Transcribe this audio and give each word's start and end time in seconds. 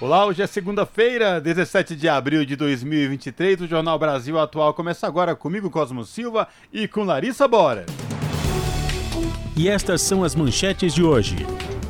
Olá, 0.00 0.24
hoje 0.24 0.40
é 0.40 0.46
segunda-feira, 0.46 1.40
17 1.40 1.96
de 1.96 2.08
abril 2.08 2.44
de 2.44 2.54
2023. 2.54 3.62
O 3.62 3.66
Jornal 3.66 3.98
Brasil 3.98 4.38
Atual 4.38 4.72
começa 4.72 5.08
agora 5.08 5.34
comigo, 5.34 5.68
Cosmo 5.68 6.04
Silva, 6.04 6.46
e 6.72 6.86
com 6.86 7.02
Larissa 7.02 7.48
Bora. 7.48 7.84
E 9.56 9.68
estas 9.68 10.00
são 10.00 10.22
as 10.22 10.36
manchetes 10.36 10.94
de 10.94 11.02
hoje. 11.02 11.34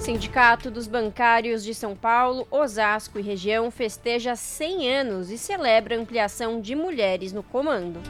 Sindicato 0.00 0.70
dos 0.70 0.86
Bancários 0.86 1.62
de 1.62 1.74
São 1.74 1.94
Paulo, 1.94 2.48
Osasco 2.50 3.18
e 3.18 3.22
região 3.22 3.70
festeja 3.70 4.34
100 4.34 4.90
anos 4.90 5.30
e 5.30 5.36
celebra 5.36 6.00
ampliação 6.00 6.62
de 6.62 6.74
mulheres 6.74 7.30
no 7.30 7.42
comando. 7.42 8.00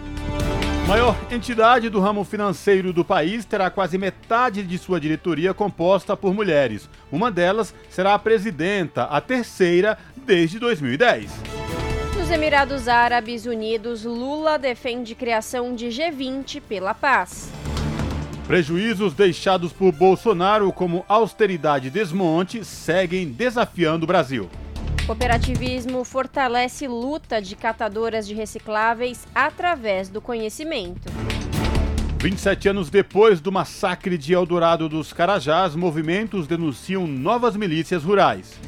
Maior 0.89 1.15
entidade 1.31 1.91
do 1.91 2.01
ramo 2.01 2.25
financeiro 2.25 2.95
do 2.95 3.05
país 3.05 3.45
terá 3.45 3.69
quase 3.69 3.99
metade 3.99 4.63
de 4.63 4.79
sua 4.79 4.99
diretoria 4.99 5.53
composta 5.53 6.17
por 6.17 6.33
mulheres. 6.33 6.89
Uma 7.13 7.31
delas 7.31 7.75
será 7.91 8.15
a 8.15 8.19
presidenta, 8.19 9.03
a 9.03 9.21
terceira 9.21 9.99
desde 10.17 10.59
2010. 10.59 11.31
Nos 12.17 12.31
Emirados 12.31 12.89
Árabes 12.89 13.45
Unidos, 13.45 14.03
Lula 14.05 14.59
defende 14.59 15.15
criação 15.15 15.75
de 15.75 15.89
G20 15.89 16.63
pela 16.67 16.95
paz. 16.95 17.53
Prejuízos 18.47 19.13
deixados 19.13 19.75
por 19.75 19.93
Bolsonaro, 19.93 20.73
como 20.73 21.05
austeridade 21.07 21.89
e 21.89 21.91
desmonte, 21.91 22.65
seguem 22.65 23.31
desafiando 23.31 24.05
o 24.05 24.07
Brasil. 24.07 24.49
Cooperativismo 25.09 26.05
fortalece 26.05 26.87
luta 26.87 27.41
de 27.41 27.57
catadoras 27.57 28.29
de 28.29 28.35
recicláveis 28.35 29.27
através 29.35 30.11
do 30.11 30.21
conhecimento. 30.21 31.11
27 32.19 32.69
anos 32.69 32.91
depois 32.91 33.41
do 33.41 33.51
massacre 33.51 34.19
de 34.19 34.35
Eldorado 34.35 34.87
dos 34.87 35.11
Carajás, 35.11 35.75
movimentos 35.75 36.47
denunciam 36.47 37.07
novas 37.07 37.57
milícias 37.57 38.05
rurais. 38.05 38.61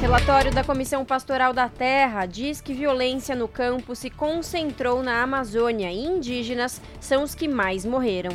Relatório 0.00 0.50
da 0.50 0.64
Comissão 0.64 1.04
Pastoral 1.04 1.52
da 1.52 1.68
Terra 1.68 2.24
diz 2.24 2.62
que 2.62 2.72
violência 2.72 3.36
no 3.36 3.46
campo 3.46 3.94
se 3.94 4.08
concentrou 4.08 5.02
na 5.02 5.22
Amazônia 5.22 5.92
e 5.92 6.02
indígenas 6.02 6.80
são 6.98 7.22
os 7.22 7.34
que 7.34 7.46
mais 7.46 7.84
morreram. 7.84 8.32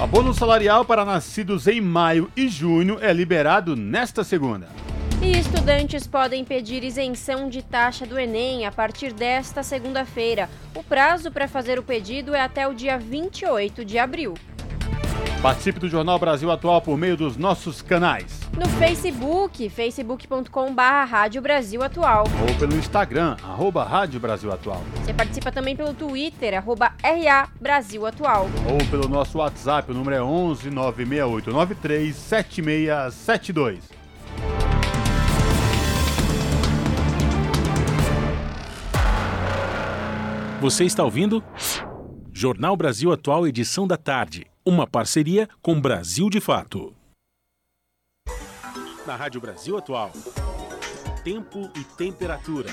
Abono 0.00 0.32
salarial 0.32 0.86
para 0.86 1.04
nascidos 1.04 1.66
em 1.66 1.82
maio 1.82 2.30
e 2.34 2.48
junho 2.48 2.96
é 2.98 3.12
liberado 3.12 3.76
nesta 3.76 4.24
segunda. 4.24 4.85
E 5.26 5.32
estudantes 5.40 6.06
podem 6.06 6.44
pedir 6.44 6.84
isenção 6.84 7.48
de 7.48 7.60
taxa 7.60 8.06
do 8.06 8.16
Enem 8.16 8.64
a 8.64 8.70
partir 8.70 9.12
desta 9.12 9.60
segunda-feira. 9.60 10.48
O 10.72 10.84
prazo 10.84 11.32
para 11.32 11.48
fazer 11.48 11.80
o 11.80 11.82
pedido 11.82 12.32
é 12.32 12.40
até 12.40 12.68
o 12.68 12.72
dia 12.72 12.96
28 12.96 13.84
de 13.84 13.98
abril. 13.98 14.34
Participe 15.42 15.80
do 15.80 15.88
Jornal 15.88 16.16
Brasil 16.20 16.48
Atual 16.48 16.80
por 16.80 16.96
meio 16.96 17.16
dos 17.16 17.36
nossos 17.36 17.82
canais. 17.82 18.38
No 18.56 18.68
Facebook, 18.68 19.68
facebook.com.br 19.68 20.80
Rádio 21.10 21.42
Brasil 21.42 21.82
Atual. 21.82 22.26
Ou 22.48 22.54
pelo 22.54 22.76
Instagram, 22.76 23.36
arroba 23.42 23.82
Rádio 23.82 24.20
Brasil 24.20 24.52
Atual. 24.52 24.80
Você 25.04 25.12
participa 25.12 25.50
também 25.50 25.74
pelo 25.74 25.92
Twitter, 25.92 26.56
arroba 26.56 26.92
RA 27.02 27.48
Brasil 27.60 28.06
Atual. 28.06 28.48
Ou 28.70 28.78
pelo 28.88 29.08
nosso 29.08 29.38
WhatsApp, 29.38 29.90
o 29.90 29.94
número 29.94 30.14
é 30.14 30.22
11 30.22 30.70
96893 30.70 32.14
7672. 32.14 34.05
Você 40.66 40.84
está 40.84 41.04
ouvindo? 41.04 41.44
Jornal 42.32 42.76
Brasil 42.76 43.12
Atual, 43.12 43.46
edição 43.46 43.86
da 43.86 43.96
tarde. 43.96 44.50
Uma 44.64 44.84
parceria 44.84 45.48
com 45.62 45.80
Brasil 45.80 46.28
de 46.28 46.40
Fato. 46.40 46.92
Na 49.06 49.14
Rádio 49.14 49.40
Brasil 49.40 49.78
Atual. 49.78 50.10
Tempo 51.22 51.70
e 51.76 51.84
temperatura. 51.96 52.68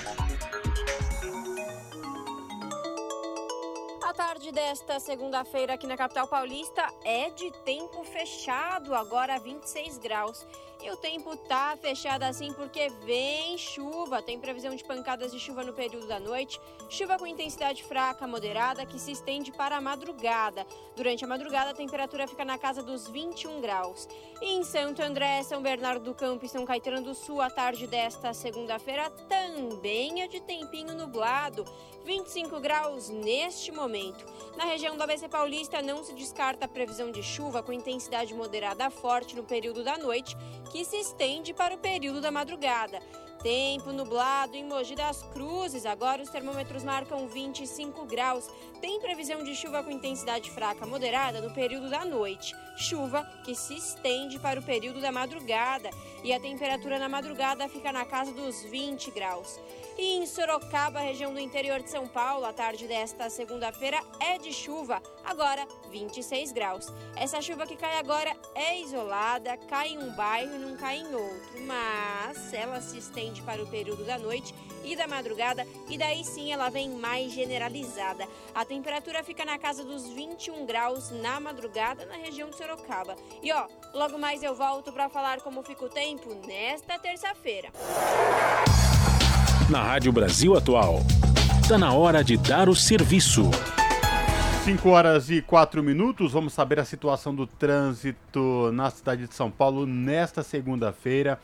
A 4.04 4.12
tarde 4.12 4.52
desta 4.52 5.00
segunda-feira 5.00 5.76
aqui 5.76 5.86
na 5.86 5.96
capital 5.96 6.28
paulista 6.28 6.92
é 7.06 7.30
de 7.30 7.52
tempo 7.64 8.04
fechado, 8.06 8.96
agora 8.96 9.38
26 9.38 10.00
graus. 10.00 10.48
E 10.84 10.92
o 10.92 10.98
tempo 10.98 11.38
tá 11.38 11.78
fechado 11.78 12.24
assim 12.24 12.52
porque 12.52 12.90
vem 13.06 13.58
chuva. 13.58 14.22
Tem 14.22 14.38
previsão 14.38 14.76
de 14.76 14.84
pancadas 14.84 15.32
de 15.32 15.40
chuva 15.40 15.64
no 15.64 15.72
período 15.72 16.08
da 16.08 16.20
noite. 16.20 16.60
Chuva 16.90 17.18
com 17.18 17.26
intensidade 17.26 17.82
fraca, 17.86 18.28
moderada, 18.28 18.86
que 18.86 19.00
se 19.00 19.14
estende 19.14 19.50
para 19.50 19.78
a 19.78 19.82
madrugada. 19.82 20.68
Durante 20.94 21.24
a 21.24 21.28
madrugada, 21.28 21.72
a 21.72 21.74
temperatura 21.74 22.28
fica 22.28 22.44
na 22.44 22.58
casa 22.58 22.84
dos 22.84 23.08
21 23.08 23.62
graus. 23.62 24.10
E 24.42 24.56
em 24.56 24.64
Santo 24.66 25.02
André, 25.02 25.42
São 25.44 25.62
Bernardo 25.62 26.04
do 26.04 26.14
Campo 26.14 26.46
e 26.46 26.50
São 26.50 26.66
Caetano 26.66 27.02
do 27.02 27.16
Sul, 27.16 27.40
a 27.40 27.50
tarde 27.50 27.88
desta 27.88 28.34
segunda-feira 28.34 29.10
também 29.30 30.22
é 30.22 30.28
de 30.28 30.42
tempinho 30.42 30.94
nublado. 30.94 31.64
25 32.06 32.60
graus 32.60 33.10
neste 33.10 33.72
momento. 33.72 34.26
Na 34.58 34.66
região 34.66 34.98
do 34.98 35.04
ABC 35.04 35.30
Paulista 35.30 35.82
não 35.82 36.04
se 36.04 36.14
descarta 36.14 36.66
a 36.66 36.68
previsão 36.68 37.12
de 37.12 37.24
chuva 37.24 37.64
com 37.64 37.72
intensidade 37.72 38.34
moderada 38.34 38.90
forte 38.90 39.36
no 39.36 39.44
período 39.44 39.84
da 39.84 39.98
noite, 39.98 40.36
que 40.74 40.84
se 40.84 40.98
estende 40.98 41.54
para 41.54 41.76
o 41.76 41.78
período 41.78 42.20
da 42.20 42.32
madrugada. 42.32 43.00
Tempo 43.42 43.92
nublado 43.92 44.56
em 44.56 44.64
Mogi 44.64 44.96
das 44.96 45.22
Cruzes. 45.24 45.86
Agora 45.86 46.22
os 46.22 46.30
termômetros 46.30 46.84
marcam 46.84 47.28
25 47.28 48.06
graus. 48.06 48.50
Tem 48.80 49.00
previsão 49.00 49.44
de 49.44 49.56
chuva 49.56 49.84
com 49.84 49.92
intensidade 49.92 50.52
fraca 50.52 50.86
moderada 50.86 51.42
no 51.42 51.54
período 51.54 51.90
da 51.90 52.06
noite. 52.06 52.56
Chuva 52.78 53.24
que 53.44 53.56
se 53.56 53.76
estende 53.76 54.40
para 54.40 54.60
o 54.60 54.64
período 54.64 55.02
da 55.02 55.12
madrugada. 55.12 55.90
E 56.24 56.32
a 56.34 56.40
temperatura 56.40 56.98
na 56.98 57.10
madrugada 57.10 57.68
fica 57.68 57.92
na 57.92 58.06
casa 58.06 58.32
dos 58.32 58.64
20 58.64 59.12
graus. 59.12 59.60
E 59.98 60.16
em 60.16 60.26
Sorocaba, 60.26 61.00
região 61.00 61.34
do 61.34 61.40
interior 61.40 61.82
de 61.82 61.90
São 61.90 62.08
Paulo, 62.08 62.46
a 62.46 62.54
tarde 62.54 62.88
desta 62.88 63.30
segunda-feira 63.30 64.02
é 64.20 64.40
de 64.40 64.52
chuva, 64.52 65.02
agora 65.24 65.68
26 65.92 66.52
graus. 66.52 66.88
Essa 67.16 67.42
chuva 67.42 67.68
que 67.68 67.76
cai 67.76 68.00
agora 68.00 68.36
é 68.56 68.80
isolada, 68.80 69.56
cai 69.70 69.90
em 69.90 70.00
um 70.00 70.12
bairro 70.16 70.56
e 70.56 70.58
não 70.58 70.76
cai 70.78 70.98
em 70.98 71.14
outro, 71.14 71.62
mas 71.68 72.52
ela 72.54 72.82
se 72.82 72.98
estende 72.98 73.23
para 73.42 73.64
o 73.64 73.68
período 73.68 74.04
da 74.04 74.18
noite 74.18 74.54
e 74.84 74.96
da 74.96 75.08
madrugada 75.08 75.66
e 75.90 75.98
daí 75.98 76.24
sim 76.24 76.52
ela 76.52 76.70
vem 76.70 76.90
mais 76.90 77.32
generalizada. 77.32 78.28
A 78.54 78.66
temperatura 78.66 79.24
fica 79.24 79.46
na 79.46 79.58
casa 79.58 79.84
dos 79.84 80.08
21 80.10 80.66
graus 80.66 81.12
na 81.12 81.40
madrugada 81.40 82.06
na 82.06 82.16
região 82.16 82.50
de 82.50 82.58
Sorocaba. 82.58 83.16
E 83.42 83.52
ó, 83.52 83.68
logo 83.94 84.18
mais 84.18 84.44
eu 84.44 84.56
volto 84.56 84.92
para 84.92 85.10
falar 85.10 85.40
como 85.42 85.64
fica 85.64 85.86
o 85.86 85.90
tempo 85.90 86.36
nesta 86.46 87.00
terça-feira. 87.00 87.70
Na 89.70 89.82
Rádio 89.82 90.12
Brasil 90.12 90.56
Atual. 90.56 91.00
Está 91.62 91.78
na 91.78 91.94
hora 91.94 92.24
de 92.24 92.36
dar 92.36 92.68
o 92.68 92.76
serviço. 92.76 93.50
5 94.66 94.90
horas 94.90 95.30
e 95.30 95.42
4 95.42 95.84
minutos, 95.84 96.32
vamos 96.32 96.54
saber 96.54 96.80
a 96.80 96.86
situação 96.86 97.36
do 97.36 97.46
trânsito 97.46 98.72
na 98.72 98.90
cidade 98.90 99.28
de 99.28 99.34
São 99.34 99.52
Paulo 99.52 99.86
nesta 99.86 100.42
segunda-feira, 100.42 101.38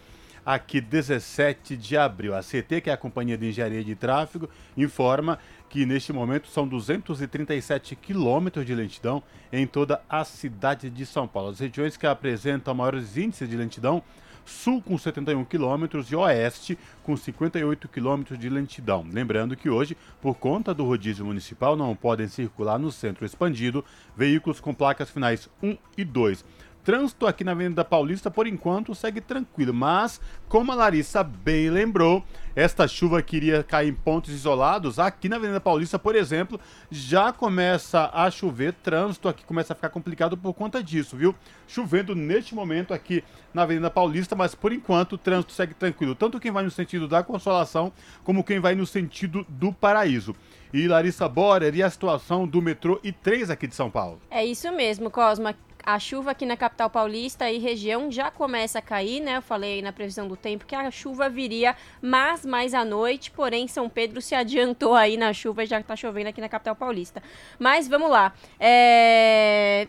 aqui 0.49 0.81
17 0.81 1.77
de 1.77 1.95
abril. 1.95 2.35
A 2.35 2.41
CT, 2.41 2.81
que 2.81 2.89
é 2.89 2.93
a 2.93 2.97
Companhia 2.97 3.37
de 3.37 3.47
Engenharia 3.47 3.83
de 3.83 3.93
Tráfego, 3.93 4.49
informa 4.75 5.37
que 5.69 5.85
neste 5.85 6.11
momento 6.11 6.47
são 6.47 6.67
237 6.67 7.95
quilômetros 7.95 8.65
de 8.65 8.73
lentidão 8.73 9.21
em 9.53 9.67
toda 9.67 10.01
a 10.09 10.25
cidade 10.25 10.89
de 10.89 11.05
São 11.05 11.27
Paulo. 11.27 11.51
As 11.51 11.59
regiões 11.59 11.95
que 11.95 12.07
apresentam 12.07 12.73
maiores 12.73 13.15
índices 13.15 13.47
de 13.47 13.55
lentidão 13.55 14.01
sul 14.43 14.81
com 14.81 14.97
71 14.97 15.45
quilômetros 15.45 16.11
e 16.11 16.15
oeste 16.15 16.79
com 17.03 17.15
58 17.15 17.87
quilômetros 17.87 18.39
de 18.39 18.49
lentidão. 18.49 19.05
Lembrando 19.07 19.55
que 19.55 19.69
hoje, 19.69 19.95
por 20.19 20.33
conta 20.33 20.73
do 20.73 20.83
rodízio 20.83 21.23
municipal, 21.23 21.75
não 21.75 21.95
podem 21.95 22.27
circular 22.27 22.79
no 22.79 22.91
centro 22.91 23.23
expandido 23.23 23.85
veículos 24.17 24.59
com 24.59 24.73
placas 24.73 25.11
finais 25.11 25.47
1 25.61 25.77
e 25.95 26.03
2. 26.03 26.43
Trânsito 26.83 27.27
aqui 27.27 27.43
na 27.43 27.51
Avenida 27.51 27.83
Paulista, 27.83 28.31
por 28.31 28.47
enquanto, 28.47 28.95
segue 28.95 29.21
tranquilo, 29.21 29.73
mas, 29.73 30.19
como 30.47 30.71
a 30.71 30.75
Larissa 30.75 31.23
bem 31.23 31.69
lembrou, 31.69 32.23
esta 32.55 32.87
chuva 32.87 33.21
que 33.21 33.37
iria 33.37 33.63
cair 33.63 33.89
em 33.89 33.93
pontos 33.93 34.33
isolados, 34.33 34.97
aqui 34.97 35.29
na 35.29 35.35
Avenida 35.35 35.59
Paulista, 35.59 35.99
por 35.99 36.15
exemplo, 36.15 36.59
já 36.89 37.31
começa 37.31 38.09
a 38.13 38.31
chover, 38.31 38.73
trânsito 38.73 39.27
aqui 39.27 39.43
começa 39.45 39.73
a 39.73 39.75
ficar 39.75 39.89
complicado 39.89 40.37
por 40.37 40.53
conta 40.53 40.81
disso, 40.81 41.15
viu? 41.15 41.35
Chovendo 41.67 42.15
neste 42.15 42.55
momento 42.55 42.93
aqui 42.93 43.23
na 43.53 43.63
Avenida 43.63 43.89
Paulista, 43.89 44.35
mas 44.35 44.55
por 44.55 44.71
enquanto 44.71 45.13
o 45.13 45.17
trânsito 45.17 45.53
segue 45.53 45.73
tranquilo, 45.73 46.15
tanto 46.15 46.39
quem 46.39 46.51
vai 46.51 46.63
no 46.63 46.71
sentido 46.71 47.07
da 47.07 47.21
Consolação, 47.21 47.91
como 48.23 48.43
quem 48.43 48.59
vai 48.59 48.73
no 48.73 48.85
sentido 48.85 49.45
do 49.49 49.73
Paraíso. 49.73 50.35
E 50.73 50.87
Larissa 50.87 51.27
Borer, 51.27 51.75
e 51.75 51.81
a 51.81 51.89
situação 51.89 52.47
do 52.47 52.61
metrô 52.61 52.99
e 53.03 53.11
trens 53.11 53.49
aqui 53.49 53.67
de 53.67 53.75
São 53.75 53.89
Paulo? 53.89 54.21
É 54.29 54.45
isso 54.45 54.71
mesmo, 54.71 55.09
Cosma 55.09 55.55
a 55.93 55.97
chuva 55.97 56.31
aqui 56.31 56.45
na 56.45 56.55
capital 56.55 56.89
paulista 56.89 57.49
e 57.49 57.57
região 57.57 58.11
já 58.11 58.29
começa 58.29 58.77
a 58.77 58.81
cair, 58.81 59.19
né? 59.19 59.37
Eu 59.37 59.41
falei 59.41 59.75
aí 59.75 59.81
na 59.81 59.91
previsão 59.91 60.27
do 60.27 60.37
tempo 60.37 60.65
que 60.65 60.75
a 60.75 60.91
chuva 60.91 61.27
viria, 61.27 61.75
mas 61.99 62.45
mais 62.45 62.75
à 62.75 62.85
noite, 62.85 63.31
porém 63.31 63.67
São 63.67 63.89
Pedro 63.89 64.21
se 64.21 64.35
adiantou 64.35 64.93
aí 64.93 65.17
na 65.17 65.33
chuva 65.33 65.63
e 65.63 65.65
já 65.67 65.79
está 65.79 65.95
chovendo 65.95 66.29
aqui 66.29 66.39
na 66.39 66.47
capital 66.47 66.75
paulista. 66.75 67.23
Mas 67.57 67.87
vamos 67.87 68.09
lá. 68.11 68.33
É... 68.59 69.87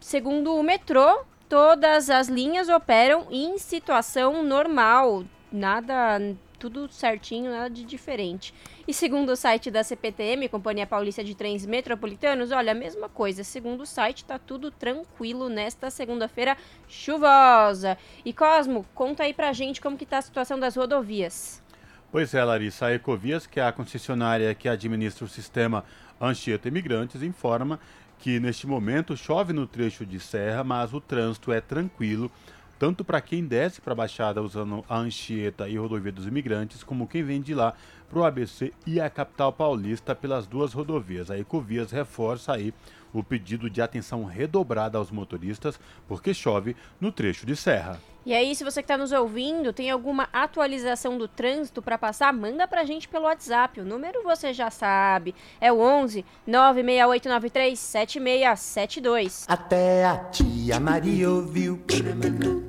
Segundo 0.00 0.54
o 0.54 0.62
metrô, 0.62 1.24
todas 1.48 2.08
as 2.08 2.28
linhas 2.28 2.68
operam 2.70 3.26
em 3.30 3.58
situação 3.58 4.42
normal. 4.42 5.24
Nada 5.52 6.18
tudo 6.58 6.90
certinho, 6.90 7.50
nada 7.50 7.70
de 7.70 7.84
diferente. 7.84 8.52
E 8.86 8.94
segundo 8.94 9.30
o 9.30 9.36
site 9.36 9.70
da 9.70 9.82
CPTM, 9.82 10.48
Companhia 10.48 10.86
Paulista 10.86 11.22
de 11.22 11.34
Trens 11.34 11.64
Metropolitanos, 11.66 12.50
olha, 12.50 12.72
a 12.72 12.74
mesma 12.74 13.08
coisa. 13.08 13.44
Segundo 13.44 13.82
o 13.82 13.86
site, 13.86 14.24
tá 14.24 14.38
tudo 14.38 14.70
tranquilo 14.70 15.48
nesta 15.48 15.90
segunda-feira 15.90 16.56
chuvosa. 16.88 17.98
E 18.24 18.32
Cosmo, 18.32 18.84
conta 18.94 19.24
aí 19.24 19.34
pra 19.34 19.52
gente 19.52 19.80
como 19.80 19.96
que 19.96 20.06
tá 20.06 20.18
a 20.18 20.22
situação 20.22 20.58
das 20.58 20.76
rodovias. 20.76 21.62
Pois 22.10 22.32
é, 22.34 22.42
Larissa, 22.42 22.86
a 22.86 22.94
Ecovias, 22.94 23.46
que 23.46 23.60
é 23.60 23.64
a 23.64 23.72
concessionária 23.72 24.54
que 24.54 24.68
administra 24.68 25.24
o 25.24 25.28
sistema 25.28 25.84
Anchieta 26.20 26.68
Imigrantes, 26.68 27.22
informa 27.22 27.78
que 28.18 28.40
neste 28.40 28.66
momento 28.66 29.16
chove 29.16 29.52
no 29.52 29.66
trecho 29.66 30.06
de 30.06 30.18
serra, 30.18 30.64
mas 30.64 30.94
o 30.94 31.00
trânsito 31.00 31.52
é 31.52 31.60
tranquilo 31.60 32.30
tanto 32.78 33.04
para 33.04 33.20
quem 33.20 33.44
desce 33.44 33.80
para 33.80 33.92
a 33.92 33.96
Baixada 33.96 34.42
usando 34.42 34.84
a 34.88 34.98
Anchieta 34.98 35.68
e 35.68 35.76
Rodovia 35.76 36.12
dos 36.12 36.26
Imigrantes, 36.26 36.82
como 36.82 37.06
quem 37.06 37.22
vem 37.22 37.40
de 37.40 37.54
lá 37.54 37.74
para 38.08 38.18
o 38.18 38.24
ABC 38.24 38.72
e 38.86 39.00
a 39.00 39.10
capital 39.10 39.52
paulista 39.52 40.14
pelas 40.14 40.46
duas 40.46 40.72
rodovias. 40.72 41.30
A 41.30 41.38
Ecovias 41.38 41.90
reforça 41.90 42.52
aí 42.52 42.72
o 43.12 43.22
pedido 43.22 43.70
de 43.70 43.80
atenção 43.80 44.24
redobrada 44.24 44.98
aos 44.98 45.10
motoristas, 45.10 45.80
porque 46.06 46.34
chove 46.34 46.76
no 47.00 47.10
trecho 47.10 47.46
de 47.46 47.56
serra. 47.56 47.98
E 48.26 48.34
aí, 48.34 48.56
se 48.56 48.64
você 48.64 48.82
que 48.82 48.86
está 48.86 48.98
nos 48.98 49.12
ouvindo, 49.12 49.72
tem 49.72 49.88
alguma 49.88 50.28
atualização 50.32 51.16
do 51.16 51.28
trânsito 51.28 51.80
para 51.80 51.96
passar, 51.96 52.32
manda 52.32 52.66
para 52.66 52.80
a 52.80 52.84
gente 52.84 53.06
pelo 53.06 53.26
WhatsApp. 53.26 53.80
O 53.80 53.84
número 53.84 54.24
você 54.24 54.52
já 54.52 54.68
sabe, 54.68 55.32
é 55.60 55.70
o 55.70 55.78
11 55.78 56.24
96893 56.44 57.78
7672. 57.78 59.44
Até 59.46 60.04
a 60.04 60.16
tia 60.16 60.80
Maria 60.80 61.30
ouviu 61.30 61.80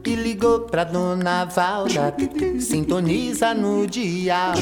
e 0.05 0.13
ligou 0.13 0.59
pra 0.59 0.83
dona 0.83 1.45
Valda. 1.45 2.13
Sintoniza 2.59 3.55
no 3.55 3.87
dia. 3.87 4.53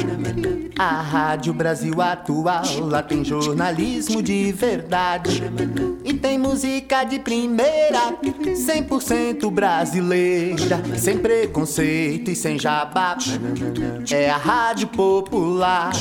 A 0.80 1.02
Rádio 1.02 1.54
Brasil 1.54 2.02
Atual, 2.02 2.64
lá 2.80 3.04
tem 3.04 3.22
jornalismo 3.26 4.24
de 4.24 4.50
verdade. 4.54 5.44
E 6.06 6.14
tem 6.14 6.38
música 6.38 7.04
de 7.04 7.20
primeira, 7.20 8.14
100% 8.22 9.52
brasileira 9.52 10.85
sem 10.98 11.18
preconceito 11.18 12.30
e 12.32 12.36
sem 12.36 12.60
jabá. 12.60 13.18
É 14.12 14.30
a 14.30 14.36
rádio 14.38 14.88
popular 14.90 15.92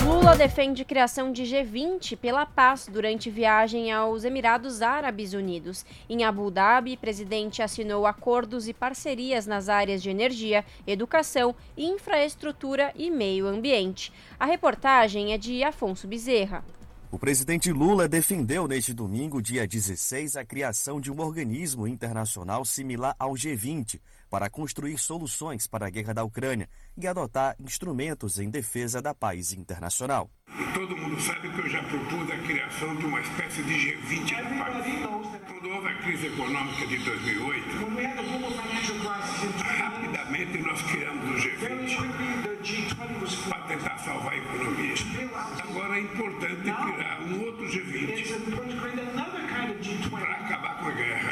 Lula 0.03 0.35
defende 0.35 0.83
criação 0.83 1.31
de 1.31 1.43
G20 1.43 2.17
pela 2.17 2.45
paz 2.45 2.89
durante 2.91 3.29
viagem 3.29 3.93
aos 3.93 4.25
Emirados 4.25 4.81
Árabes 4.81 5.31
Unidos. 5.31 5.85
Em 6.09 6.25
Abu 6.25 6.51
Dhabi, 6.51 6.97
presidente 6.97 7.61
assinou 7.61 8.05
acordos 8.05 8.67
e 8.67 8.73
parcerias 8.73 9.47
nas 9.47 9.69
áreas 9.69 10.03
de 10.03 10.09
energia, 10.09 10.65
educação, 10.85 11.55
infraestrutura 11.77 12.91
e 12.93 13.09
meio 13.09 13.47
ambiente. 13.47 14.11
A 14.37 14.45
reportagem 14.45 15.31
é 15.31 15.37
de 15.37 15.63
Afonso 15.63 16.05
Bezerra. 16.05 16.61
O 17.09 17.17
presidente 17.17 17.71
Lula 17.71 18.07
defendeu 18.07 18.67
neste 18.67 18.93
domingo, 18.93 19.41
dia 19.41 19.65
16, 19.65 20.35
a 20.35 20.43
criação 20.43 20.99
de 20.99 21.09
um 21.09 21.21
organismo 21.21 21.87
internacional 21.87 22.65
similar 22.65 23.15
ao 23.17 23.31
G20 23.31 23.99
para 24.29 24.49
construir 24.49 24.97
soluções 24.97 25.67
para 25.67 25.87
a 25.87 25.89
guerra 25.89 26.13
da 26.13 26.23
Ucrânia 26.23 26.69
e 26.95 27.07
adotar 27.07 27.55
instrumentos 27.59 28.39
em 28.39 28.49
defesa 28.49 29.01
da 29.01 29.13
paz 29.13 29.53
internacional. 29.53 30.29
Todo 30.73 30.95
mundo 30.95 31.19
sabe 31.19 31.49
que 31.49 31.59
eu 31.59 31.69
já 31.69 31.83
propus 31.83 32.31
a 32.31 32.37
criação 32.37 32.95
de 32.95 33.05
uma 33.05 33.19
espécie 33.21 33.63
de 33.63 33.73
G20 33.73 34.35
da 34.37 34.49
paz. 34.63 34.85
Quando 35.47 35.69
houve 35.69 35.87
a 35.87 35.97
crise 35.97 36.27
econômica 36.27 36.87
de 36.87 36.97
2008, 36.97 37.65
rapidamente 39.77 40.57
nós 40.59 40.81
criamos 40.83 41.25
o 41.25 41.33
G20 41.33 42.09
para 43.49 43.61
tentar 43.63 43.97
salvar 43.97 44.33
a 44.33 44.37
economia. 44.37 44.93
Agora 45.63 45.97
é 45.97 46.01
importante 46.01 46.61
criar 46.61 47.21
um 47.21 47.45
outro 47.45 47.65
G20 47.65 48.49
para 50.09 50.33
acabar 50.33 50.79
com 50.79 50.87
a 50.87 50.91
guerra 50.91 51.31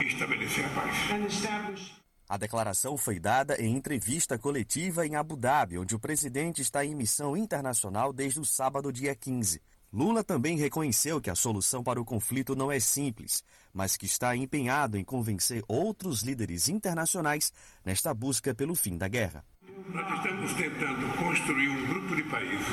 estabelecer 0.00 0.64
a 0.64 0.68
paz. 0.70 2.00
A 2.28 2.36
declaração 2.36 2.96
foi 2.96 3.18
dada 3.18 3.60
em 3.60 3.74
entrevista 3.74 4.38
coletiva 4.38 5.04
em 5.04 5.16
Abu 5.16 5.36
Dhabi, 5.36 5.78
onde 5.78 5.96
o 5.96 5.98
presidente 5.98 6.62
está 6.62 6.84
em 6.84 6.94
missão 6.94 7.36
internacional 7.36 8.12
desde 8.12 8.38
o 8.38 8.44
sábado, 8.44 8.92
dia 8.92 9.14
15. 9.14 9.60
Lula 9.92 10.22
também 10.22 10.56
reconheceu 10.56 11.20
que 11.20 11.28
a 11.28 11.34
solução 11.34 11.82
para 11.82 12.00
o 12.00 12.04
conflito 12.04 12.54
não 12.54 12.70
é 12.70 12.78
simples, 12.78 13.42
mas 13.74 13.96
que 13.96 14.06
está 14.06 14.36
empenhado 14.36 14.96
em 14.96 15.02
convencer 15.02 15.64
outros 15.66 16.22
líderes 16.22 16.68
internacionais 16.68 17.52
nesta 17.84 18.14
busca 18.14 18.54
pelo 18.54 18.76
fim 18.76 18.96
da 18.96 19.08
guerra. 19.08 19.44
Nós 19.88 20.16
estamos 20.18 20.52
tentando 20.54 21.16
construir 21.18 21.68
um 21.68 21.86
grupo 21.88 22.14
de 22.14 22.22
países 22.22 22.66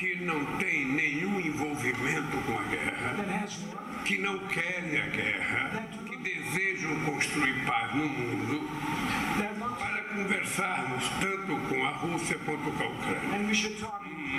que 0.00 0.16
não 0.16 0.42
tem 0.56 0.86
nenhum 0.86 1.38
envolvimento 1.38 2.38
com 2.46 2.58
a 2.58 2.62
guerra, 2.62 3.46
que 4.02 4.16
não 4.16 4.38
querem 4.48 4.98
a 4.98 5.06
guerra, 5.08 5.88
que 6.06 6.16
desejam 6.16 6.98
construir 7.00 7.66
paz 7.66 7.94
no 7.94 8.08
mundo, 8.08 8.66
para 9.78 10.02
conversarmos 10.04 11.06
tanto 11.20 11.54
com 11.68 11.84
a 11.84 11.90
Rússia 11.90 12.38
quanto 12.46 12.70
com 12.70 12.82
a 12.82 12.86
Ucrânia. 12.86 13.40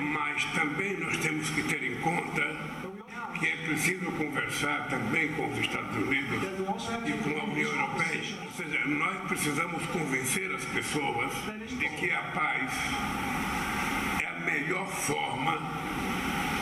Mas 0.02 0.46
também 0.46 0.98
nós 0.98 1.16
temos 1.18 1.48
que 1.52 1.62
ter 1.62 1.84
em 1.84 1.96
conta 2.02 2.42
que 3.40 3.46
é 3.46 3.56
preciso 3.58 4.12
conversar 4.14 4.88
também 4.88 5.32
com 5.34 5.48
os 5.48 5.60
Estados 5.60 5.96
Unidos 5.96 6.42
e 7.06 7.12
com 7.12 7.40
a 7.40 7.44
União 7.44 7.70
Europeia. 7.70 8.22
Ou 8.46 8.52
seja, 8.52 8.86
nós 8.88 9.28
precisamos 9.28 9.86
convencer 9.88 10.52
as 10.56 10.66
pessoas 10.66 11.32
de 11.68 11.88
que 11.88 12.12
a 12.12 12.22
paz 12.34 12.72
melhor 14.42 14.88
forma 14.88 15.58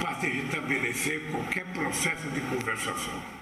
para 0.01 0.19
se 0.19 0.27
estabelecer 0.27 1.31
qualquer 1.31 1.65
processo 1.73 2.29
de 2.31 2.41
conversação. 2.41 3.39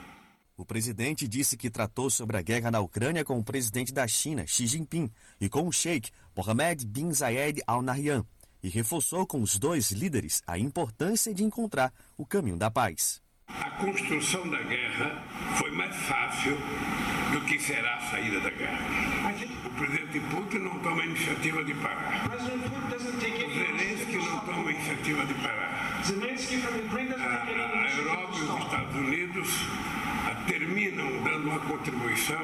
O 0.56 0.66
presidente 0.66 1.28
disse 1.28 1.56
que 1.56 1.70
tratou 1.70 2.10
sobre 2.10 2.36
a 2.36 2.42
guerra 2.42 2.72
na 2.72 2.80
Ucrânia 2.80 3.24
com 3.24 3.38
o 3.38 3.44
presidente 3.44 3.94
da 3.94 4.08
China, 4.08 4.46
Xi 4.48 4.66
Jinping, 4.66 5.08
e 5.40 5.48
com 5.48 5.68
o 5.68 5.72
sheik 5.72 6.10
Mohammed 6.36 6.86
bin 6.88 7.12
Zayed 7.14 7.62
Al 7.68 7.84
Nahyan, 7.84 8.26
e 8.64 8.70
reforçou 8.70 9.28
com 9.28 9.42
os 9.42 9.60
dois 9.60 9.92
líderes 9.92 10.42
a 10.48 10.58
importância 10.58 11.32
de 11.32 11.44
encontrar 11.44 11.94
o 12.18 12.26
caminho 12.26 12.58
da 12.58 12.72
paz. 12.72 13.22
A 13.48 13.70
construção 13.80 14.50
da 14.50 14.62
guerra 14.64 15.24
foi 15.58 15.72
mais 15.72 15.96
fácil 15.96 16.58
do 17.32 17.46
que 17.46 17.60
será 17.60 17.98
a 17.98 18.02
saída 18.10 18.40
da 18.42 18.50
guerra. 18.50 18.80
O 19.64 19.70
presidente 19.70 20.20
Putin 20.32 20.58
não 20.58 20.80
toma 20.80 21.02
a 21.04 21.06
iniciativa 21.06 21.64
de 21.64 21.74
parar. 21.76 22.28
Iniciativa 24.78 25.26
de 25.26 25.34
parar. 25.36 25.68
A, 25.98 27.44
a 27.44 27.98
Europa 27.98 28.38
e 28.38 28.42
os 28.42 28.64
Estados 28.64 28.96
Unidos 28.96 29.50
terminam 30.48 31.24
dando 31.24 31.50
uma 31.50 31.60
contribuição 31.60 32.38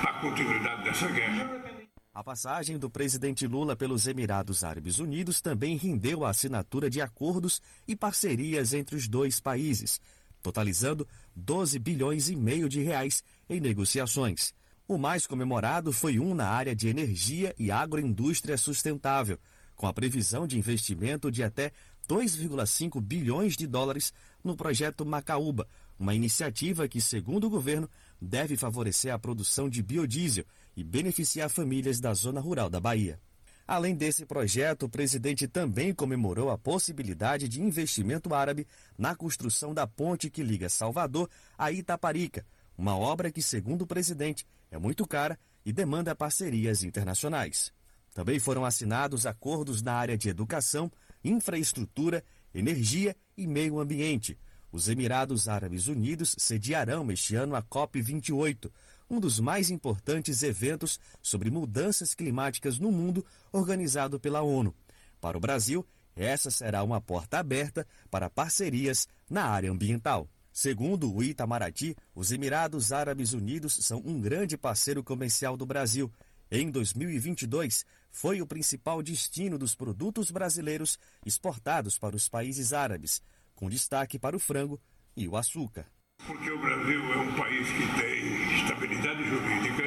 para 0.00 0.10
a 0.10 0.20
continuidade 0.20 0.84
dessa 0.84 1.08
guerra. 1.08 1.64
A 2.12 2.24
passagem 2.24 2.78
do 2.78 2.88
presidente 2.88 3.46
Lula 3.46 3.76
pelos 3.76 4.06
Emirados 4.06 4.64
Árabes 4.64 4.98
Unidos 4.98 5.40
também 5.40 5.76
rendeu 5.76 6.24
a 6.24 6.30
assinatura 6.30 6.88
de 6.88 7.00
acordos 7.00 7.60
e 7.86 7.94
parcerias 7.94 8.72
entre 8.72 8.96
os 8.96 9.06
dois 9.06 9.38
países, 9.38 10.00
totalizando 10.42 11.06
12 11.34 11.78
bilhões 11.78 12.30
e 12.30 12.36
meio 12.36 12.68
de 12.68 12.82
reais 12.82 13.22
em 13.48 13.60
negociações. 13.60 14.54
O 14.88 14.96
mais 14.96 15.26
comemorado 15.26 15.92
foi 15.92 16.18
um 16.18 16.34
na 16.34 16.48
área 16.48 16.74
de 16.74 16.88
energia 16.88 17.54
e 17.58 17.70
agroindústria 17.70 18.56
sustentável, 18.56 19.38
com 19.76 19.86
a 19.86 19.92
previsão 19.92 20.46
de 20.46 20.58
investimento 20.58 21.30
de 21.30 21.42
até 21.42 21.70
2,5 22.08 23.00
bilhões 23.00 23.56
de 23.56 23.66
dólares 23.66 24.12
no 24.42 24.56
projeto 24.56 25.04
Macaúba, 25.04 25.68
uma 25.98 26.14
iniciativa 26.14 26.88
que, 26.88 27.00
segundo 27.00 27.46
o 27.46 27.50
governo, 27.50 27.88
deve 28.20 28.56
favorecer 28.56 29.12
a 29.12 29.18
produção 29.18 29.68
de 29.68 29.82
biodiesel 29.82 30.44
e 30.76 30.84
beneficiar 30.84 31.50
famílias 31.50 32.00
da 32.00 32.12
zona 32.14 32.40
rural 32.40 32.70
da 32.70 32.80
Bahia. 32.80 33.20
Além 33.66 33.96
desse 33.96 34.24
projeto, 34.24 34.84
o 34.84 34.88
presidente 34.88 35.48
também 35.48 35.92
comemorou 35.92 36.50
a 36.50 36.58
possibilidade 36.58 37.48
de 37.48 37.60
investimento 37.60 38.32
árabe 38.32 38.66
na 38.96 39.16
construção 39.16 39.74
da 39.74 39.86
ponte 39.86 40.30
que 40.30 40.42
liga 40.42 40.68
Salvador 40.68 41.28
a 41.58 41.72
Itaparica, 41.72 42.46
uma 42.78 42.96
obra 42.96 43.32
que, 43.32 43.42
segundo 43.42 43.82
o 43.82 43.86
presidente, 43.86 44.46
é 44.70 44.78
muito 44.78 45.06
cara 45.06 45.36
e 45.64 45.72
demanda 45.72 46.14
parcerias 46.14 46.84
internacionais. 46.84 47.72
Também 48.16 48.38
foram 48.38 48.64
assinados 48.64 49.26
acordos 49.26 49.82
na 49.82 49.92
área 49.92 50.16
de 50.16 50.30
educação, 50.30 50.90
infraestrutura, 51.22 52.24
energia 52.54 53.14
e 53.36 53.46
meio 53.46 53.78
ambiente. 53.78 54.38
Os 54.72 54.88
Emirados 54.88 55.50
Árabes 55.50 55.86
Unidos 55.86 56.34
sediarão 56.38 57.12
este 57.12 57.36
ano 57.36 57.54
a 57.54 57.62
COP28, 57.62 58.72
um 59.10 59.20
dos 59.20 59.38
mais 59.38 59.68
importantes 59.68 60.42
eventos 60.42 60.98
sobre 61.20 61.50
mudanças 61.50 62.14
climáticas 62.14 62.78
no 62.78 62.90
mundo 62.90 63.22
organizado 63.52 64.18
pela 64.18 64.40
ONU. 64.40 64.74
Para 65.20 65.36
o 65.36 65.40
Brasil, 65.40 65.86
essa 66.16 66.50
será 66.50 66.82
uma 66.82 67.02
porta 67.02 67.38
aberta 67.38 67.86
para 68.10 68.30
parcerias 68.30 69.06
na 69.28 69.44
área 69.44 69.70
ambiental. 69.70 70.26
Segundo 70.50 71.14
o 71.14 71.22
Itamaraty, 71.22 71.94
os 72.14 72.32
Emirados 72.32 72.92
Árabes 72.92 73.34
Unidos 73.34 73.74
são 73.82 74.02
um 74.06 74.18
grande 74.18 74.56
parceiro 74.56 75.04
comercial 75.04 75.54
do 75.54 75.66
Brasil. 75.66 76.10
Em 76.50 76.70
2022, 76.70 77.84
foi 78.16 78.40
o 78.40 78.46
principal 78.46 79.02
destino 79.02 79.58
dos 79.58 79.74
produtos 79.74 80.30
brasileiros 80.30 80.98
exportados 81.26 81.98
para 81.98 82.16
os 82.16 82.30
países 82.30 82.72
árabes, 82.72 83.20
com 83.54 83.68
destaque 83.68 84.18
para 84.18 84.34
o 84.34 84.38
frango 84.40 84.80
e 85.14 85.28
o 85.28 85.36
açúcar. 85.36 85.84
Porque 86.26 86.50
o 86.50 86.58
Brasil 86.58 87.12
é 87.12 87.16
um 87.18 87.34
país 87.34 87.68
que 87.68 88.00
tem 88.00 88.54
estabilidade 88.54 89.22
jurídica, 89.22 89.82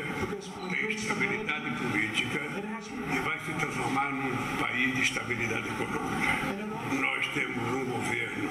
tem 0.69 0.91
estabilidade 0.91 1.75
política 1.77 2.39
e 3.15 3.19
vai 3.19 3.39
se 3.39 3.53
transformar 3.55 4.11
num 4.11 4.57
país 4.57 4.95
de 4.95 5.01
estabilidade 5.01 5.67
econômica. 5.67 7.01
Nós 7.01 7.27
temos 7.33 7.57
um 7.57 7.85
governo 7.85 8.49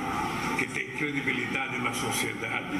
que 0.58 0.66
tem 0.74 0.90
credibilidade 0.96 1.78
na 1.78 1.94
sociedade, 1.94 2.76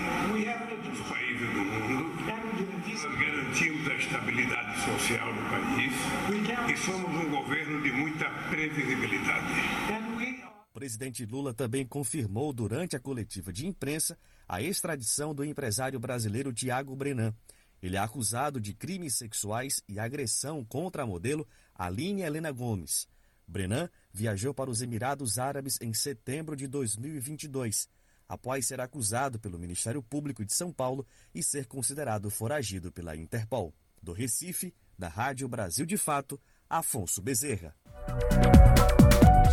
nos 0.84 1.00
países 1.08 1.48
do 1.48 1.60
mundo. 1.60 2.37
Nós 2.58 3.04
garantimos 3.20 3.86
a 3.88 3.94
estabilidade 3.94 4.80
social 4.80 5.32
do 5.32 5.40
país 5.48 5.92
e 6.72 6.76
somos 6.76 7.24
um 7.24 7.30
governo 7.30 7.80
de 7.82 7.92
muita 7.92 8.28
previsibilidade. 8.50 9.46
O 10.68 10.74
presidente 10.74 11.24
Lula 11.24 11.54
também 11.54 11.86
confirmou 11.86 12.52
durante 12.52 12.96
a 12.96 13.00
coletiva 13.00 13.52
de 13.52 13.64
imprensa 13.64 14.18
a 14.48 14.60
extradição 14.60 15.32
do 15.32 15.44
empresário 15.44 16.00
brasileiro 16.00 16.52
Tiago 16.52 16.96
Brenan. 16.96 17.32
Ele 17.80 17.94
é 17.94 18.00
acusado 18.00 18.60
de 18.60 18.74
crimes 18.74 19.14
sexuais 19.14 19.80
e 19.88 20.00
agressão 20.00 20.64
contra 20.64 21.04
a 21.04 21.06
modelo 21.06 21.46
Aline 21.72 22.22
Helena 22.22 22.50
Gomes. 22.50 23.06
Brenan 23.46 23.88
viajou 24.12 24.52
para 24.52 24.68
os 24.68 24.82
Emirados 24.82 25.38
Árabes 25.38 25.78
em 25.80 25.94
setembro 25.94 26.56
de 26.56 26.66
2022, 26.66 27.88
após 28.28 28.66
ser 28.66 28.80
acusado 28.80 29.38
pelo 29.38 29.58
Ministério 29.58 30.02
Público 30.02 30.44
de 30.44 30.52
São 30.52 30.72
Paulo 30.72 31.06
e 31.34 31.42
ser 31.42 31.66
considerado 31.66 32.30
foragido 32.30 32.92
pela 32.92 33.16
Interpol. 33.16 33.72
Do 34.02 34.12
Recife, 34.12 34.74
da 34.98 35.08
Rádio 35.08 35.48
Brasil 35.48 35.86
de 35.86 35.96
Fato, 35.96 36.38
Afonso 36.68 37.22
Bezerra. 37.22 37.74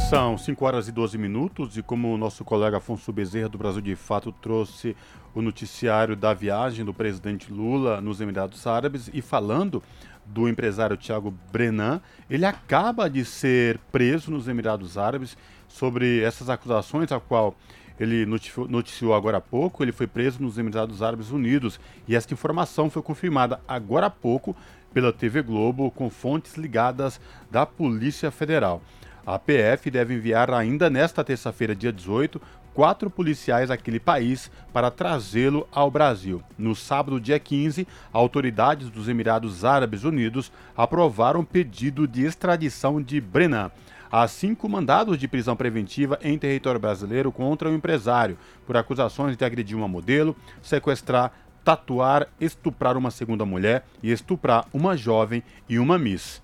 São 0.10 0.38
5 0.38 0.66
horas 0.66 0.88
e 0.88 0.92
12 0.92 1.18
minutos 1.18 1.78
e 1.78 1.82
como 1.82 2.14
o 2.14 2.18
nosso 2.18 2.44
colega 2.44 2.78
Afonso 2.78 3.12
Bezerra 3.12 3.50
do 3.50 3.58
Brasil 3.58 3.82
de 3.82 3.96
Fato 3.96 4.32
trouxe 4.32 4.96
o 5.34 5.42
noticiário 5.42 6.16
da 6.16 6.34
viagem 6.34 6.86
do 6.86 6.94
presidente 6.94 7.52
Lula 7.52 8.02
nos 8.02 8.22
Emirados 8.22 8.68
Árabes 8.68 9.10
e 9.14 9.22
falando 9.22 9.82
do 10.26 10.50
empresário 10.50 10.98
Tiago 10.98 11.32
Brenan, 11.52 12.02
ele 12.30 12.46
acaba 12.46 13.10
de 13.10 13.24
ser 13.24 13.80
preso 13.92 14.32
nos 14.32 14.48
Emirados 14.48 14.98
Árabes 14.98 15.38
sobre 15.68 16.22
essas 16.22 16.50
acusações, 16.50 17.12
a 17.12 17.20
qual 17.20 17.56
ele 18.00 18.26
noticiou, 18.26 18.68
noticiou 18.68 19.14
agora 19.14 19.38
há 19.38 19.42
pouco, 19.42 19.84
ele 19.84 19.92
foi 19.92 20.08
preso 20.08 20.42
nos 20.42 20.58
Emirados 20.58 21.02
Árabes 21.02 21.32
Unidos 21.32 21.80
e 22.08 22.16
esta 22.16 22.34
informação 22.34 22.90
foi 22.90 23.02
confirmada 23.02 23.60
agora 23.68 24.08
há 24.08 24.10
pouco 24.10 24.56
pela 24.94 25.12
TV 25.12 25.42
Globo 25.42 25.92
com 25.92 26.10
fontes 26.10 26.56
ligadas 26.56 27.20
da 27.52 27.66
Polícia 27.66 28.32
Federal. 28.32 28.82
A 29.26 29.40
PF 29.40 29.90
deve 29.90 30.14
enviar 30.14 30.52
ainda 30.52 30.90
nesta 30.90 31.24
terça-feira, 31.24 31.76
dia 31.76 31.92
18, 31.92 32.40
quatro 32.76 33.10
policiais 33.10 33.70
daquele 33.70 34.00
país 34.00 34.52
para 34.72 34.92
trazê-lo 34.92 35.68
ao 35.72 35.90
Brasil. 35.90 36.44
No 36.58 36.76
sábado, 36.76 37.20
dia 37.20 37.40
15, 37.40 37.88
autoridades 38.12 38.90
dos 38.90 39.08
Emirados 39.08 39.64
Árabes 39.66 40.04
Unidos 40.04 40.52
aprovaram 40.78 41.44
pedido 41.44 42.08
de 42.08 42.26
extradição 42.26 43.02
de 43.02 43.20
Brenan. 43.20 43.72
Há 44.18 44.30
cinco 44.30 44.70
mandados 44.70 45.18
de 45.18 45.28
prisão 45.28 45.58
preventiva 45.58 46.18
em 46.22 46.38
território 46.38 46.80
brasileiro 46.80 47.34
contra 47.34 47.70
o 47.70 47.74
empresário 47.74 48.38
por 48.66 48.78
acusações 48.78 49.36
de 49.36 49.44
agredir 49.44 49.76
uma 49.76 49.90
modelo, 49.90 50.34
sequestrar, 50.62 51.34
tatuar, 51.66 52.26
estuprar 52.40 52.96
uma 52.96 53.12
segunda 53.12 53.44
mulher 53.44 53.86
e 54.02 54.14
estuprar 54.14 54.68
uma 54.74 54.96
jovem 54.96 55.44
e 55.68 55.78
uma 55.78 55.98
miss. 56.00 56.42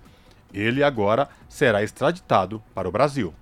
Ele 0.52 0.84
agora 0.84 1.30
será 1.48 1.82
extraditado 1.82 2.62
para 2.74 2.86
o 2.86 2.92
Brasil. 2.92 3.32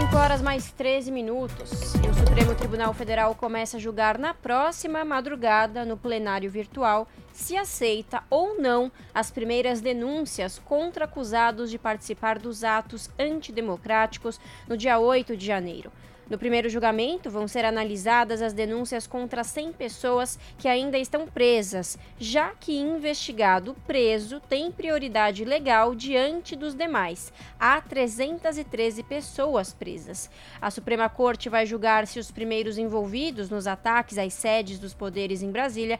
5 0.00 0.16
horas 0.16 0.40
mais 0.40 0.72
13 0.72 1.10
minutos. 1.10 1.70
E 2.02 2.08
o 2.08 2.14
Supremo 2.14 2.54
Tribunal 2.54 2.94
Federal 2.94 3.34
começa 3.34 3.76
a 3.76 3.80
julgar 3.80 4.16
na 4.16 4.32
próxima 4.32 5.04
madrugada, 5.04 5.84
no 5.84 5.94
plenário 5.94 6.50
virtual, 6.50 7.06
se 7.34 7.54
aceita 7.54 8.22
ou 8.30 8.58
não 8.58 8.90
as 9.12 9.30
primeiras 9.30 9.82
denúncias 9.82 10.58
contra 10.58 11.04
acusados 11.04 11.70
de 11.70 11.78
participar 11.78 12.38
dos 12.38 12.64
atos 12.64 13.10
antidemocráticos 13.18 14.40
no 14.66 14.74
dia 14.74 14.98
8 14.98 15.36
de 15.36 15.44
janeiro. 15.44 15.92
No 16.30 16.38
primeiro 16.38 16.68
julgamento, 16.68 17.28
vão 17.28 17.48
ser 17.48 17.64
analisadas 17.64 18.40
as 18.40 18.52
denúncias 18.52 19.04
contra 19.04 19.42
100 19.42 19.72
pessoas 19.72 20.38
que 20.56 20.68
ainda 20.68 20.96
estão 20.96 21.26
presas, 21.26 21.98
já 22.20 22.50
que 22.50 22.78
investigado 22.78 23.74
preso 23.84 24.38
tem 24.38 24.70
prioridade 24.70 25.44
legal 25.44 25.92
diante 25.92 26.54
dos 26.54 26.72
demais. 26.72 27.32
Há 27.58 27.80
313 27.80 29.02
pessoas 29.02 29.74
presas. 29.74 30.30
A 30.62 30.70
Suprema 30.70 31.08
Corte 31.08 31.48
vai 31.48 31.66
julgar 31.66 32.06
se 32.06 32.20
os 32.20 32.30
primeiros 32.30 32.78
envolvidos 32.78 33.50
nos 33.50 33.66
ataques 33.66 34.16
às 34.16 34.32
sedes 34.32 34.78
dos 34.78 34.94
poderes 34.94 35.42
em 35.42 35.50
Brasília 35.50 35.98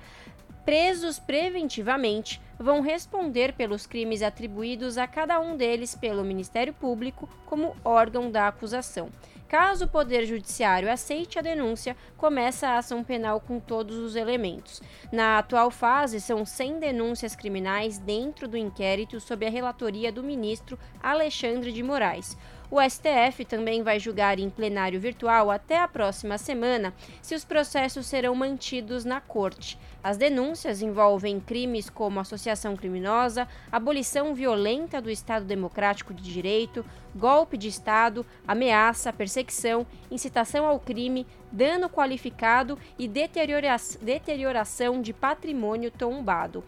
presos 0.64 1.18
preventivamente 1.18 2.40
vão 2.56 2.80
responder 2.80 3.54
pelos 3.54 3.86
crimes 3.86 4.22
atribuídos 4.22 4.98
a 4.98 5.06
cada 5.06 5.40
um 5.40 5.56
deles 5.56 5.96
pelo 5.96 6.22
Ministério 6.22 6.72
Público 6.72 7.28
como 7.46 7.74
órgão 7.82 8.30
da 8.30 8.46
acusação. 8.46 9.08
Caso 9.50 9.86
o 9.86 9.88
Poder 9.88 10.26
Judiciário 10.26 10.88
aceite 10.88 11.36
a 11.36 11.42
denúncia, 11.42 11.96
começa 12.16 12.68
a 12.68 12.78
ação 12.78 13.02
penal 13.02 13.40
com 13.40 13.58
todos 13.58 13.96
os 13.96 14.14
elementos. 14.14 14.80
Na 15.10 15.38
atual 15.38 15.72
fase, 15.72 16.20
são 16.20 16.46
100 16.46 16.78
denúncias 16.78 17.34
criminais 17.34 17.98
dentro 17.98 18.46
do 18.46 18.56
inquérito 18.56 19.18
sob 19.18 19.44
a 19.44 19.50
relatoria 19.50 20.12
do 20.12 20.22
ministro 20.22 20.78
Alexandre 21.02 21.72
de 21.72 21.82
Moraes. 21.82 22.38
O 22.72 22.80
STF 22.80 23.44
também 23.44 23.82
vai 23.82 23.98
julgar 23.98 24.38
em 24.38 24.48
plenário 24.48 25.00
virtual 25.00 25.50
até 25.50 25.80
a 25.80 25.88
próxima 25.88 26.38
semana 26.38 26.94
se 27.20 27.34
os 27.34 27.44
processos 27.44 28.06
serão 28.06 28.32
mantidos 28.32 29.04
na 29.04 29.20
corte. 29.20 29.76
As 30.04 30.16
denúncias 30.16 30.80
envolvem 30.80 31.40
crimes 31.40 31.90
como 31.90 32.20
associação 32.20 32.76
criminosa, 32.76 33.48
abolição 33.72 34.32
violenta 34.34 35.02
do 35.02 35.10
Estado 35.10 35.44
Democrático 35.44 36.14
de 36.14 36.22
Direito, 36.22 36.86
golpe 37.12 37.56
de 37.56 37.66
Estado, 37.66 38.24
ameaça, 38.46 39.12
perseguição, 39.12 39.84
incitação 40.08 40.64
ao 40.64 40.78
crime, 40.78 41.26
dano 41.50 41.90
qualificado 41.90 42.78
e 42.96 43.08
deteriora 43.08 43.74
deterioração 44.00 45.02
de 45.02 45.12
patrimônio 45.12 45.90
tombado. 45.90 46.62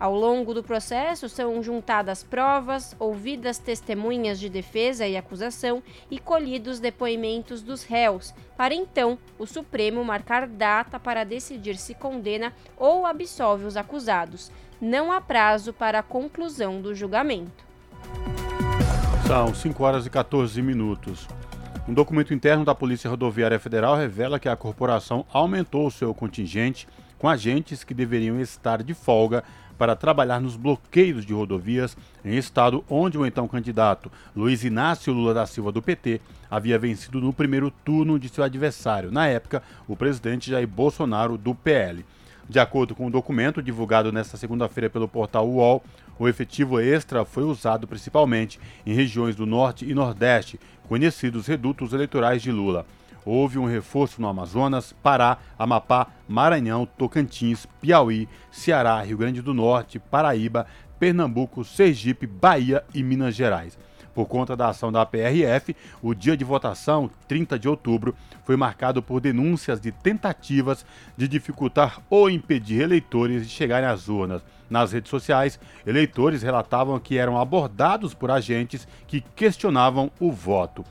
Ao 0.00 0.14
longo 0.14 0.54
do 0.54 0.62
processo, 0.62 1.28
são 1.28 1.60
juntadas 1.60 2.22
provas, 2.22 2.94
ouvidas 3.00 3.58
testemunhas 3.58 4.38
de 4.38 4.48
defesa 4.48 5.04
e 5.08 5.16
acusação 5.16 5.82
e 6.08 6.20
colhidos 6.20 6.78
depoimentos 6.78 7.62
dos 7.62 7.82
réus, 7.82 8.32
para 8.56 8.72
então 8.72 9.18
o 9.36 9.44
Supremo 9.44 10.04
marcar 10.04 10.46
data 10.46 11.00
para 11.00 11.24
decidir 11.24 11.76
se 11.76 11.94
condena 11.94 12.52
ou 12.76 13.04
absolve 13.04 13.64
os 13.64 13.76
acusados. 13.76 14.52
Não 14.80 15.10
há 15.10 15.20
prazo 15.20 15.72
para 15.72 15.98
a 15.98 16.02
conclusão 16.04 16.80
do 16.80 16.94
julgamento. 16.94 17.66
São 19.26 19.52
5 19.52 19.82
horas 19.82 20.06
e 20.06 20.10
14 20.10 20.62
minutos. 20.62 21.26
Um 21.88 21.92
documento 21.92 22.32
interno 22.32 22.64
da 22.64 22.74
Polícia 22.74 23.10
Rodoviária 23.10 23.58
Federal 23.58 23.96
revela 23.96 24.38
que 24.38 24.48
a 24.48 24.54
corporação 24.54 25.26
aumentou 25.32 25.90
seu 25.90 26.14
contingente 26.14 26.86
com 27.18 27.28
agentes 27.28 27.82
que 27.82 27.92
deveriam 27.92 28.38
estar 28.40 28.82
de 28.82 28.94
folga 28.94 29.42
para 29.78 29.94
trabalhar 29.94 30.40
nos 30.40 30.56
bloqueios 30.56 31.24
de 31.24 31.32
rodovias 31.32 31.96
em 32.24 32.36
estado 32.36 32.84
onde 32.90 33.16
o 33.16 33.24
então 33.24 33.46
candidato 33.46 34.10
Luiz 34.36 34.64
Inácio 34.64 35.12
Lula 35.12 35.32
da 35.32 35.46
Silva 35.46 35.70
do 35.70 35.80
PT 35.80 36.20
havia 36.50 36.78
vencido 36.78 37.20
no 37.20 37.32
primeiro 37.32 37.70
turno 37.70 38.18
de 38.18 38.28
seu 38.28 38.42
adversário, 38.42 39.12
na 39.12 39.28
época, 39.28 39.62
o 39.86 39.94
presidente 39.94 40.50
Jair 40.50 40.66
Bolsonaro 40.66 41.38
do 41.38 41.54
PL. 41.54 42.04
De 42.48 42.58
acordo 42.58 42.94
com 42.94 43.04
o 43.04 43.06
um 43.06 43.10
documento 43.10 43.62
divulgado 43.62 44.10
nesta 44.10 44.36
segunda-feira 44.36 44.88
pelo 44.88 45.06
portal 45.06 45.46
UOL, 45.46 45.84
o 46.18 46.26
efetivo 46.26 46.80
extra 46.80 47.24
foi 47.24 47.44
usado 47.44 47.86
principalmente 47.86 48.58
em 48.84 48.94
regiões 48.94 49.36
do 49.36 49.46
Norte 49.46 49.88
e 49.88 49.94
Nordeste, 49.94 50.58
conhecidos 50.88 51.46
redutos 51.46 51.92
eleitorais 51.92 52.42
de 52.42 52.50
Lula 52.50 52.86
houve 53.28 53.58
um 53.58 53.66
reforço 53.66 54.22
no 54.22 54.28
Amazonas, 54.28 54.94
Pará, 55.02 55.38
Amapá, 55.58 56.06
Maranhão, 56.26 56.86
Tocantins, 56.86 57.66
Piauí, 57.80 58.28
Ceará, 58.50 59.02
Rio 59.02 59.18
Grande 59.18 59.42
do 59.42 59.52
Norte, 59.52 59.98
Paraíba, 59.98 60.66
Pernambuco, 60.98 61.62
Sergipe, 61.64 62.26
Bahia 62.26 62.82
e 62.94 63.02
Minas 63.02 63.34
Gerais. 63.34 63.78
Por 64.14 64.26
conta 64.26 64.56
da 64.56 64.70
ação 64.70 64.90
da 64.90 65.06
PRF, 65.06 65.76
o 66.02 66.12
dia 66.12 66.36
de 66.36 66.42
votação, 66.42 67.08
30 67.28 67.56
de 67.58 67.68
outubro, 67.68 68.16
foi 68.44 68.56
marcado 68.56 69.00
por 69.00 69.20
denúncias 69.20 69.80
de 69.80 69.92
tentativas 69.92 70.84
de 71.16 71.28
dificultar 71.28 72.00
ou 72.10 72.28
impedir 72.28 72.80
eleitores 72.80 73.46
de 73.46 73.52
chegarem 73.52 73.88
às 73.88 74.08
urnas. 74.08 74.42
Nas 74.68 74.92
redes 74.92 75.10
sociais, 75.10 75.60
eleitores 75.86 76.42
relatavam 76.42 76.98
que 76.98 77.16
eram 77.16 77.38
abordados 77.38 78.12
por 78.12 78.30
agentes 78.30 78.88
que 79.06 79.20
questionavam 79.20 80.10
o 80.18 80.32
voto. 80.32 80.84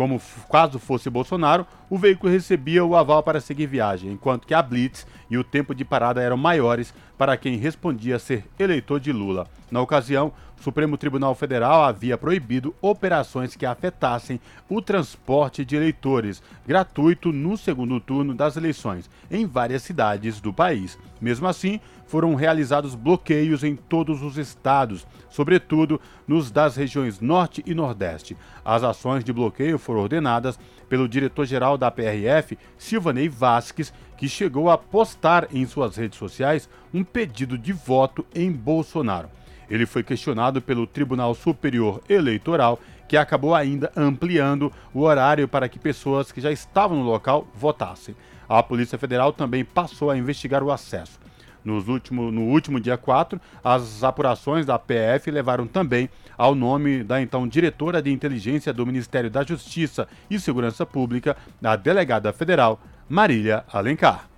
Como 0.00 0.18
caso 0.50 0.78
fosse 0.78 1.10
Bolsonaro, 1.10 1.66
o 1.90 1.98
veículo 1.98 2.32
recebia 2.32 2.82
o 2.82 2.96
aval 2.96 3.22
para 3.22 3.38
seguir 3.38 3.66
viagem, 3.66 4.10
enquanto 4.10 4.46
que 4.46 4.54
a 4.54 4.62
blitz 4.62 5.06
e 5.28 5.36
o 5.36 5.44
tempo 5.44 5.74
de 5.74 5.84
parada 5.84 6.22
eram 6.22 6.38
maiores 6.38 6.94
para 7.20 7.36
quem 7.36 7.58
respondia 7.58 8.18
ser 8.18 8.46
eleitor 8.58 8.98
de 8.98 9.12
Lula. 9.12 9.46
Na 9.70 9.78
ocasião, 9.82 10.32
o 10.58 10.62
Supremo 10.62 10.96
Tribunal 10.96 11.34
Federal 11.34 11.84
havia 11.84 12.16
proibido 12.16 12.74
operações 12.80 13.54
que 13.54 13.66
afetassem 13.66 14.40
o 14.70 14.80
transporte 14.80 15.62
de 15.62 15.76
eleitores, 15.76 16.42
gratuito 16.66 17.30
no 17.30 17.58
segundo 17.58 18.00
turno 18.00 18.34
das 18.34 18.56
eleições, 18.56 19.10
em 19.30 19.44
várias 19.44 19.82
cidades 19.82 20.40
do 20.40 20.50
país. 20.50 20.98
Mesmo 21.20 21.46
assim, 21.46 21.78
foram 22.06 22.34
realizados 22.34 22.94
bloqueios 22.94 23.62
em 23.62 23.76
todos 23.76 24.22
os 24.22 24.36
estados, 24.36 25.06
sobretudo 25.28 26.00
nos 26.26 26.50
das 26.50 26.74
regiões 26.74 27.20
Norte 27.20 27.62
e 27.66 27.74
Nordeste. 27.74 28.36
As 28.64 28.82
ações 28.82 29.22
de 29.22 29.32
bloqueio 29.32 29.78
foram 29.78 30.00
ordenadas 30.00 30.58
pelo 30.88 31.08
diretor-geral 31.08 31.78
da 31.78 31.90
PRF, 31.90 32.58
Silvanei 32.76 33.28
Vasques, 33.28 33.92
que 34.20 34.28
chegou 34.28 34.68
a 34.68 34.76
postar 34.76 35.48
em 35.50 35.66
suas 35.66 35.96
redes 35.96 36.18
sociais 36.18 36.68
um 36.92 37.02
pedido 37.02 37.56
de 37.56 37.72
voto 37.72 38.22
em 38.34 38.52
Bolsonaro. 38.52 39.30
Ele 39.70 39.86
foi 39.86 40.02
questionado 40.02 40.60
pelo 40.60 40.86
Tribunal 40.86 41.34
Superior 41.34 42.02
Eleitoral, 42.06 42.78
que 43.08 43.16
acabou 43.16 43.54
ainda 43.54 43.90
ampliando 43.96 44.70
o 44.92 45.00
horário 45.00 45.48
para 45.48 45.70
que 45.70 45.78
pessoas 45.78 46.30
que 46.30 46.38
já 46.38 46.52
estavam 46.52 46.98
no 46.98 47.04
local 47.04 47.48
votassem. 47.54 48.14
A 48.46 48.62
Polícia 48.62 48.98
Federal 48.98 49.32
também 49.32 49.64
passou 49.64 50.10
a 50.10 50.18
investigar 50.18 50.62
o 50.62 50.70
acesso. 50.70 51.18
Nos 51.64 51.88
último, 51.88 52.30
no 52.30 52.42
último 52.42 52.78
dia 52.78 52.98
4, 52.98 53.40
as 53.64 54.04
apurações 54.04 54.66
da 54.66 54.78
PF 54.78 55.30
levaram 55.30 55.66
também 55.66 56.10
ao 56.36 56.54
nome 56.54 57.02
da 57.02 57.22
então 57.22 57.48
diretora 57.48 58.02
de 58.02 58.12
inteligência 58.12 58.70
do 58.70 58.84
Ministério 58.84 59.30
da 59.30 59.42
Justiça 59.44 60.06
e 60.28 60.38
Segurança 60.38 60.84
Pública, 60.84 61.38
a 61.64 61.74
delegada 61.74 62.34
federal 62.34 62.78
Marília 63.10 63.64
Alencar 63.72 64.30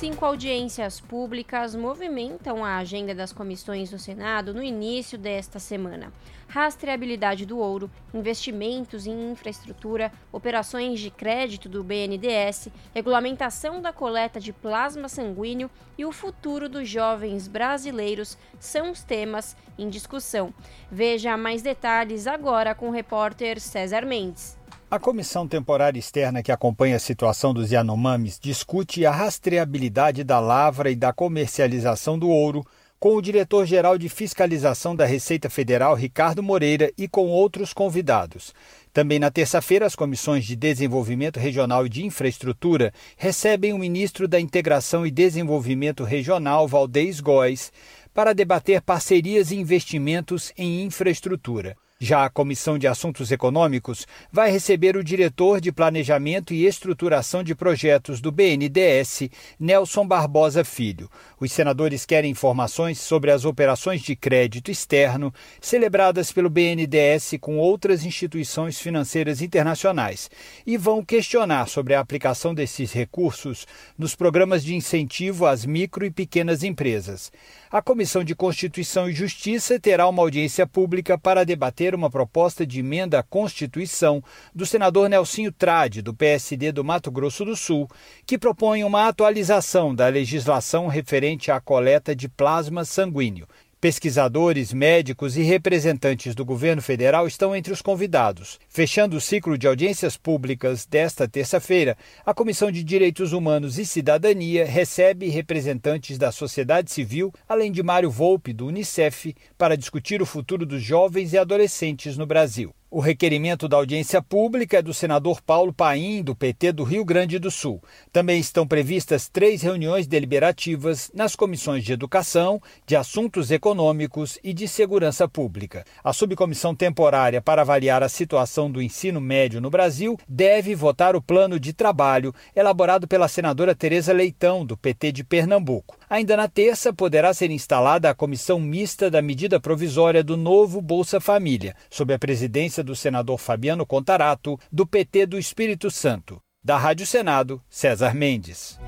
cinco 0.00 0.24
audiências 0.24 0.98
públicas 0.98 1.74
movimentam 1.74 2.64
a 2.64 2.78
agenda 2.78 3.14
das 3.14 3.34
comissões 3.34 3.90
do 3.90 3.98
Senado 3.98 4.54
no 4.54 4.62
início 4.62 5.18
desta 5.18 5.58
semana. 5.58 6.10
Rastreabilidade 6.48 7.44
do 7.44 7.58
ouro, 7.58 7.90
investimentos 8.14 9.06
em 9.06 9.30
infraestrutura, 9.30 10.10
operações 10.32 11.00
de 11.00 11.10
crédito 11.10 11.68
do 11.68 11.84
BNDES, 11.84 12.68
regulamentação 12.94 13.82
da 13.82 13.92
coleta 13.92 14.40
de 14.40 14.54
plasma 14.54 15.06
sanguíneo 15.06 15.70
e 15.98 16.04
o 16.06 16.12
futuro 16.12 16.66
dos 16.66 16.88
jovens 16.88 17.46
brasileiros 17.46 18.38
são 18.58 18.92
os 18.92 19.02
temas 19.02 19.54
em 19.78 19.90
discussão. 19.90 20.54
Veja 20.90 21.36
mais 21.36 21.60
detalhes 21.60 22.26
agora 22.26 22.74
com 22.74 22.88
o 22.88 22.92
repórter 22.92 23.60
César 23.60 24.06
Mendes. 24.06 24.59
A 24.90 24.98
comissão 24.98 25.46
temporária 25.46 26.00
externa 26.00 26.42
que 26.42 26.50
acompanha 26.50 26.96
a 26.96 26.98
situação 26.98 27.54
dos 27.54 27.70
Yanomamis 27.70 28.40
discute 28.40 29.06
a 29.06 29.12
rastreabilidade 29.12 30.24
da 30.24 30.40
lavra 30.40 30.90
e 30.90 30.96
da 30.96 31.12
comercialização 31.12 32.18
do 32.18 32.28
ouro 32.28 32.66
com 32.98 33.14
o 33.14 33.22
diretor-geral 33.22 33.96
de 33.96 34.08
fiscalização 34.08 34.96
da 34.96 35.06
Receita 35.06 35.48
Federal, 35.48 35.94
Ricardo 35.94 36.42
Moreira, 36.42 36.90
e 36.98 37.06
com 37.06 37.28
outros 37.28 37.72
convidados. 37.72 38.52
Também 38.92 39.20
na 39.20 39.30
terça-feira, 39.30 39.86
as 39.86 39.94
comissões 39.94 40.44
de 40.44 40.56
Desenvolvimento 40.56 41.38
Regional 41.38 41.86
e 41.86 41.88
de 41.88 42.04
Infraestrutura 42.04 42.92
recebem 43.16 43.72
o 43.72 43.78
ministro 43.78 44.26
da 44.26 44.40
Integração 44.40 45.06
e 45.06 45.10
Desenvolvimento 45.12 46.02
Regional, 46.02 46.66
Valdez 46.66 47.20
Góes, 47.20 47.72
para 48.12 48.32
debater 48.32 48.82
parcerias 48.82 49.52
e 49.52 49.56
investimentos 49.56 50.52
em 50.58 50.82
infraestrutura. 50.82 51.76
Já 52.02 52.24
a 52.24 52.30
Comissão 52.30 52.78
de 52.78 52.86
Assuntos 52.86 53.30
Econômicos 53.30 54.06
vai 54.32 54.50
receber 54.50 54.96
o 54.96 55.04
diretor 55.04 55.60
de 55.60 55.70
Planejamento 55.70 56.54
e 56.54 56.64
Estruturação 56.64 57.44
de 57.44 57.54
Projetos 57.54 58.22
do 58.22 58.32
BNDES, 58.32 59.28
Nelson 59.58 60.06
Barbosa 60.06 60.64
Filho. 60.64 61.10
Os 61.38 61.52
senadores 61.52 62.06
querem 62.06 62.30
informações 62.30 62.98
sobre 62.98 63.30
as 63.30 63.44
operações 63.44 64.00
de 64.00 64.16
crédito 64.16 64.70
externo 64.70 65.30
celebradas 65.60 66.32
pelo 66.32 66.48
BNDES 66.48 67.34
com 67.38 67.58
outras 67.58 68.02
instituições 68.02 68.80
financeiras 68.80 69.42
internacionais 69.42 70.30
e 70.66 70.78
vão 70.78 71.04
questionar 71.04 71.68
sobre 71.68 71.92
a 71.92 72.00
aplicação 72.00 72.54
desses 72.54 72.94
recursos 72.94 73.66
nos 73.98 74.14
programas 74.14 74.64
de 74.64 74.74
incentivo 74.74 75.44
às 75.44 75.66
micro 75.66 76.06
e 76.06 76.10
pequenas 76.10 76.62
empresas. 76.62 77.30
A 77.72 77.80
Comissão 77.80 78.24
de 78.24 78.34
Constituição 78.34 79.08
e 79.08 79.12
Justiça 79.12 79.78
terá 79.78 80.08
uma 80.08 80.22
audiência 80.22 80.66
pública 80.66 81.16
para 81.16 81.44
debater 81.44 81.94
uma 81.94 82.10
proposta 82.10 82.66
de 82.66 82.80
emenda 82.80 83.20
à 83.20 83.22
Constituição 83.22 84.20
do 84.52 84.66
senador 84.66 85.08
Nelsinho 85.08 85.52
Trade, 85.52 86.02
do 86.02 86.12
PSD 86.12 86.72
do 86.72 86.82
Mato 86.82 87.12
Grosso 87.12 87.44
do 87.44 87.54
Sul, 87.54 87.88
que 88.26 88.36
propõe 88.36 88.82
uma 88.82 89.06
atualização 89.06 89.94
da 89.94 90.08
legislação 90.08 90.88
referente 90.88 91.52
à 91.52 91.60
coleta 91.60 92.12
de 92.12 92.28
plasma 92.28 92.84
sanguíneo. 92.84 93.46
Pesquisadores, 93.80 94.74
médicos 94.74 95.38
e 95.38 95.42
representantes 95.42 96.34
do 96.34 96.44
governo 96.44 96.82
federal 96.82 97.26
estão 97.26 97.56
entre 97.56 97.72
os 97.72 97.80
convidados. 97.80 98.58
Fechando 98.68 99.16
o 99.16 99.20
ciclo 99.22 99.56
de 99.56 99.66
audiências 99.66 100.18
públicas 100.18 100.84
desta 100.84 101.26
terça-feira, 101.26 101.96
a 102.26 102.34
Comissão 102.34 102.70
de 102.70 102.84
Direitos 102.84 103.32
Humanos 103.32 103.78
e 103.78 103.86
Cidadania 103.86 104.66
recebe 104.66 105.30
representantes 105.30 106.18
da 106.18 106.30
sociedade 106.30 106.90
civil, 106.90 107.32
além 107.48 107.72
de 107.72 107.82
Mário 107.82 108.10
Volpe, 108.10 108.52
do 108.52 108.66
Unicef, 108.66 109.34
para 109.56 109.78
discutir 109.78 110.20
o 110.20 110.26
futuro 110.26 110.66
dos 110.66 110.82
jovens 110.82 111.32
e 111.32 111.38
adolescentes 111.38 112.18
no 112.18 112.26
Brasil. 112.26 112.74
O 112.92 112.98
requerimento 112.98 113.68
da 113.68 113.76
audiência 113.76 114.20
pública 114.20 114.78
é 114.78 114.82
do 114.82 114.92
senador 114.92 115.40
Paulo 115.40 115.72
Paim, 115.72 116.24
do 116.24 116.34
PT 116.34 116.72
do 116.72 116.82
Rio 116.82 117.04
Grande 117.04 117.38
do 117.38 117.48
Sul. 117.48 117.80
Também 118.12 118.40
estão 118.40 118.66
previstas 118.66 119.28
três 119.28 119.62
reuniões 119.62 120.08
deliberativas 120.08 121.08
nas 121.14 121.36
comissões 121.36 121.84
de 121.84 121.92
Educação, 121.92 122.60
de 122.84 122.96
Assuntos 122.96 123.52
Econômicos 123.52 124.40
e 124.42 124.52
de 124.52 124.66
Segurança 124.66 125.28
Pública. 125.28 125.84
A 126.02 126.12
subcomissão 126.12 126.74
temporária 126.74 127.40
para 127.40 127.62
avaliar 127.62 128.02
a 128.02 128.08
situação 128.08 128.68
do 128.68 128.82
ensino 128.82 129.20
médio 129.20 129.60
no 129.60 129.70
Brasil 129.70 130.18
deve 130.28 130.74
votar 130.74 131.14
o 131.14 131.22
plano 131.22 131.60
de 131.60 131.72
trabalho 131.72 132.34
elaborado 132.56 133.06
pela 133.06 133.28
senadora 133.28 133.72
Tereza 133.72 134.12
Leitão, 134.12 134.66
do 134.66 134.76
PT 134.76 135.12
de 135.12 135.22
Pernambuco. 135.22 135.96
Ainda 136.10 136.36
na 136.36 136.48
terça, 136.48 136.92
poderá 136.92 137.32
ser 137.32 137.52
instalada 137.52 138.10
a 138.10 138.14
comissão 138.16 138.58
mista 138.58 139.08
da 139.08 139.22
medida 139.22 139.60
provisória 139.60 140.24
do 140.24 140.36
novo 140.36 140.82
Bolsa 140.82 141.20
Família, 141.20 141.76
sob 141.88 142.12
a 142.12 142.18
presidência 142.18 142.79
do 142.82 142.96
senador 142.96 143.38
Fabiano 143.38 143.84
Contarato, 143.86 144.58
do 144.70 144.86
PT 144.86 145.26
do 145.26 145.38
Espírito 145.38 145.90
Santo. 145.90 146.40
Da 146.62 146.76
Rádio 146.76 147.06
Senado, 147.06 147.62
César 147.68 148.14
Mendes. 148.14 148.78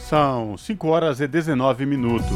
São 0.00 0.56
5 0.56 0.86
horas 0.86 1.20
e 1.20 1.26
19 1.26 1.84
minutos. 1.84 2.26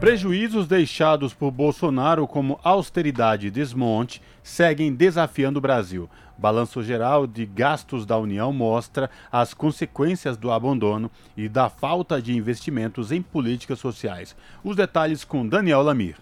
Prejuízos 0.00 0.66
deixados 0.66 1.34
por 1.34 1.50
Bolsonaro 1.50 2.26
como 2.26 2.60
austeridade 2.62 3.46
e 3.46 3.50
desmonte 3.50 4.22
seguem 4.42 4.94
desafiando 4.94 5.58
o 5.58 5.62
Brasil. 5.62 6.08
Balanço 6.38 6.82
geral 6.82 7.26
de 7.26 7.46
gastos 7.46 8.04
da 8.04 8.18
União 8.18 8.52
mostra 8.52 9.10
as 9.32 9.54
consequências 9.54 10.36
do 10.36 10.50
abandono 10.50 11.10
e 11.36 11.48
da 11.48 11.70
falta 11.70 12.20
de 12.20 12.36
investimentos 12.36 13.10
em 13.10 13.22
políticas 13.22 13.78
sociais. 13.78 14.36
Os 14.62 14.76
detalhes 14.76 15.24
com 15.24 15.46
Daniel 15.46 15.82
Lamir. 15.82 16.16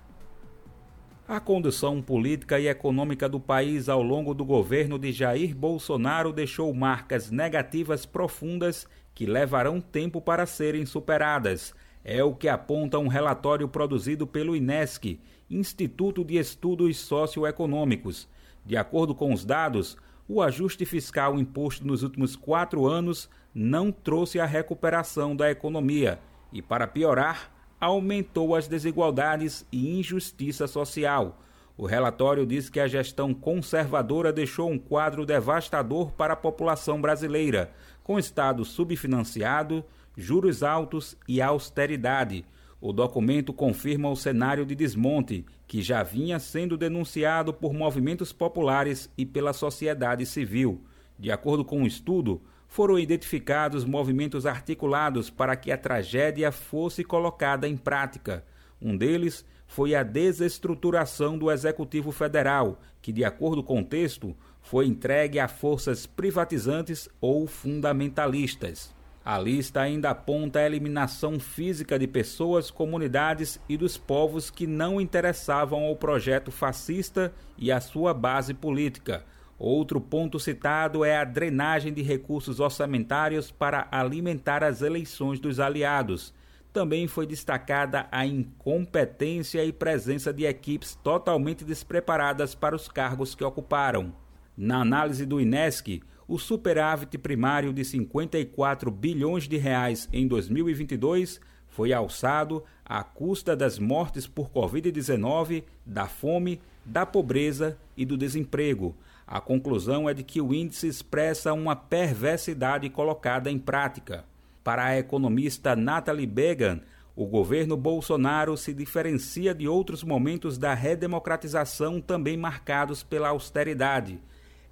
A 1.27 1.41
condução 1.41 2.03
política 2.03 2.61
e 2.61 2.69
econômica 2.69 3.27
do 3.27 3.41
país 3.41 3.89
ao 3.89 4.03
longo 4.03 4.35
do 4.35 4.45
governo 4.45 4.99
de 4.99 5.11
Jair 5.11 5.57
Bolsonaro 5.57 6.35
deixou 6.35 6.73
marcas 6.75 7.31
negativas 7.31 8.05
profundas 8.05 8.87
que 9.15 9.25
levarão 9.25 9.81
tempo 9.81 10.21
para 10.21 10.45
serem 10.45 10.85
superadas. 10.85 11.75
É 12.05 12.23
o 12.23 12.35
que 12.35 12.47
aponta 12.47 12.99
um 12.99 13.09
relatório 13.09 13.67
produzido 13.67 14.27
pelo 14.27 14.55
INESC, 14.55 15.19
Instituto 15.49 16.23
de 16.23 16.37
Estudos 16.37 16.99
Socioeconômicos. 16.99 18.29
De 18.63 18.77
acordo 18.77 19.15
com 19.15 19.33
os 19.33 19.47
dados, 19.47 19.97
o 20.29 20.43
ajuste 20.43 20.85
fiscal 20.85 21.39
imposto 21.39 21.87
nos 21.87 22.03
últimos 22.03 22.37
quatro 22.37 22.87
anos 22.87 23.31
não 23.55 23.91
trouxe 23.91 24.39
a 24.39 24.45
recuperação 24.45 25.35
da 25.35 25.51
economia 25.51 26.19
e, 26.53 26.61
para 26.61 26.87
piorar, 26.87 27.54
aumentou 27.85 28.55
as 28.55 28.67
desigualdades 28.67 29.67
e 29.71 29.99
injustiça 29.99 30.67
social. 30.67 31.39
O 31.77 31.85
relatório 31.85 32.47
diz 32.47 32.71
que 32.71 32.81
a 32.81 32.89
gestão 32.89 33.35
conservadora 33.35 34.33
deixou 34.33 34.71
um 34.71 34.79
quadro 34.79 35.27
devastador 35.27 36.11
para 36.13 36.33
a 36.33 36.37
população 36.37 36.99
brasileira, 36.99 37.71
com 38.03 38.19
Estado 38.19 38.65
subfinanciado, 38.65 39.85
juros 40.17 40.63
altos 40.63 41.15
e 41.29 41.43
austeridade. 41.43 42.47
O 42.81 42.91
documento 42.91 43.53
confirma 43.53 44.09
o 44.09 44.17
cenário 44.17 44.65
de 44.65 44.75
desmonte, 44.75 45.45
que 45.67 45.83
já 45.83 46.03
vinha 46.03 46.39
sendo 46.39 46.79
denunciado 46.79 47.53
por 47.53 47.75
movimentos 47.75 48.33
populares 48.33 49.11
e 49.19 49.27
pela 49.27 49.53
sociedade 49.53 50.25
civil. 50.25 50.81
De 51.19 51.31
acordo 51.31 51.65
com 51.65 51.81
o 51.81 51.83
um 51.83 51.87
estudo, 51.87 52.41
foram 52.75 52.99
identificados 52.99 53.85
movimentos 53.85 54.45
articulados 54.45 55.31
para 55.31 55.55
que 55.55 55.71
a 55.71 55.79
tragédia 55.79 56.51
fosse 56.51 57.05
colocada 57.05 57.69
em 57.69 57.77
prática. 57.77 58.45
Um 58.83 58.97
deles 58.97 59.47
foi 59.65 59.95
a 59.95 60.03
desestruturação 60.03 61.39
do 61.39 61.53
Executivo 61.53 62.11
Federal, 62.11 62.81
que, 63.01 63.13
de 63.13 63.25
acordo 63.25 63.63
com 63.63 63.79
o 63.79 63.85
texto, 63.85 64.37
foi 64.61 64.87
entregue 64.87 65.39
a 65.39 65.47
forças 65.47 66.05
privatizantes 66.05 67.09
ou 67.21 67.47
fundamentalistas. 67.47 68.93
A 69.25 69.39
lista 69.39 69.81
ainda 69.81 70.11
aponta 70.11 70.59
a 70.59 70.67
eliminação 70.67 71.39
física 71.39 71.97
de 71.97 72.09
pessoas, 72.09 72.73
comunidades 72.73 73.61
e 73.69 73.77
dos 73.77 73.97
povos 73.97 74.51
que 74.51 74.67
não 74.67 75.01
interessavam 75.01 75.85
ao 75.85 75.95
projeto 75.95 76.51
fascista 76.51 77.33
e 77.57 77.71
à 77.71 77.81
sua 77.81 78.13
base 78.13 78.53
política. 78.53 79.25
Outro 79.59 80.01
ponto 80.01 80.41
citado 80.41 81.05
é 81.05 81.17
a 81.17 81.25
drenagem 81.25 81.93
de 81.93 82.03
recursos 82.03 82.59
orçamentários 82.61 83.51
para 83.51 83.87
alimentar 83.91 84.65
as 84.65 84.83
eleições 84.83 85.39
dos 85.39 85.61
aliados. 85.61 86.35
Também 86.73 87.07
foi 87.07 87.25
destacada 87.25 88.09
a 88.11 88.27
incompetência 88.27 89.65
e 89.65 89.73
presença 89.73 90.33
de 90.33 90.45
equipes 90.45 90.97
totalmente 90.97 91.65
despreparadas 91.65 92.55
para 92.55 92.75
os 92.75 92.89
cargos 92.89 93.35
que 93.35 93.45
ocuparam. 93.45 94.13
Na 94.57 94.81
análise 94.81 95.25
do 95.25 95.41
INESC, 95.41 96.03
o 96.27 96.39
superávit 96.39 97.17
primário 97.19 97.73
de 97.73 97.85
54 97.85 98.91
bilhões 98.91 99.47
de 99.47 99.57
reais 99.57 100.09
em 100.13 100.27
2022 100.27 101.41
foi 101.69 101.93
alçado 101.93 102.65
à 102.85 103.03
custa 103.05 103.57
das 103.57 103.79
mortes 103.79 104.27
por 104.27 104.49
Covid-19, 104.51 105.65
da 105.85 106.07
fome, 106.07 106.61
da 106.85 107.05
pobreza 107.05 107.79
e 107.97 108.05
do 108.05 108.17
desemprego. 108.17 108.97
A 109.27 109.41
conclusão 109.41 110.09
é 110.09 110.15
de 110.15 110.23
que 110.23 110.41
o 110.41 110.55
índice 110.55 110.87
expressa 110.87 111.53
uma 111.53 111.75
perversidade 111.75 112.89
colocada 112.91 113.51
em 113.51 113.59
prática. 113.59 114.25
Para 114.63 114.85
a 114.87 114.99
economista 114.99 115.75
Natalie 115.75 116.27
Began, 116.27 116.81
o 117.17 117.27
governo 117.27 117.77
Bolsonaro 117.77 118.57
se 118.57 118.75
diferencia 118.75 119.55
de 119.55 119.69
outros 119.69 120.03
momentos 120.03 120.59
da 120.59 120.75
redemocratização 120.75 122.01
também 122.01 122.37
marcados 122.37 123.03
pela 123.03 123.29
austeridade 123.29 124.21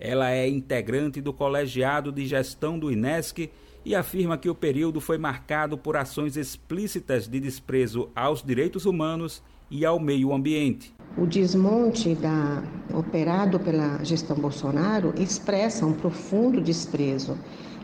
ela 0.04 0.32
é 0.32 0.48
integrante 0.48 1.20
do 1.20 1.32
colegiado 1.32 2.10
de 2.10 2.26
gestão 2.26 2.76
do 2.76 2.90
INESC 2.90 3.48
e 3.84 3.94
afirma 3.94 4.36
que 4.36 4.50
o 4.50 4.54
período 4.54 5.00
foi 5.00 5.16
marcado 5.16 5.78
por 5.78 5.96
ações 5.96 6.36
explícitas 6.36 7.28
de 7.28 7.38
desprezo 7.38 8.10
aos 8.12 8.42
direitos 8.42 8.84
humanos 8.84 9.40
e 9.70 9.86
ao 9.86 10.00
meio 10.00 10.32
ambiente. 10.32 10.92
O 11.14 11.26
desmonte 11.26 12.14
da, 12.14 12.62
operado 12.94 13.60
pela 13.60 14.02
gestão 14.02 14.34
Bolsonaro 14.34 15.12
expressa 15.18 15.84
um 15.84 15.92
profundo 15.92 16.58
desprezo 16.58 17.36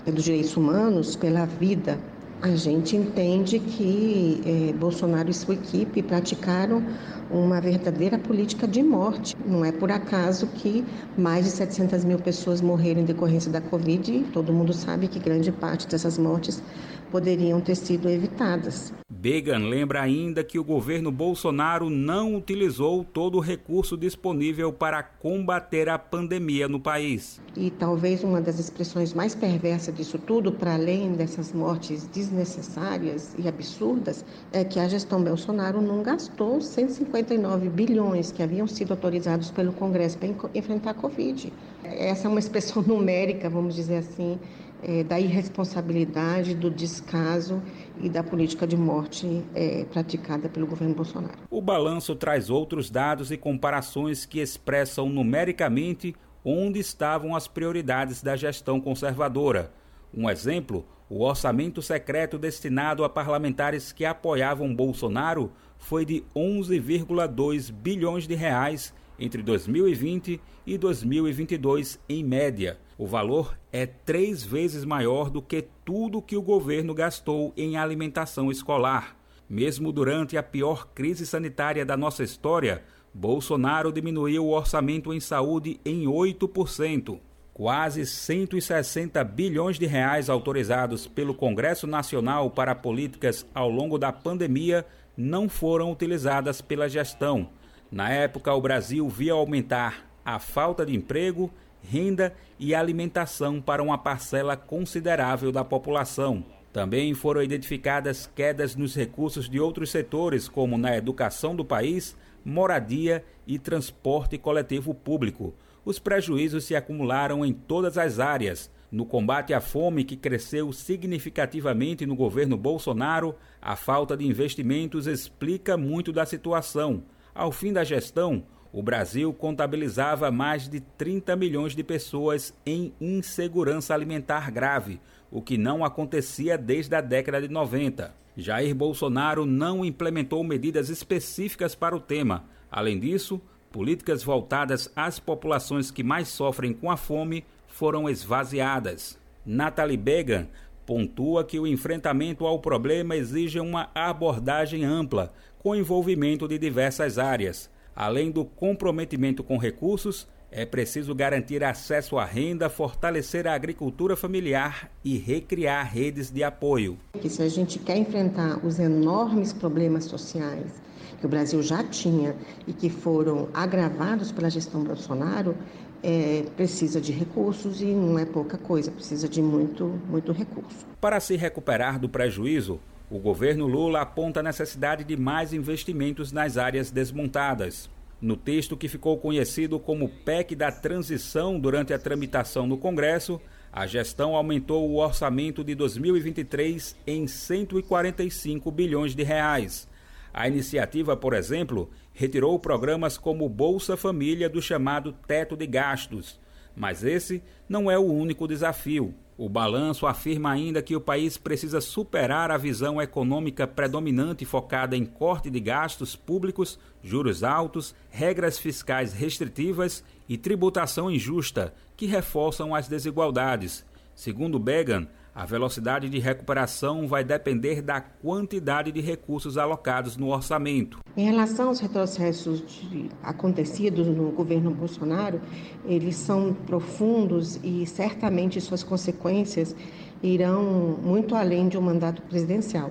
dos 0.07 0.25
direitos 0.25 0.57
humanos 0.57 1.15
pela 1.15 1.45
vida. 1.45 2.01
A 2.41 2.57
gente 2.57 2.97
entende 2.97 3.59
que 3.59 4.41
eh, 4.47 4.73
Bolsonaro 4.73 5.29
e 5.29 5.35
sua 5.35 5.55
equipe 5.55 6.03
praticaram 6.03 6.83
uma 7.29 7.61
verdadeira 7.61 8.19
política 8.19 8.67
de 8.67 8.83
morte. 8.83 9.37
Não 9.45 9.63
é 9.63 9.73
por 9.73 9.91
acaso 9.93 10.47
que 10.47 10.87
mais 11.17 11.45
de 11.45 11.51
700 11.51 12.05
mil 12.05 12.19
pessoas 12.19 12.63
morreram 12.63 13.03
em 13.03 13.05
decorrência 13.05 13.51
da 13.51 13.61
Covid 13.61 14.11
e 14.11 14.25
todo 14.25 14.55
mundo 14.55 14.73
sabe 14.73 15.09
que 15.09 15.19
grande 15.19 15.53
parte 15.53 15.87
dessas 15.87 16.17
mortes 16.17 16.63
poderiam 17.11 17.61
ter 17.61 17.75
sido 17.75 18.09
evitadas. 18.09 18.93
Began 19.11 19.69
lembra 19.69 20.01
ainda 20.01 20.45
que 20.45 20.61
o 20.61 20.65
governo 20.65 21.11
Bolsonaro 21.11 21.91
não 21.91 22.37
utilizou 22.37 23.03
todo 23.03 23.39
o 23.39 23.41
recurso 23.41 23.97
disponível 23.97 24.73
para 24.73 25.03
combater 25.03 25.89
a 25.89 25.99
pandemia 25.99 26.69
no 26.69 26.79
país. 26.79 27.41
E 27.57 27.69
talvez 27.69 28.23
uma 28.23 28.41
das 28.41 28.61
expressões 28.61 29.13
mais 29.13 29.35
perversas 29.35 29.93
disso 29.93 30.19
tudo, 30.19 30.53
para 30.53 30.75
além 30.75 31.15
dessas 31.15 31.53
mortes 31.53 32.07
desnecessárias 32.07 33.35
e 33.37 33.49
absurdas, 33.49 34.25
é 34.53 34.63
que 34.63 34.79
a 34.79 34.87
gestão 34.87 35.21
Bolsonaro 35.21 35.81
não 35.83 36.01
gastou 36.01 36.61
159 36.61 37.69
bilhões 37.71 38.31
que 38.31 38.41
haviam 38.41 38.69
sido 38.69 38.93
autorizados 38.93 39.51
pelo 39.51 39.73
Congresso 39.73 40.17
para 40.17 40.29
enfrentar 40.55 40.91
a 40.91 40.95
Covid. 40.95 41.53
Essa 41.83 42.29
é 42.29 42.31
uma 42.31 42.39
expressão 42.39 42.83
numérica, 42.87 43.51
vamos 43.51 43.75
dizer 43.75 43.97
assim, 43.97 44.39
é, 44.83 45.03
da 45.03 45.19
irresponsabilidade, 45.19 46.55
do 46.55 46.71
descaso 46.71 47.63
e 48.01 48.09
da 48.09 48.23
política 48.23 48.67
de 48.67 48.77
morte 48.77 49.45
é, 49.55 49.85
praticada 49.85 50.49
pelo 50.49 50.67
governo 50.67 50.95
Bolsonaro. 50.95 51.39
O 51.51 51.61
balanço 51.61 52.15
traz 52.15 52.51
outros 52.51 52.91
dados 52.91 53.31
e 53.31 53.37
comparações 53.37 54.25
que 54.25 54.41
expressam 54.41 55.09
numericamente 55.09 56.15
onde 56.45 56.79
estavam 56.79 57.35
as 57.35 57.49
prioridades 57.49 58.23
da 58.23 58.37
gestão 58.37 58.81
conservadora. 58.81 59.73
Um 60.15 60.31
exemplo, 60.31 60.87
o 61.11 61.23
orçamento 61.23 61.83
secreto 61.83 62.39
destinado 62.39 63.05
a 63.05 63.09
parlamentares 63.09 63.93
que 63.93 64.05
apoiavam 64.05 64.75
Bolsonaro 64.75 65.53
foi 65.77 66.05
de 66.05 66.25
11,2 66.35 67.73
bilhões 67.73 68.27
de 68.27 68.35
reais 68.35 68.95
entre 69.19 69.43
2020 69.43 70.41
e 70.67 70.79
2022 70.79 71.99
em 72.09 72.25
média. 72.25 72.79
O 72.97 73.07
valor 73.07 73.59
é 73.73 73.87
três 73.87 74.43
vezes 74.43 74.85
maior 74.85 75.31
do 75.31 75.41
que 75.41 75.63
tudo 75.85 76.23
que 76.23 76.37
o 76.37 76.43
governo 76.43 76.95
gastou 76.95 77.53
em 77.57 77.77
alimentação 77.77 78.51
escolar. 78.51 79.17
Mesmo 79.49 79.93
durante 79.93 80.37
a 80.37 80.43
pior 80.43 80.89
crise 80.95 81.25
sanitária 81.27 81.87
da 81.87 81.97
nossa 81.97 82.23
história, 82.23 82.83
Bolsonaro 83.15 83.91
diminuiu 83.91 84.45
o 84.45 84.51
orçamento 84.51 85.13
em 85.13 85.21
saúde 85.21 85.81
em 85.85 86.05
8%. 86.05 87.19
Quase 87.55 88.07
160 88.07 89.25
bilhões 89.25 89.79
de 89.79 89.87
reais 89.87 90.29
autorizados 90.29 91.07
pelo 91.07 91.35
Congresso 91.35 91.87
Nacional 91.87 92.51
para 92.51 92.75
políticas 92.75 93.47
ao 93.55 93.69
longo 93.69 93.99
da 93.99 94.13
pandemia 94.13 94.87
não 95.17 95.49
foram 95.49 95.91
utilizadas 95.91 96.61
pela 96.61 96.89
gestão. 96.89 97.49
Na 97.91 98.11
época, 98.11 98.53
o 98.53 98.61
Brasil 98.61 99.09
via 99.09 99.33
aumentar 99.33 100.07
a 100.25 100.39
falta 100.39 100.85
de 100.85 100.95
emprego 100.95 101.51
renda 101.83 102.35
e 102.59 102.75
alimentação 102.75 103.61
para 103.61 103.83
uma 103.83 103.97
parcela 103.97 104.57
considerável 104.57 105.51
da 105.51 105.65
população. 105.65 106.45
Também 106.73 107.15
foram 107.15 107.43
identificadas 107.43 108.27
quedas 108.27 108.77
nos 108.77 108.95
recursos 108.95 109.49
de 109.49 109.59
outros 109.59 109.91
setores, 109.91 110.49
como 110.49 110.77
na 110.77 110.97
educação 110.97 111.57
do 111.57 111.65
país, 111.65 112.17
moradia 112.45 113.25
e 113.47 113.59
transporte 113.59 114.37
coletivo 114.37 114.95
público. 114.95 115.55
Os 115.85 115.99
prejuízos 115.99 116.65
se 116.65 116.77
acumularam 116.77 117.45
em 117.45 117.53
todas 117.53 117.97
as 117.97 118.19
áreas. 118.19 118.71
No 118.91 119.07
combate 119.07 119.55
à 119.55 119.61
fome, 119.61 120.05
que 120.05 120.17
cresceu 120.17 120.73
significativamente 120.73 122.05
no 122.05 122.15
governo 122.15 122.57
Bolsonaro, 122.57 123.35
a 123.61 123.77
falta 123.77 124.17
de 124.17 124.27
investimentos 124.27 125.07
explica 125.07 125.77
muito 125.77 126.13
da 126.13 126.27
situação. 126.27 127.03
Ao 127.35 127.53
fim 127.53 127.73
da 127.73 127.85
gestão, 127.85 128.45
o 128.73 128.83
Brasil 128.83 129.33
contabilizava 129.33 130.31
mais 130.31 130.69
de 130.69 130.81
30 130.81 131.35
milhões 131.37 131.75
de 131.75 131.83
pessoas 131.83 132.55
em 132.67 132.93
insegurança 133.01 133.95
alimentar 133.95 134.51
grave, 134.51 135.01
o 135.31 135.41
que 135.41 135.57
não 135.57 135.85
acontecia 135.85 136.59
desde 136.59 136.95
a 136.95 137.01
década 137.01 137.41
de 137.41 137.49
90. 137.49 138.15
Jair 138.37 138.75
Bolsonaro 138.75 139.45
não 139.45 139.85
implementou 139.85 140.45
medidas 140.45 140.89
específicas 140.89 141.75
para 141.75 141.97
o 141.97 142.01
tema. 142.01 142.45
Além 142.71 142.99
disso, 142.99 143.41
políticas 143.73 144.23
voltadas 144.23 144.91
às 144.95 145.19
populações 145.19 145.91
que 145.91 146.05
mais 146.05 146.29
sofrem 146.29 146.73
com 146.73 146.91
a 146.91 146.97
fome 146.97 147.45
foram 147.67 148.09
esvaziadas. 148.09 149.19
Nathalie 149.45 149.97
Began 149.97 150.47
pontua 150.87 151.45
que 151.45 151.59
o 151.59 151.67
enfrentamento 151.67 152.47
ao 152.47 152.61
problema 152.61 153.17
exige 153.17 153.61
uma 153.61 153.91
abordagem 153.95 154.85
ampla, 154.85 155.33
com 155.59 155.75
envolvimento 155.75 156.47
de 156.47 156.59
diversas 156.59 157.19
áreas. 157.19 157.71
Além 157.95 158.31
do 158.31 158.45
comprometimento 158.45 159.43
com 159.43 159.57
recursos, 159.57 160.29
é 160.51 160.65
preciso 160.65 161.15
garantir 161.15 161.63
acesso 161.63 162.17
à 162.17 162.25
renda, 162.25 162.71
fortalecer 162.71 163.47
a 163.47 163.55
agricultura 163.55 164.17
familiar 164.17 164.91
e 165.05 165.19
recriar 165.19 165.93
redes 165.93 166.31
de 166.31 166.43
apoio. 166.43 166.99
Que 167.21 167.29
se 167.29 167.43
a 167.43 167.49
gente 167.49 167.79
quer 167.79 167.99
enfrentar 167.99 168.65
os 168.65 168.79
enormes 168.79 169.53
problemas 169.53 170.05
sociais 170.05 170.81
que 171.19 171.27
o 171.27 171.29
Brasil 171.29 171.63
já 171.63 171.83
tinha 171.83 172.35
e 172.67 172.73
que 172.73 172.89
foram 172.89 173.49
agravados 173.53 174.31
pela 174.31 174.49
gestão 174.49 174.83
Bolsonaro, 174.85 175.57
é, 176.03 176.45
precisa 176.57 177.01
de 177.01 177.13
recursos 177.13 177.83
e 177.83 177.87
não 177.87 178.19
é 178.19 178.25
pouca 178.25 178.57
coisa, 178.57 178.91
precisa 178.91 179.29
de 179.29 179.43
muito, 179.43 179.85
muito 180.09 180.33
recurso. 180.33 180.87
Para 181.01 181.19
se 181.19 181.37
recuperar 181.37 181.99
do 181.99 182.09
prejuízo, 182.09 182.81
o 183.11 183.19
governo 183.19 183.67
Lula 183.67 184.03
aponta 184.03 184.41
a 184.41 184.43
necessidade 184.43 185.03
de 185.03 185.17
mais 185.17 185.55
investimentos 185.55 186.31
nas 186.31 186.59
áreas 186.59 186.91
desmontadas. 186.91 187.89
No 188.21 188.37
texto 188.37 188.77
que 188.77 188.89
ficou 188.89 189.17
conhecido 189.17 189.79
como 189.79 190.09
PEC 190.09 190.55
da 190.55 190.71
Transição 190.71 191.59
durante 191.59 191.95
a 191.95 191.99
tramitação 191.99 192.67
no 192.67 192.77
Congresso, 192.77 193.41
a 193.73 193.87
gestão 193.87 194.35
aumentou 194.35 194.91
o 194.91 194.97
orçamento 194.97 195.65
de 195.65 195.75
2023 195.75 196.97
em 197.07 197.27
145 197.27 198.71
bilhões 198.71 199.15
de 199.15 199.23
reais. 199.23 199.89
A 200.33 200.47
iniciativa, 200.47 201.17
por 201.17 201.33
exemplo, 201.33 201.91
retirou 202.13 202.59
programas 202.59 203.17
como 203.17 203.49
Bolsa 203.49 203.97
Família 203.97 204.51
do 204.51 204.61
chamado 204.61 205.15
teto 205.27 205.57
de 205.57 205.67
gastos. 205.67 206.39
Mas 206.77 207.03
esse 207.03 207.43
não 207.69 207.91
é 207.91 207.99
o 207.99 208.05
único 208.05 208.47
desafio. 208.47 209.15
O 209.41 209.49
balanço 209.49 210.05
afirma 210.05 210.51
ainda 210.51 210.83
que 210.83 210.97
o 210.97 211.01
país 211.01 211.39
precisa 211.39 211.81
superar 211.81 212.51
a 212.51 212.57
visão 212.57 213.01
econômica 213.01 213.69
predominante 213.69 214.45
focada 214.45 214.97
em 214.97 215.07
corte 215.07 215.49
de 215.49 215.61
gastos 215.61 216.17
públicos, 216.17 216.77
juros 217.05 217.45
altos, 217.45 217.95
regras 218.11 218.59
fiscais 218.59 219.13
restritivas 219.13 220.03
e 220.29 220.37
tributação 220.37 221.09
injusta, 221.09 221.73
que 221.97 222.05
reforçam 222.05 222.75
as 222.75 222.89
desigualdades. 222.89 223.87
Segundo 224.13 224.59
Began, 224.59 225.07
a 225.39 225.45
velocidade 225.45 226.09
de 226.09 226.19
recuperação 226.19 227.07
vai 227.07 227.23
depender 227.23 227.81
da 227.81 228.01
quantidade 228.01 228.91
de 228.91 229.01
recursos 229.01 229.57
alocados 229.57 230.17
no 230.17 230.31
orçamento. 230.31 230.99
Em 231.17 231.27
relação 231.27 231.69
aos 231.69 231.79
retrocessos 231.79 232.61
de, 232.67 233.09
acontecidos 233.23 234.09
no 234.09 234.33
governo 234.33 234.73
Bolsonaro, 234.73 235.41
eles 235.85 236.17
são 236.17 236.53
profundos 236.53 237.55
e 237.63 237.87
certamente 237.87 238.61
suas 238.61 238.83
consequências 238.83 239.77
irão 240.21 240.99
muito 241.01 241.37
além 241.37 241.69
de 241.69 241.79
um 241.79 241.83
mandato 241.83 242.21
presidencial. 242.23 242.91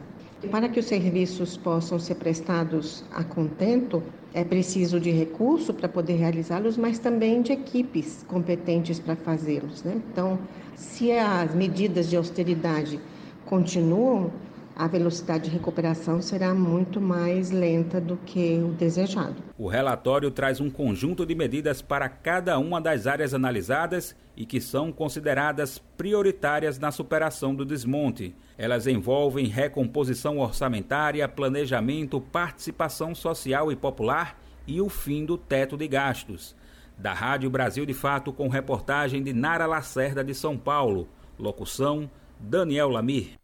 Para 0.50 0.70
que 0.70 0.80
os 0.80 0.86
serviços 0.86 1.58
possam 1.58 2.00
ser 2.00 2.16
prestados 2.16 3.04
a 3.12 3.26
contento, 3.26 4.02
é 4.38 4.44
preciso 4.44 5.00
de 5.00 5.10
recurso 5.10 5.74
para 5.74 5.90
poder 5.90 6.14
realizá-los, 6.14 6.78
mas 6.78 7.00
também 7.00 7.42
de 7.42 7.52
equipes 7.52 8.24
competentes 8.28 9.00
para 9.00 9.16
fazê-los. 9.16 9.82
Né? 9.82 10.00
Então, 10.12 10.38
se 10.76 11.12
as 11.12 11.56
medidas 11.56 12.08
de 12.08 12.16
austeridade 12.16 13.00
continuam, 13.48 14.30
a 14.78 14.88
velocidade 14.88 15.46
de 15.46 15.50
recuperação 15.50 16.22
será 16.22 16.54
muito 16.54 17.02
mais 17.02 17.50
lenta 17.50 18.00
do 18.00 18.16
que 18.18 18.60
o 18.60 18.74
desejado. 18.74 19.36
O 19.58 19.68
relatório 19.68 20.30
traz 20.30 20.62
um 20.62 20.70
conjunto 20.70 21.26
de 21.26 21.34
medidas 21.34 21.82
para 21.82 22.08
cada 22.08 22.60
uma 22.60 22.80
das 22.80 23.08
áreas 23.08 23.34
analisadas 23.34 24.16
e 24.36 24.46
que 24.46 24.62
são 24.62 24.92
consideradas 24.92 25.80
prioritárias 25.98 26.78
na 26.78 26.92
superação 26.92 27.56
do 27.56 27.66
desmonte. 27.66 28.36
Elas 28.56 28.86
envolvem 28.86 29.48
recomposição 29.48 30.38
orçamentária, 30.38 31.28
planejamento, 31.28 32.22
participação 32.22 33.16
social 33.16 33.72
e 33.72 33.76
popular 33.76 34.40
e 34.68 34.80
o 34.80 34.90
fim 34.90 35.26
do 35.26 35.40
teto 35.40 35.76
de 35.76 35.88
gastos. 35.88 36.56
Da 36.96 37.14
Rádio 37.14 37.50
Brasil 37.50 37.86
de 37.86 37.94
Fato, 37.94 38.32
com 38.32 38.48
reportagem 38.48 39.24
de 39.24 39.34
Nara 39.34 39.66
Lacerda 39.66 40.24
de 40.24 40.36
São 40.36 40.56
Paulo. 40.56 41.08
Locução: 41.38 42.10
Daniel 42.40 42.90
Lamir. 42.90 43.38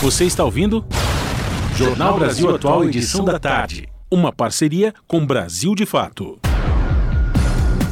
Você 0.00 0.26
está 0.26 0.44
ouvindo? 0.44 0.86
Jornal 1.74 2.20
Brasil 2.20 2.54
Atual, 2.54 2.84
edição 2.84 3.24
da 3.24 3.36
tarde. 3.36 3.88
Uma 4.08 4.32
parceria 4.32 4.94
com 5.08 5.26
Brasil 5.26 5.74
de 5.74 5.84
Fato. 5.84 6.38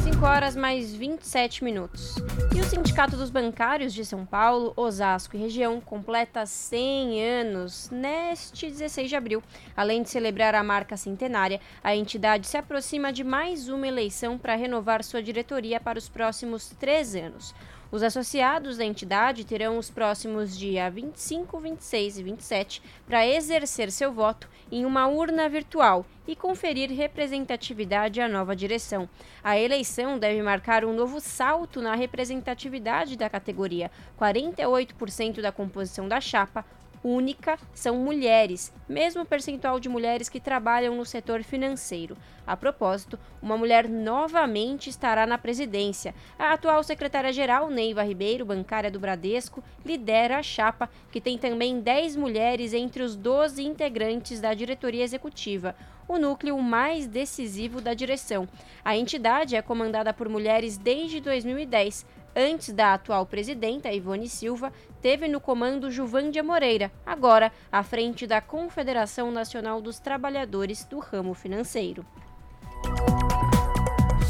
5 0.05 0.25
horas 0.25 0.55
mais 0.55 0.95
27 0.95 1.65
minutos. 1.65 2.15
E 2.55 2.61
o 2.61 2.63
Sindicato 2.63 3.17
dos 3.17 3.29
Bancários 3.29 3.93
de 3.93 4.05
São 4.05 4.25
Paulo, 4.25 4.71
Osasco 4.77 5.35
e 5.35 5.39
região 5.39 5.81
completa 5.81 6.45
100 6.45 7.21
anos 7.21 7.89
neste 7.91 8.67
16 8.67 9.09
de 9.09 9.15
abril. 9.17 9.43
Além 9.75 10.01
de 10.01 10.09
celebrar 10.09 10.55
a 10.55 10.63
marca 10.63 10.95
centenária, 10.95 11.59
a 11.83 11.93
entidade 11.93 12.47
se 12.47 12.55
aproxima 12.55 13.11
de 13.11 13.25
mais 13.25 13.67
uma 13.67 13.85
eleição 13.85 14.37
para 14.37 14.55
renovar 14.55 15.03
sua 15.03 15.21
diretoria 15.21 15.77
para 15.77 15.99
os 15.99 16.07
próximos 16.07 16.69
três 16.79 17.15
anos. 17.15 17.53
Os 17.89 18.03
associados 18.03 18.75
da 18.75 18.83
entidade 18.83 19.45
terão 19.45 19.77
os 19.77 19.89
próximos 19.89 20.57
dias 20.57 20.93
25, 20.93 21.57
26 21.57 22.17
e 22.17 22.23
27 22.23 22.83
para 23.07 23.25
exercer 23.25 23.91
seu 23.91 24.11
voto 24.11 24.49
em 24.69 24.85
uma 24.85 25.07
urna 25.07 25.47
virtual 25.47 26.05
e 26.27 26.35
conferir 26.35 26.91
representatividade 26.91 28.19
à 28.19 28.27
nova 28.27 28.53
direção. 28.53 29.07
A 29.41 29.57
eleição 29.57 30.19
deve 30.19 30.41
marcar 30.41 30.83
um 30.83 30.93
novo 30.93 31.21
salto 31.21 31.81
na 31.81 31.95
representatividade 31.95 33.15
da 33.15 33.29
categoria. 33.29 33.89
48% 34.19 35.39
da 35.39 35.53
composição 35.53 36.09
da 36.09 36.19
chapa 36.19 36.65
única 37.03 37.57
são 37.73 37.97
mulheres, 37.97 38.73
mesmo 38.87 39.25
percentual 39.25 39.79
de 39.79 39.89
mulheres 39.89 40.29
que 40.29 40.39
trabalham 40.39 40.95
no 40.95 41.05
setor 41.05 41.43
financeiro. 41.43 42.17
A 42.45 42.55
propósito, 42.55 43.19
uma 43.41 43.57
mulher 43.57 43.89
novamente 43.89 44.89
estará 44.89 45.25
na 45.25 45.37
presidência. 45.37 46.15
A 46.39 46.53
atual 46.53 46.83
secretária-geral, 46.83 47.69
Neiva 47.69 48.03
Ribeiro, 48.03 48.45
bancária 48.45 48.89
do 48.89 48.99
Bradesco, 48.99 49.63
lidera 49.85 50.37
a 50.37 50.43
chapa, 50.43 50.89
que 51.11 51.21
tem 51.21 51.37
também 51.37 51.79
10 51.79 52.15
mulheres 52.15 52.73
entre 52.73 53.03
os 53.03 53.15
12 53.15 53.63
integrantes 53.63 54.39
da 54.39 54.53
diretoria 54.53 55.03
executiva 55.03 55.75
o 56.07 56.17
núcleo 56.17 56.57
mais 56.59 57.05
decisivo 57.05 57.81
da 57.81 57.93
direção. 57.93 58.47
A 58.83 58.95
entidade 58.95 59.55
é 59.55 59.61
comandada 59.61 60.13
por 60.13 60.29
mulheres 60.29 60.77
desde 60.77 61.19
2010. 61.19 62.05
Antes 62.39 62.71
da 62.71 62.93
atual 62.93 63.25
presidenta, 63.25 63.91
Ivone 63.91 64.29
Silva, 64.29 64.71
teve 65.01 65.27
no 65.27 65.41
comando 65.41 65.89
Juvândia 65.89 66.43
Moreira, 66.43 66.91
agora 67.03 67.51
à 67.71 67.81
frente 67.81 68.27
da 68.27 68.39
Confederação 68.39 69.31
Nacional 69.31 69.81
dos 69.81 69.97
Trabalhadores 69.97 70.85
do 70.85 70.99
Ramo 70.99 71.33
Financeiro. 71.33 72.05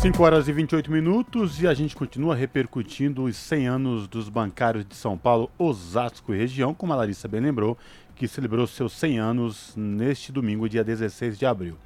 5 0.01 0.23
horas 0.23 0.47
e 0.47 0.53
28 0.53 0.89
minutos 0.89 1.61
e 1.61 1.67
a 1.67 1.73
gente 1.73 1.97
continua 1.97 2.33
repercutindo 2.33 3.25
os 3.25 3.35
100 3.35 3.67
anos 3.67 4.07
dos 4.07 4.29
bancários 4.29 4.85
de 4.85 4.95
São 4.95 5.17
Paulo, 5.17 5.51
Osasco 5.59 6.33
e 6.33 6.37
região, 6.37 6.73
como 6.73 6.93
a 6.93 6.95
Larissa 6.95 7.27
bem 7.27 7.41
lembrou, 7.41 7.77
que 8.15 8.25
celebrou 8.25 8.65
seus 8.67 8.93
100 8.93 9.19
anos 9.19 9.73
neste 9.75 10.31
domingo, 10.31 10.69
dia 10.69 10.81
16 10.81 11.37
de 11.37 11.45
abril 11.45 11.77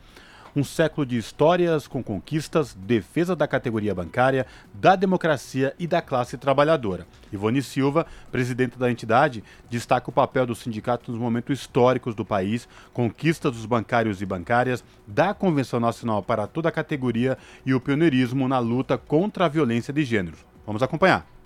um 0.56 0.64
século 0.64 1.06
de 1.06 1.18
histórias 1.18 1.88
com 1.88 2.04
conquistas, 2.04 2.74
defesa 2.74 3.36
da 3.36 3.48
categoria 3.48 3.96
bancária, 3.96 4.46
da 4.74 4.96
democracia 4.96 5.74
e 5.80 5.88
da 5.88 6.02
classe 6.02 6.38
trabalhadora. 6.38 7.08
Ivone 7.32 7.62
Silva, 7.62 8.06
presidente 8.32 8.78
da 8.78 8.92
entidade, 8.92 9.44
destaca 9.70 10.10
o 10.10 10.14
papel 10.14 10.46
do 10.46 10.56
sindicato 10.56 11.12
nos 11.12 11.20
momentos 11.20 11.60
históricos 11.60 12.16
do 12.16 12.26
país, 12.26 12.68
conquistas 12.94 13.54
dos 13.54 13.66
bancários 13.66 14.22
e 14.22 14.26
bancárias, 14.26 14.84
da 15.08 15.34
Convenção 15.34 15.80
Nacional 15.80 16.22
para 16.22 16.48
toda 16.48 16.70
a 16.70 16.72
categoria 16.72 17.38
e 17.66 17.74
o 17.74 17.82
pioneirismo 17.82 18.48
na 18.48 18.60
luta 18.60 18.98
contra 18.98 19.46
a 19.46 19.50
violência 19.50 19.94
de 19.94 20.04
gênero. 20.04 20.38
Vamos 20.66 20.84
acompanhar. 20.84 21.41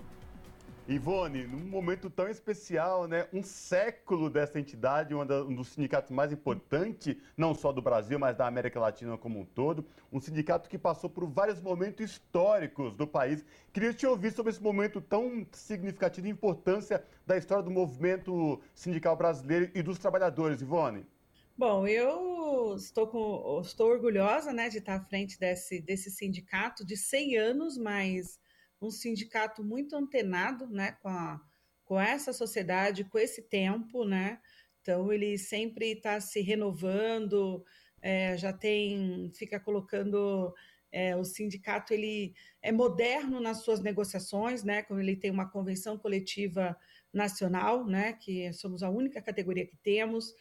Ivone, 0.88 1.48
num 1.48 1.68
momento 1.68 2.12
tão 2.12 2.30
especial, 2.30 3.08
né? 3.08 3.28
Um 3.34 3.42
século 3.42 4.30
dessa 4.30 4.60
entidade, 4.60 5.16
um 5.16 5.56
dos 5.56 5.70
sindicatos 5.70 6.12
mais 6.12 6.32
importantes, 6.32 7.18
não 7.36 7.56
só 7.56 7.72
do 7.72 7.82
Brasil, 7.82 8.20
mas 8.20 8.38
da 8.38 8.46
América 8.46 8.80
Latina 8.80 9.18
como 9.18 9.40
um 9.40 9.46
todo. 9.46 9.84
Um 10.14 10.20
sindicato 10.20 10.70
que 10.70 10.78
passou 10.78 11.10
por 11.10 11.26
vários 11.26 11.60
momentos 11.60 12.12
históricos 12.12 12.94
do 12.94 13.08
país. 13.08 13.44
Queria 13.74 13.96
te 13.96 14.06
ouvir 14.06 14.32
sobre 14.32 14.52
esse 14.52 14.62
momento 14.62 15.02
tão 15.02 15.44
significativo 15.52 16.28
e 16.28 16.30
importância 16.30 17.04
da 17.26 17.36
história 17.36 17.64
do 17.64 17.72
movimento 17.72 18.62
sindical 18.76 19.16
brasileiro 19.16 19.72
e 19.74 19.82
dos 19.82 19.98
trabalhadores, 19.98 20.62
Ivone. 20.62 21.04
Bom, 21.58 21.88
eu 21.88 22.76
estou, 22.76 23.08
com, 23.08 23.60
estou 23.60 23.90
orgulhosa 23.90 24.54
né, 24.54 24.70
de 24.70 24.78
estar 24.78 24.96
à 24.96 25.00
frente 25.00 25.40
desse, 25.40 25.82
desse 25.82 26.12
sindicato 26.12 26.86
de 26.86 26.96
100 26.96 27.38
anos, 27.38 27.76
mas 27.76 28.38
um 28.86 28.92
sindicato 28.92 29.64
muito 29.64 29.96
antenado 29.96 30.68
né, 30.68 30.94
com, 31.02 31.10
a, 31.10 31.42
com 31.84 32.00
essa 32.00 32.32
sociedade, 32.32 33.04
com 33.06 33.18
esse 33.18 33.42
tempo, 33.42 34.06
né? 34.06 34.40
Então 34.82 35.12
ele 35.12 35.38
sempre 35.38 35.94
está 35.94 36.20
se 36.20 36.42
renovando, 36.42 37.66
é, 38.02 38.38
já 38.38 38.54
tem, 38.54 39.32
fica 39.36 39.60
colocando 39.60 40.54
é, 40.92 41.16
o 41.16 41.24
sindicato 41.24 41.94
ele 41.94 42.34
é 42.62 42.72
moderno 42.72 43.40
nas 43.42 43.64
suas 43.64 43.82
negociações, 43.82 44.64
né? 44.64 44.84
Quando 44.84 45.00
ele 45.02 45.16
tem 45.16 45.32
uma 45.32 45.50
convenção 45.50 45.98
coletiva 45.98 46.78
nacional, 47.12 47.86
né? 47.86 48.14
Que 48.14 48.54
somos 48.54 48.84
a 48.84 48.90
única 48.90 49.22
categoria 49.22 49.66
que 49.66 49.78
temos 49.78 50.34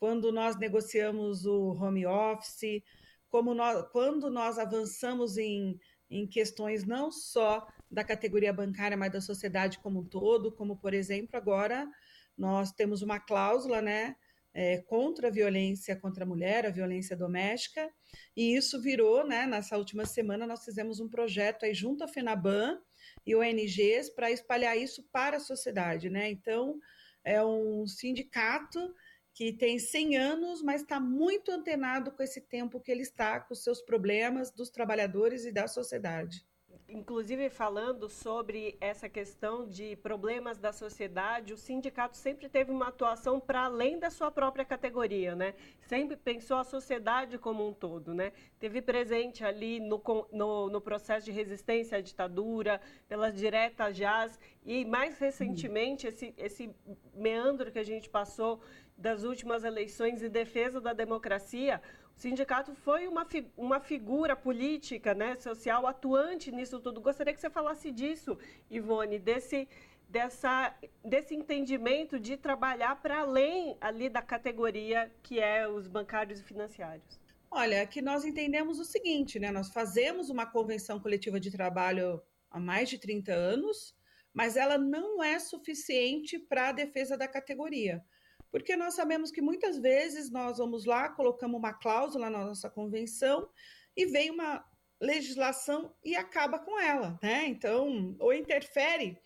quando 0.00 0.32
nós 0.32 0.58
negociamos 0.58 1.44
o 1.44 1.74
home 1.74 2.06
office, 2.06 2.82
como 3.28 3.52
nós, 3.54 3.86
quando 3.92 4.30
nós 4.30 4.58
avançamos 4.58 5.36
em, 5.36 5.78
em 6.10 6.26
questões 6.26 6.84
não 6.84 7.10
só 7.10 7.66
da 7.90 8.02
categoria 8.02 8.52
bancária, 8.52 8.96
mas 8.96 9.12
da 9.12 9.20
sociedade 9.20 9.78
como 9.78 10.00
um 10.00 10.04
todo, 10.04 10.52
como, 10.52 10.76
por 10.76 10.92
exemplo, 10.92 11.36
agora 11.36 11.88
nós 12.36 12.72
temos 12.72 13.02
uma 13.02 13.20
cláusula, 13.20 13.80
né, 13.80 14.16
é, 14.52 14.78
contra 14.78 15.28
a 15.28 15.30
violência 15.30 15.94
contra 15.94 16.24
a 16.24 16.26
mulher, 16.26 16.66
a 16.66 16.70
violência 16.70 17.16
doméstica, 17.16 17.88
e 18.36 18.56
isso 18.56 18.80
virou, 18.80 19.24
né, 19.26 19.46
nessa 19.46 19.76
última 19.76 20.04
semana 20.04 20.46
nós 20.46 20.64
fizemos 20.64 20.98
um 20.98 21.08
projeto 21.08 21.64
aí 21.64 21.74
junto 21.74 22.02
à 22.02 22.08
FENABAN 22.08 22.80
e 23.24 23.36
ONGs 23.36 24.10
para 24.10 24.30
espalhar 24.30 24.76
isso 24.76 25.04
para 25.12 25.36
a 25.36 25.40
sociedade, 25.40 26.10
né, 26.10 26.30
então 26.30 26.78
é 27.22 27.44
um 27.44 27.86
sindicato 27.86 28.92
que 29.32 29.52
tem 29.52 29.78
100 29.78 30.16
anos, 30.16 30.62
mas 30.62 30.82
está 30.82 31.00
muito 31.00 31.50
antenado 31.50 32.10
com 32.12 32.22
esse 32.22 32.40
tempo 32.40 32.80
que 32.80 32.90
ele 32.90 33.02
está, 33.02 33.40
com 33.40 33.54
os 33.54 33.62
seus 33.62 33.80
problemas 33.80 34.50
dos 34.50 34.70
trabalhadores 34.70 35.44
e 35.44 35.52
da 35.52 35.66
sociedade 35.66 36.44
inclusive 36.90 37.48
falando 37.48 38.08
sobre 38.08 38.76
essa 38.80 39.08
questão 39.08 39.66
de 39.66 39.96
problemas 39.96 40.58
da 40.58 40.72
sociedade, 40.72 41.52
o 41.52 41.56
sindicato 41.56 42.16
sempre 42.16 42.48
teve 42.48 42.70
uma 42.70 42.88
atuação 42.88 43.38
para 43.38 43.64
além 43.64 43.98
da 43.98 44.10
sua 44.10 44.30
própria 44.30 44.64
categoria, 44.64 45.34
né? 45.34 45.54
Sempre 45.82 46.16
pensou 46.16 46.58
a 46.58 46.64
sociedade 46.64 47.38
como 47.38 47.66
um 47.66 47.72
todo, 47.72 48.12
né? 48.12 48.32
Teve 48.58 48.82
presente 48.82 49.44
ali 49.44 49.80
no, 49.80 50.02
no, 50.32 50.68
no 50.68 50.80
processo 50.80 51.26
de 51.26 51.32
resistência 51.32 51.98
à 51.98 52.00
ditadura, 52.00 52.80
pelas 53.08 53.34
diretas 53.34 53.96
jazz 53.96 54.38
e 54.64 54.84
mais 54.84 55.18
recentemente 55.18 56.06
esse, 56.06 56.34
esse 56.36 56.74
meandro 57.14 57.70
que 57.70 57.78
a 57.78 57.84
gente 57.84 58.08
passou 58.08 58.60
das 59.00 59.24
últimas 59.24 59.64
eleições 59.64 60.22
em 60.22 60.28
defesa 60.28 60.78
da 60.80 60.92
democracia, 60.92 61.80
o 62.14 62.20
sindicato 62.20 62.74
foi 62.74 63.08
uma, 63.08 63.24
fi 63.24 63.50
uma 63.56 63.80
figura 63.80 64.36
política, 64.36 65.14
né, 65.14 65.34
social 65.36 65.86
atuante 65.86 66.52
nisso 66.52 66.78
tudo. 66.78 67.00
Gostaria 67.00 67.32
que 67.32 67.40
você 67.40 67.48
falasse 67.48 67.90
disso, 67.90 68.38
Ivone, 68.70 69.18
desse, 69.18 69.66
dessa, 70.06 70.74
desse 71.02 71.34
entendimento 71.34 72.20
de 72.20 72.36
trabalhar 72.36 73.00
para 73.00 73.20
além 73.20 73.76
ali 73.80 74.10
da 74.10 74.20
categoria 74.20 75.10
que 75.22 75.40
é 75.40 75.66
os 75.66 75.88
bancários 75.88 76.40
e 76.40 76.44
financiários. 76.44 77.18
Olha, 77.50 77.84
que 77.86 78.02
nós 78.02 78.24
entendemos 78.24 78.78
o 78.78 78.84
seguinte, 78.84 79.40
né? 79.40 79.50
Nós 79.50 79.70
fazemos 79.72 80.28
uma 80.28 80.46
convenção 80.46 81.00
coletiva 81.00 81.40
de 81.40 81.50
trabalho 81.50 82.22
há 82.50 82.60
mais 82.60 82.88
de 82.88 82.98
30 82.98 83.32
anos, 83.32 83.96
mas 84.32 84.56
ela 84.56 84.76
não 84.76 85.24
é 85.24 85.38
suficiente 85.38 86.38
para 86.38 86.68
a 86.68 86.72
defesa 86.72 87.16
da 87.16 87.26
categoria 87.26 88.04
porque 88.50 88.76
nós 88.76 88.94
sabemos 88.94 89.30
que 89.30 89.40
muitas 89.40 89.78
vezes 89.78 90.30
nós 90.30 90.58
vamos 90.58 90.84
lá, 90.84 91.08
colocamos 91.08 91.58
uma 91.58 91.72
cláusula 91.72 92.28
na 92.28 92.44
nossa 92.44 92.68
convenção 92.68 93.48
e 93.96 94.06
vem 94.06 94.30
uma 94.30 94.64
legislação 95.00 95.94
e 96.04 96.14
acaba 96.14 96.58
com 96.58 96.78
ela, 96.78 97.18
né? 97.22 97.46
Então, 97.46 98.16
ou 98.18 98.32
interfere 98.34 99.18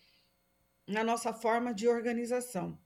na 0.87 1.03
nossa 1.03 1.33
forma 1.33 1.73
de 1.73 1.87
organização. 1.87 2.79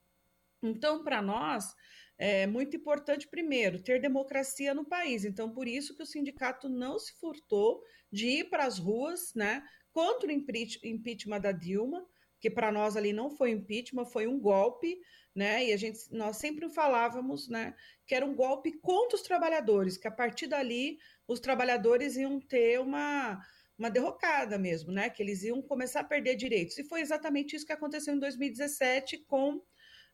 Então, 0.63 1.03
para 1.03 1.21
nós, 1.21 1.75
é 2.17 2.47
muito 2.47 2.75
importante, 2.75 3.27
primeiro, 3.27 3.81
ter 3.81 4.01
democracia 4.01 4.73
no 4.73 4.85
país. 4.85 5.23
Então, 5.23 5.53
por 5.53 5.67
isso 5.67 5.95
que 5.95 6.03
o 6.03 6.07
sindicato 6.07 6.67
não 6.67 6.99
se 6.99 7.13
furtou 7.13 7.81
de 8.11 8.27
ir 8.27 8.49
para 8.49 8.65
as 8.65 8.77
ruas, 8.77 9.33
né, 9.33 9.63
contra 9.91 10.27
o 10.27 10.31
impeachment 10.31 11.39
da 11.39 11.51
Dilma, 11.51 12.05
que 12.39 12.49
para 12.49 12.71
nós 12.71 12.95
ali 12.95 13.13
não 13.13 13.29
foi 13.29 13.51
impeachment, 13.51 14.05
foi 14.05 14.27
um 14.27 14.39
golpe, 14.39 14.97
né? 15.35 15.65
E 15.65 15.73
a 15.73 15.77
gente, 15.77 15.99
nós 16.11 16.37
sempre 16.37 16.69
falávamos, 16.69 17.47
né, 17.47 17.75
que 18.05 18.15
era 18.15 18.25
um 18.25 18.35
golpe 18.35 18.71
contra 18.79 19.15
os 19.15 19.21
trabalhadores, 19.21 19.97
que 19.97 20.07
a 20.07 20.11
partir 20.11 20.47
dali 20.47 20.97
os 21.27 21.39
trabalhadores 21.39 22.15
iam 22.15 22.39
ter 22.39 22.79
uma 22.79 23.39
uma 23.79 23.89
derrocada 23.89 24.57
mesmo, 24.57 24.91
né? 24.91 25.09
Que 25.09 25.23
eles 25.23 25.41
iam 25.41 25.61
começar 25.61 26.01
a 26.01 26.03
perder 26.03 26.35
direitos. 26.35 26.77
E 26.77 26.83
foi 26.83 26.99
exatamente 26.99 27.55
isso 27.55 27.65
que 27.65 27.71
aconteceu 27.71 28.13
em 28.13 28.19
2017 28.19 29.19
com 29.19 29.61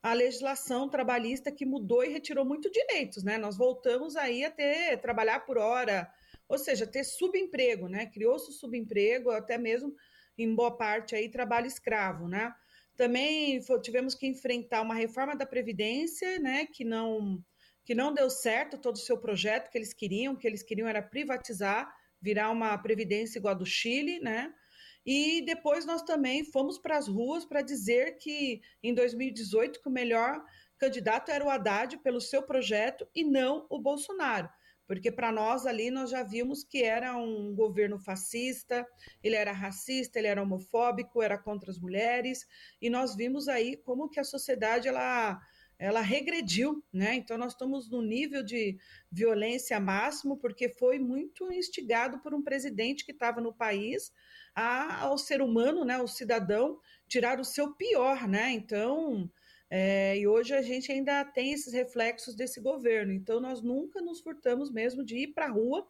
a 0.03 0.13
legislação 0.13 0.87
trabalhista 0.87 1.51
que 1.51 1.65
mudou 1.65 2.03
e 2.03 2.09
retirou 2.09 2.45
muito 2.45 2.69
direitos, 2.69 3.23
né? 3.23 3.39
Nós 3.39 3.57
voltamos 3.57 4.15
aí 4.15 4.45
a 4.45 4.51
ter 4.51 5.01
trabalhar 5.01 5.39
por 5.39 5.57
hora, 5.57 6.07
ou 6.47 6.59
seja, 6.59 6.85
ter 6.85 7.03
subemprego, 7.03 7.87
né? 7.87 8.05
Criou-se 8.05 8.51
o 8.51 8.53
subemprego, 8.53 9.31
até 9.31 9.57
mesmo 9.57 9.95
em 10.37 10.53
boa 10.53 10.75
parte 10.75 11.15
aí 11.15 11.29
trabalho 11.29 11.67
escravo, 11.67 12.27
né? 12.27 12.53
Também 12.95 13.59
tivemos 13.81 14.15
que 14.15 14.25
enfrentar 14.25 14.81
uma 14.81 14.95
reforma 14.95 15.35
da 15.35 15.45
previdência, 15.45 16.39
né, 16.39 16.65
que 16.65 16.83
não 16.83 17.43
que 17.83 17.93
não 17.93 18.11
deu 18.11 18.31
certo 18.31 18.79
todo 18.79 18.95
o 18.95 18.99
seu 18.99 19.15
projeto 19.15 19.69
que 19.69 19.77
eles 19.77 19.93
queriam, 19.93 20.35
que 20.35 20.47
eles 20.47 20.63
queriam 20.63 20.87
era 20.87 21.03
privatizar, 21.03 21.93
virar 22.19 22.49
uma 22.49 22.75
previdência 22.79 23.37
igual 23.37 23.53
a 23.53 23.57
do 23.57 23.65
Chile, 23.65 24.19
né? 24.19 24.51
E 25.05 25.43
depois 25.45 25.85
nós 25.85 26.01
também 26.01 26.43
fomos 26.43 26.79
para 26.79 26.97
as 26.97 27.07
ruas 27.07 27.45
para 27.45 27.61
dizer 27.61 28.17
que 28.17 28.59
em 28.81 28.91
2018 28.91 29.81
que 29.83 29.87
o 29.87 29.91
melhor 29.91 30.43
candidato 30.79 31.29
era 31.29 31.45
o 31.45 31.49
Haddad 31.49 31.97
pelo 31.99 32.19
seu 32.19 32.41
projeto 32.41 33.07
e 33.13 33.23
não 33.23 33.67
o 33.69 33.79
Bolsonaro 33.79 34.49
porque 34.87 35.11
para 35.11 35.31
nós 35.31 35.65
ali 35.65 35.89
nós 35.89 36.09
já 36.09 36.23
vimos 36.23 36.63
que 36.63 36.83
era 36.83 37.15
um 37.17 37.53
governo 37.55 37.99
fascista, 37.99 38.85
ele 39.23 39.35
era 39.35 39.51
racista, 39.51 40.19
ele 40.19 40.27
era 40.27 40.41
homofóbico, 40.41 41.21
era 41.21 41.37
contra 41.37 41.71
as 41.71 41.79
mulheres, 41.79 42.45
e 42.81 42.89
nós 42.89 43.15
vimos 43.15 43.47
aí 43.47 43.77
como 43.77 44.09
que 44.09 44.19
a 44.19 44.23
sociedade 44.23 44.87
ela 44.87 45.39
ela 45.77 45.99
regrediu, 45.99 46.81
né? 46.91 47.15
Então 47.15 47.37
nós 47.37 47.51
estamos 47.51 47.89
no 47.89 48.01
nível 48.01 48.41
de 48.41 48.77
violência 49.11 49.77
máximo 49.79 50.37
porque 50.37 50.69
foi 50.69 50.97
muito 50.99 51.51
instigado 51.51 52.19
por 52.19 52.33
um 52.33 52.41
presidente 52.41 53.05
que 53.05 53.11
estava 53.11 53.41
no 53.41 53.53
país 53.53 54.11
a, 54.55 55.01
ao 55.01 55.17
ser 55.17 55.41
humano, 55.41 55.83
né, 55.83 55.99
o 55.99 56.07
cidadão 56.07 56.79
tirar 57.09 57.41
o 57.41 57.45
seu 57.45 57.73
pior, 57.73 58.25
né? 58.27 58.51
Então 58.51 59.29
é, 59.69 60.17
e 60.17 60.27
hoje 60.27 60.53
a 60.53 60.61
gente 60.61 60.91
ainda 60.91 61.23
tem 61.25 61.51
esses 61.51 61.73
reflexos 61.73 62.35
desse 62.35 62.61
governo. 62.61 63.11
Então, 63.11 63.39
nós 63.39 63.61
nunca 63.61 64.01
nos 64.01 64.21
furtamos 64.21 64.71
mesmo 64.71 65.03
de 65.03 65.17
ir 65.17 65.27
para 65.33 65.47
a 65.47 65.51
rua 65.51 65.87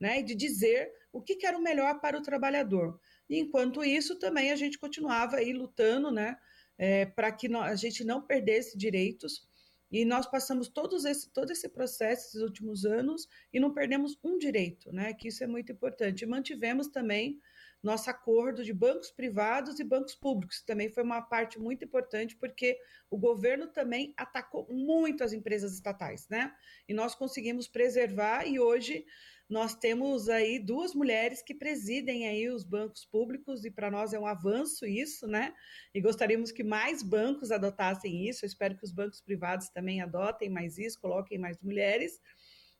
né, 0.00 0.20
e 0.20 0.22
de 0.22 0.34
dizer 0.34 0.90
o 1.12 1.20
que, 1.20 1.36
que, 1.36 1.46
era 1.46 1.58
o 1.58 1.62
melhor 1.62 2.00
para 2.00 2.18
o 2.18 2.22
trabalhador. 2.22 2.98
E, 3.28 3.38
enquanto 3.38 3.84
isso, 3.84 4.18
também 4.18 4.50
a 4.50 4.56
gente 4.56 4.78
continuava 4.78 5.36
aí 5.36 5.52
lutando 5.52 6.10
né, 6.10 6.36
é, 6.78 7.06
para 7.06 7.30
que 7.32 7.52
a 7.54 7.74
gente 7.74 8.04
não 8.04 8.22
perdesse 8.22 8.78
direitos. 8.78 9.46
E 9.90 10.04
nós 10.04 10.26
passamos 10.26 10.68
todos 10.68 11.04
esse, 11.04 11.30
todo 11.30 11.50
esse 11.50 11.68
processo 11.68 12.28
esses 12.28 12.42
últimos 12.42 12.84
anos 12.84 13.26
e 13.52 13.58
não 13.58 13.72
perdemos 13.72 14.18
um 14.22 14.36
direito, 14.36 14.92
né? 14.92 15.14
Que 15.14 15.28
isso 15.28 15.42
é 15.42 15.46
muito 15.46 15.72
importante. 15.72 16.22
E 16.22 16.26
mantivemos 16.26 16.88
também 16.88 17.40
nosso 17.82 18.10
acordo 18.10 18.64
de 18.64 18.72
bancos 18.72 19.10
privados 19.10 19.78
e 19.78 19.84
bancos 19.84 20.14
públicos. 20.14 20.62
Também 20.62 20.88
foi 20.88 21.02
uma 21.02 21.22
parte 21.22 21.58
muito 21.58 21.84
importante, 21.84 22.36
porque 22.36 22.78
o 23.10 23.16
governo 23.16 23.68
também 23.68 24.12
atacou 24.16 24.66
muito 24.70 25.22
as 25.22 25.32
empresas 25.32 25.74
estatais, 25.74 26.28
né? 26.28 26.52
E 26.88 26.94
nós 26.94 27.14
conseguimos 27.14 27.68
preservar 27.68 28.46
e 28.46 28.58
hoje 28.58 29.04
nós 29.48 29.74
temos 29.74 30.28
aí 30.28 30.58
duas 30.58 30.94
mulheres 30.94 31.40
que 31.40 31.54
presidem 31.54 32.28
aí 32.28 32.50
os 32.50 32.64
bancos 32.64 33.06
públicos 33.06 33.64
e 33.64 33.70
para 33.70 33.90
nós 33.90 34.12
é 34.12 34.18
um 34.18 34.26
avanço 34.26 34.84
isso, 34.84 35.26
né? 35.26 35.54
E 35.94 36.00
gostaríamos 36.02 36.52
que 36.52 36.62
mais 36.62 37.02
bancos 37.02 37.50
adotassem 37.50 38.28
isso. 38.28 38.44
Eu 38.44 38.48
espero 38.48 38.76
que 38.76 38.84
os 38.84 38.92
bancos 38.92 39.22
privados 39.22 39.70
também 39.70 40.02
adotem 40.02 40.50
mais 40.50 40.76
isso, 40.76 41.00
coloquem 41.00 41.38
mais 41.38 41.58
mulheres. 41.62 42.20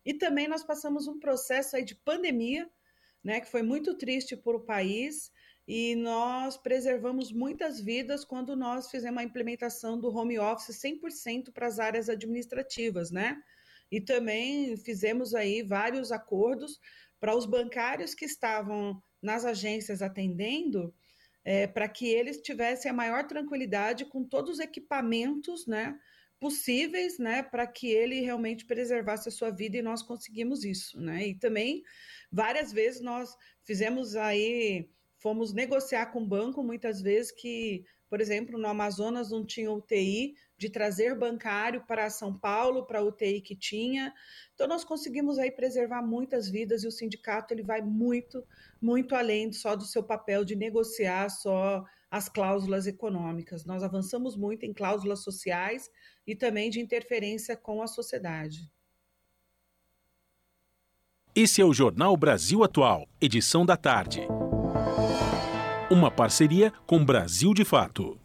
E 0.04 0.12
também 0.12 0.46
nós 0.46 0.62
passamos 0.62 1.06
um 1.08 1.18
processo 1.18 1.74
aí 1.74 1.84
de 1.84 1.94
pandemia, 1.94 2.68
né, 3.22 3.40
que 3.40 3.50
foi 3.50 3.62
muito 3.62 3.94
triste 3.94 4.36
para 4.36 4.56
o 4.56 4.64
país 4.64 5.30
e 5.68 5.94
nós 5.96 6.56
preservamos 6.56 7.30
muitas 7.30 7.78
vidas 7.78 8.24
quando 8.24 8.56
nós 8.56 8.90
fizemos 8.90 9.20
a 9.20 9.24
implementação 9.24 10.00
do 10.00 10.08
home 10.08 10.38
office 10.38 10.80
100% 10.80 11.52
para 11.52 11.66
as 11.66 11.78
áreas 11.78 12.08
administrativas, 12.08 13.10
né? 13.10 13.38
E 13.90 14.00
também 14.00 14.78
fizemos 14.78 15.34
aí 15.34 15.62
vários 15.62 16.10
acordos 16.10 16.80
para 17.20 17.36
os 17.36 17.44
bancários 17.44 18.14
que 18.14 18.24
estavam 18.24 19.02
nas 19.20 19.44
agências 19.44 20.00
atendendo, 20.00 20.94
é, 21.44 21.66
para 21.66 21.86
que 21.86 22.06
eles 22.06 22.40
tivessem 22.40 22.90
a 22.90 22.94
maior 22.94 23.26
tranquilidade 23.26 24.06
com 24.06 24.24
todos 24.24 24.54
os 24.54 24.60
equipamentos, 24.60 25.66
né? 25.66 25.98
Possíveis, 26.40 27.18
né, 27.18 27.42
para 27.42 27.66
que 27.66 27.88
ele 27.88 28.20
realmente 28.20 28.64
preservasse 28.64 29.28
a 29.28 29.32
sua 29.32 29.50
vida 29.50 29.76
e 29.76 29.82
nós 29.82 30.02
conseguimos 30.02 30.64
isso, 30.64 31.00
né? 31.00 31.28
E 31.28 31.34
também 31.34 31.82
várias 32.30 32.72
vezes 32.72 33.00
nós 33.00 33.36
fizemos 33.64 34.14
aí, 34.14 34.88
fomos 35.18 35.52
negociar 35.52 36.06
com 36.06 36.22
o 36.22 36.26
banco 36.26 36.62
muitas 36.62 37.00
vezes 37.02 37.32
que, 37.32 37.84
por 38.08 38.20
exemplo, 38.20 38.58
no 38.58 38.68
Amazonas 38.68 39.30
não 39.30 39.44
tinha 39.44 39.72
UTI, 39.72 40.34
de 40.58 40.68
trazer 40.68 41.14
bancário 41.14 41.84
para 41.86 42.10
São 42.10 42.36
Paulo, 42.36 42.84
para 42.84 43.02
UTI 43.02 43.40
que 43.40 43.54
tinha. 43.54 44.12
Então 44.54 44.66
nós 44.66 44.84
conseguimos 44.84 45.38
aí 45.38 45.52
preservar 45.52 46.02
muitas 46.02 46.48
vidas 46.48 46.82
e 46.82 46.88
o 46.88 46.90
sindicato 46.90 47.54
ele 47.54 47.62
vai 47.62 47.80
muito, 47.80 48.44
muito 48.82 49.14
além 49.14 49.52
só 49.52 49.76
do 49.76 49.84
seu 49.84 50.02
papel 50.02 50.44
de 50.44 50.56
negociar 50.56 51.28
só 51.30 51.84
as 52.10 52.28
cláusulas 52.28 52.86
econômicas. 52.86 53.64
Nós 53.64 53.82
avançamos 53.82 54.36
muito 54.36 54.64
em 54.64 54.72
cláusulas 54.72 55.22
sociais 55.22 55.90
e 56.26 56.34
também 56.34 56.70
de 56.70 56.80
interferência 56.80 57.56
com 57.56 57.82
a 57.82 57.86
sociedade. 57.86 58.70
Esse 61.34 61.60
é 61.60 61.64
o 61.64 61.72
Jornal 61.72 62.16
Brasil 62.16 62.64
Atual, 62.64 63.06
edição 63.20 63.64
da 63.64 63.76
tarde. 63.76 64.26
Uma 65.90 66.10
parceria 66.10 66.72
com 66.86 67.04
Brasil 67.04 67.54
de 67.54 67.64
Fato. 67.64 68.18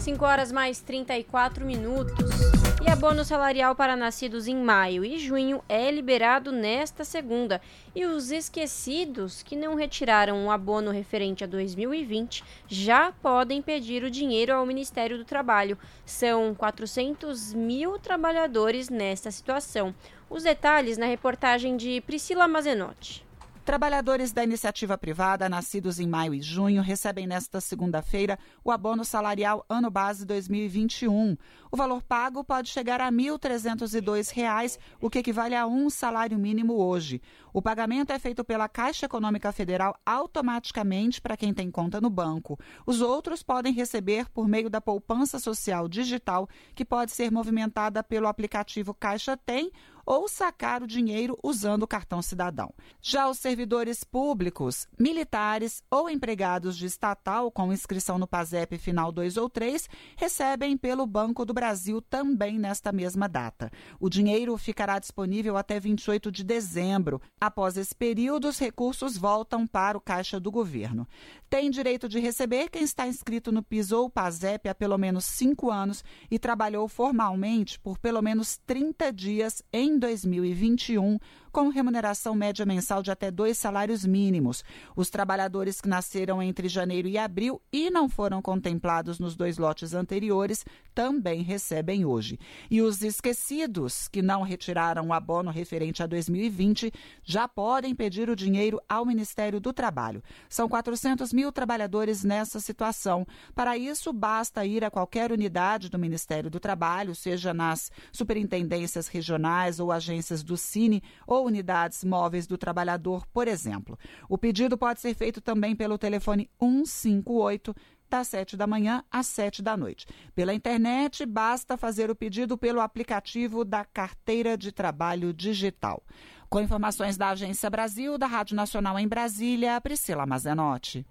5 0.00 0.24
horas 0.24 0.52
mais 0.52 0.80
34 0.80 1.66
minutos. 1.66 2.67
E 2.88 2.90
abono 2.90 3.22
salarial 3.22 3.74
para 3.74 3.94
nascidos 3.94 4.48
em 4.48 4.56
maio 4.56 5.04
e 5.04 5.18
junho 5.18 5.62
é 5.68 5.90
liberado 5.90 6.50
nesta 6.50 7.04
segunda. 7.04 7.60
E 7.94 8.06
os 8.06 8.30
esquecidos 8.30 9.42
que 9.42 9.54
não 9.54 9.74
retiraram 9.74 10.46
o 10.46 10.50
abono 10.50 10.90
referente 10.90 11.44
a 11.44 11.46
2020 11.46 12.42
já 12.66 13.12
podem 13.12 13.60
pedir 13.60 14.04
o 14.04 14.10
dinheiro 14.10 14.54
ao 14.54 14.64
Ministério 14.64 15.18
do 15.18 15.24
Trabalho. 15.26 15.76
São 16.06 16.54
400 16.54 17.52
mil 17.52 17.98
trabalhadores 17.98 18.88
nesta 18.88 19.30
situação. 19.30 19.94
Os 20.30 20.44
detalhes 20.44 20.96
na 20.96 21.04
reportagem 21.04 21.76
de 21.76 22.00
Priscila 22.00 22.48
Mazenotti. 22.48 23.27
Trabalhadores 23.68 24.32
da 24.32 24.42
iniciativa 24.42 24.96
privada, 24.96 25.46
nascidos 25.46 26.00
em 26.00 26.08
maio 26.08 26.32
e 26.32 26.40
junho, 26.40 26.80
recebem 26.80 27.26
nesta 27.26 27.60
segunda-feira 27.60 28.38
o 28.64 28.70
abono 28.70 29.04
salarial 29.04 29.62
ano 29.68 29.90
base 29.90 30.24
2021. 30.24 31.36
O 31.70 31.76
valor 31.76 32.02
pago 32.02 32.42
pode 32.42 32.70
chegar 32.70 32.98
a 32.98 33.10
R$ 33.10 33.10
1.302, 33.10 34.78
o 34.98 35.10
que 35.10 35.18
equivale 35.18 35.54
a 35.54 35.66
um 35.66 35.90
salário 35.90 36.38
mínimo 36.38 36.76
hoje. 36.82 37.20
O 37.52 37.60
pagamento 37.60 38.10
é 38.10 38.18
feito 38.18 38.42
pela 38.42 38.70
Caixa 38.70 39.04
Econômica 39.04 39.52
Federal 39.52 39.94
automaticamente 40.06 41.20
para 41.20 41.36
quem 41.36 41.52
tem 41.52 41.70
conta 41.70 42.00
no 42.00 42.08
banco. 42.08 42.58
Os 42.86 43.02
outros 43.02 43.42
podem 43.42 43.74
receber 43.74 44.30
por 44.30 44.48
meio 44.48 44.70
da 44.70 44.80
poupança 44.80 45.38
social 45.38 45.88
digital, 45.88 46.48
que 46.74 46.86
pode 46.86 47.12
ser 47.12 47.30
movimentada 47.30 48.02
pelo 48.02 48.28
aplicativo 48.28 48.94
Caixa 48.94 49.36
Tem 49.36 49.70
ou 50.08 50.26
sacar 50.26 50.82
o 50.82 50.86
dinheiro 50.86 51.38
usando 51.44 51.82
o 51.82 51.86
cartão 51.86 52.22
cidadão. 52.22 52.72
Já 52.98 53.28
os 53.28 53.36
servidores 53.36 54.02
públicos, 54.02 54.88
militares 54.98 55.82
ou 55.90 56.08
empregados 56.08 56.78
de 56.78 56.86
estatal 56.86 57.52
com 57.52 57.70
inscrição 57.74 58.16
no 58.16 58.26
PASEP 58.26 58.78
final 58.78 59.12
2 59.12 59.36
ou 59.36 59.50
3 59.50 59.86
recebem 60.16 60.78
pelo 60.78 61.06
Banco 61.06 61.44
do 61.44 61.52
Brasil 61.52 62.00
também 62.00 62.58
nesta 62.58 62.90
mesma 62.90 63.28
data. 63.28 63.70
O 64.00 64.08
dinheiro 64.08 64.56
ficará 64.56 64.98
disponível 64.98 65.58
até 65.58 65.78
28 65.78 66.32
de 66.32 66.42
dezembro. 66.42 67.20
Após 67.38 67.76
esse 67.76 67.94
período, 67.94 68.48
os 68.48 68.58
recursos 68.58 69.18
voltam 69.18 69.66
para 69.66 69.98
o 69.98 70.00
caixa 70.00 70.40
do 70.40 70.50
governo. 70.50 71.06
Tem 71.50 71.70
direito 71.70 72.10
de 72.10 72.20
receber 72.20 72.68
quem 72.68 72.82
está 72.82 73.06
inscrito 73.06 73.50
no 73.50 73.62
PIS 73.62 73.90
ou 73.90 74.10
PASEP 74.10 74.68
há 74.68 74.74
pelo 74.74 74.98
menos 74.98 75.24
cinco 75.24 75.70
anos 75.70 76.04
e 76.30 76.38
trabalhou 76.38 76.86
formalmente 76.88 77.80
por 77.80 77.98
pelo 77.98 78.20
menos 78.20 78.58
30 78.66 79.10
dias 79.10 79.62
em 79.72 79.98
2021 79.98 81.18
com 81.52 81.68
remuneração 81.68 82.34
média 82.34 82.64
mensal 82.64 83.02
de 83.02 83.10
até 83.10 83.30
dois 83.30 83.58
salários 83.58 84.04
mínimos. 84.04 84.64
Os 84.96 85.10
trabalhadores 85.10 85.80
que 85.80 85.88
nasceram 85.88 86.42
entre 86.42 86.68
janeiro 86.68 87.08
e 87.08 87.18
abril 87.18 87.60
e 87.72 87.90
não 87.90 88.08
foram 88.08 88.40
contemplados 88.40 89.18
nos 89.18 89.36
dois 89.36 89.58
lotes 89.58 89.94
anteriores 89.94 90.64
também 90.94 91.42
recebem 91.42 92.04
hoje. 92.04 92.38
E 92.70 92.82
os 92.82 93.02
esquecidos 93.02 94.08
que 94.08 94.20
não 94.20 94.42
retiraram 94.42 95.06
o 95.06 95.12
abono 95.12 95.50
referente 95.50 96.02
a 96.02 96.06
2020 96.06 96.92
já 97.22 97.46
podem 97.46 97.94
pedir 97.94 98.28
o 98.28 98.34
dinheiro 98.34 98.80
ao 98.88 99.06
Ministério 99.06 99.60
do 99.60 99.72
Trabalho. 99.72 100.22
São 100.48 100.68
400 100.68 101.32
mil 101.32 101.52
trabalhadores 101.52 102.24
nessa 102.24 102.58
situação. 102.58 103.26
Para 103.54 103.78
isso, 103.78 104.12
basta 104.12 104.66
ir 104.66 104.84
a 104.84 104.90
qualquer 104.90 105.30
unidade 105.30 105.88
do 105.88 105.98
Ministério 105.98 106.50
do 106.50 106.58
Trabalho, 106.58 107.14
seja 107.14 107.54
nas 107.54 107.92
superintendências 108.10 109.06
regionais 109.06 109.78
ou 109.78 109.92
agências 109.92 110.42
do 110.42 110.56
Cine 110.56 111.02
ou 111.26 111.37
unidades 111.44 112.04
móveis 112.04 112.46
do 112.46 112.58
trabalhador, 112.58 113.26
por 113.32 113.48
exemplo. 113.48 113.98
O 114.28 114.38
pedido 114.38 114.76
pode 114.76 115.00
ser 115.00 115.14
feito 115.14 115.40
também 115.40 115.74
pelo 115.74 115.98
telefone 115.98 116.50
158 116.60 117.74
das 118.08 118.28
7 118.28 118.56
da 118.56 118.66
manhã 118.66 119.04
às 119.10 119.26
7 119.26 119.62
da 119.62 119.76
noite. 119.76 120.06
Pela 120.34 120.54
internet, 120.54 121.26
basta 121.26 121.76
fazer 121.76 122.10
o 122.10 122.16
pedido 122.16 122.56
pelo 122.56 122.80
aplicativo 122.80 123.64
da 123.64 123.84
Carteira 123.84 124.56
de 124.56 124.72
Trabalho 124.72 125.32
Digital. 125.32 126.02
Com 126.48 126.60
informações 126.60 127.16
da 127.16 127.28
Agência 127.28 127.68
Brasil, 127.68 128.16
da 128.16 128.26
Rádio 128.26 128.56
Nacional 128.56 128.98
em 128.98 129.06
Brasília, 129.06 129.80
Priscila 129.80 130.24
Mazenotti. 130.24 131.06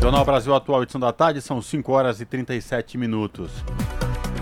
Jornal 0.00 0.24
Brasil 0.24 0.52
Atual, 0.52 0.82
edição 0.82 1.00
da 1.00 1.12
tarde, 1.12 1.40
são 1.40 1.62
5 1.62 1.92
horas 1.92 2.20
e 2.20 2.26
37 2.26 2.98
minutos. 2.98 3.52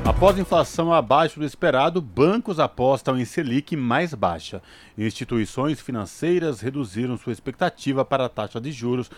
Após 0.03 0.39
inflação 0.39 0.93
abaixo 0.93 1.39
do 1.39 1.45
esperado, 1.45 2.01
bancos 2.01 2.59
apostam 2.59 3.19
em 3.19 3.25
Selic 3.25 3.77
mais 3.77 4.15
baixa. 4.15 4.63
Instituições 4.97 5.81
financeiras 5.81 6.61
reduziram 6.61 7.19
sua 7.19 7.33
expectativa 7.33 8.05
para 8.05 8.25
a 8.25 8.29
taxa 8.29 8.61
de 8.61 8.73
juros 8.73 9.11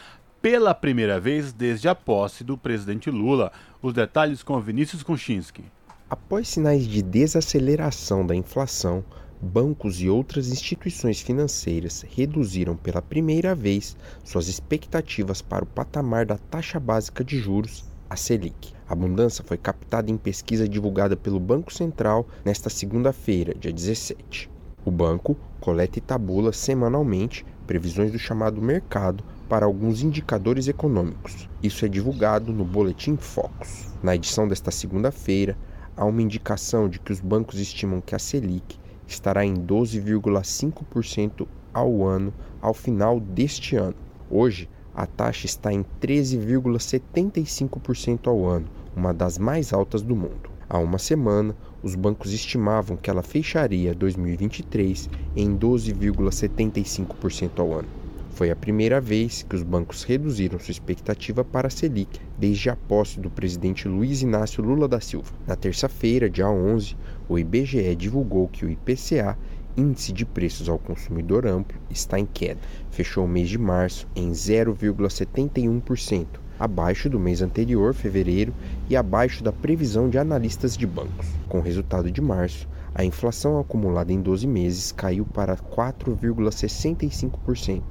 pela 0.43 0.75
primeira 0.75 1.21
vez 1.21 1.53
desde 1.53 1.89
a 1.89 1.95
posse 1.95 2.43
do 2.43 2.59
presidente 2.59 3.11
Lula. 3.11 3.53
Os 3.81 3.95
detalhes 3.95 4.43
com 4.43 4.61
Vinícius 4.61 5.03
Kunchinski. 5.05 5.65
Após 6.11 6.49
sinais 6.49 6.87
de 6.87 7.01
desaceleração 7.01 8.27
da 8.27 8.35
inflação, 8.35 9.05
bancos 9.41 10.01
e 10.01 10.09
outras 10.09 10.49
instituições 10.49 11.21
financeiras 11.21 12.05
reduziram 12.09 12.77
pela 12.77 13.01
primeira 13.01 13.55
vez 13.55 13.97
suas 14.25 14.47
expectativas 14.47 15.41
para 15.41 15.65
o 15.65 15.67
patamar 15.67 16.27
da 16.27 16.37
taxa 16.37 16.79
básica 16.79 17.25
de 17.25 17.39
juros, 17.39 17.85
a 18.11 18.17
Selic. 18.17 18.75
A 18.93 18.95
mudança 18.95 19.43
foi 19.43 19.57
captada 19.57 20.11
em 20.11 20.19
pesquisa 20.19 20.69
divulgada 20.69 21.17
pelo 21.17 21.41
Banco 21.41 21.73
Central 21.73 22.29
nesta 22.45 22.69
segunda-feira, 22.69 23.55
dia 23.55 23.73
17. 23.73 24.51
O 24.85 24.91
banco 24.91 25.35
coleta 25.63 25.97
e 25.97 26.03
tabula 26.03 26.53
semanalmente 26.53 27.43
previsões 27.67 28.13
do 28.13 28.19
chamado 28.19 28.61
mercado 28.61 29.25
para 29.49 29.65
alguns 29.65 30.03
indicadores 30.03 30.69
econômicos. 30.69 31.49
Isso 31.63 31.87
é 31.87 31.89
divulgado 31.89 32.53
no 32.53 32.67
Boletim 32.67 33.17
Focus. 33.17 33.89
Na 34.03 34.15
edição 34.15 34.47
desta 34.47 34.71
segunda-feira, 34.71 35.57
há 35.97 36.05
uma 36.05 36.21
indicação 36.21 36.87
de 36.87 36.99
que 36.99 37.13
os 37.13 37.21
bancos 37.21 37.59
estimam 37.59 38.03
que 38.03 38.15
a 38.15 38.19
Selic 38.19 38.79
estará 39.07 39.43
em 39.43 39.55
12,5% 39.55 41.49
ao 41.73 42.05
ano 42.05 42.31
ao 42.61 42.75
final 42.75 43.19
deste 43.19 43.75
ano. 43.75 43.97
Hoje, 44.29 44.69
a 44.95 45.07
taxa 45.07 45.47
está 45.47 45.73
em 45.73 45.83
13,75% 46.03 48.27
ao 48.27 48.45
ano, 48.45 48.69
uma 48.97 49.13
das 49.13 49.39
mais 49.39 49.73
altas 49.73 50.03
do 50.03 50.15
mundo. 50.15 50.51
Há 50.69 50.79
uma 50.79 50.99
semana, 50.99 51.55
os 51.83 51.95
bancos 51.95 52.33
estimavam 52.33 52.97
que 52.97 53.11
ela 53.11 53.23
fecharia 53.23 53.95
2023 53.95 55.11
em 55.37 55.57
12,75% 55.57 57.59
ao 57.59 57.73
ano. 57.73 57.89
Foi 58.31 58.51
a 58.51 58.57
primeira 58.57 58.99
vez 58.99 59.43
que 59.43 59.55
os 59.55 59.63
bancos 59.63 60.05
reduziram 60.05 60.59
sua 60.59 60.73
expectativa 60.73 61.45
para 61.45 61.69
a 61.69 61.71
Selic 61.71 62.19
desde 62.39 62.71
a 62.71 62.77
posse 62.77 63.21
do 63.21 63.29
presidente 63.29 63.87
Luiz 63.87 64.23
Inácio 64.23 64.65
Lula 64.65 64.89
da 64.89 65.01
Silva. 65.01 65.31
Na 65.47 65.55
terça-feira, 65.55 66.31
dia 66.31 66.49
11, 66.49 66.97
o 67.29 67.39
IBGE 67.39 67.95
divulgou 67.95 68.49
que 68.49 68.65
o 68.65 68.71
IPCA 68.71 69.37
índice 69.77 70.13
de 70.13 70.25
preços 70.25 70.69
ao 70.69 70.79
consumidor 70.79 71.47
amplo 71.47 71.79
está 71.91 72.19
em 72.19 72.27
queda. 72.27 72.61
Fechou 72.91 73.25
o 73.25 73.29
mês 73.29 73.49
de 73.49 73.59
março 73.59 74.07
em 74.17 74.31
0,71%, 74.31 76.27
abaixo 76.63 77.11
do 77.11 77.19
mês 77.19 77.43
anterior, 77.43 77.93
fevereiro, 77.93 78.55
e 78.89 78.95
abaixo 78.95 79.43
da 79.43 79.51
previsão 79.51 80.09
de 80.09 80.17
analistas 80.17 80.77
de 80.77 80.87
bancos. 80.87 81.27
Com 81.49 81.59
o 81.59 81.63
resultado 81.63 82.09
de 82.09 82.21
março, 82.21 82.69
a 82.95 83.05
inflação 83.05 83.59
acumulada 83.59 84.13
em 84.13 84.23
12 84.23 84.47
meses 84.47 84.93
caiu 84.93 85.27
para 85.27 85.57
4,65%. 85.57 87.83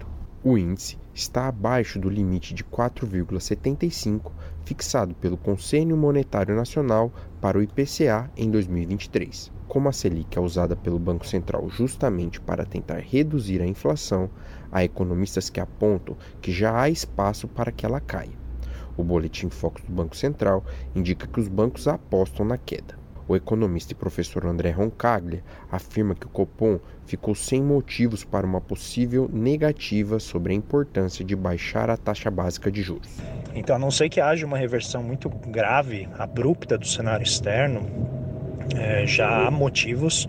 O 0.41 0.57
índice 0.57 0.97
está 1.13 1.49
abaixo 1.49 1.99
do 1.99 2.09
limite 2.09 2.53
de 2.53 2.63
4,75 2.63 4.31
fixado 4.63 5.13
pelo 5.15 5.35
Conselho 5.35 5.97
Monetário 5.97 6.55
Nacional 6.55 7.11
para 7.41 7.57
o 7.57 7.61
IPCA 7.61 8.31
em 8.37 8.49
2023. 8.49 9.51
Como 9.67 9.89
a 9.89 9.91
Selic 9.91 10.37
é 10.37 10.41
usada 10.41 10.77
pelo 10.77 10.97
Banco 10.97 11.27
Central 11.27 11.69
justamente 11.69 12.39
para 12.39 12.65
tentar 12.65 12.99
reduzir 12.99 13.61
a 13.61 13.67
inflação, 13.67 14.29
há 14.71 14.81
economistas 14.83 15.49
que 15.49 15.59
apontam 15.59 16.15
que 16.41 16.53
já 16.53 16.79
há 16.79 16.89
espaço 16.89 17.47
para 17.47 17.71
que 17.71 17.85
ela 17.85 17.99
caia. 17.99 18.40
O 18.97 19.03
boletim 19.03 19.49
Focus 19.49 19.83
do 19.83 19.91
Banco 19.91 20.15
Central 20.15 20.63
indica 20.95 21.27
que 21.27 21.39
os 21.39 21.47
bancos 21.47 21.87
apostam 21.87 22.45
na 22.45 22.57
queda. 22.57 23.01
O 23.27 23.35
economista 23.35 23.93
e 23.93 23.95
professor 23.95 24.45
André 24.45 24.71
Roncaglia 24.71 25.43
afirma 25.71 26.13
que 26.13 26.25
o 26.25 26.29
Copom 26.29 26.79
ficou 27.05 27.33
sem 27.33 27.61
motivos 27.61 28.25
para 28.25 28.45
uma 28.45 28.59
possível 28.59 29.29
negativa 29.31 30.19
sobre 30.19 30.51
a 30.51 30.55
importância 30.55 31.23
de 31.23 31.35
baixar 31.35 31.89
a 31.89 31.95
taxa 31.95 32.29
básica 32.29 32.69
de 32.69 32.81
juros. 32.81 33.09
Então, 33.55 33.75
a 33.75 33.79
não 33.79 33.91
ser 33.91 34.09
que 34.09 34.19
haja 34.19 34.45
uma 34.45 34.57
reversão 34.57 35.01
muito 35.01 35.29
grave, 35.29 36.09
abrupta 36.17 36.77
do 36.77 36.85
cenário 36.85 37.23
externo, 37.23 37.81
é, 38.75 39.05
já 39.05 39.47
há 39.47 39.51
motivos 39.51 40.27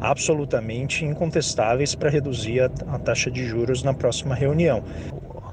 absolutamente 0.00 1.04
incontestáveis 1.04 1.94
para 1.94 2.10
reduzir 2.10 2.60
a, 2.60 2.66
a 2.88 2.98
taxa 2.98 3.30
de 3.30 3.44
juros 3.44 3.82
na 3.82 3.94
próxima 3.94 4.34
reunião. 4.34 4.82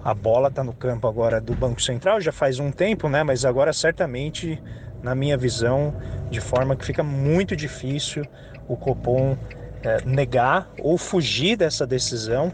A 0.04 0.16
bola 0.16 0.48
está 0.48 0.64
no 0.64 0.74
campo 0.74 1.08
agora 1.08 1.40
do 1.40 1.54
Banco 1.54 1.80
Central, 1.80 2.20
já 2.20 2.32
faz 2.32 2.60
um 2.60 2.72
tempo, 2.72 3.08
né? 3.08 3.22
Mas 3.22 3.46
agora 3.46 3.72
certamente, 3.72 4.60
na 5.04 5.14
minha 5.14 5.38
visão, 5.38 5.94
de 6.32 6.42
forma 6.42 6.76
que 6.76 6.84
fica 6.84 7.04
muito 7.04 7.56
difícil 7.56 8.26
o 8.68 8.76
Copom 8.76 9.38
é, 9.84 10.02
negar 10.04 10.72
ou 10.80 10.98
fugir 10.98 11.56
dessa 11.56 11.86
decisão 11.86 12.52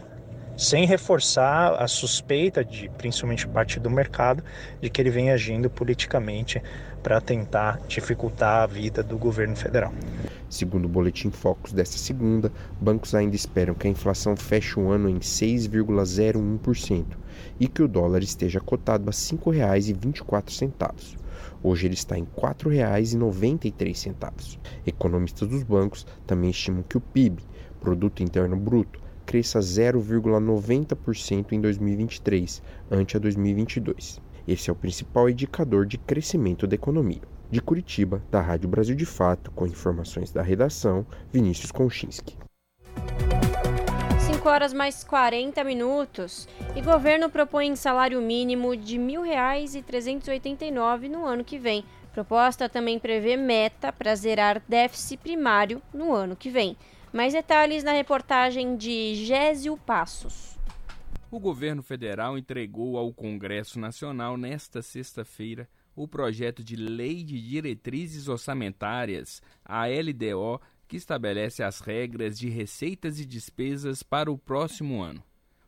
sem 0.58 0.84
reforçar 0.84 1.80
a 1.80 1.86
suspeita 1.86 2.62
de, 2.64 2.90
principalmente 2.98 3.46
parte 3.46 3.78
do 3.78 3.88
mercado, 3.88 4.42
de 4.80 4.90
que 4.90 5.00
ele 5.00 5.08
vem 5.08 5.30
agindo 5.30 5.70
politicamente 5.70 6.60
para 7.02 7.20
tentar 7.20 7.78
dificultar 7.86 8.64
a 8.64 8.66
vida 8.66 9.02
do 9.02 9.16
governo 9.16 9.54
federal. 9.54 9.94
Segundo 10.50 10.86
o 10.86 10.88
boletim 10.88 11.30
Focus 11.30 11.72
desta 11.72 11.96
segunda, 11.96 12.50
bancos 12.80 13.14
ainda 13.14 13.36
esperam 13.36 13.72
que 13.72 13.86
a 13.86 13.90
inflação 13.90 14.36
feche 14.36 14.80
o 14.80 14.90
ano 14.90 15.08
em 15.08 15.20
6,01% 15.20 17.04
e 17.58 17.68
que 17.68 17.82
o 17.82 17.88
dólar 17.88 18.22
esteja 18.22 18.60
cotado 18.60 19.04
a 19.04 19.12
R$ 19.12 19.12
5,24. 19.12 21.16
Hoje 21.62 21.86
ele 21.86 21.94
está 21.94 22.18
em 22.18 22.22
R$ 22.22 22.28
4,93. 22.36 24.58
Economistas 24.86 25.48
dos 25.48 25.62
bancos 25.62 26.06
também 26.26 26.50
estimam 26.50 26.82
que 26.82 26.96
o 26.96 27.00
PIB, 27.00 27.42
Produto 27.80 28.22
Interno 28.22 28.56
Bruto, 28.56 29.00
cresça 29.26 29.58
0,90% 29.58 31.52
em 31.52 31.60
2023, 31.60 32.62
ante 32.90 33.16
a 33.16 33.20
2022. 33.20 34.20
Esse 34.46 34.70
é 34.70 34.72
o 34.72 34.76
principal 34.76 35.28
indicador 35.28 35.84
de 35.84 35.98
crescimento 35.98 36.66
da 36.66 36.74
economia. 36.74 37.20
De 37.50 37.60
Curitiba, 37.60 38.22
da 38.30 38.40
Rádio 38.40 38.68
Brasil 38.68 38.94
de 38.94 39.04
Fato, 39.04 39.50
com 39.50 39.66
informações 39.66 40.30
da 40.30 40.42
redação, 40.42 41.06
Vinícius 41.32 41.70
Konchinski. 41.70 42.36
5 44.48 44.48
horas 44.48 44.72
mais 44.72 45.04
40 45.04 45.62
minutos. 45.62 46.48
E 46.74 46.80
governo 46.80 47.28
propõe 47.28 47.76
salário 47.76 48.18
mínimo 48.22 48.74
de 48.74 48.96
R$ 48.96 49.04
1.389 49.04 51.10
no 51.10 51.26
ano 51.26 51.44
que 51.44 51.58
vem. 51.58 51.84
Proposta 52.14 52.66
também 52.66 52.98
prevê 52.98 53.36
meta 53.36 53.92
para 53.92 54.14
zerar 54.14 54.62
déficit 54.66 55.18
primário 55.18 55.82
no 55.92 56.14
ano 56.14 56.34
que 56.34 56.48
vem. 56.48 56.78
Mais 57.12 57.34
detalhes 57.34 57.84
na 57.84 57.92
reportagem 57.92 58.74
de 58.74 59.16
Gésio 59.16 59.76
Passos. 59.76 60.58
O 61.30 61.38
governo 61.38 61.82
federal 61.82 62.38
entregou 62.38 62.96
ao 62.96 63.12
Congresso 63.12 63.78
Nacional 63.78 64.38
nesta 64.38 64.80
sexta-feira 64.80 65.68
o 65.94 66.08
projeto 66.08 66.64
de 66.64 66.74
Lei 66.74 67.22
de 67.22 67.38
Diretrizes 67.38 68.28
Orçamentárias, 68.28 69.42
a 69.62 69.84
LDO, 69.88 70.58
que 70.88 70.96
estabelece 70.96 71.62
as 71.62 71.80
regras 71.80 72.38
de 72.38 72.48
receitas 72.48 73.20
e 73.20 73.26
despesas 73.26 74.02
para 74.02 74.32
o 74.32 74.38
próximo 74.38 75.02
ano. 75.02 75.22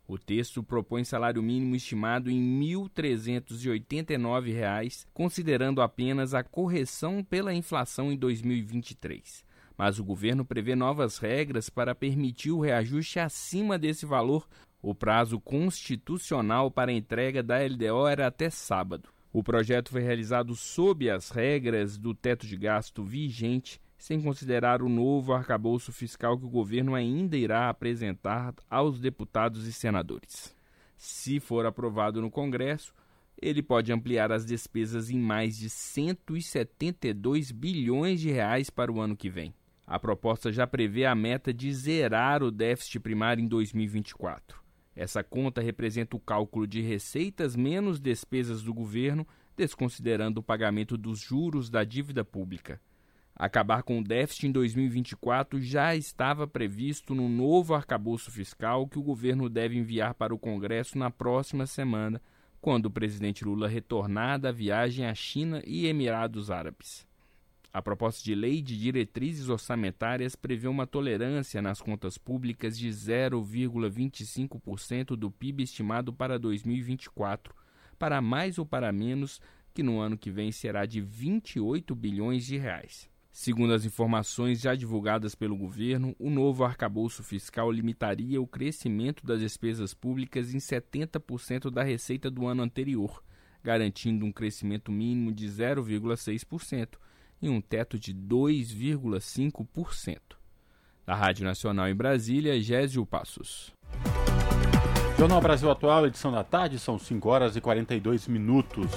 O 0.08 0.16
texto 0.18 0.62
propõe 0.62 1.04
salário 1.04 1.42
mínimo 1.42 1.76
estimado 1.76 2.30
em 2.30 2.58
R$ 2.58 2.64
1.389, 2.88 5.06
considerando 5.12 5.80
apenas 5.80 6.34
a 6.34 6.42
correção 6.42 7.22
pela 7.22 7.54
inflação 7.54 8.10
em 8.10 8.16
2023 8.16 9.48
mas 9.80 9.98
o 9.98 10.04
governo 10.04 10.44
prevê 10.44 10.76
novas 10.76 11.16
regras 11.16 11.70
para 11.70 11.94
permitir 11.94 12.50
o 12.50 12.60
reajuste 12.60 13.18
acima 13.18 13.78
desse 13.78 14.04
valor. 14.04 14.46
O 14.82 14.94
prazo 14.94 15.40
constitucional 15.40 16.70
para 16.70 16.90
a 16.90 16.94
entrega 16.94 17.42
da 17.42 17.56
LDO 17.56 18.06
era 18.06 18.26
até 18.26 18.50
sábado. 18.50 19.08
O 19.32 19.42
projeto 19.42 19.88
foi 19.88 20.02
realizado 20.02 20.54
sob 20.54 21.08
as 21.08 21.30
regras 21.30 21.96
do 21.96 22.14
teto 22.14 22.46
de 22.46 22.58
gasto 22.58 23.02
vigente, 23.02 23.80
sem 24.00 24.18
considerar 24.18 24.82
o 24.82 24.88
novo 24.88 25.34
arcabouço 25.34 25.92
fiscal 25.92 26.38
que 26.38 26.46
o 26.46 26.50
governo 26.50 26.94
ainda 26.94 27.36
irá 27.36 27.68
apresentar 27.68 28.54
aos 28.68 28.98
deputados 28.98 29.66
e 29.66 29.72
senadores. 29.74 30.56
Se 30.96 31.38
for 31.38 31.66
aprovado 31.66 32.22
no 32.22 32.30
Congresso, 32.30 32.94
ele 33.40 33.62
pode 33.62 33.92
ampliar 33.92 34.32
as 34.32 34.46
despesas 34.46 35.10
em 35.10 35.18
mais 35.18 35.58
de 35.58 35.68
172 35.68 37.52
bilhões 37.52 38.22
de 38.22 38.30
reais 38.30 38.70
para 38.70 38.90
o 38.90 39.00
ano 39.00 39.14
que 39.14 39.28
vem. 39.28 39.52
A 39.86 39.98
proposta 39.98 40.50
já 40.50 40.66
prevê 40.66 41.04
a 41.04 41.14
meta 41.14 41.52
de 41.52 41.70
zerar 41.74 42.42
o 42.42 42.50
déficit 42.50 43.00
primário 43.00 43.44
em 43.44 43.48
2024. 43.48 44.58
Essa 44.96 45.22
conta 45.22 45.60
representa 45.60 46.16
o 46.16 46.20
cálculo 46.20 46.66
de 46.66 46.80
receitas 46.80 47.54
menos 47.54 48.00
despesas 48.00 48.62
do 48.62 48.72
governo, 48.72 49.26
desconsiderando 49.54 50.40
o 50.40 50.42
pagamento 50.42 50.96
dos 50.96 51.20
juros 51.20 51.68
da 51.68 51.84
dívida 51.84 52.24
pública. 52.24 52.80
Acabar 53.42 53.82
com 53.82 53.98
o 53.98 54.04
déficit 54.04 54.48
em 54.48 54.52
2024 54.52 55.62
já 55.62 55.96
estava 55.96 56.46
previsto 56.46 57.14
no 57.14 57.26
novo 57.26 57.72
arcabouço 57.72 58.30
fiscal 58.30 58.86
que 58.86 58.98
o 58.98 59.02
governo 59.02 59.48
deve 59.48 59.78
enviar 59.78 60.12
para 60.12 60.34
o 60.34 60.38
Congresso 60.38 60.98
na 60.98 61.10
próxima 61.10 61.64
semana, 61.64 62.20
quando 62.60 62.84
o 62.84 62.90
presidente 62.90 63.42
Lula 63.42 63.66
retornar 63.66 64.38
da 64.38 64.52
viagem 64.52 65.06
à 65.06 65.14
China 65.14 65.62
e 65.66 65.86
Emirados 65.86 66.50
Árabes. 66.50 67.08
A 67.72 67.80
proposta 67.80 68.22
de 68.22 68.34
lei 68.34 68.60
de 68.60 68.78
diretrizes 68.78 69.48
orçamentárias 69.48 70.36
prevê 70.36 70.68
uma 70.68 70.86
tolerância 70.86 71.62
nas 71.62 71.80
contas 71.80 72.18
públicas 72.18 72.78
de 72.78 72.90
0,25% 72.90 75.16
do 75.16 75.30
PIB 75.30 75.62
estimado 75.62 76.12
para 76.12 76.38
2024, 76.38 77.54
para 77.98 78.20
mais 78.20 78.58
ou 78.58 78.66
para 78.66 78.92
menos, 78.92 79.40
que 79.72 79.82
no 79.82 79.98
ano 79.98 80.18
que 80.18 80.30
vem 80.30 80.52
será 80.52 80.84
de 80.84 81.00
28 81.00 81.94
bilhões 81.94 82.44
de 82.44 82.58
reais. 82.58 83.09
Segundo 83.32 83.72
as 83.72 83.84
informações 83.84 84.60
já 84.60 84.74
divulgadas 84.74 85.34
pelo 85.34 85.56
governo, 85.56 86.14
o 86.18 86.28
novo 86.28 86.64
arcabouço 86.64 87.22
fiscal 87.22 87.70
limitaria 87.70 88.42
o 88.42 88.46
crescimento 88.46 89.24
das 89.24 89.40
despesas 89.40 89.94
públicas 89.94 90.52
em 90.52 90.58
70% 90.58 91.70
da 91.70 91.82
receita 91.82 92.30
do 92.30 92.46
ano 92.46 92.62
anterior, 92.62 93.22
garantindo 93.62 94.26
um 94.26 94.32
crescimento 94.32 94.90
mínimo 94.90 95.32
de 95.32 95.46
0,6% 95.46 96.98
e 97.40 97.48
um 97.48 97.60
teto 97.60 97.98
de 97.98 98.12
2,5%. 98.12 100.18
Da 101.06 101.14
Rádio 101.14 101.44
Nacional 101.44 101.88
em 101.88 101.94
Brasília, 101.94 102.60
Gésio 102.60 103.06
Passos. 103.06 103.72
Jornal 105.18 105.40
Brasil 105.40 105.70
Atual, 105.70 106.06
edição 106.06 106.32
da 106.32 106.42
tarde, 106.42 106.78
são 106.78 106.98
5 106.98 107.28
horas 107.28 107.56
e 107.56 107.60
42 107.60 108.26
minutos. 108.26 108.90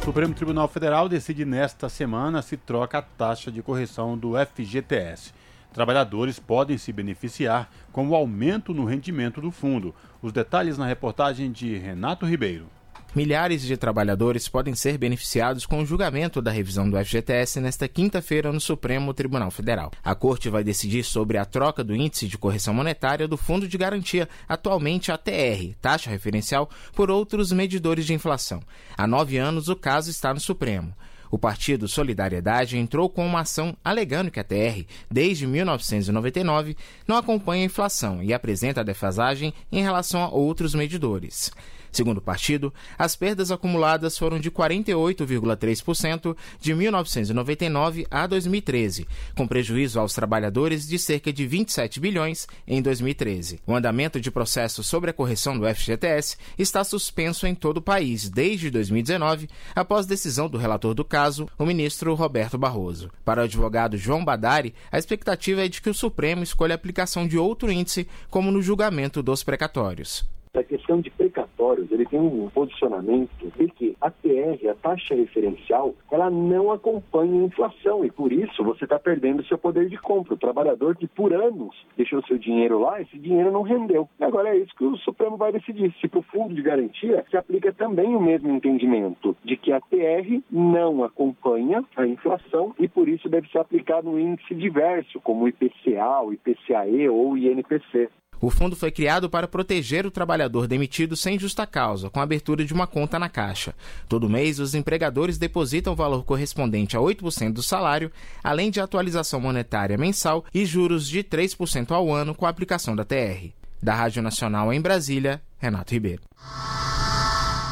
O 0.00 0.02
Supremo 0.02 0.32
Tribunal 0.32 0.66
Federal 0.66 1.10
decide 1.10 1.44
nesta 1.44 1.86
semana 1.90 2.40
se 2.40 2.56
troca 2.56 2.98
a 2.98 3.02
taxa 3.02 3.52
de 3.52 3.62
correção 3.62 4.16
do 4.16 4.32
FGTS. 4.34 5.34
Trabalhadores 5.74 6.38
podem 6.38 6.78
se 6.78 6.90
beneficiar 6.90 7.70
com 7.92 8.08
o 8.08 8.14
aumento 8.14 8.72
no 8.72 8.86
rendimento 8.86 9.42
do 9.42 9.50
fundo. 9.50 9.94
Os 10.22 10.32
detalhes 10.32 10.78
na 10.78 10.86
reportagem 10.86 11.52
de 11.52 11.76
Renato 11.76 12.24
Ribeiro. 12.24 12.66
Milhares 13.12 13.62
de 13.62 13.76
trabalhadores 13.76 14.46
podem 14.46 14.72
ser 14.72 14.96
beneficiados 14.96 15.66
com 15.66 15.82
o 15.82 15.86
julgamento 15.86 16.40
da 16.40 16.52
revisão 16.52 16.88
do 16.88 16.96
FGTS 16.96 17.60
nesta 17.60 17.88
quinta-feira 17.88 18.52
no 18.52 18.60
Supremo 18.60 19.12
Tribunal 19.12 19.50
Federal. 19.50 19.90
A 20.04 20.14
Corte 20.14 20.48
vai 20.48 20.62
decidir 20.62 21.02
sobre 21.02 21.36
a 21.36 21.44
troca 21.44 21.82
do 21.82 21.92
índice 21.92 22.28
de 22.28 22.38
correção 22.38 22.72
monetária 22.72 23.26
do 23.26 23.36
Fundo 23.36 23.66
de 23.66 23.76
Garantia, 23.76 24.28
atualmente 24.48 25.10
ATR, 25.10 25.74
taxa 25.82 26.08
referencial, 26.08 26.70
por 26.94 27.10
outros 27.10 27.50
medidores 27.50 28.06
de 28.06 28.14
inflação. 28.14 28.62
Há 28.96 29.08
nove 29.08 29.38
anos 29.38 29.68
o 29.68 29.74
caso 29.74 30.08
está 30.08 30.32
no 30.32 30.38
Supremo. 30.38 30.94
O 31.32 31.38
Partido 31.38 31.88
Solidariedade 31.88 32.78
entrou 32.78 33.08
com 33.08 33.26
uma 33.26 33.40
ação 33.40 33.76
alegando 33.84 34.30
que 34.30 34.38
a 34.38 34.44
TR, 34.44 34.84
desde 35.10 35.48
1999, 35.48 36.76
não 37.08 37.16
acompanha 37.16 37.62
a 37.62 37.66
inflação 37.66 38.22
e 38.22 38.32
apresenta 38.32 38.84
defasagem 38.84 39.52
em 39.70 39.82
relação 39.82 40.22
a 40.22 40.28
outros 40.28 40.76
medidores. 40.76 41.50
Segundo 41.92 42.18
o 42.18 42.22
partido, 42.22 42.72
as 42.98 43.16
perdas 43.16 43.50
acumuladas 43.50 44.16
foram 44.16 44.38
de 44.38 44.50
48,3% 44.50 46.36
de 46.60 46.74
1999 46.74 48.06
a 48.10 48.26
2013, 48.26 49.08
com 49.36 49.46
prejuízo 49.46 49.98
aos 49.98 50.14
trabalhadores 50.14 50.86
de 50.86 50.98
cerca 50.98 51.32
de 51.32 51.46
27 51.46 51.98
bilhões 51.98 52.46
em 52.66 52.80
2013. 52.80 53.60
O 53.66 53.74
andamento 53.74 54.20
de 54.20 54.30
processo 54.30 54.84
sobre 54.84 55.10
a 55.10 55.12
correção 55.12 55.58
do 55.58 55.66
FGTS 55.66 56.36
está 56.56 56.84
suspenso 56.84 57.46
em 57.46 57.54
todo 57.54 57.78
o 57.78 57.82
país 57.82 58.28
desde 58.28 58.70
2019, 58.70 59.48
após 59.74 60.06
decisão 60.06 60.48
do 60.48 60.58
relator 60.58 60.94
do 60.94 61.04
caso, 61.04 61.48
o 61.58 61.66
ministro 61.66 62.14
Roberto 62.14 62.56
Barroso. 62.56 63.10
Para 63.24 63.40
o 63.40 63.44
advogado 63.44 63.96
João 63.96 64.24
Badari, 64.24 64.74
a 64.92 64.98
expectativa 64.98 65.64
é 65.64 65.68
de 65.68 65.82
que 65.82 65.90
o 65.90 65.94
Supremo 65.94 66.42
escolha 66.42 66.74
a 66.74 66.76
aplicação 66.76 67.26
de 67.26 67.36
outro 67.36 67.70
índice, 67.70 68.06
como 68.28 68.50
no 68.50 68.62
julgamento 68.62 69.22
dos 69.22 69.42
precatórios. 69.42 70.24
A 70.52 70.64
questão 70.64 71.00
de 71.00 71.10
precatórios, 71.10 71.92
ele 71.92 72.04
tem 72.04 72.18
um 72.18 72.50
posicionamento 72.50 73.30
de 73.56 73.68
que 73.68 73.96
a 74.00 74.10
TR, 74.10 74.68
a 74.68 74.74
taxa 74.74 75.14
referencial, 75.14 75.94
ela 76.10 76.28
não 76.28 76.72
acompanha 76.72 77.40
a 77.40 77.44
inflação 77.44 78.04
e 78.04 78.10
por 78.10 78.32
isso 78.32 78.64
você 78.64 78.82
está 78.82 78.98
perdendo 78.98 79.44
seu 79.44 79.56
poder 79.56 79.88
de 79.88 79.96
compra. 79.96 80.34
O 80.34 80.38
trabalhador 80.38 80.96
que 80.96 81.06
por 81.06 81.32
anos 81.32 81.76
deixou 81.96 82.20
seu 82.24 82.36
dinheiro 82.36 82.80
lá, 82.80 83.00
esse 83.00 83.16
dinheiro 83.16 83.52
não 83.52 83.62
rendeu. 83.62 84.08
E 84.18 84.24
agora 84.24 84.48
é 84.48 84.58
isso 84.58 84.74
que 84.74 84.84
o 84.84 84.96
Supremo 84.96 85.36
vai 85.36 85.52
decidir. 85.52 85.94
Se 86.00 86.08
para 86.08 86.18
o 86.18 86.22
fundo 86.22 86.52
de 86.52 86.62
garantia 86.62 87.24
se 87.30 87.36
aplica 87.36 87.72
também 87.72 88.16
o 88.16 88.20
mesmo 88.20 88.50
entendimento 88.50 89.36
de 89.44 89.56
que 89.56 89.70
a 89.70 89.80
TR 89.80 90.42
não 90.50 91.04
acompanha 91.04 91.84
a 91.96 92.04
inflação 92.04 92.74
e 92.76 92.88
por 92.88 93.08
isso 93.08 93.28
deve 93.28 93.48
ser 93.50 93.58
aplicado 93.58 94.10
um 94.10 94.18
índice 94.18 94.52
diverso, 94.56 95.20
como 95.20 95.44
o 95.44 95.48
IPCA, 95.48 96.22
o 96.22 96.32
IPCAE 96.32 97.08
ou 97.08 97.32
o 97.32 97.38
INPC. 97.38 98.08
O 98.40 98.48
fundo 98.48 98.74
foi 98.74 98.90
criado 98.90 99.28
para 99.28 99.46
proteger 99.46 100.06
o 100.06 100.10
trabalhador 100.10 100.66
demitido 100.66 101.14
sem 101.14 101.38
justa 101.38 101.66
causa, 101.66 102.08
com 102.08 102.20
a 102.20 102.22
abertura 102.22 102.64
de 102.64 102.72
uma 102.72 102.86
conta 102.86 103.18
na 103.18 103.28
Caixa. 103.28 103.74
Todo 104.08 104.30
mês, 104.30 104.58
os 104.58 104.74
empregadores 104.74 105.36
depositam 105.36 105.92
o 105.92 105.96
valor 105.96 106.24
correspondente 106.24 106.96
a 106.96 107.00
8% 107.00 107.52
do 107.52 107.62
salário, 107.62 108.10
além 108.42 108.70
de 108.70 108.80
atualização 108.80 109.40
monetária 109.40 109.98
mensal 109.98 110.44
e 110.54 110.64
juros 110.64 111.06
de 111.06 111.22
3% 111.22 111.90
ao 111.90 112.12
ano 112.12 112.34
com 112.34 112.46
a 112.46 112.48
aplicação 112.48 112.96
da 112.96 113.04
TR. 113.04 113.50
Da 113.82 113.94
Rádio 113.94 114.22
Nacional 114.22 114.72
em 114.72 114.80
Brasília, 114.80 115.42
Renato 115.58 115.92
Ribeiro. 115.92 116.22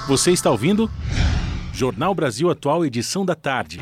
Você 0.06 0.32
está 0.32 0.50
ouvindo? 0.50 0.90
Jornal 1.72 2.14
Brasil 2.14 2.50
Atual, 2.50 2.84
edição 2.84 3.24
da 3.24 3.34
tarde. 3.34 3.80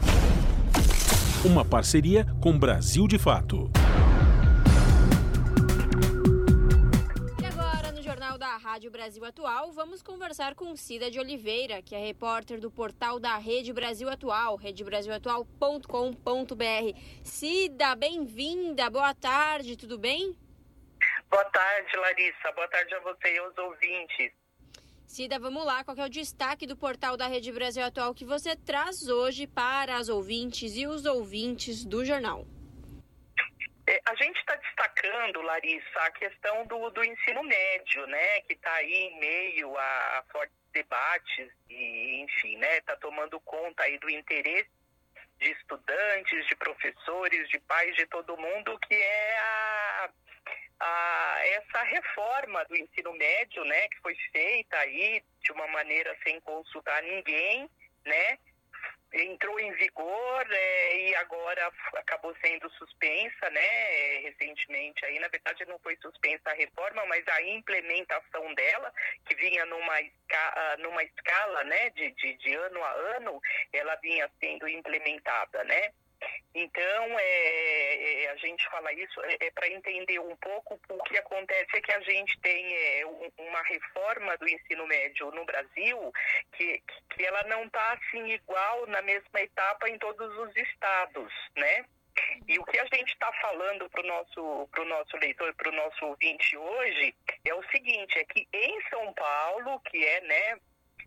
Uma 1.45 1.65
parceria 1.65 2.27
com 2.41 2.59
Brasil 2.59 3.07
de 3.07 3.19
Fato. 3.19 3.71
Rádio 8.77 8.91
Brasil 8.91 9.25
Atual, 9.25 9.73
vamos 9.73 10.03
conversar 10.03 10.55
com 10.55 10.77
Cida 10.77 11.11
de 11.11 11.19
Oliveira, 11.19 11.81
que 11.81 11.95
é 11.95 11.99
repórter 11.99 12.61
do 12.61 12.71
portal 12.71 13.19
da 13.19 13.39
Rede 13.39 13.73
Brasil 13.73 14.07
Atual, 14.07 14.55
redebrasilatual.com.br. 14.55 17.01
Cida, 17.25 17.97
bem-vinda, 17.97 18.91
boa 18.91 19.15
tarde, 19.15 19.79
tudo 19.79 19.97
bem? 19.97 20.37
Boa 21.31 21.45
tarde, 21.47 21.97
Larissa, 21.97 22.53
boa 22.53 22.69
tarde 22.69 22.95
a 22.95 23.01
você 23.01 23.35
e 23.35 23.39
aos 23.39 23.57
ouvintes. 23.57 24.33
Cida, 25.07 25.39
vamos 25.39 25.65
lá, 25.65 25.83
qual 25.83 25.97
é 25.97 26.05
o 26.05 26.11
destaque 26.11 26.67
do 26.67 26.77
portal 26.77 27.17
da 27.17 27.27
Rede 27.27 27.51
Brasil 27.51 27.83
Atual 27.83 28.13
que 28.13 28.27
você 28.27 28.55
traz 28.55 29.09
hoje 29.09 29.47
para 29.47 29.97
as 29.97 30.11
ouvintes 30.11 30.77
e 30.77 30.87
os 30.87 31.07
ouvintes 31.07 31.83
do 31.83 32.05
jornal? 32.05 32.47
A 34.07 34.15
gente 34.15 34.39
está 34.39 34.55
destacando, 34.55 35.43
Larissa, 35.43 36.01
a 36.01 36.11
questão 36.13 36.65
do, 36.67 36.91
do 36.91 37.05
ensino 37.05 37.43
médio, 37.43 38.07
né, 38.07 38.41
que 38.43 38.53
está 38.53 38.73
aí 38.75 38.93
em 38.93 39.19
meio 39.19 39.77
a, 39.77 40.19
a 40.19 40.25
fortes 40.31 40.57
debates 40.73 41.51
e, 41.69 42.21
enfim, 42.23 42.57
né, 42.57 42.79
está 42.79 42.95
tomando 42.97 43.41
conta 43.41 43.83
aí 43.83 43.99
do 43.99 44.09
interesse 44.09 44.71
de 45.41 45.51
estudantes, 45.51 46.47
de 46.47 46.55
professores, 46.55 47.49
de 47.49 47.59
pais, 47.61 47.97
de 47.97 48.07
todo 48.07 48.37
mundo, 48.37 48.79
que 48.87 48.95
é 48.95 49.39
a, 49.39 50.11
a, 50.81 51.39
essa 51.47 51.83
reforma 51.83 52.65
do 52.67 52.77
ensino 52.77 53.13
médio, 53.13 53.65
né, 53.65 53.89
que 53.89 54.01
foi 54.01 54.15
feita 54.31 54.79
aí 54.79 55.21
de 55.41 55.51
uma 55.51 55.67
maneira 55.67 56.17
sem 56.23 56.41
consultar 56.43 57.03
ninguém, 57.03 57.69
né, 58.05 58.39
entrou 59.23 59.59
em 59.59 59.73
vigor 59.73 60.47
é, 60.51 61.01
e 61.01 61.15
agora 61.17 61.73
acabou 61.95 62.35
sendo 62.41 62.69
suspensa, 62.71 63.51
né? 63.51 64.19
Recentemente 64.23 65.05
aí, 65.05 65.19
na 65.19 65.29
verdade 65.29 65.65
não 65.67 65.79
foi 65.79 65.97
suspensa 65.97 66.51
a 66.51 66.55
reforma, 66.55 67.05
mas 67.07 67.27
a 67.29 67.43
implementação 67.43 68.55
dela, 68.55 68.93
que 69.27 69.35
vinha 69.37 69.65
numa, 69.67 70.01
escala, 70.01 70.77
numa 70.79 71.03
escala, 71.03 71.65
né, 71.65 71.91
de, 71.91 72.11
de, 72.13 72.35
de 72.35 72.55
ano 72.55 72.83
a 72.85 72.93
ano, 73.17 73.41
ela 73.73 73.95
vinha 73.97 74.31
sendo 74.41 74.69
implementada, 74.69 75.65
né? 75.65 75.93
Então, 76.55 77.19
é, 77.19 78.25
é, 78.25 78.31
a 78.31 78.37
gente 78.37 78.67
fala 78.71 78.93
isso 78.93 79.21
é, 79.25 79.37
é 79.47 79.51
para 79.51 79.69
entender 79.69 80.19
um 80.19 80.35
pouco 80.37 80.81
o 80.89 81.03
que 81.05 81.19
acontece 81.19 81.77
é 81.77 81.81
que 81.81 81.93
a 81.93 82.01
gente 82.01 82.39
tem 82.41 82.75
é, 82.75 83.07
uma 83.39 83.63
reforma 83.63 84.37
do 84.39 84.49
ensino 84.49 84.87
médio 84.87 85.31
no 85.33 85.45
Brasil 85.45 86.13
que, 86.53 86.83
que 87.11 87.25
ela 87.25 87.43
não 87.45 87.65
está 87.65 87.93
assim 87.93 88.31
igual 88.31 88.87
na 88.87 89.03
mesma 89.03 89.41
etapa 89.41 89.89
em 89.89 89.99
todos 89.99 90.35
os 90.39 90.57
estados, 90.57 91.33
né? 91.57 91.85
E 92.49 92.59
o 92.59 92.65
que 92.65 92.79
a 92.79 92.87
gente 92.87 93.13
está 93.13 93.31
falando 93.43 93.91
para 93.91 94.01
o 94.01 94.07
nosso, 94.07 94.69
pro 94.73 94.85
nosso 94.87 95.17
leitor, 95.19 95.53
para 95.55 95.69
o 95.69 95.75
nosso 95.75 96.07
ouvinte 96.07 96.57
hoje, 96.57 97.15
é 97.45 97.55
o 97.55 97.63
seguinte, 97.69 98.19
é 98.19 98.25
que 98.25 98.49
em 98.53 98.81
São 98.89 99.13
Paulo, 99.13 99.79
que 99.81 100.03
é 100.03 100.21
né, 100.23 100.59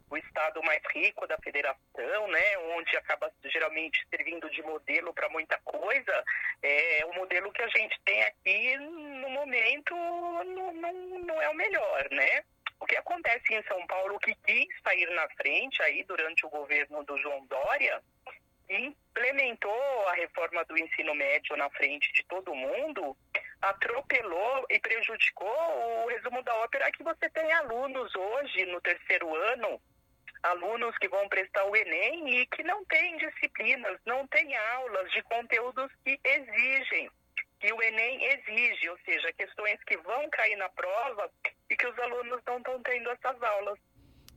o 0.10 0.18
estado 0.18 0.62
mais 0.64 0.82
rico 0.94 1.28
da 1.28 1.38
federação, 1.38 2.28
né, 2.28 2.58
onde 2.76 2.96
acaba 2.98 3.32
geralmente 3.46 4.06
servindo 4.10 4.50
de 4.50 4.62
modelo 4.64 5.14
para 5.14 5.30
muita 5.30 5.58
coisa, 5.60 6.24
é 6.64 7.06
o 7.06 7.14
modelo 7.14 7.52
que 7.52 7.62
a 7.62 7.68
gente 7.68 8.00
tem 8.04 8.24
aqui 8.24 8.78
no 8.78 9.30
momento 9.30 9.96
não, 9.96 10.74
não, 10.74 10.94
não 11.20 11.42
é 11.42 11.50
o 11.50 11.56
melhor, 11.56 12.08
né? 12.12 12.44
O 12.80 12.86
que 12.86 12.96
acontece 12.96 13.54
em 13.54 13.62
São 13.64 13.86
Paulo 13.88 14.20
que 14.20 14.34
quis 14.36 14.68
sair 14.82 15.10
na 15.12 15.28
frente 15.30 15.82
aí 15.84 16.04
durante 16.04 16.46
o 16.46 16.50
governo 16.50 17.04
do 17.04 17.18
João 17.18 17.46
Dória 17.46 18.02
implementou 18.70 20.08
a 20.08 20.14
reforma 20.14 20.64
do 20.66 20.78
ensino 20.78 21.16
médio 21.16 21.58
na 21.58 21.70
frente 21.72 22.12
de 22.14 22.24
todo 22.26 22.54
mundo, 22.54 23.18
atropelou 23.62 24.66
e 24.70 24.80
prejudicou 24.80 26.06
o 26.06 26.08
resumo 26.08 26.42
da 26.44 26.56
ópera 26.58 26.92
que 26.92 27.04
você 27.04 27.30
tem 27.30 27.52
alunos 27.52 28.16
hoje 28.16 28.66
no 28.68 28.80
terceiro 28.80 29.34
ano 29.36 29.82
alunos 30.44 30.98
que 30.98 31.08
vão 31.08 31.28
prestar 31.30 31.66
o 31.66 31.76
Enem 31.76 32.42
e 32.42 32.46
que 32.48 32.64
não 32.64 32.84
têm 32.86 33.18
disciplinas, 33.18 34.00
não 34.06 34.28
têm 34.28 34.56
aulas 34.56 35.12
de 35.12 35.22
conteúdos 35.24 35.92
que 36.04 36.20
exigem, 36.24 37.10
que 37.60 37.74
o 37.74 37.82
Enem 37.82 38.24
exige, 38.26 38.90
ou 38.90 38.98
seja, 39.06 39.34
questões 39.34 39.84
que 39.84 39.98
vão 39.98 40.30
cair 40.30 40.56
na 40.56 40.70
prova 40.70 41.30
e 41.70 41.76
que 41.76 41.88
os 41.88 42.00
alunos 42.00 42.42
não 42.46 42.58
estão 42.58 42.82
tendo 42.84 43.10
essas 43.10 43.42
aulas. 43.44 43.80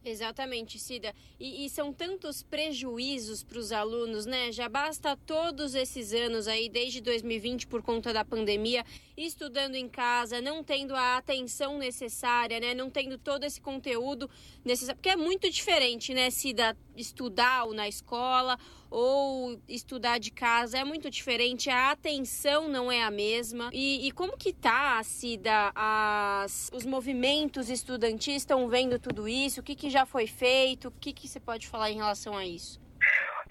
Exatamente, 0.05 0.80
Cida. 0.80 1.14
E, 1.38 1.64
e, 1.64 1.70
são 1.70 1.92
tantos 1.92 2.42
prejuízos 2.42 3.44
para 3.44 3.59
os 3.59 3.70
alunos, 3.70 4.26
né? 4.26 4.50
Já 4.50 4.68
basta 4.68 5.16
todos 5.16 5.76
esses 5.76 6.12
anos 6.12 6.48
aí, 6.48 6.68
desde 6.68 7.00
2020, 7.00 7.68
por 7.68 7.82
conta 7.82 8.12
da 8.12 8.24
pandemia, 8.24 8.84
estudando 9.16 9.74
em 9.74 9.88
casa, 9.88 10.40
não 10.40 10.64
tendo 10.64 10.94
a 10.94 11.16
atenção 11.16 11.78
necessária, 11.78 12.58
né? 12.58 12.74
Não 12.74 12.90
tendo 12.90 13.18
todo 13.18 13.44
esse 13.44 13.60
conteúdo 13.60 14.28
necessário. 14.64 14.96
Porque 14.96 15.10
é 15.10 15.16
muito 15.16 15.50
diferente, 15.50 16.14
né, 16.14 16.30
Cida, 16.30 16.76
estudar 16.96 17.66
na 17.68 17.88
escola 17.88 18.58
ou 18.90 19.58
estudar 19.68 20.18
de 20.18 20.30
casa. 20.30 20.78
É 20.78 20.84
muito 20.84 21.10
diferente, 21.10 21.70
a 21.70 21.90
atenção 21.90 22.68
não 22.68 22.90
é 22.90 23.02
a 23.02 23.10
mesma. 23.10 23.70
E, 23.72 24.06
e 24.06 24.12
como 24.12 24.36
que 24.36 24.52
tá, 24.52 25.02
Cida, 25.02 25.72
as, 25.74 26.70
os 26.72 26.84
movimentos 26.84 27.68
estudantis 27.68 28.36
estão 28.36 28.68
vendo 28.68 28.98
tudo 28.98 29.28
isso? 29.28 29.60
O 29.60 29.62
que, 29.62 29.74
que 29.74 29.90
já 29.90 30.06
foi 30.06 30.26
feito? 30.26 30.88
O 30.88 30.92
que, 30.92 31.12
que 31.12 31.28
você 31.28 31.40
pode 31.40 31.66
falar 31.68 31.90
em 31.90 31.96
relação 31.96 32.36
a 32.36 32.46
isso? 32.46 32.80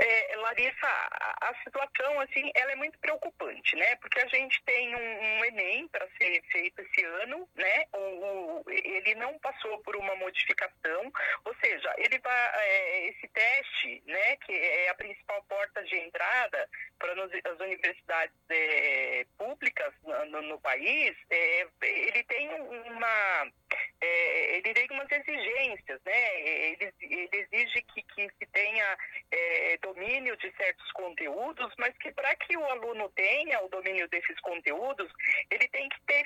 É, 0.04 0.36
Larissa, 0.36 0.88
a, 0.88 1.54
situação 1.64 2.20
assim, 2.22 2.52
ela 2.56 2.72
é 2.72 2.76
muito 2.76 2.98
preocupante, 2.98 3.76
né? 3.76 3.96
Porque 3.98 4.20
a 4.20 4.26
gente 4.30 4.60
tem 4.64 4.96
um, 4.96 4.98
um 4.98 5.46
Enem 5.46 5.88
para 5.90 6.08
ser 6.18 6.42
feito 6.52 6.82
esse 6.82 7.06
ano, 7.22 7.48
né? 7.54 7.86
O, 7.94 8.00
o, 8.00 8.64
ele 8.68 9.14
não 9.14 9.38
passou 9.38 9.78
por 9.84 9.96
uma 9.96 10.16
modificação, 10.16 11.12
ou 11.46 11.56
seja, 11.64 11.94
ele 12.00 12.18
vai 12.18 12.52
é, 12.56 13.10
esse 13.10 13.28
teste, 13.28 14.02
né? 14.08 14.38
Que 14.38 14.54
é 14.54 14.90
a 14.90 14.96
principal 14.96 15.44
porta 15.44 15.84
de 15.84 15.96
entrada 15.98 16.68
para 16.98 17.14
as 17.24 17.60
universidades 17.60 18.36
é, 18.50 19.24
públicas 19.38 19.94
no, 20.04 20.42
no 20.42 20.60
país, 20.62 21.16
é, 21.30 21.68
ele 21.84 22.24
tem 22.24 22.50
uma 22.60 23.52
é, 24.02 24.58
ele 24.58 24.74
tem 24.74 24.88
umas 24.90 25.12
exigências, 25.12 26.02
né? 26.04 26.42
Ele, 26.42 26.94
ele 27.02 27.30
exige 27.32 27.82
que, 27.84 28.02
que 28.30 28.46
se 28.46 28.52
tenha 28.52 28.98
é, 29.32 29.78
domínio 29.78 30.36
de 30.38 30.52
certos 30.56 30.92
conteúdos, 30.92 31.74
mas 31.78 31.96
que 31.98 32.12
para 32.12 32.36
que 32.36 32.58
o 32.58 32.66
aluno 32.66 33.10
tenha 33.10 33.64
o 33.64 33.70
domínio 33.70 34.08
desses 34.10 34.40
conteúdos, 34.42 35.12
ele 35.50 35.68
tem 35.70 35.88
que 35.90 36.02
ter 36.02 36.26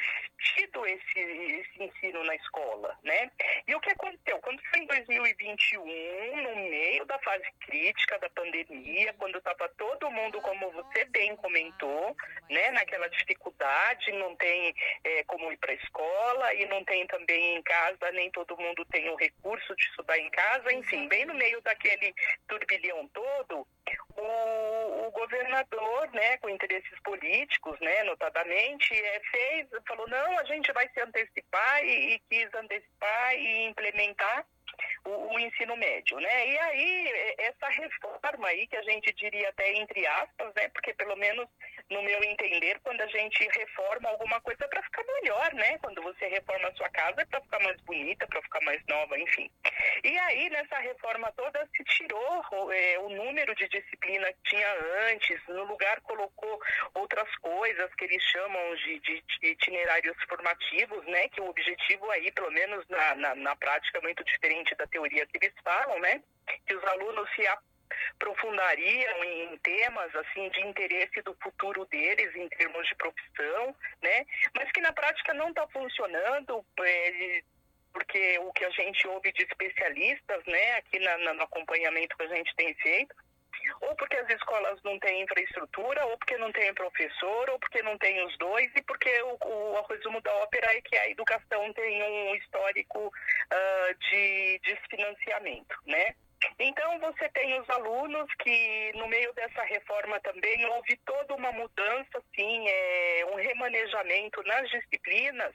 tido 0.55 0.85
esse, 0.85 1.19
esse 1.19 1.83
ensino 1.83 2.23
na 2.23 2.35
escola, 2.35 2.97
né? 3.03 3.31
E 3.67 3.75
o 3.75 3.79
que 3.79 3.91
aconteceu? 3.91 4.39
Quando 4.39 4.61
foi 4.69 4.79
em 4.79 4.87
2020 4.87 5.35
2021, 5.35 6.41
no 6.43 6.55
meio 6.69 7.05
da 7.05 7.17
fase 7.19 7.45
crítica 7.65 8.17
da 8.19 8.29
pandemia, 8.29 9.13
quando 9.17 9.37
estava 9.37 9.67
todo 9.77 10.11
mundo, 10.11 10.41
como 10.41 10.71
você 10.71 11.05
bem 11.05 11.35
comentou, 11.37 12.15
né, 12.49 12.71
naquela 12.71 13.07
dificuldade, 13.09 14.11
não 14.13 14.35
tem 14.35 14.73
é, 15.03 15.23
como 15.23 15.51
ir 15.51 15.57
para 15.57 15.71
a 15.71 15.75
escola 15.75 16.53
e 16.53 16.65
não 16.67 16.83
tem 16.83 17.05
também 17.07 17.57
em 17.57 17.61
casa, 17.63 18.11
nem 18.13 18.31
todo 18.31 18.57
mundo 18.57 18.85
tem 18.85 19.09
o 19.09 19.15
recurso 19.15 19.75
de 19.75 19.83
estudar 19.83 20.17
em 20.17 20.29
casa, 20.29 20.73
enfim, 20.73 21.07
bem 21.07 21.25
no 21.25 21.33
meio 21.33 21.61
daquele 21.85 22.13
turbilhão 22.47 23.07
todo, 23.09 23.67
o, 24.17 25.07
o 25.07 25.11
governador, 25.11 26.09
né, 26.11 26.37
com 26.37 26.49
interesses 26.49 26.99
políticos, 27.03 27.79
né, 27.79 28.03
notadamente, 28.03 28.93
é, 28.93 29.21
fez, 29.31 29.67
falou, 29.87 30.07
não, 30.07 30.39
a 30.39 30.43
gente 30.45 30.71
vai 30.73 30.89
se 30.89 30.99
antecipar 30.99 31.83
e, 31.83 32.15
e 32.15 32.19
quis 32.29 32.53
antecipar 32.55 33.35
e 33.35 33.67
implementar 33.67 34.45
o, 35.05 35.33
o, 35.33 35.39
ensino 35.39 35.75
médio, 35.77 36.19
né? 36.19 36.47
E 36.47 36.59
aí, 36.59 37.35
essa 37.39 37.67
reforma 37.69 38.47
aí, 38.47 38.67
que 38.67 38.75
a 38.75 38.81
gente 38.83 39.13
diria 39.13 39.49
até 39.49 39.73
entre 39.73 40.05
aspas, 40.07 40.53
né? 40.55 40.67
Porque 40.69 40.93
pelo 40.93 41.15
menos 41.15 41.47
no 41.89 42.01
meu 42.01 42.23
entender, 42.23 42.79
quando 42.81 43.01
a 43.01 43.07
gente 43.07 43.47
reforma 43.47 44.09
alguma 44.09 44.41
coisa 44.41 44.65
é 44.65 44.67
para 44.67 44.81
ficar 44.83 45.03
melhor, 45.03 45.53
né? 45.53 45.77
Quando 45.79 46.01
você 46.01 46.27
reforma 46.27 46.67
a 46.67 46.75
sua 46.75 46.89
casa 46.89 47.21
é 47.21 47.25
para 47.25 47.41
ficar 47.41 47.59
mais 47.59 47.79
bonita, 47.81 48.27
para 48.27 48.41
ficar 48.41 48.61
mais 48.61 48.81
nova, 48.87 49.19
enfim. 49.19 49.49
E 50.03 50.17
aí, 50.17 50.49
nessa 50.49 50.79
reforma 50.79 51.31
toda, 51.33 51.67
se 51.75 51.83
tirou 51.83 52.43
é, 52.71 52.99
o 52.99 53.09
número 53.09 53.53
de 53.55 53.67
disciplina 53.69 54.31
que 54.33 54.55
tinha 54.55 54.67
antes, 55.11 55.39
no 55.47 55.63
lugar 55.65 56.01
colocou 56.01 56.59
outras 56.95 57.29
coisas 57.37 57.93
que 57.95 58.05
eles 58.05 58.23
chamam 58.23 58.75
de, 58.75 58.99
de, 58.99 59.23
de 59.41 59.47
itinerários 59.47 60.17
formativos, 60.27 61.05
né? 61.05 61.27
Que 61.29 61.41
o 61.41 61.49
objetivo 61.49 62.09
aí, 62.11 62.31
pelo 62.31 62.51
menos 62.51 62.87
na, 62.87 63.15
na, 63.15 63.35
na 63.35 63.55
prática, 63.55 63.99
é 63.99 64.01
muito 64.01 64.23
diferente 64.23 64.54
da 64.77 64.87
teoria 64.87 65.25
que 65.25 65.37
eles 65.37 65.53
falam, 65.63 65.99
né? 65.99 66.21
Que 66.65 66.75
os 66.75 66.83
alunos 66.83 67.29
se 67.35 67.43
aprofundariam 68.15 69.23
em 69.23 69.57
temas 69.57 70.15
assim 70.15 70.49
de 70.49 70.61
interesse 70.61 71.21
do 71.21 71.35
futuro 71.41 71.85
deles 71.85 72.35
em 72.35 72.47
termos 72.49 72.87
de 72.87 72.95
profissão, 72.95 73.75
né? 74.01 74.25
Mas 74.55 74.71
que 74.71 74.81
na 74.81 74.93
prática 74.93 75.33
não 75.33 75.49
está 75.49 75.67
funcionando. 75.67 76.65
É, 76.81 77.41
porque 77.95 78.37
o 78.39 78.51
que 78.51 78.65
a 78.65 78.69
gente 78.71 79.07
ouve 79.07 79.31
de 79.31 79.43
especialistas, 79.43 80.43
né, 80.45 80.73
aqui 80.73 80.99
na, 80.99 81.33
no 81.33 81.43
acompanhamento 81.43 82.17
que 82.17 82.23
a 82.23 82.35
gente 82.35 82.53
tem 82.57 82.73
feito, 82.75 83.15
ou 83.81 83.95
porque 83.95 84.17
as 84.17 84.29
escolas 84.29 84.81
não 84.83 84.99
têm 84.99 85.23
infraestrutura, 85.23 86.05
ou 86.05 86.17
porque 86.17 86.37
não 86.37 86.51
tem 86.51 86.73
professor, 86.73 87.49
ou 87.49 87.59
porque 87.59 87.81
não 87.81 87.97
tem 87.97 88.25
os 88.25 88.37
dois, 88.37 88.71
e 88.75 88.81
porque 88.83 89.09
o, 89.23 89.37
o, 89.45 89.79
o 89.79 89.81
resumo 89.87 90.21
da 90.21 90.33
ópera 90.35 90.75
é 90.75 90.81
que 90.81 90.95
a 90.97 91.09
educação 91.09 91.73
tem 91.73 92.03
um 92.03 92.35
histórico 92.35 93.07
uh, 93.07 94.09
de 94.09 94.59
desfinanciamento, 94.63 95.75
né? 95.85 96.15
Então, 96.59 96.99
você 96.99 97.29
tem 97.29 97.59
os 97.59 97.69
alunos 97.69 98.27
que, 98.39 98.91
no 98.95 99.07
meio 99.07 99.33
dessa 99.33 99.63
reforma 99.63 100.19
também, 100.21 100.65
houve 100.65 100.97
toda 101.05 101.35
uma 101.35 101.51
mudança, 101.51 102.17
assim, 102.17 102.67
é, 102.67 103.25
um 103.31 103.35
remanejamento 103.35 104.41
nas 104.43 104.69
disciplinas. 104.69 105.53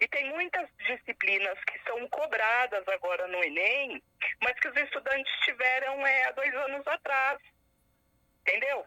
E 0.00 0.08
tem 0.08 0.28
muitas 0.30 0.68
disciplinas 0.86 1.58
que 1.64 1.78
são 1.86 2.08
cobradas 2.08 2.86
agora 2.88 3.26
no 3.26 3.42
Enem, 3.42 4.02
mas 4.40 4.58
que 4.60 4.68
os 4.68 4.76
estudantes 4.76 5.32
tiveram 5.44 6.06
é, 6.06 6.24
há 6.24 6.32
dois 6.32 6.54
anos 6.54 6.86
atrás 6.86 7.38
entendeu? 8.46 8.84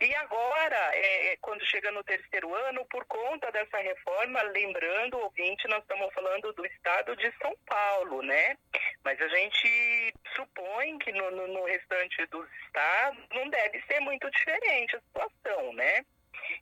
E 0.00 0.14
agora, 0.16 0.76
é, 0.94 1.32
é, 1.32 1.36
quando 1.38 1.64
chega 1.64 1.90
no 1.92 2.04
terceiro 2.04 2.52
ano, 2.54 2.84
por 2.86 3.04
conta 3.06 3.50
dessa 3.52 3.78
reforma, 3.78 4.42
lembrando, 4.42 5.18
ouvinte, 5.18 5.68
nós 5.68 5.80
estamos 5.80 6.12
falando 6.12 6.52
do 6.52 6.66
estado 6.66 7.16
de 7.16 7.32
São 7.40 7.56
Paulo, 7.66 8.22
né? 8.22 8.56
Mas 9.04 9.20
a 9.20 9.28
gente 9.28 10.14
supõe 10.34 10.98
que 10.98 11.12
no, 11.12 11.30
no, 11.30 11.46
no 11.46 11.64
restante 11.64 12.26
dos 12.26 12.46
estados 12.66 13.24
não 13.30 13.48
deve 13.48 13.80
ser 13.82 14.00
muito 14.00 14.28
diferente 14.30 14.96
a 14.96 15.00
situação, 15.00 15.72
né? 15.72 16.04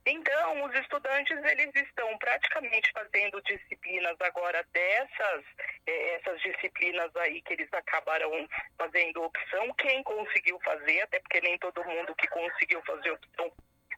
Então, 0.07 0.65
os 0.65 0.75
estudantes 0.75 1.37
eles 1.45 1.75
estão 1.75 2.17
praticamente 2.19 2.91
fazendo 2.93 3.41
disciplinas 3.43 4.17
agora 4.21 4.65
dessas 4.73 5.45
eh, 5.87 6.15
essas 6.17 6.41
disciplinas 6.41 7.15
aí 7.17 7.41
que 7.43 7.55
eles 7.55 7.73
acabaram 7.73 8.49
fazendo 8.79 9.23
opção. 9.23 9.73
Quem 9.75 10.03
conseguiu 10.03 10.59
fazer, 10.61 11.01
até 11.03 11.21
porque 11.21 11.41
nem 11.41 11.59
todo 11.59 11.85
mundo 11.85 12.15
que 12.15 12.29
conseguiu 12.29 12.83
fazer 12.83 13.11
opção 13.11 13.53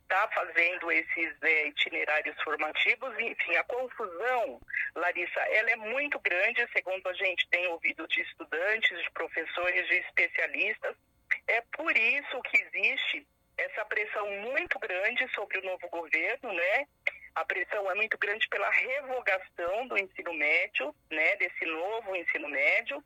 está 0.06 0.28
fazendo 0.28 0.90
esses 0.92 1.42
é, 1.42 1.66
itinerários 1.66 2.40
formativos. 2.42 3.12
Enfim, 3.18 3.56
a 3.56 3.64
confusão, 3.64 4.60
Larissa, 4.94 5.40
ela 5.50 5.70
é 5.70 5.76
muito 5.76 6.18
grande, 6.20 6.66
segundo 6.72 7.06
a 7.08 7.12
gente 7.12 7.46
tem 7.50 7.66
ouvido 7.66 8.06
de 8.08 8.22
estudantes, 8.22 9.02
de 9.02 9.10
professores, 9.10 9.86
de 9.88 9.96
especialistas. 9.96 10.96
É 11.48 11.60
por 11.76 11.96
isso 11.96 12.42
que 12.42 12.62
existe 12.62 13.26
essa 13.56 13.84
pressão 13.84 14.28
muito 14.42 14.78
grande 14.78 15.26
sobre 15.34 15.58
o 15.58 15.64
novo 15.64 15.88
governo, 15.88 16.52
né? 16.52 16.86
A 17.34 17.44
pressão 17.44 17.90
é 17.90 17.94
muito 17.94 18.16
grande 18.18 18.48
pela 18.48 18.70
revogação 18.70 19.86
do 19.88 19.98
ensino 19.98 20.32
médio, 20.34 20.94
né? 21.10 21.36
Desse 21.36 21.64
novo 21.66 22.16
ensino 22.16 22.48
médio. 22.48 23.02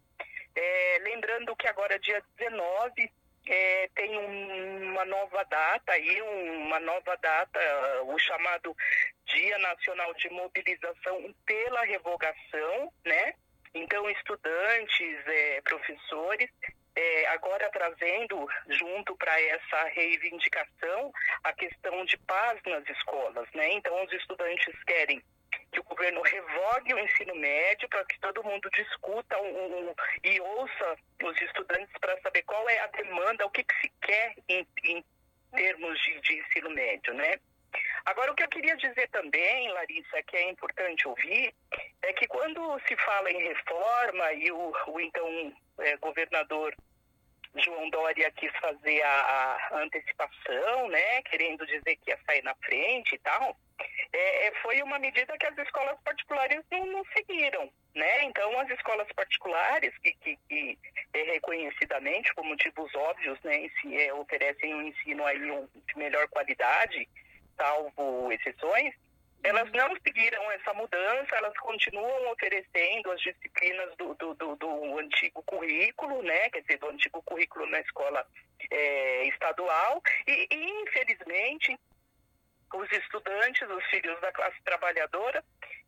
É, 0.55 0.99
lembrando 1.03 1.55
que 1.57 1.67
agora, 1.69 1.99
dia 1.99 2.23
19, 2.37 3.11
é, 3.47 3.89
tem 3.95 4.17
um, 4.17 4.93
uma 4.93 5.05
nova 5.05 5.45
data 5.45 5.93
aí, 5.93 6.23
uma 6.23 6.81
nova 6.81 7.17
data, 7.17 7.61
o 8.05 8.19
chamado 8.19 8.77
Dia 9.27 9.59
Nacional 9.59 10.13
de 10.15 10.29
Mobilização 10.31 11.35
pela 11.47 11.85
Revogação, 11.85 12.93
né? 13.05 13.35
Então, 13.73 14.11
estudantes, 14.11 15.27
é, 15.27 15.61
professores 15.63 16.51
é, 16.97 17.27
agora 17.29 17.71
trazendo 17.71 18.49
junto 18.69 19.17
para 19.17 19.41
essa 19.41 19.85
reivindicação 19.95 21.13
a 21.45 21.53
questão 21.53 22.05
de 22.05 22.17
paz 22.19 22.61
nas 22.67 22.89
escolas, 22.89 23.49
né? 23.55 23.73
Então 23.73 24.05
os 24.05 24.13
estudantes 24.13 24.75
querem 24.85 25.23
que 25.73 25.81
o 25.81 25.85
governo 25.85 26.21
revogue 26.23 26.95
o 26.95 26.99
ensino 26.99 27.35
médio 27.37 27.89
para 27.89 28.05
que 28.05 28.19
todo 28.21 28.45
mundo 28.45 28.69
discuta 28.71 29.41
um, 29.41 29.89
um, 29.91 29.95
e 30.25 30.41
ouça 30.41 30.97
os 31.23 31.41
estudantes 31.41 31.93
para 32.01 32.21
saber 32.21 32.43
qual 32.43 32.69
é 32.69 32.79
a 32.81 32.87
demanda, 32.89 33.47
o 33.47 33.51
que, 33.51 33.63
que 33.63 33.81
se 33.81 33.93
quer 34.03 34.35
em, 34.49 34.67
em 34.85 35.05
termos 35.53 35.99
de, 36.01 36.21
de 36.21 36.39
ensino 36.41 36.71
médio, 36.71 37.15
né? 37.15 37.39
Agora, 38.05 38.33
o 38.33 38.35
que 38.35 38.43
eu 38.43 38.49
queria 38.49 38.77
dizer 38.77 39.09
também, 39.09 39.71
Larissa, 39.73 40.23
que 40.23 40.37
é 40.37 40.51
importante 40.51 41.07
ouvir, 41.07 41.55
é 42.03 42.13
que 42.13 42.27
quando 42.27 42.81
se 42.87 42.97
fala 42.97 43.31
em 43.31 43.43
reforma 43.43 44.33
e 44.33 44.51
o, 44.51 44.73
o 44.89 45.01
então 45.01 45.53
é, 45.79 45.97
governador 45.99 46.75
João 47.57 47.91
Dória 47.91 48.31
quis 48.33 48.53
fazer 48.61 49.03
a, 49.03 49.11
a, 49.73 49.79
antecipação, 49.83 50.89
né, 50.89 51.23
querendo 51.23 51.67
dizer 51.67 51.97
que 51.97 52.11
ia 52.11 52.19
sair 52.25 52.43
na 52.43 52.55
frente 52.57 53.15
e 53.15 53.19
tal, 53.19 53.57
é, 54.13 54.47
é 54.47 54.53
é 54.73 54.85
uma 54.85 54.99
medida 54.99 55.37
que 55.37 55.47
as 55.47 55.59
escolas 55.59 55.99
particulares 56.05 56.63
não, 56.71 56.87
não 56.87 57.05
seguiram, 57.13 57.71
né? 57.95 58.25
Então, 58.25 58.59
as 58.61 58.71
escolas 58.71 59.09
particulares 59.15 59.93
que, 59.99 60.15
que, 60.15 60.39
que 60.49 60.79
é, 61.13 61.23
reconhecidamente, 61.25 62.33
por 62.35 62.45
motivos 62.45 62.95
óbvios, 62.95 63.39
né, 63.43 63.69
é, 63.93 64.15
oferecem 64.15 64.75
um 64.75 64.83
ensino 64.83 65.27
aí 65.27 65.51
um, 65.51 65.67
de 65.67 65.99
melhor 65.99 66.29
qualidade, 66.29 67.09
salvo 67.61 68.33
exceções, 68.33 68.95
elas 69.43 69.71
não 69.73 69.97
seguiram 70.03 70.51
essa 70.53 70.73
mudança, 70.75 71.37
elas 71.37 71.57
continuam 71.59 72.31
oferecendo 72.31 73.11
as 73.11 73.21
disciplinas 73.21 73.97
do, 73.97 74.15
do, 74.15 74.35
do, 74.35 74.57
do 74.57 74.99
antigo 74.99 75.43
currículo, 75.45 76.23
né? 76.23 76.51
Quer 76.51 76.61
dizer, 76.61 76.79
do 76.79 76.89
antigo 76.89 77.23
currículo 77.23 77.67
na 77.67 77.81
escola 77.81 78.27
é, 78.71 79.29
estadual. 79.29 80.03
E, 80.27 80.47
e, 80.51 80.83
infelizmente, 80.83 81.79
os 82.75 82.93
estudantes, 82.93 83.69
os 83.69 83.85
filhos 83.87 84.21
da 84.21 84.31
classe 84.33 84.63
trabalhadora, 84.63 85.43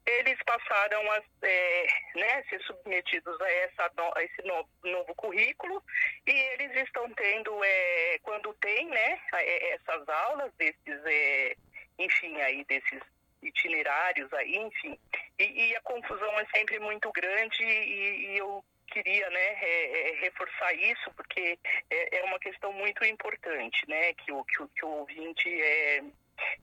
eles 0.06 0.38
passaram 0.44 1.10
a 1.12 1.22
é, 1.42 1.86
né, 2.16 2.42
ser 2.48 2.60
submetidos 2.62 3.40
a, 3.40 3.50
essa, 3.50 3.92
a 4.14 4.22
esse 4.22 4.42
novo, 4.42 4.68
novo, 4.84 5.14
currículo 5.14 5.82
e 6.26 6.30
eles 6.30 6.74
estão 6.82 7.08
tendo, 7.14 7.64
é, 7.64 8.18
quando 8.22 8.52
tem 8.54 8.88
né, 8.88 9.20
é, 9.34 9.74
essas 9.74 10.08
aulas, 10.08 10.52
desses, 10.54 11.04
é, 11.06 11.56
enfim, 11.98 12.40
aí 12.40 12.64
desses 12.64 13.00
itinerários 13.42 14.32
aí, 14.34 14.56
enfim. 14.56 14.98
E, 15.38 15.44
e, 15.44 15.76
a 15.76 15.80
confusão 15.82 16.38
é 16.38 16.46
sempre 16.54 16.78
muito 16.78 17.10
grande 17.12 17.62
e, 17.62 18.32
e 18.32 18.38
eu 18.38 18.64
queria 18.92 19.28
né, 19.30 19.46
é, 19.62 20.10
é, 20.10 20.20
reforçar 20.20 20.72
isso, 20.74 21.10
porque 21.16 21.58
é, 21.90 22.22
uma 22.24 22.38
questão 22.38 22.72
muito 22.72 23.04
importante, 23.04 23.88
né, 23.88 24.12
que 24.14 24.30
o, 24.32 24.44
que 24.44 24.62
o, 24.62 24.68
que 24.68 24.84
o 24.84 24.90
ouvinte 24.90 25.48
é, 25.48 26.02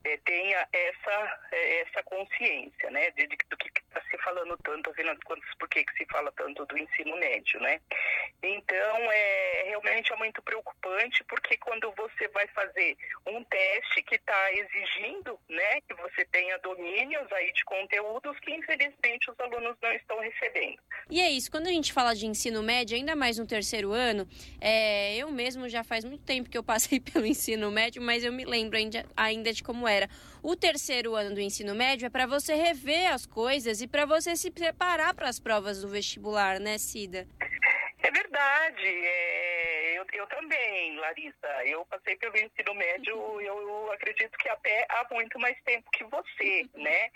é, 0.04 0.18
tenha 0.26 0.68
essa, 0.72 1.40
é, 1.52 1.82
essa 1.82 2.04
consciência, 2.04 2.90
né, 2.92 3.12
de, 3.12 3.28
de, 3.28 3.38
do 3.50 3.58
que 3.58 3.68
está 3.68 4.02
se 4.02 4.18
falando 4.24 4.58
tanto, 4.64 4.90
afinal 4.90 5.16
de 5.16 5.22
contas, 5.22 5.50
por 5.60 5.70
que, 5.70 5.84
que 5.84 5.94
se 5.94 6.06
fala 6.06 6.32
tanto 6.34 6.66
do 6.66 6.78
ensino 6.78 7.18
médio, 7.18 7.60
né. 7.60 7.80
Então, 8.42 9.12
é, 9.12 9.64
realmente 9.68 10.12
é 10.14 10.16
muito 10.16 10.42
preocupante, 10.42 11.24
porque 11.26 11.58
quando 11.58 11.92
você 11.92 12.28
vai 12.30 12.48
fazer 12.48 12.98
um 13.28 13.44
teste 13.44 14.04
que 14.04 14.16
está 14.16 14.54
exigindo 14.54 15.40
né, 15.50 15.82
que 15.82 15.94
você 15.96 16.26
tenha 16.26 16.58
domínios 16.60 17.32
aí 17.32 17.52
de 17.54 17.64
conteúdos 17.66 18.40
que, 18.40 18.52
infelizmente, 18.52 19.30
os 19.30 19.40
alunos 19.40 19.76
não 19.82 19.92
estão 19.92 20.20
recebendo. 20.20 20.80
E 21.10 21.20
é 21.20 21.30
isso, 21.30 21.50
quando 21.50 21.68
a 21.68 21.72
gente 21.72 21.92
fala 21.92 22.14
de 22.14 22.26
ensino 22.26 22.62
médio, 22.62 22.96
ainda 22.96 23.16
mais 23.16 23.38
no 23.38 23.48
terceiro 23.48 23.92
ano, 23.92 24.28
é, 24.62 25.16
eu 25.18 25.32
mesmo 25.32 25.68
já 25.68 25.84
faz 25.84 26.06
muito 26.06 26.24
tempo 26.24 26.50
que 26.50 26.58
eu 26.58 26.64
passei 26.64 27.00
pelo 27.02 27.26
ensino 27.26 27.72
médio, 27.72 28.02
mas 28.02 28.24
eu 28.24 28.32
me 28.32 28.46
lembro 28.46 28.78
ainda, 28.78 29.06
ainda 29.16 29.52
de 29.52 29.64
como 29.70 29.88
era. 29.88 30.10
O 30.42 30.56
terceiro 30.56 31.14
ano 31.14 31.36
do 31.36 31.40
ensino 31.40 31.76
médio 31.76 32.08
é 32.08 32.10
para 32.10 32.26
você 32.26 32.56
rever 32.56 33.14
as 33.14 33.28
coisas 33.28 33.82
e 33.82 33.88
para 33.88 34.04
você 34.04 34.36
se 34.36 34.50
preparar 34.50 35.14
para 35.14 35.30
as 35.30 35.40
provas 35.40 35.80
do 35.80 35.88
vestibular, 35.88 36.60
né, 36.60 36.80
Cida? 36.80 37.28
É 38.02 38.10
verdade. 38.10 38.88
É, 38.88 40.00
eu, 40.00 40.06
eu, 40.12 40.26
também, 40.26 40.96
Larissa. 40.98 41.48
Eu 41.66 41.86
passei 41.86 42.16
pelo 42.16 42.36
ensino 42.36 42.74
médio, 42.74 43.42
eu 43.42 43.92
acredito 43.92 44.36
que 44.40 44.50
até 44.50 44.88
há 44.90 45.06
muito 45.12 45.38
mais 45.38 45.56
tempo 45.62 45.88
que 45.92 46.04
você, 46.06 46.66
né? 46.74 47.12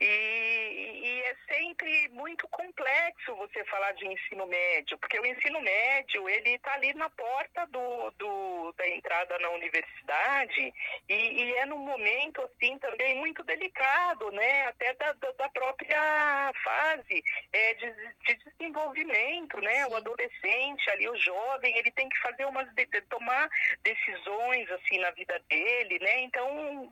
E, 0.00 0.04
e, 0.04 1.22
é 1.22 1.36
sempre 1.52 2.08
muito 2.10 2.46
complexo 2.48 3.34
você 3.34 3.64
falar 3.64 3.92
de 3.92 4.06
ensino 4.06 4.46
médio, 4.46 4.96
porque 4.98 5.18
o 5.18 5.26
ensino 5.26 5.60
médio 5.60 6.28
ele 6.28 6.50
está 6.50 6.74
ali 6.74 6.94
na 6.94 7.10
porta 7.10 7.66
do, 7.66 8.10
do, 8.12 8.72
da 8.76 8.88
entrada 8.88 9.36
na 9.40 9.50
universidade 9.50 10.72
e, 11.08 11.14
e, 11.14 11.52
é 11.54 11.66
num 11.66 11.78
momento 11.78 12.42
assim 12.42 12.78
também 12.78 13.16
muito 13.16 13.42
delicado, 13.42 14.30
né? 14.30 14.68
Até 14.68 14.94
da, 14.94 15.12
da 15.14 15.48
própria 15.48 16.52
fase 16.62 17.24
é, 17.52 17.74
de, 17.74 17.92
de, 18.24 18.34
desenvolvimento, 18.50 19.60
né? 19.60 19.84
O 19.88 19.96
adolescente 19.96 20.88
ali, 20.90 21.08
o 21.08 21.16
jovem, 21.16 21.76
ele 21.76 21.90
tem 21.90 22.08
que 22.08 22.18
fazer 22.20 22.44
umas 22.44 22.72
de, 22.74 22.86
tomar 23.08 23.48
decisões 23.82 24.70
assim 24.70 24.98
na 24.98 25.10
vida 25.10 25.40
dele, 25.48 25.98
né? 25.98 26.20
Então 26.20 26.88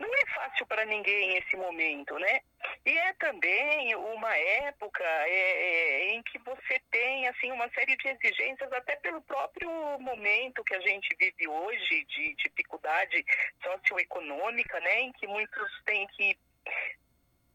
não 0.00 0.14
é 0.14 0.26
fácil 0.34 0.66
para 0.66 0.84
ninguém 0.84 1.36
esse 1.36 1.56
momento, 1.56 2.18
né? 2.18 2.39
E 2.84 2.96
é 2.96 3.12
também 3.14 3.94
uma 3.94 4.36
época 4.36 5.04
é, 5.04 5.30
é, 5.30 6.14
em 6.14 6.22
que 6.22 6.38
você 6.38 6.80
tem 6.90 7.28
assim 7.28 7.50
uma 7.52 7.68
série 7.70 7.96
de 7.96 8.08
exigências, 8.08 8.72
até 8.72 8.96
pelo 8.96 9.20
próprio 9.22 9.70
momento 10.00 10.64
que 10.64 10.74
a 10.74 10.80
gente 10.80 11.14
vive 11.18 11.46
hoje, 11.46 12.04
de 12.06 12.34
dificuldade 12.36 13.24
socioeconômica, 13.62 14.80
né, 14.80 15.00
em 15.02 15.12
que 15.12 15.26
muitos 15.26 15.82
têm 15.84 16.06
que 16.08 16.38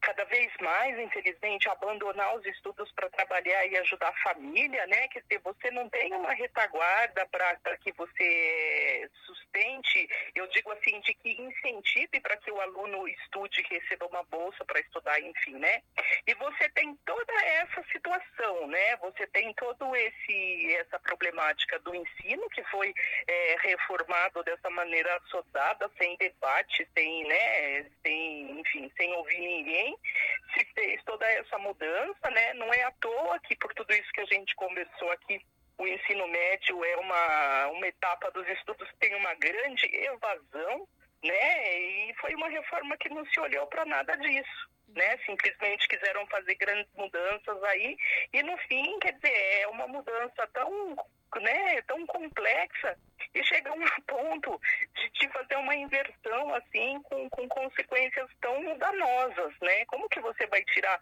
cada 0.06 0.24
vez 0.26 0.52
mais, 0.60 0.96
infelizmente, 1.00 1.68
abandonar 1.68 2.36
os 2.36 2.46
estudos 2.46 2.92
para 2.92 3.10
trabalhar 3.10 3.66
e 3.66 3.76
ajudar 3.78 4.10
a 4.10 4.22
família, 4.22 4.86
né? 4.86 5.08
Quer 5.08 5.20
dizer, 5.22 5.40
você 5.40 5.68
não 5.72 5.88
tem 5.88 6.14
uma 6.14 6.32
retaguarda 6.32 7.26
para 7.26 7.76
que 7.78 7.90
você 7.90 9.10
sustente, 9.26 10.08
eu 10.36 10.46
digo 10.46 10.70
assim, 10.70 11.00
de 11.00 11.12
que 11.12 11.30
incentive 11.32 12.20
para 12.20 12.36
que 12.36 12.52
o 12.52 12.60
aluno 12.60 13.08
estude, 13.08 13.66
receba 13.68 14.06
uma 14.06 14.22
bolsa 14.22 14.64
para 14.64 14.78
estudar, 14.78 15.20
enfim, 15.20 15.54
né? 15.54 15.82
E 16.24 16.34
você 16.34 16.68
tem 16.68 16.94
toda 17.04 17.32
essa 17.42 17.82
situação, 17.90 18.68
né? 18.68 18.96
Você 18.98 19.26
tem 19.26 19.52
todo 19.54 19.96
esse 19.96 20.76
essa 20.76 21.00
problemática 21.00 21.80
do 21.80 21.92
ensino 21.92 22.48
que 22.50 22.62
foi 22.64 22.94
é, 23.26 23.56
reformado 23.60 24.44
dessa 24.44 24.70
maneira 24.70 25.16
assodada, 25.16 25.90
sem 25.98 26.16
debate, 26.16 26.86
sem, 26.96 27.24
né? 27.24 27.90
Sem, 28.04 28.60
enfim, 28.60 28.92
sem 28.96 29.12
ouvir 29.14 29.40
ninguém 29.40 29.95
se 30.54 30.64
fez 30.74 31.02
toda 31.04 31.26
essa 31.26 31.58
mudança, 31.58 32.30
né? 32.30 32.54
Não 32.54 32.72
é 32.72 32.82
à 32.84 32.90
toa 32.92 33.38
que 33.40 33.56
por 33.56 33.72
tudo 33.74 33.92
isso 33.92 34.10
que 34.12 34.20
a 34.20 34.26
gente 34.26 34.54
conversou 34.56 35.10
aqui, 35.12 35.40
o 35.78 35.86
ensino 35.86 36.26
médio 36.28 36.84
é 36.84 36.96
uma, 36.96 37.66
uma 37.68 37.86
etapa 37.86 38.30
dos 38.30 38.46
estudos 38.48 38.90
que 38.90 38.98
tem 38.98 39.14
uma 39.14 39.34
grande 39.34 39.86
evasão, 39.86 40.88
né? 41.22 41.80
E 42.08 42.14
foi 42.14 42.34
uma 42.34 42.48
reforma 42.48 42.96
que 42.96 43.08
não 43.08 43.24
se 43.26 43.40
olhou 43.40 43.66
para 43.66 43.84
nada 43.84 44.16
disso. 44.16 44.76
Né, 44.88 45.18
simplesmente 45.26 45.88
quiseram 45.88 46.24
fazer 46.28 46.54
grandes 46.54 46.90
mudanças 46.94 47.62
aí 47.64 47.98
e 48.32 48.40
no 48.44 48.56
fim, 48.56 48.98
quer 49.00 49.14
dizer, 49.14 49.34
é 49.60 49.66
uma 49.66 49.86
mudança 49.88 50.46
tão 50.54 50.96
né, 51.40 51.82
tão 51.82 52.06
complexa 52.06 52.96
e 53.34 53.42
chega 53.44 53.70
a 53.70 53.74
um 53.74 53.84
ponto 54.06 54.60
de, 54.94 55.10
de 55.10 55.28
fazer 55.32 55.56
uma 55.56 55.74
inversão 55.74 56.54
assim 56.54 57.02
com, 57.02 57.28
com 57.30 57.48
consequências 57.48 58.30
tão 58.40 58.78
danosas, 58.78 59.52
né? 59.60 59.84
Como 59.86 60.08
que 60.08 60.20
você 60.20 60.46
vai 60.46 60.62
tirar 60.64 61.00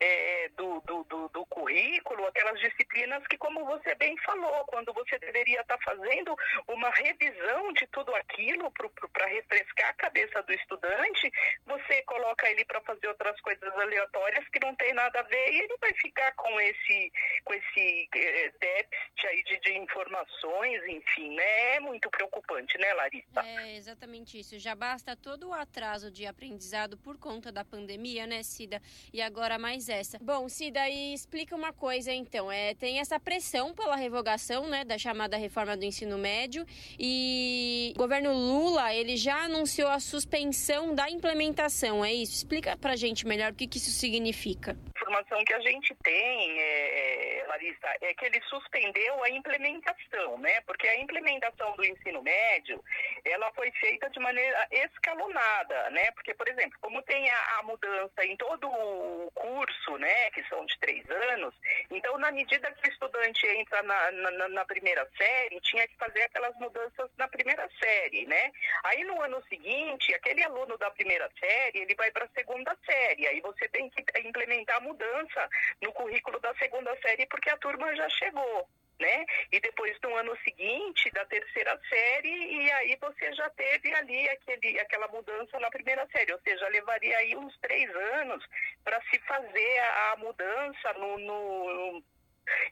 é, 0.00 0.48
do, 0.56 0.80
do, 0.80 1.04
do, 1.04 1.28
do, 1.28 1.46
currículo, 1.46 2.26
aquelas 2.26 2.60
disciplinas 2.60 3.26
que, 3.28 3.38
como 3.38 3.64
você 3.64 3.94
bem 3.94 4.16
falou, 4.18 4.64
quando 4.66 4.92
você 4.92 5.18
deveria 5.18 5.60
estar 5.60 5.78
fazendo 5.78 6.36
uma 6.68 6.90
revisão 6.90 7.72
de 7.72 7.86
tudo 7.88 8.14
aquilo 8.14 8.70
para 9.12 9.26
refrescar 9.26 9.90
a 9.90 9.94
cabeça 9.94 10.42
do 10.42 10.52
estudante, 10.52 11.30
você 11.64 12.02
coloca 12.02 12.48
ele 12.50 12.64
para 12.64 12.80
fazer 12.82 13.08
outras 13.08 13.40
coisas 13.40 13.72
aleatórias 13.74 14.46
que 14.48 14.60
não 14.60 14.74
tem 14.74 14.92
nada 14.92 15.20
a 15.20 15.22
ver 15.22 15.52
e 15.52 15.60
ele 15.60 15.76
vai 15.80 15.92
ficar 15.94 16.32
com 16.32 16.60
esse, 16.60 17.12
com 17.44 17.54
esse 17.54 18.08
é, 18.14 18.52
déficit 18.60 19.26
aí 19.26 19.42
de, 19.44 19.60
de 19.60 19.78
informações, 19.78 20.84
enfim, 20.88 21.34
né? 21.34 21.76
É 21.76 21.80
muito 21.80 22.10
preocupante, 22.10 22.76
né, 22.78 22.92
Larissa? 22.94 23.40
É 23.44 23.76
exatamente 23.76 24.38
isso. 24.38 24.58
Já 24.58 24.74
basta 24.74 25.16
todo 25.16 25.48
o 25.48 25.52
atraso 25.52 26.10
de 26.10 26.26
aprendizado 26.26 26.98
por 26.98 27.18
conta 27.18 27.50
da 27.50 27.64
pandemia, 27.64 28.26
né, 28.26 28.42
Cida? 28.42 28.80
E 29.12 29.22
agora 29.22 29.58
mais 29.58 29.85
essa. 29.88 30.18
Bom, 30.20 30.48
se 30.48 30.70
daí 30.70 31.14
explica 31.14 31.54
uma 31.54 31.72
coisa 31.72 32.12
então, 32.12 32.50
é 32.50 32.74
tem 32.74 33.00
essa 33.00 33.18
pressão 33.18 33.74
pela 33.74 33.96
revogação, 33.96 34.68
né, 34.68 34.84
da 34.84 34.98
chamada 34.98 35.36
reforma 35.36 35.76
do 35.76 35.84
ensino 35.84 36.18
médio 36.18 36.66
e 36.98 37.92
o 37.94 37.98
governo 37.98 38.32
Lula, 38.32 38.94
ele 38.94 39.16
já 39.16 39.44
anunciou 39.44 39.88
a 39.88 40.00
suspensão 40.00 40.94
da 40.94 41.08
implementação, 41.10 42.04
é 42.04 42.12
isso? 42.12 42.34
Explica 42.34 42.76
pra 42.76 42.96
gente 42.96 43.26
melhor 43.26 43.52
o 43.52 43.54
que, 43.54 43.66
que 43.66 43.78
isso 43.78 43.90
significa. 43.90 44.72
A 44.72 44.98
informação 45.00 45.44
que 45.44 45.54
a 45.54 45.60
gente 45.60 45.94
tem, 46.02 46.60
é, 46.60 47.44
Larissa, 47.48 47.88
é 48.00 48.14
que 48.14 48.26
ele 48.26 48.40
suspendeu 48.42 49.22
a 49.22 49.30
implementação, 49.30 50.38
né? 50.38 50.60
Porque 50.62 50.86
a 50.88 51.00
implementação 51.00 51.76
do 51.76 51.84
ensino 51.84 52.22
médio, 52.22 52.82
ela 53.24 53.52
foi 53.52 53.70
feita 53.72 54.10
de 54.10 54.18
maneira 54.20 54.66
escalonada, 54.70 55.90
né? 55.90 56.10
Porque, 56.12 56.34
por 56.34 56.48
exemplo, 56.48 56.78
como 56.80 57.02
tem 57.02 57.30
a, 57.30 57.58
a 57.58 57.62
mudança 57.62 58.24
em 58.24 58.36
todo 58.36 58.68
o 58.68 59.30
curso 59.34 59.75
curso, 59.76 59.98
né, 59.98 60.30
que 60.30 60.42
são 60.48 60.64
de 60.64 60.78
três 60.78 61.08
anos, 61.10 61.54
então 61.90 62.16
na 62.18 62.30
medida 62.30 62.70
que 62.72 62.88
o 62.88 62.92
estudante 62.92 63.46
entra 63.46 63.82
na, 63.82 64.10
na, 64.12 64.48
na, 64.48 64.64
primeira 64.64 65.08
série, 65.16 65.60
tinha 65.60 65.86
que 65.86 65.96
fazer 65.96 66.22
aquelas 66.22 66.54
mudanças 66.56 67.10
na 67.16 67.28
primeira 67.28 67.68
série, 67.80 68.26
né? 68.26 68.52
Aí 68.84 69.04
no 69.04 69.20
ano 69.22 69.42
seguinte, 69.48 70.14
aquele 70.14 70.42
aluno 70.42 70.76
da 70.78 70.90
primeira 70.90 71.30
série, 71.38 71.80
ele 71.80 71.94
vai 71.94 72.10
para 72.10 72.24
a 72.24 72.28
segunda 72.28 72.76
série, 72.84 73.26
aí 73.26 73.40
você 73.40 73.68
tem 73.68 73.88
que 73.90 74.04
implementar 74.20 74.76
a 74.76 74.80
mudança 74.80 75.48
no 75.82 75.92
currículo 75.92 76.38
da 76.40 76.54
segunda 76.54 76.96
série 77.00 77.26
porque 77.26 77.50
a 77.50 77.56
turma 77.56 77.94
já 77.94 78.08
chegou 78.10 78.68
né? 79.00 79.24
E 79.52 79.60
depois 79.60 79.96
no 80.02 80.14
ano 80.14 80.36
seguinte, 80.42 81.10
da 81.10 81.24
terceira 81.26 81.78
série, 81.88 82.28
e 82.28 82.72
aí 82.72 82.98
você 83.00 83.32
já 83.34 83.48
teve 83.50 83.94
ali 83.94 84.28
aquele, 84.28 84.80
aquela 84.80 85.08
mudança 85.08 85.58
na 85.58 85.70
primeira 85.70 86.06
série, 86.08 86.32
ou 86.32 86.40
seja, 86.40 86.68
levaria 86.68 87.16
aí 87.18 87.36
uns 87.36 87.56
três 87.58 87.94
anos 87.94 88.44
para 88.84 89.00
se 89.02 89.18
fazer 89.20 89.78
a, 89.78 90.12
a 90.12 90.16
mudança 90.16 90.92
no, 90.94 91.18
no, 91.18 92.02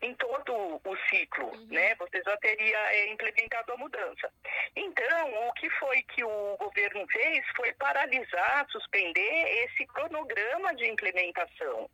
em 0.03 0.15
todo 0.15 0.81
o 0.85 0.97
ciclo, 1.09 1.47
uhum. 1.47 1.67
né? 1.71 1.95
Você 1.97 2.23
já 2.23 2.37
teria 2.39 2.79
é, 2.93 3.09
implementado 3.09 3.73
a 3.73 3.77
mudança. 3.77 4.33
Então, 4.77 5.49
o 5.49 5.53
que 5.55 5.69
foi 5.71 6.03
que 6.03 6.25
o 6.25 6.57
governo 6.57 7.07
fez 7.09 7.45
foi 7.57 7.73
paralisar, 7.75 8.67
suspender 8.71 9.65
esse 9.65 9.87
cronograma 9.87 10.75
de 10.75 10.89
implementação 10.89 11.91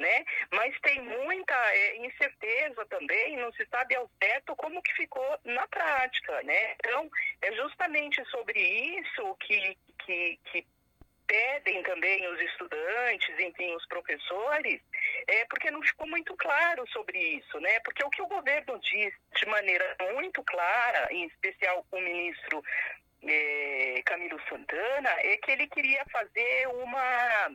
né? 0.00 0.24
Mas 0.50 0.74
tem 0.80 1.00
muita 1.00 1.54
é, 1.54 1.96
incerteza 1.98 2.84
também, 2.86 3.36
não 3.36 3.52
se 3.52 3.64
sabe 3.66 3.94
ao 3.94 4.10
certo 4.20 4.56
como 4.56 4.82
que 4.82 4.92
ficou 4.94 5.38
na 5.44 5.68
prática, 5.68 6.42
né? 6.42 6.74
Então, 6.74 7.08
é 7.42 7.52
justamente 7.52 8.24
sobre 8.30 8.58
isso 8.58 9.36
que, 9.36 9.76
que, 10.04 10.38
que 10.50 10.66
pedem 11.26 11.82
também 11.84 12.26
os 12.28 12.40
estudantes, 12.40 13.38
enfim, 13.38 13.72
os 13.76 13.86
professores, 13.86 14.80
é 15.28 15.44
porque 15.44 15.70
não 15.70 15.82
ficou 15.82 16.08
muito 16.08 16.34
claro 16.36 16.84
sobre 16.88 17.18
isso, 17.18 17.60
né? 17.60 17.78
Porque 17.80 18.04
o 18.04 18.10
que 18.10 18.22
o 18.22 18.26
governo 18.26 18.80
diz 18.80 19.14
de 19.36 19.46
maneira 19.46 19.96
muito 20.12 20.42
clara, 20.42 21.06
em 21.12 21.26
especial 21.26 21.86
o 21.92 22.00
ministro 22.00 22.62
é, 23.22 24.02
Camilo 24.06 24.40
Santana, 24.48 25.10
é 25.20 25.36
que 25.36 25.52
ele 25.52 25.68
queria 25.68 26.04
fazer 26.10 26.66
uma 26.68 27.50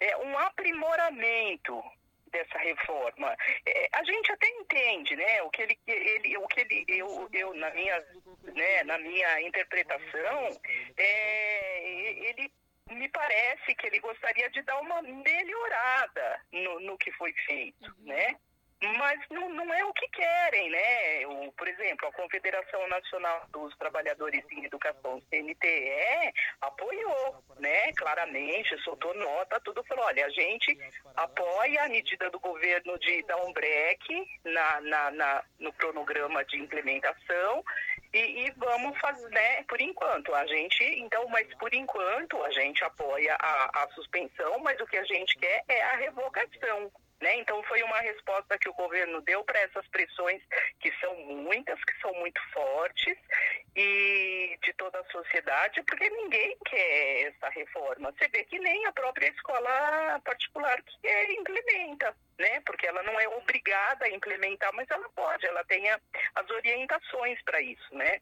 é, 0.00 0.16
um 0.18 0.38
aprimoramento 0.38 1.82
dessa 2.30 2.58
reforma. 2.58 3.36
É, 3.64 3.88
a 3.92 4.04
gente 4.04 4.32
até 4.32 4.48
entende, 4.48 5.14
né, 5.14 5.42
o 5.42 5.50
que 5.50 5.62
ele, 5.62 5.78
ele 5.86 6.36
o 6.36 6.46
que 6.48 6.60
ele, 6.60 6.84
eu, 6.88 7.28
eu 7.32 7.54
na 7.54 7.70
minha, 7.70 8.04
né, 8.42 8.82
na 8.84 8.98
minha 8.98 9.40
interpretação, 9.42 10.48
é, 10.96 12.28
ele 12.28 12.52
me 12.90 13.08
parece 13.08 13.74
que 13.74 13.86
ele 13.86 14.00
gostaria 14.00 14.50
de 14.50 14.62
dar 14.62 14.78
uma 14.80 15.00
melhorada 15.00 16.40
no, 16.52 16.80
no 16.80 16.98
que 16.98 17.10
foi 17.12 17.32
feito, 17.46 17.94
né? 18.00 18.36
Mas 18.82 19.20
não, 19.30 19.48
não 19.48 19.72
é 19.72 19.84
o 19.84 19.92
que 19.94 20.06
querem, 20.08 20.70
né? 20.70 21.26
O, 21.26 21.52
por 21.52 21.66
exemplo, 21.66 22.08
a 22.08 22.12
Confederação 22.12 22.86
Nacional 22.88 23.46
dos 23.50 23.74
Trabalhadores 23.76 24.44
em 24.50 24.64
Educação, 24.64 25.22
CNTE, 25.30 26.34
apoiou, 26.60 27.42
né, 27.58 27.92
claramente, 27.92 28.76
soltou 28.82 29.14
nota, 29.14 29.60
tudo 29.60 29.82
falou, 29.84 30.04
olha, 30.04 30.26
a 30.26 30.30
gente 30.30 30.78
apoia 31.16 31.84
a 31.84 31.88
medida 31.88 32.30
do 32.30 32.38
governo 32.38 32.98
de 32.98 33.22
dar 33.22 33.36
um 33.38 33.52
break 33.52 34.26
na, 34.44 34.80
na, 34.82 35.10
na 35.12 35.44
no 35.58 35.72
cronograma 35.72 36.44
de 36.44 36.58
implementação 36.58 37.64
e, 38.12 38.46
e, 38.46 38.50
vamos 38.56 38.96
fazer, 39.00 39.28
né, 39.30 39.62
por 39.64 39.80
enquanto, 39.80 40.32
a 40.34 40.46
gente, 40.46 40.84
então, 41.00 41.26
mas 41.28 41.52
por 41.54 41.72
enquanto 41.74 42.40
a 42.44 42.50
gente 42.50 42.84
apoia 42.84 43.34
a, 43.40 43.82
a 43.82 43.88
suspensão, 43.88 44.58
mas 44.60 44.78
o 44.80 44.86
que 44.86 44.96
a 44.96 45.04
gente 45.04 45.36
quer 45.36 45.64
é 45.68 45.82
a 45.82 45.96
revogação. 45.96 46.92
Né? 47.24 47.36
Então, 47.38 47.62
foi 47.62 47.82
uma 47.82 48.00
resposta 48.00 48.58
que 48.58 48.68
o 48.68 48.74
governo 48.74 49.22
deu 49.22 49.42
para 49.44 49.58
essas 49.60 49.88
pressões, 49.88 50.42
que 50.78 50.92
são 51.00 51.16
muitas, 51.20 51.82
que 51.82 51.98
são 51.98 52.12
muito 52.20 52.38
fortes, 52.52 53.16
e 53.74 54.58
de 54.62 54.74
toda 54.74 55.00
a 55.00 55.04
sociedade, 55.10 55.82
porque 55.84 56.10
ninguém 56.10 56.54
quer 56.66 57.28
essa 57.28 57.48
reforma. 57.48 58.12
Você 58.12 58.28
vê 58.28 58.44
que 58.44 58.58
nem 58.58 58.84
a 58.84 58.92
própria 58.92 59.28
escola 59.28 60.20
particular 60.22 60.82
que 60.82 61.08
é, 61.08 61.32
implementa, 61.32 62.14
né? 62.38 62.60
porque 62.60 62.86
ela 62.86 63.02
não 63.02 63.18
é 63.18 63.26
obrigada 63.26 64.04
a 64.04 64.10
implementar, 64.10 64.70
mas 64.74 64.86
ela 64.90 65.08
pode, 65.16 65.46
ela 65.46 65.64
tem 65.64 65.88
as 65.88 66.50
orientações 66.50 67.42
para 67.42 67.58
isso. 67.62 67.94
Né? 67.94 68.20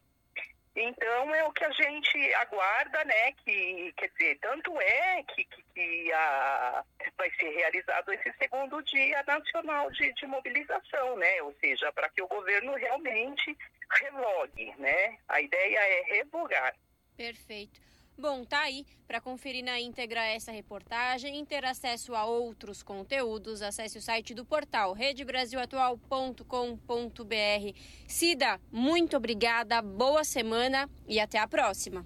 Então 0.75 1.35
é 1.35 1.43
o 1.43 1.51
que 1.51 1.63
a 1.63 1.71
gente 1.71 2.33
aguarda, 2.35 3.03
né? 3.05 3.31
Que 3.33 3.93
quer 3.95 4.09
dizer, 4.09 4.39
tanto 4.39 4.81
é 4.81 5.23
que, 5.23 5.45
que, 5.45 5.63
que 5.73 6.13
a, 6.13 6.83
vai 7.15 7.31
ser 7.39 7.49
realizado 7.49 8.11
esse 8.11 8.33
segundo 8.39 8.81
dia 8.83 9.23
nacional 9.27 9.91
de, 9.91 10.11
de 10.13 10.25
mobilização, 10.25 11.15
né? 11.17 11.41
Ou 11.43 11.53
seja, 11.59 11.91
para 11.93 12.09
que 12.09 12.23
o 12.23 12.27
governo 12.27 12.73
realmente 12.73 13.55
revogue, 14.01 14.73
né? 14.79 15.19
A 15.29 15.41
ideia 15.41 15.79
é 15.79 16.01
revogar. 16.15 16.75
Perfeito. 17.15 17.79
Bom, 18.17 18.45
tá 18.45 18.61
aí. 18.61 18.85
Para 19.07 19.19
conferir 19.19 19.63
na 19.63 19.79
íntegra 19.79 20.23
essa 20.25 20.51
reportagem 20.51 21.39
e 21.39 21.45
ter 21.45 21.65
acesso 21.65 22.15
a 22.15 22.25
outros 22.25 22.83
conteúdos, 22.83 23.61
acesse 23.61 23.97
o 23.97 24.01
site 24.01 24.33
do 24.33 24.45
portal 24.45 24.93
redebrasilatual.com.br. 24.93 27.79
Cida, 28.07 28.59
muito 28.71 29.17
obrigada, 29.17 29.81
boa 29.81 30.23
semana 30.23 30.89
e 31.07 31.19
até 31.19 31.39
a 31.39 31.47
próxima. 31.47 32.05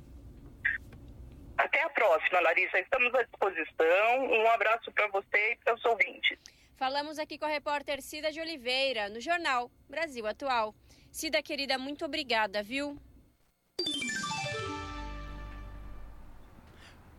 Até 1.57 1.81
a 1.81 1.89
próxima, 1.89 2.39
Larissa. 2.39 2.79
Estamos 2.79 3.13
à 3.15 3.23
disposição. 3.23 4.29
Um 4.29 4.47
abraço 4.51 4.91
para 4.91 5.07
você 5.07 5.53
e 5.53 5.55
para 5.57 5.75
os 5.75 5.83
ouvintes. 5.85 6.37
Falamos 6.77 7.17
aqui 7.17 7.39
com 7.39 7.45
a 7.45 7.49
repórter 7.49 8.01
Cida 8.01 8.31
de 8.31 8.39
Oliveira, 8.39 9.09
no 9.09 9.19
jornal 9.19 9.71
Brasil 9.89 10.27
Atual. 10.27 10.75
Cida, 11.11 11.41
querida, 11.41 11.79
muito 11.79 12.05
obrigada, 12.05 12.61
viu? 12.61 12.95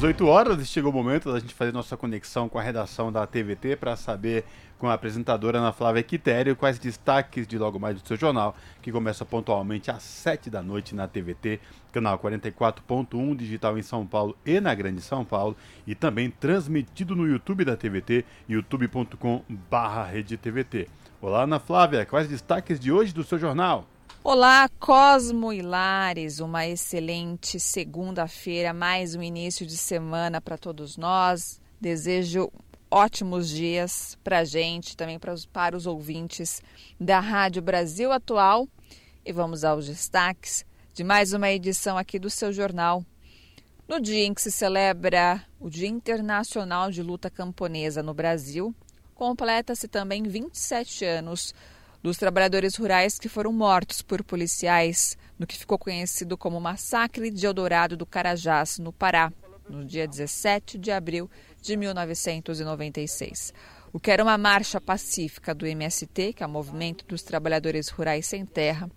18 0.00 0.26
horas 0.26 0.66
chegou 0.66 0.90
o 0.90 0.94
momento 0.94 1.30
da 1.30 1.38
gente 1.38 1.52
fazer 1.52 1.72
nossa 1.72 1.94
conexão 1.94 2.48
com 2.48 2.58
a 2.58 2.62
redação 2.62 3.12
da 3.12 3.26
TVT 3.26 3.76
para 3.76 3.94
saber 3.96 4.46
com 4.78 4.88
a 4.88 4.94
apresentadora 4.94 5.58
Ana 5.58 5.72
Flávia 5.72 6.02
Quitério 6.02 6.56
quais 6.56 6.78
destaques 6.78 7.46
de 7.46 7.58
logo 7.58 7.78
mais 7.78 8.00
do 8.00 8.08
seu 8.08 8.16
jornal, 8.16 8.56
que 8.80 8.90
começa 8.90 9.26
pontualmente 9.26 9.90
às 9.90 10.02
7 10.02 10.48
da 10.48 10.62
noite 10.62 10.94
na 10.94 11.06
TVT, 11.06 11.60
canal 11.92 12.18
44.1 12.18 13.36
digital 13.36 13.76
em 13.76 13.82
São 13.82 14.06
Paulo 14.06 14.34
e 14.46 14.58
na 14.58 14.74
Grande 14.74 15.02
São 15.02 15.22
Paulo, 15.22 15.54
e 15.86 15.94
também 15.94 16.30
transmitido 16.30 17.14
no 17.14 17.28
YouTube 17.28 17.66
da 17.66 17.76
TVT, 17.76 18.24
youtube.com/redetvt. 18.48 20.88
Olá, 21.20 21.42
Ana 21.42 21.60
Flávia, 21.60 22.06
quais 22.06 22.26
destaques 22.26 22.80
de 22.80 22.90
hoje 22.90 23.12
do 23.12 23.22
seu 23.22 23.38
jornal? 23.38 23.86
Olá, 24.22 24.68
Cosmo 24.78 25.50
e 25.50 25.62
Lares, 25.62 26.40
uma 26.40 26.66
excelente 26.66 27.58
segunda-feira, 27.58 28.74
mais 28.74 29.14
um 29.14 29.22
início 29.22 29.64
de 29.64 29.78
semana 29.78 30.42
para 30.42 30.58
todos 30.58 30.98
nós. 30.98 31.58
Desejo 31.80 32.52
ótimos 32.90 33.48
dias 33.48 34.18
para 34.22 34.40
a 34.40 34.44
gente, 34.44 34.94
também 34.94 35.18
para 35.18 35.32
os, 35.32 35.46
para 35.46 35.74
os 35.74 35.86
ouvintes 35.86 36.62
da 37.00 37.18
Rádio 37.18 37.62
Brasil 37.62 38.12
Atual. 38.12 38.68
E 39.24 39.32
vamos 39.32 39.64
aos 39.64 39.86
destaques 39.86 40.66
de 40.92 41.02
mais 41.02 41.32
uma 41.32 41.50
edição 41.50 41.96
aqui 41.96 42.18
do 42.18 42.28
seu 42.28 42.52
jornal. 42.52 43.02
No 43.88 43.98
dia 43.98 44.26
em 44.26 44.34
que 44.34 44.42
se 44.42 44.52
celebra 44.52 45.42
o 45.58 45.70
Dia 45.70 45.88
Internacional 45.88 46.90
de 46.90 47.02
Luta 47.02 47.30
Camponesa 47.30 48.02
no 48.02 48.12
Brasil, 48.12 48.74
completa-se 49.14 49.88
também 49.88 50.24
27 50.24 51.06
anos 51.06 51.54
dos 52.02 52.16
trabalhadores 52.16 52.76
rurais 52.76 53.18
que 53.18 53.28
foram 53.28 53.52
mortos 53.52 54.02
por 54.02 54.24
policiais 54.24 55.16
no 55.38 55.46
que 55.46 55.56
ficou 55.56 55.78
conhecido 55.78 56.36
como 56.36 56.60
Massacre 56.60 57.30
de 57.30 57.46
Eldorado 57.46 57.96
do 57.96 58.06
Carajás, 58.06 58.78
no 58.78 58.92
Pará, 58.92 59.32
no 59.68 59.84
dia 59.84 60.06
17 60.06 60.78
de 60.78 60.90
abril 60.90 61.30
de 61.62 61.76
1996. 61.76 63.54
O 63.92 63.98
que 63.98 64.10
era 64.10 64.22
uma 64.22 64.38
marcha 64.38 64.80
pacífica 64.80 65.54
do 65.54 65.66
MST, 65.66 66.34
que 66.34 66.42
é 66.42 66.46
o 66.46 66.50
Movimento 66.50 67.04
dos 67.06 67.22
Trabalhadores 67.22 67.88
Rurais 67.88 68.26
Sem 68.26 68.46
Terra, 68.46 68.90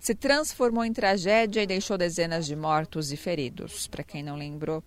se 0.00 0.14
transformou 0.14 0.84
em 0.84 0.92
tragédia 0.92 1.62
e 1.62 1.66
deixou 1.66 1.96
dezenas 1.96 2.46
de 2.46 2.56
mortos 2.56 3.12
e 3.12 3.16
feridos. 3.16 3.86
Para 3.86 4.02
quem 4.02 4.22
não 4.22 4.36
lembrou 4.36 4.82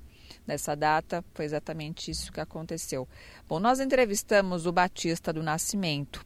dessa 0.45 0.75
data, 0.75 1.23
foi 1.33 1.45
exatamente 1.45 2.11
isso 2.11 2.31
que 2.31 2.41
aconteceu. 2.41 3.07
Bom, 3.47 3.59
nós 3.59 3.79
entrevistamos 3.79 4.65
o 4.65 4.73
Batista 4.73 5.31
do 5.31 5.41
Nascimento, 5.41 6.25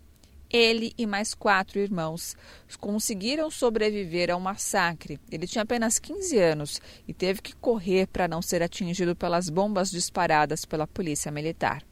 ele 0.51 0.93
e 0.97 1.05
mais 1.05 1.33
quatro 1.33 1.79
irmãos 1.79 2.35
conseguiram 2.79 3.51
sobreviver 3.51 4.31
ao 4.31 4.39
massacre. 4.39 5.19
Ele 5.31 5.45
tinha 5.45 5.63
apenas 5.63 5.99
15 5.99 6.37
anos 6.37 6.81
e 7.07 7.13
teve 7.13 7.41
que 7.41 7.55
correr 7.55 8.07
para 8.07 8.27
não 8.27 8.41
ser 8.41 8.63
atingido 8.63 9.15
pelas 9.15 9.49
bombas 9.49 9.91
disparadas 9.91 10.65
pela 10.65 10.87
polícia 10.87 11.31
militar. 11.31 11.83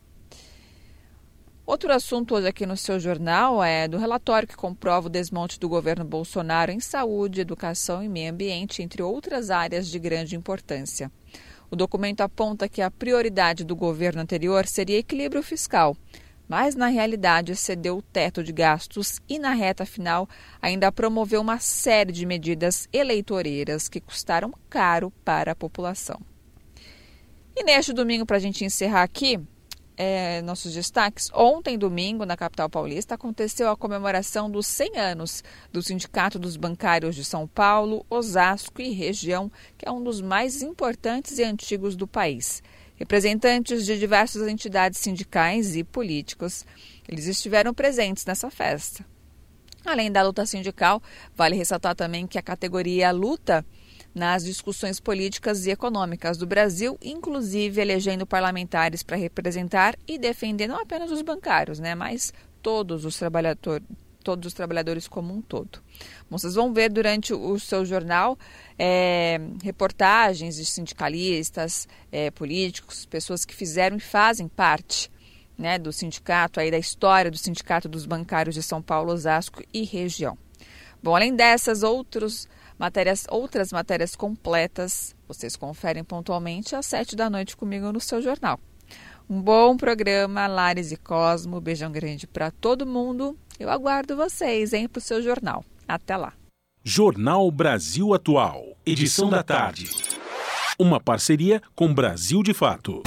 Outro 1.66 1.92
assunto 1.92 2.34
hoje 2.34 2.48
aqui 2.48 2.66
no 2.66 2.78
seu 2.78 2.98
jornal 2.98 3.62
é 3.62 3.90
do 3.90 3.98
relatório 3.98 4.48
que 4.48 4.56
comprova 4.56 5.08
o 5.08 5.10
desmonte 5.10 5.60
do 5.60 5.68
governo 5.68 6.06
Bolsonaro 6.06 6.72
em 6.72 6.80
saúde, 6.80 7.42
educação 7.42 8.02
e 8.02 8.08
meio 8.08 8.32
ambiente, 8.32 8.82
entre 8.82 9.04
outras 9.04 9.50
áreas 9.50 9.90
de 9.90 10.00
grande 10.00 10.38
importância. 10.38 11.12
O 11.70 11.76
documento 11.76 12.22
aponta 12.22 12.70
que 12.70 12.82
a 12.82 12.90
prioridade 12.90 13.66
do 13.66 13.76
governo 13.76 14.22
anterior 14.22 14.66
seria 14.66 15.00
equilíbrio 15.00 15.44
fiscal 15.44 15.98
mas 16.48 16.76
na 16.76 16.88
realidade 16.88 17.52
excedeu 17.52 17.98
o 17.98 18.02
teto 18.02 18.44
de 18.44 18.52
gastos 18.52 19.20
e, 19.28 19.38
na 19.38 19.54
reta 19.54 19.86
final, 19.86 20.28
ainda 20.62 20.92
promoveu 20.92 21.42
uma 21.42 21.60
série 21.60 22.12
de 22.12 22.26
medidas 22.26 22.88
eleitoreiras 22.94 23.88
que 23.90 24.00
custaram 24.02 24.54
caro 24.70 25.12
para 25.26 25.52
a 25.52 25.56
população. 25.56 26.20
E 27.56 27.64
neste 27.64 27.92
domingo, 27.92 28.26
para 28.26 28.38
a 28.38 28.40
gente 28.40 28.64
encerrar 28.64 29.04
aqui, 29.04 29.40
é, 29.98 30.44
nossos 30.44 30.74
destaques. 30.74 31.30
Ontem, 31.34 31.78
domingo, 31.78 32.24
na 32.24 32.38
capital 32.38 32.70
paulista, 32.70 33.16
aconteceu 33.16 33.70
a 33.70 33.76
comemoração 33.76 34.50
dos 34.50 34.68
100 34.68 34.98
anos 34.98 35.44
do 35.74 35.82
Sindicato 35.82 36.38
dos 36.38 36.56
Bancários 36.56 37.16
de 37.16 37.26
São 37.26 37.48
Paulo, 37.48 38.06
Osasco 38.08 38.80
e 38.80 38.92
região, 38.92 39.52
que 39.76 39.88
é 39.88 39.92
um 39.92 40.04
dos 40.04 40.22
mais 40.22 40.62
importantes 40.62 41.40
e 41.40 41.44
antigos 41.44 41.96
do 41.96 42.08
país. 42.08 42.62
Representantes 42.98 43.86
de 43.86 43.98
diversas 43.98 44.48
entidades 44.48 45.00
sindicais 45.00 45.76
e 45.76 45.84
políticos, 45.84 46.66
eles 47.08 47.28
estiveram 47.28 47.74
presentes 47.74 48.26
nessa 48.26 48.50
festa. 48.50 49.06
Além 49.86 50.12
da 50.12 50.24
luta 50.24 50.46
sindical, 50.46 51.02
vale 51.36 51.56
ressaltar 51.56 51.96
também 51.96 52.26
que 52.26 52.38
a 52.38 52.42
categoria 52.42 53.12
luta 53.12 53.64
nas 54.14 54.44
discussões 54.44 55.00
políticas 55.00 55.66
e 55.66 55.70
econômicas 55.70 56.38
do 56.38 56.48
Brasil, 56.48 56.98
inclusive 57.02 57.80
elegendo 57.80 58.26
parlamentares 58.26 59.04
para 59.04 59.16
representar 59.16 59.96
e 60.08 60.18
defender 60.18 60.68
não 60.68 60.82
apenas 60.82 61.12
os 61.12 61.22
bancários, 61.22 61.80
né, 61.80 61.94
mas 61.94 62.34
todos 62.64 63.06
os 63.06 63.16
trabalhadores 63.16 63.86
todos 64.28 64.48
os 64.48 64.54
trabalhadores 64.54 65.08
como 65.08 65.34
um 65.34 65.42
todo. 65.42 65.80
Bom, 66.30 66.38
vocês 66.38 66.56
vão 66.56 66.74
ver 66.74 66.90
durante 66.90 67.34
o 67.34 67.58
seu 67.58 67.86
jornal 67.86 68.38
é, 68.78 69.40
reportagens 69.64 70.58
de 70.58 70.66
sindicalistas, 70.66 71.88
é, 72.12 72.30
políticos, 72.30 73.06
pessoas 73.06 73.46
que 73.46 73.56
fizeram 73.56 73.96
e 73.96 74.02
fazem 74.02 74.50
parte 74.50 75.10
né, 75.58 75.80
do 75.80 75.94
sindicato, 75.94 76.60
aí 76.60 76.70
da 76.70 76.78
história 76.78 77.32
do 77.32 77.38
Sindicato 77.38 77.88
dos 77.88 78.06
Bancários 78.06 78.54
de 78.54 78.62
São 78.62 78.82
Paulo, 78.82 79.14
Osasco 79.14 79.64
e 79.74 79.86
região. 79.86 80.38
Bom, 81.02 81.16
além 81.16 81.34
dessas 81.34 81.82
outros 81.82 82.50
matérias, 82.78 83.26
outras 83.30 83.72
matérias 83.72 84.14
completas, 84.14 85.16
vocês 85.26 85.56
conferem 85.56 86.04
pontualmente 86.04 86.76
às 86.76 86.86
sete 86.86 87.16
da 87.16 87.30
noite 87.30 87.56
comigo 87.56 87.94
no 87.94 88.02
seu 88.02 88.22
jornal. 88.22 88.60
Um 89.30 89.42
bom 89.42 89.76
programa, 89.76 90.48
Lares 90.48 90.94
e 90.94 90.96
Cosmo. 90.96 91.60
Beijão 91.60 91.92
grande 91.92 92.26
para 92.26 92.50
todo 92.50 92.86
mundo. 92.86 93.38
Eu 93.60 93.70
aguardo 93.70 94.16
vocês, 94.16 94.72
hein, 94.72 94.88
para 94.88 95.00
o 95.00 95.02
seu 95.02 95.22
jornal. 95.22 95.66
Até 95.86 96.16
lá. 96.16 96.32
Jornal 96.82 97.52
Brasil 97.52 98.14
Atual, 98.14 98.78
edição 98.86 99.30
da 99.30 99.44
tarde. 99.44 99.90
Uma 100.80 101.02
parceria 101.02 101.62
com 101.76 101.94
Brasil 101.94 102.42
de 102.42 102.54
Fato. 102.54 103.04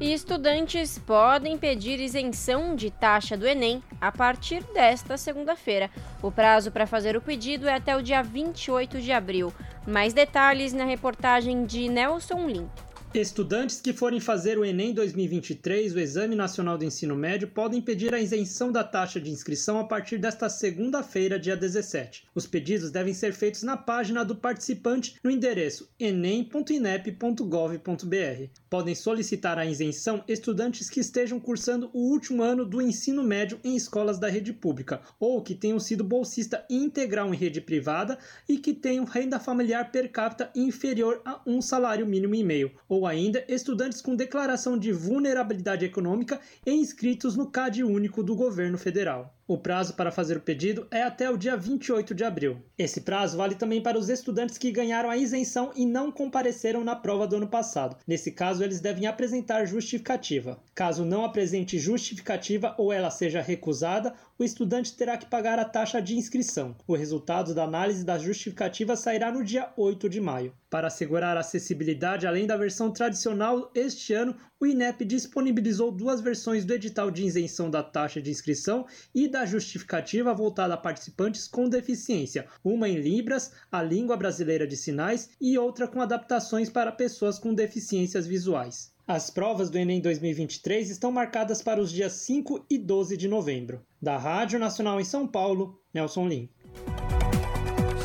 E 0.00 0.14
estudantes 0.14 0.98
podem 0.98 1.58
pedir 1.58 2.00
isenção 2.00 2.74
de 2.74 2.90
taxa 2.90 3.36
do 3.36 3.46
Enem 3.46 3.82
a 4.00 4.10
partir 4.10 4.64
desta 4.72 5.18
segunda-feira. 5.18 5.90
O 6.22 6.32
prazo 6.32 6.70
para 6.70 6.86
fazer 6.86 7.18
o 7.18 7.20
pedido 7.20 7.68
é 7.68 7.74
até 7.74 7.94
o 7.94 8.02
dia 8.02 8.22
28 8.22 8.98
de 8.98 9.12
abril. 9.12 9.52
Mais 9.86 10.14
detalhes 10.14 10.72
na 10.72 10.84
reportagem 10.84 11.66
de 11.66 11.86
Nelson 11.90 12.48
Lim. 12.48 12.66
Estudantes 13.12 13.80
que 13.80 13.92
forem 13.92 14.20
fazer 14.20 14.56
o 14.56 14.64
Enem 14.64 14.94
2023, 14.94 15.96
o 15.96 15.98
Exame 15.98 16.36
Nacional 16.36 16.78
do 16.78 16.84
Ensino 16.84 17.16
Médio, 17.16 17.48
podem 17.48 17.82
pedir 17.82 18.14
a 18.14 18.20
isenção 18.20 18.70
da 18.70 18.84
taxa 18.84 19.20
de 19.20 19.32
inscrição 19.32 19.80
a 19.80 19.84
partir 19.84 20.16
desta 20.16 20.48
segunda-feira, 20.48 21.36
dia 21.36 21.56
17. 21.56 22.28
Os 22.36 22.46
pedidos 22.46 22.92
devem 22.92 23.12
ser 23.12 23.32
feitos 23.32 23.64
na 23.64 23.76
página 23.76 24.24
do 24.24 24.36
participante 24.36 25.16
no 25.24 25.30
endereço 25.30 25.90
enem.inep.gov.br. 25.98 28.59
Podem 28.70 28.94
solicitar 28.94 29.58
a 29.58 29.66
isenção 29.66 30.22
estudantes 30.28 30.88
que 30.88 31.00
estejam 31.00 31.40
cursando 31.40 31.90
o 31.92 32.08
último 32.08 32.40
ano 32.40 32.64
do 32.64 32.80
ensino 32.80 33.20
médio 33.20 33.58
em 33.64 33.74
escolas 33.74 34.16
da 34.16 34.28
rede 34.28 34.52
pública 34.52 35.02
ou 35.18 35.42
que 35.42 35.56
tenham 35.56 35.80
sido 35.80 36.04
bolsista 36.04 36.64
integral 36.70 37.34
em 37.34 37.36
rede 37.36 37.60
privada 37.60 38.16
e 38.48 38.58
que 38.58 38.72
tenham 38.72 39.04
renda 39.04 39.40
familiar 39.40 39.90
per 39.90 40.08
capita 40.12 40.52
inferior 40.54 41.20
a 41.24 41.40
um 41.44 41.60
salário 41.60 42.06
mínimo 42.06 42.36
e 42.36 42.44
meio 42.44 42.70
ou 42.88 43.08
ainda 43.08 43.44
estudantes 43.48 44.00
com 44.00 44.14
declaração 44.14 44.78
de 44.78 44.92
vulnerabilidade 44.92 45.84
econômica 45.84 46.40
e 46.64 46.70
inscritos 46.70 47.34
no 47.34 47.50
CAD 47.50 47.82
único 47.82 48.22
do 48.22 48.36
governo 48.36 48.78
federal. 48.78 49.34
O 49.50 49.58
prazo 49.58 49.94
para 49.94 50.12
fazer 50.12 50.36
o 50.36 50.40
pedido 50.40 50.86
é 50.92 51.02
até 51.02 51.28
o 51.28 51.36
dia 51.36 51.56
28 51.56 52.14
de 52.14 52.22
abril. 52.22 52.62
Esse 52.78 53.00
prazo 53.00 53.36
vale 53.36 53.56
também 53.56 53.82
para 53.82 53.98
os 53.98 54.08
estudantes 54.08 54.56
que 54.56 54.70
ganharam 54.70 55.10
a 55.10 55.16
isenção 55.16 55.72
e 55.74 55.84
não 55.84 56.12
compareceram 56.12 56.84
na 56.84 56.94
prova 56.94 57.26
do 57.26 57.34
ano 57.34 57.48
passado. 57.48 57.96
Nesse 58.06 58.30
caso, 58.30 58.62
eles 58.62 58.78
devem 58.78 59.08
apresentar 59.08 59.64
justificativa. 59.64 60.62
Caso 60.72 61.04
não 61.04 61.24
apresente 61.24 61.80
justificativa 61.80 62.76
ou 62.78 62.92
ela 62.92 63.10
seja 63.10 63.42
recusada, 63.42 64.14
o 64.40 64.44
estudante 64.44 64.96
terá 64.96 65.18
que 65.18 65.26
pagar 65.26 65.58
a 65.58 65.66
taxa 65.66 66.00
de 66.00 66.16
inscrição. 66.16 66.74
O 66.86 66.96
resultado 66.96 67.54
da 67.54 67.64
análise 67.64 68.02
da 68.02 68.16
justificativa 68.16 68.96
sairá 68.96 69.30
no 69.30 69.44
dia 69.44 69.70
8 69.76 70.08
de 70.08 70.18
maio. 70.18 70.54
Para 70.70 70.86
assegurar 70.86 71.36
a 71.36 71.40
acessibilidade, 71.40 72.26
além 72.26 72.46
da 72.46 72.56
versão 72.56 72.90
tradicional, 72.90 73.70
este 73.74 74.14
ano 74.14 74.34
o 74.58 74.66
INEP 74.66 75.04
disponibilizou 75.04 75.92
duas 75.92 76.22
versões 76.22 76.64
do 76.64 76.72
edital 76.72 77.10
de 77.10 77.22
isenção 77.22 77.70
da 77.70 77.82
taxa 77.82 78.22
de 78.22 78.30
inscrição 78.30 78.86
e 79.14 79.28
da 79.28 79.44
justificativa 79.44 80.32
voltada 80.32 80.72
a 80.72 80.78
participantes 80.78 81.46
com 81.46 81.68
deficiência, 81.68 82.46
uma 82.64 82.88
em 82.88 82.98
Libras, 82.98 83.52
a 83.70 83.82
língua 83.82 84.16
brasileira 84.16 84.66
de 84.66 84.76
sinais, 84.76 85.28
e 85.38 85.58
outra 85.58 85.86
com 85.86 86.00
adaptações 86.00 86.70
para 86.70 86.90
pessoas 86.90 87.38
com 87.38 87.52
deficiências 87.52 88.26
visuais. 88.26 88.90
As 89.10 89.28
provas 89.28 89.68
do 89.68 89.76
Enem 89.76 90.00
2023 90.00 90.88
estão 90.88 91.10
marcadas 91.10 91.60
para 91.60 91.80
os 91.80 91.90
dias 91.90 92.12
5 92.12 92.64
e 92.70 92.78
12 92.78 93.16
de 93.16 93.26
novembro. 93.26 93.84
Da 94.00 94.16
Rádio 94.16 94.56
Nacional 94.56 95.00
em 95.00 95.04
São 95.04 95.26
Paulo, 95.26 95.82
Nelson 95.92 96.28
Lim. 96.28 96.48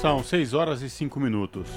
São 0.01 0.23
6 0.23 0.55
horas 0.55 0.81
e 0.81 0.89
5 0.89 1.19
minutos. 1.19 1.69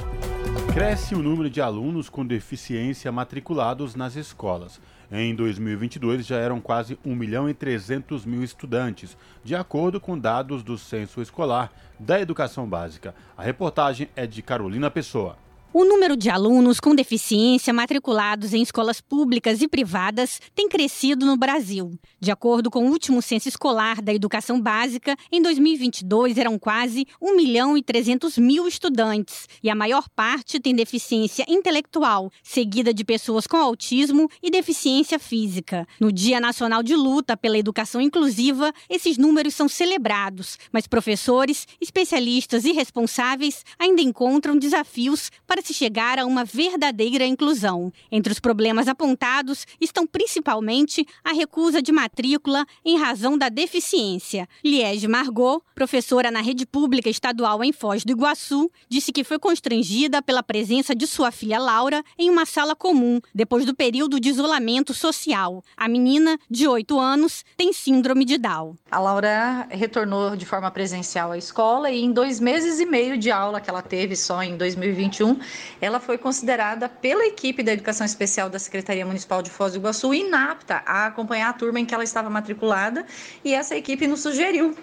Cresce 0.73 1.15
o 1.15 1.23
número 1.23 1.51
de 1.51 1.61
alunos 1.61 2.09
com 2.09 2.27
deficiência 2.27 3.13
matriculados 3.13 3.95
nas 3.95 4.17
escolas. 4.17 4.81
Em 5.13 5.35
2022 5.35 6.25
já 6.25 6.39
eram 6.39 6.59
quase 6.59 6.99
1 7.05 7.15
milhão 7.15 7.51
e 7.51 7.53
300 7.53 8.25
mil 8.25 8.43
estudantes, 8.43 9.15
de 9.45 9.55
acordo 9.55 10.01
com 10.01 10.19
dados 10.19 10.63
do 10.63 10.79
Censo 10.79 11.21
Escolar 11.21 11.71
da 12.01 12.19
Educação 12.19 12.67
Básica. 12.67 13.15
A 13.37 13.43
reportagem 13.43 14.09
é 14.17 14.27
de 14.27 14.41
Carolina 14.41 14.91
Pessoa. 14.91 15.37
O 15.79 15.85
número 15.85 16.17
de 16.17 16.29
alunos 16.29 16.81
com 16.81 16.93
deficiência 16.93 17.73
matriculados 17.73 18.53
em 18.53 18.61
escolas 18.61 19.01
públicas 19.01 19.63
e 19.63 19.69
privadas 19.69 20.41
tem 20.53 20.69
crescido 20.69 21.25
no 21.25 21.37
Brasil. 21.37 21.97
De 22.19 22.33
acordo 22.33 22.69
com 22.69 22.85
o 22.85 22.91
último 22.91 23.23
censo 23.23 23.49
escolar 23.49 24.03
da 24.03 24.13
educação 24.13 24.61
básica, 24.61 25.17
em 25.31 25.41
2022 25.41 26.37
eram 26.37 26.59
quase 26.59 27.07
1 27.23 27.37
milhão 27.37 27.79
e 27.79 27.83
300 27.85 28.39
mil 28.39 28.67
estudantes, 28.67 29.47
e 29.63 29.71
a 29.71 29.75
maior 29.77 30.09
parte 30.09 30.59
tem 30.59 30.75
deficiência 30.75 31.45
intelectual, 31.49 32.29
seguida 32.43 32.93
de 32.93 33.05
pessoas 33.05 33.47
com 33.47 33.57
autismo 33.57 34.29
e 34.43 34.51
deficiência 34.51 35.17
física. 35.17 35.87
No 36.01 36.11
Dia 36.11 36.41
Nacional 36.41 36.83
de 36.83 36.97
Luta 36.97 37.37
pela 37.37 37.57
Educação 37.57 38.01
Inclusiva, 38.01 38.73
esses 38.91 39.17
números 39.17 39.55
são 39.55 39.69
celebrados, 39.69 40.59
mas 40.73 40.89
professores, 40.89 41.69
especialistas 41.81 42.65
e 42.65 42.73
responsáveis 42.73 43.65
ainda 43.79 44.03
encontram 44.03 44.59
desafios 44.59 45.31
para 45.47 45.68
se 45.69 45.75
chegar 45.75 46.19
a 46.19 46.25
uma 46.25 46.47
verdadeira 46.47 47.27
inclusão. 47.27 47.93
Entre 48.11 48.33
os 48.33 48.41
problemas 48.41 48.89
apontados 48.89 49.67
estão 49.79 50.07
principalmente 50.07 51.07
a 51.23 51.35
recusa 51.35 51.83
de 51.83 51.93
matrícula 51.93 52.65
em 52.83 52.97
razão 52.97 53.37
da 53.37 53.51
deficiência. 53.51 54.49
Liege 54.65 55.07
Margot, 55.07 55.63
professora 55.75 56.31
na 56.31 56.41
rede 56.41 56.65
pública 56.65 57.11
estadual 57.11 57.63
em 57.63 57.71
Foz 57.71 58.03
do 58.03 58.13
Iguaçu, 58.13 58.71
disse 58.89 59.13
que 59.13 59.23
foi 59.23 59.39
constrangida 59.39 60.23
pela 60.23 60.43
presença 60.43 60.95
de 60.95 61.07
sua 61.07 61.31
filha 61.31 61.59
Laura 61.59 62.03
em 62.19 62.31
uma 62.31 62.47
sala 62.47 62.75
comum 62.75 63.21
depois 63.35 63.67
do 63.67 63.75
período 63.75 64.19
de 64.19 64.31
isolamento 64.31 64.95
social. 64.95 65.63
A 65.77 65.87
menina, 65.87 66.39
de 66.51 66.67
8 66.67 66.99
anos, 66.99 67.45
tem 67.59 67.75
síndrome 67.75 68.25
de 68.25 68.39
Down. 68.39 68.75
A 68.91 68.99
Laura 68.99 69.67
retornou 69.69 70.35
de 70.35 70.47
forma 70.47 70.71
presencial 70.71 71.33
à 71.33 71.37
escola 71.37 71.91
e 71.91 72.03
em 72.03 72.11
dois 72.11 72.41
meses 72.41 72.81
e 72.81 72.87
meio 72.87 73.19
de 73.19 73.31
aula 73.31 73.61
que 73.61 73.69
ela 73.69 73.83
teve 73.83 74.17
só 74.17 74.43
em 74.43 74.57
2021, 74.57 75.39
ela 75.81 76.01
foi 76.01 76.19
considerada 76.19 76.89
pela 76.89 77.27
equipe 77.27 77.63
da 77.63 77.73
Educação 77.73 78.05
Especial 78.05 78.49
da 78.49 78.59
Secretaria 78.59 79.05
Municipal 79.05 79.43
de 79.43 79.51
Foz 79.51 79.73
do 79.73 79.79
Iguaçu 79.79 80.13
inapta 80.15 80.83
a 80.87 81.07
acompanhar 81.07 81.51
a 81.51 81.53
turma 81.53 81.81
em 81.81 81.87
que 81.87 81.95
ela 81.95 82.05
estava 82.05 82.31
matriculada 82.31 83.07
e 83.45 83.55
essa 83.55 83.77
equipe 83.77 84.07
nos 84.07 84.21
sugeriu 84.21 84.77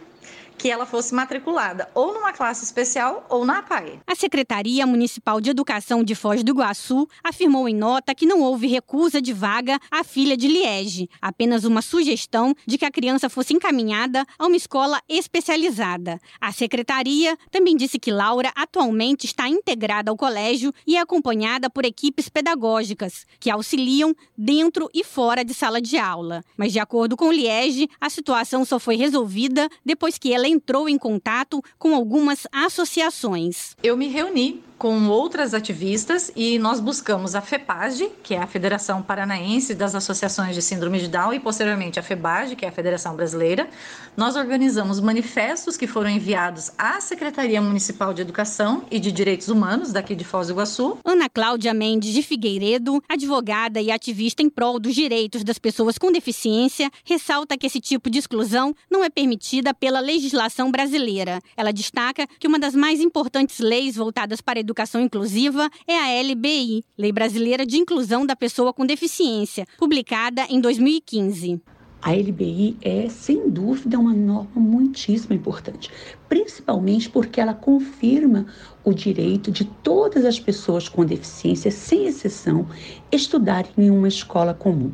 que 0.57 0.69
ela 0.69 0.85
fosse 0.85 1.13
matriculada 1.13 1.89
ou 1.93 2.13
numa 2.13 2.33
classe 2.33 2.63
especial 2.63 3.25
ou 3.29 3.45
na 3.45 3.59
APAE. 3.59 3.99
A 4.07 4.15
Secretaria 4.15 4.85
Municipal 4.85 5.39
de 5.39 5.49
Educação 5.49 6.03
de 6.03 6.15
Foz 6.15 6.43
do 6.43 6.51
Iguaçu 6.51 7.07
afirmou 7.23 7.67
em 7.67 7.75
nota 7.75 8.15
que 8.15 8.25
não 8.25 8.41
houve 8.41 8.67
recusa 8.67 9.21
de 9.21 9.33
vaga 9.33 9.79
à 9.91 10.03
filha 10.03 10.35
de 10.35 10.47
Liege, 10.47 11.09
apenas 11.21 11.63
uma 11.63 11.81
sugestão 11.81 12.55
de 12.65 12.77
que 12.77 12.85
a 12.85 12.91
criança 12.91 13.29
fosse 13.29 13.53
encaminhada 13.53 14.25
a 14.37 14.45
uma 14.45 14.55
escola 14.55 15.01
especializada. 15.07 16.19
A 16.39 16.51
secretaria 16.51 17.37
também 17.51 17.75
disse 17.75 17.99
que 17.99 18.11
Laura 18.11 18.51
atualmente 18.55 19.25
está 19.25 19.47
integrada 19.47 20.11
ao 20.11 20.17
colégio 20.17 20.73
e 20.85 20.95
é 20.95 20.99
acompanhada 20.99 21.69
por 21.69 21.85
equipes 21.85 22.29
pedagógicas 22.29 23.25
que 23.39 23.49
auxiliam 23.49 24.13
dentro 24.37 24.89
e 24.93 25.03
fora 25.03 25.43
de 25.43 25.53
sala 25.53 25.81
de 25.81 25.97
aula. 25.97 26.43
Mas 26.57 26.71
de 26.71 26.79
acordo 26.79 27.17
com 27.17 27.31
Liege, 27.31 27.89
a 27.99 28.09
situação 28.09 28.65
só 28.65 28.79
foi 28.79 28.95
resolvida 28.95 29.69
depois 29.85 30.17
que 30.17 30.33
ela 30.33 30.44
ela 30.45 30.47
entrou 30.47 30.87
em 30.87 30.97
contato 30.97 31.61
com 31.77 31.95
algumas 31.95 32.47
associações. 32.51 33.75
Eu 33.81 33.97
me 33.97 34.07
reuni 34.07 34.63
com 34.77 35.07
outras 35.07 35.53
ativistas 35.53 36.31
e 36.35 36.59
nós 36.59 36.79
buscamos 36.79 37.33
a 37.33 37.41
FEPAG, 37.41 38.11
que 38.21 38.35
é 38.35 38.39
a 38.39 38.47
Federação 38.47 39.01
Paranaense 39.01 39.73
das 39.73 39.95
Associações 39.95 40.53
de 40.53 40.61
Síndrome 40.61 40.99
de 40.99 41.07
Down, 41.07 41.33
e 41.33 41.39
posteriormente 41.39 41.99
a 41.99 42.03
FEBAG, 42.03 42.55
que 42.55 42.65
é 42.65 42.69
a 42.69 42.71
Federação 42.71 43.15
Brasileira. 43.15 43.69
Nós 44.17 44.35
organizamos 44.35 44.99
manifestos 44.99 45.77
que 45.77 45.87
foram 45.87 46.09
enviados 46.09 46.71
à 46.77 46.99
Secretaria 46.99 47.61
Municipal 47.61 48.13
de 48.13 48.21
Educação 48.21 48.83
e 48.91 48.99
de 48.99 49.11
Direitos 49.11 49.47
Humanos 49.49 49.91
daqui 49.91 50.15
de 50.15 50.23
Foz 50.25 50.47
do 50.47 50.53
Iguaçu. 50.53 50.97
Ana 51.05 51.29
Cláudia 51.29 51.73
Mendes 51.73 52.13
de 52.13 52.21
Figueiredo, 52.21 53.01
advogada 53.09 53.81
e 53.81 53.91
ativista 53.91 54.41
em 54.41 54.49
prol 54.49 54.79
dos 54.79 54.93
direitos 54.93 55.43
das 55.43 55.57
pessoas 55.57 55.97
com 55.97 56.11
deficiência, 56.11 56.89
ressalta 57.03 57.57
que 57.57 57.65
esse 57.67 57.79
tipo 57.79 58.09
de 58.09 58.19
exclusão 58.19 58.73
não 58.91 59.03
é 59.03 59.09
permitida 59.09 59.73
pela 59.73 59.99
legislação 59.99 60.71
brasileira. 60.71 61.39
Ela 61.55 61.71
destaca 61.71 62.27
que 62.39 62.47
uma 62.47 62.59
das 62.59 62.75
mais 62.75 62.99
importantes 62.99 63.59
leis 63.59 63.95
voltadas 63.95 64.41
para 64.41 64.59
a 64.59 64.64
Educação 64.65 64.99
Inclusiva 64.99 65.69
é 65.87 65.95
a 65.95 66.23
LBI, 66.23 66.83
Lei 66.97 67.11
Brasileira 67.11 67.67
de 67.67 67.77
Inclusão 67.77 68.25
da 68.25 68.35
Pessoa 68.35 68.73
com 68.73 68.83
Deficiência, 68.83 69.67
publicada 69.77 70.43
em 70.49 70.59
2015. 70.59 71.61
A 72.01 72.11
LBI 72.11 72.75
é, 72.81 73.07
sem 73.07 73.47
dúvida, 73.47 73.99
uma 73.99 74.11
norma 74.13 74.59
muitíssimo 74.59 75.35
importante, 75.35 75.91
principalmente 76.27 77.07
porque 77.07 77.39
ela 77.39 77.53
confirma 77.53 78.47
o 78.83 78.91
direito 78.91 79.51
de 79.51 79.65
todas 79.65 80.25
as 80.25 80.39
pessoas 80.39 80.89
com 80.89 81.05
deficiência, 81.05 81.69
sem 81.69 82.07
exceção, 82.07 82.67
estudarem 83.11 83.71
em 83.77 83.91
uma 83.91 84.07
escola 84.07 84.55
comum. 84.55 84.91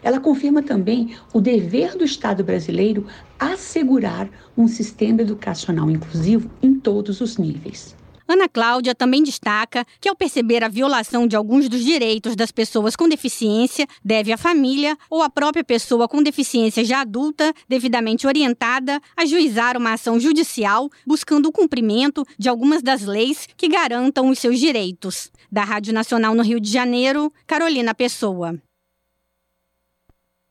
Ela 0.00 0.20
confirma 0.20 0.62
também 0.62 1.16
o 1.32 1.40
dever 1.40 1.96
do 1.96 2.04
Estado 2.04 2.44
brasileiro 2.44 3.04
assegurar 3.36 4.30
um 4.56 4.68
sistema 4.68 5.22
educacional 5.22 5.90
inclusivo 5.90 6.48
em 6.62 6.74
todos 6.74 7.20
os 7.20 7.36
níveis. 7.36 8.00
Ana 8.32 8.48
Cláudia 8.48 8.94
também 8.94 9.22
destaca 9.22 9.84
que, 10.00 10.08
ao 10.08 10.16
perceber 10.16 10.64
a 10.64 10.68
violação 10.68 11.26
de 11.26 11.36
alguns 11.36 11.68
dos 11.68 11.84
direitos 11.84 12.34
das 12.34 12.50
pessoas 12.50 12.96
com 12.96 13.08
deficiência, 13.08 13.86
deve 14.04 14.32
a 14.32 14.38
família 14.38 14.96
ou 15.10 15.22
a 15.22 15.28
própria 15.28 15.62
pessoa 15.62 16.08
com 16.08 16.22
deficiência 16.22 16.84
já 16.84 17.02
adulta, 17.02 17.52
devidamente 17.68 18.26
orientada, 18.26 19.00
ajuizar 19.16 19.76
uma 19.76 19.92
ação 19.92 20.18
judicial 20.18 20.90
buscando 21.06 21.46
o 21.46 21.52
cumprimento 21.52 22.24
de 22.38 22.48
algumas 22.48 22.82
das 22.82 23.02
leis 23.02 23.46
que 23.56 23.68
garantam 23.68 24.28
os 24.28 24.38
seus 24.38 24.58
direitos. 24.58 25.30
Da 25.50 25.64
Rádio 25.64 25.92
Nacional 25.92 26.34
no 26.34 26.42
Rio 26.42 26.58
de 26.58 26.70
Janeiro, 26.70 27.32
Carolina 27.46 27.94
Pessoa. 27.94 28.58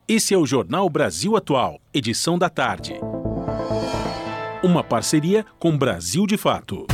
Esse 0.08 0.34
é 0.34 0.38
o 0.38 0.46
Jornal 0.46 0.90
Brasil 0.90 1.36
Atual, 1.36 1.80
edição 1.94 2.38
da 2.38 2.50
tarde. 2.50 2.94
Uma 4.64 4.84
parceria 4.84 5.46
com 5.58 5.76
Brasil 5.76 6.28
de 6.28 6.38
Fato. 6.38 6.86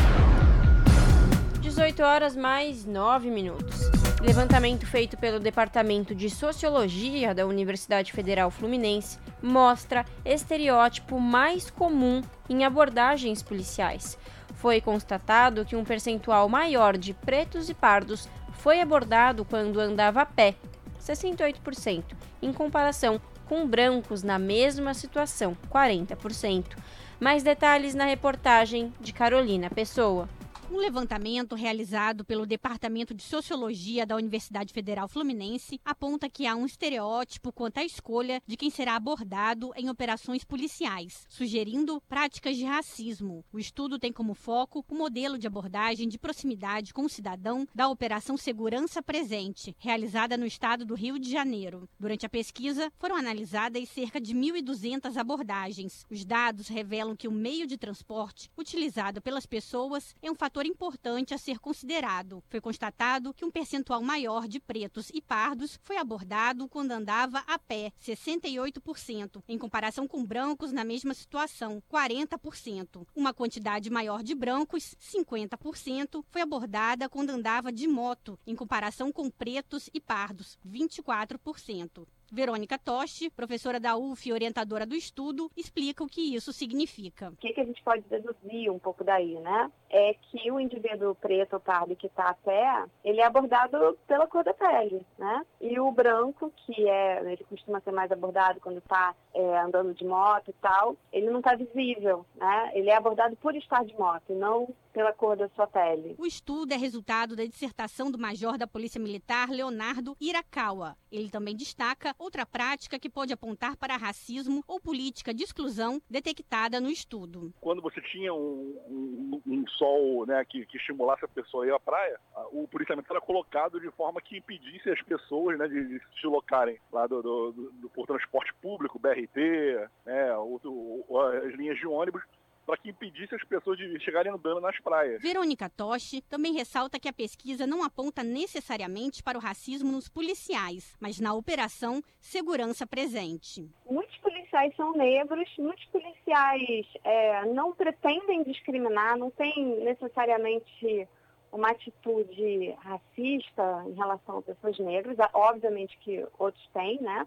18 1.77 2.01
horas 2.01 2.35
mais 2.35 2.85
9 2.85 3.29
minutos. 3.29 3.81
Levantamento 4.19 4.83
feito 4.87 5.15
pelo 5.15 5.39
Departamento 5.39 6.15
de 6.15 6.27
Sociologia 6.27 7.35
da 7.35 7.45
Universidade 7.45 8.11
Federal 8.11 8.49
Fluminense 8.49 9.19
mostra 9.43 10.03
estereótipo 10.25 11.19
mais 11.19 11.69
comum 11.69 12.23
em 12.49 12.65
abordagens 12.65 13.43
policiais. 13.43 14.17
Foi 14.55 14.81
constatado 14.81 15.63
que 15.65 15.75
um 15.75 15.83
percentual 15.83 16.49
maior 16.49 16.97
de 16.97 17.13
pretos 17.13 17.69
e 17.69 17.75
pardos 17.75 18.27
foi 18.53 18.81
abordado 18.81 19.45
quando 19.45 19.79
andava 19.79 20.21
a 20.21 20.25
pé, 20.25 20.55
68%, 20.99 22.03
em 22.41 22.51
comparação 22.51 23.21
com 23.45 23.67
brancos 23.67 24.23
na 24.23 24.39
mesma 24.39 24.95
situação, 24.95 25.55
40%. 25.69 26.75
Mais 27.19 27.43
detalhes 27.43 27.93
na 27.93 28.05
reportagem 28.05 28.91
de 28.99 29.13
Carolina 29.13 29.69
Pessoa. 29.69 30.27
Um 30.69 30.79
levantamento 30.79 31.55
realizado 31.55 32.25
pelo 32.25 32.45
Departamento 32.45 33.13
de 33.13 33.23
Sociologia 33.23 34.05
da 34.05 34.17
Universidade 34.17 34.73
Federal 34.73 35.07
Fluminense 35.07 35.79
aponta 35.83 36.29
que 36.29 36.45
há 36.45 36.57
um 36.57 36.65
estereótipo 36.65 37.53
quanto 37.53 37.77
à 37.77 37.85
escolha 37.85 38.41
de 38.45 38.57
quem 38.57 38.69
será 38.69 38.97
abordado 38.97 39.71
em 39.77 39.89
operações 39.89 40.43
policiais, 40.43 41.25
sugerindo 41.29 42.01
práticas 42.09 42.57
de 42.57 42.65
racismo. 42.65 43.45
O 43.51 43.57
estudo 43.57 43.97
tem 43.97 44.11
como 44.11 44.33
foco 44.33 44.83
o 44.89 44.95
modelo 44.95 45.37
de 45.37 45.47
abordagem 45.47 46.09
de 46.09 46.19
proximidade 46.19 46.93
com 46.93 47.05
o 47.05 47.09
cidadão 47.09 47.65
da 47.73 47.87
Operação 47.87 48.35
Segurança 48.35 49.01
Presente, 49.01 49.73
realizada 49.79 50.35
no 50.35 50.45
estado 50.45 50.83
do 50.83 50.95
Rio 50.95 51.17
de 51.17 51.31
Janeiro. 51.31 51.87
Durante 51.97 52.25
a 52.25 52.29
pesquisa, 52.29 52.91
foram 52.99 53.15
analisadas 53.15 53.87
cerca 53.87 54.19
de 54.19 54.35
1.200 54.35 55.15
abordagens. 55.15 56.05
Os 56.11 56.25
dados 56.25 56.67
revelam 56.67 57.15
que 57.15 57.27
o 57.27 57.31
meio 57.31 57.65
de 57.65 57.77
transporte 57.77 58.51
utilizado 58.57 59.21
pelas 59.21 59.45
pessoas 59.45 60.13
é 60.21 60.29
um 60.29 60.35
fator 60.35 60.56
fator 60.57 60.65
importante 60.65 61.35
a 61.35 61.37
ser 61.37 61.59
considerado. 61.59 62.43
Foi 62.49 62.59
constatado 62.59 63.31
que 63.31 63.45
um 63.45 63.51
percentual 63.51 64.01
maior 64.01 64.47
de 64.47 64.59
pretos 64.59 65.11
e 65.13 65.21
pardos 65.21 65.79
foi 65.83 65.97
abordado 65.97 66.67
quando 66.67 66.93
andava 66.93 67.43
a 67.45 67.59
pé, 67.59 67.91
68%, 68.01 69.43
em 69.47 69.57
comparação 69.57 70.07
com 70.07 70.25
brancos 70.25 70.71
na 70.71 70.83
mesma 70.83 71.13
situação, 71.13 71.79
40%. 71.91 73.05
Uma 73.15 73.35
quantidade 73.35 73.91
maior 73.91 74.23
de 74.23 74.33
brancos, 74.33 74.95
50%, 74.99 76.25
foi 76.31 76.41
abordada 76.41 77.07
quando 77.07 77.29
andava 77.29 77.71
de 77.71 77.87
moto, 77.87 78.39
em 78.47 78.55
comparação 78.55 79.11
com 79.11 79.29
pretos 79.29 79.91
e 79.93 80.01
pardos, 80.01 80.57
24%. 80.67 82.07
Verônica 82.31 82.77
Toste, 82.77 83.29
professora 83.29 83.79
da 83.79 83.95
UF 83.95 84.27
e 84.27 84.33
orientadora 84.33 84.85
do 84.85 84.95
estudo, 84.95 85.49
explica 85.55 86.03
o 86.03 86.07
que 86.07 86.35
isso 86.35 86.51
significa. 86.51 87.29
O 87.29 87.37
que, 87.37 87.53
que 87.53 87.61
a 87.61 87.63
gente 87.63 87.81
pode 87.83 88.03
deduzir 88.09 88.69
um 88.69 88.79
pouco 88.79 89.03
daí, 89.03 89.39
né? 89.39 89.71
É 89.89 90.13
que 90.13 90.51
o 90.51 90.59
indivíduo 90.59 91.15
preto 91.15 91.53
ou 91.53 91.59
pardo 91.59 91.95
que 91.95 92.07
está 92.07 92.29
a 92.29 92.33
pé, 92.33 92.85
ele 93.03 93.21
é 93.21 93.25
abordado 93.25 93.97
pela 94.07 94.27
cor 94.27 94.43
da 94.43 94.53
pele, 94.53 95.01
né? 95.17 95.45
E 95.61 95.79
o 95.79 95.91
branco, 95.91 96.51
que 96.57 96.87
é, 96.87 97.19
ele 97.31 97.45
costuma 97.49 97.79
ser 97.79 97.91
mais 97.91 98.11
abordado 98.11 98.59
quando 98.59 98.79
está 98.79 99.15
é, 99.33 99.59
andando 99.59 99.93
de 99.93 100.05
moto 100.05 100.49
e 100.49 100.53
tal, 100.53 100.95
ele 101.11 101.29
não 101.29 101.39
está 101.39 101.55
visível, 101.55 102.25
né? 102.35 102.71
Ele 102.73 102.89
é 102.89 102.95
abordado 102.95 103.35
por 103.37 103.55
estar 103.55 103.85
de 103.85 103.97
moto, 103.97 104.33
não 104.33 104.67
pela 104.97 105.13
cor 105.13 105.37
da 105.37 105.47
sua 105.49 105.67
pele. 105.67 106.15
O 106.17 106.25
estudo 106.25 106.73
é 106.73 106.75
resultado 106.75 107.35
da 107.35 107.45
dissertação 107.45 108.09
do 108.09 108.17
major 108.17 108.57
da 108.57 108.65
Polícia 108.65 108.99
Militar, 108.99 109.47
Leonardo 109.49 110.17
Irakawa. 110.19 110.97
Ele 111.11 111.29
também 111.29 111.55
destaca 111.55 112.15
outra 112.17 112.47
prática 112.47 112.97
que 112.97 113.07
pode 113.07 113.31
apontar 113.31 113.77
para 113.77 113.95
racismo 113.95 114.63
ou 114.67 114.79
política 114.79 115.35
de 115.35 115.43
exclusão 115.43 116.01
detectada 116.09 116.81
no 116.81 116.89
estudo. 116.89 117.53
Quando 117.61 117.79
você 117.79 118.01
tinha 118.01 118.33
um, 118.33 118.75
um, 118.89 119.41
um 119.45 119.63
sol 119.77 120.25
né, 120.25 120.43
que, 120.45 120.65
que, 120.65 120.77
estimulasse 120.77 121.23
a 121.25 121.27
pessoa 121.27 121.63
a 121.63 121.67
ir 121.67 121.73
à 121.73 121.79
praia, 121.79 122.19
o 122.51 122.67
policiamento 122.67 123.11
era 123.11 123.21
colocado 123.21 123.79
de 123.79 123.89
forma 123.91 124.21
que 124.21 124.37
impedisse 124.37 124.89
as 124.89 125.01
pessoas 125.01 125.57
né, 125.57 125.67
de, 125.67 125.87
de 125.87 125.99
se 125.99 126.15
deslocarem 126.15 126.79
lá 126.91 127.07
do, 127.07 127.21
do, 127.21 127.51
do, 127.51 127.71
do 127.71 127.89
por 127.89 128.05
transporte 128.05 128.53
público, 128.55 128.99
BRT, 128.99 129.87
né, 130.05 130.35
outro, 130.35 131.05
as 131.45 131.53
linhas 131.53 131.77
de 131.77 131.87
ônibus, 131.87 132.23
para 132.67 132.75
que 132.75 132.89
impedisse 132.89 133.33
as 133.33 133.43
pessoas 133.45 133.77
de 133.77 133.97
chegarem 134.01 134.31
andando 134.31 134.59
nas 134.59 134.77
praias. 134.81 135.21
Verônica 135.21 135.69
Toshi 135.69 136.21
também 136.23 136.51
ressalta 136.51 136.99
que 136.99 137.07
a 137.07 137.13
pesquisa 137.13 137.65
não 137.65 137.81
aponta 137.81 138.25
necessariamente 138.25 139.23
para 139.23 139.37
o 139.37 139.41
racismo 139.41 139.89
nos 139.89 140.09
policiais, 140.09 140.93
mas 140.99 141.17
na 141.17 141.33
operação 141.33 142.03
Segurança 142.19 142.85
Presente. 142.85 143.71
Muitos 143.89 144.17
policiais 144.17 144.75
são 144.75 144.91
negros, 144.91 145.49
muitos 145.57 145.85
policiais 145.85 146.85
é, 147.05 147.45
não 147.45 147.73
pretendem 147.73 148.43
discriminar, 148.43 149.17
não 149.17 149.31
tem 149.31 149.79
necessariamente 149.85 151.07
uma 151.53 151.69
atitude 151.71 152.75
racista 152.79 153.85
em 153.87 153.93
relação 153.93 154.39
a 154.39 154.41
pessoas 154.41 154.77
negras, 154.79 155.15
obviamente 155.33 155.97
que 155.99 156.27
outros 156.37 156.67
têm, 156.73 157.01
né? 157.01 157.25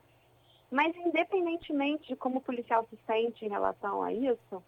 Mas 0.71 0.95
independentemente 0.95 2.09
de 2.09 2.17
como 2.17 2.39
o 2.39 2.43
policial 2.43 2.87
se 2.91 2.99
sente 3.07 3.47
em 3.47 3.49
relação 3.49 4.03
a 4.03 4.13
isso, 4.13 4.63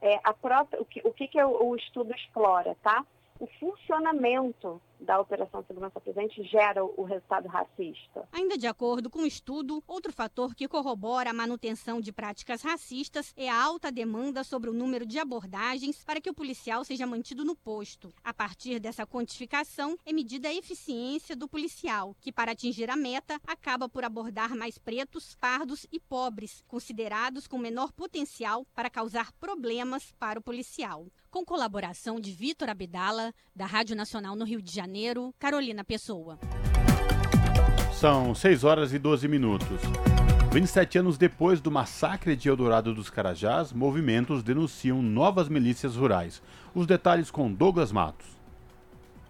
é, 0.00 0.20
a 0.22 0.32
própria, 0.32 0.80
o 0.80 0.84
que, 0.84 1.00
o 1.04 1.12
que, 1.12 1.28
que 1.28 1.42
o 1.42 1.76
estudo 1.76 2.12
explora, 2.12 2.76
tá? 2.82 3.04
O 3.38 3.46
funcionamento 3.58 4.80
da 5.00 5.20
Operação 5.20 5.64
Segurança 5.66 6.00
Presente 6.00 6.42
gera 6.44 6.84
o 6.84 7.02
resultado 7.04 7.48
racista. 7.48 8.28
Ainda 8.32 8.58
de 8.58 8.66
acordo 8.66 9.08
com 9.08 9.20
o 9.20 9.26
estudo, 9.26 9.82
outro 9.86 10.12
fator 10.12 10.54
que 10.54 10.68
corrobora 10.68 11.30
a 11.30 11.34
manutenção 11.34 12.00
de 12.00 12.12
práticas 12.12 12.62
racistas 12.62 13.32
é 13.36 13.48
a 13.48 13.62
alta 13.62 13.90
demanda 13.90 14.42
sobre 14.44 14.70
o 14.70 14.72
número 14.72 15.06
de 15.06 15.18
abordagens 15.18 16.04
para 16.04 16.20
que 16.20 16.30
o 16.30 16.34
policial 16.34 16.84
seja 16.84 17.06
mantido 17.06 17.44
no 17.44 17.54
posto. 17.54 18.12
A 18.24 18.34
partir 18.34 18.78
dessa 18.78 19.06
quantificação, 19.06 19.96
é 20.04 20.12
medida 20.12 20.48
a 20.48 20.54
eficiência 20.54 21.36
do 21.36 21.48
policial, 21.48 22.14
que 22.20 22.32
para 22.32 22.52
atingir 22.52 22.90
a 22.90 22.96
meta 22.96 23.40
acaba 23.46 23.88
por 23.88 24.04
abordar 24.04 24.54
mais 24.56 24.78
pretos, 24.78 25.34
pardos 25.36 25.86
e 25.92 26.00
pobres, 26.00 26.64
considerados 26.66 27.46
com 27.46 27.58
menor 27.58 27.92
potencial 27.92 28.66
para 28.74 28.90
causar 28.90 29.32
problemas 29.32 30.12
para 30.18 30.38
o 30.38 30.42
policial. 30.42 31.06
Com 31.30 31.44
colaboração 31.44 32.18
de 32.18 32.32
Vitor 32.32 32.70
Abdala, 32.70 33.34
da 33.54 33.66
Rádio 33.66 33.94
Nacional 33.94 34.34
no 34.34 34.46
Rio 34.46 34.62
de 34.62 34.72
Janeiro, 34.72 34.87
Janeiro, 34.88 35.34
Carolina 35.38 35.84
Pessoa. 35.84 36.38
São 37.92 38.34
6 38.34 38.64
horas 38.64 38.94
e 38.94 38.98
12 38.98 39.28
minutos. 39.28 39.82
27 40.50 40.96
anos 40.96 41.18
depois 41.18 41.60
do 41.60 41.70
massacre 41.70 42.34
de 42.34 42.48
Eldorado 42.48 42.94
dos 42.94 43.10
Carajás, 43.10 43.70
movimentos 43.70 44.42
denunciam 44.42 45.02
novas 45.02 45.46
milícias 45.46 45.94
rurais. 45.94 46.40
Os 46.74 46.86
detalhes 46.86 47.30
com 47.30 47.52
Douglas 47.52 47.92
Matos. 47.92 48.26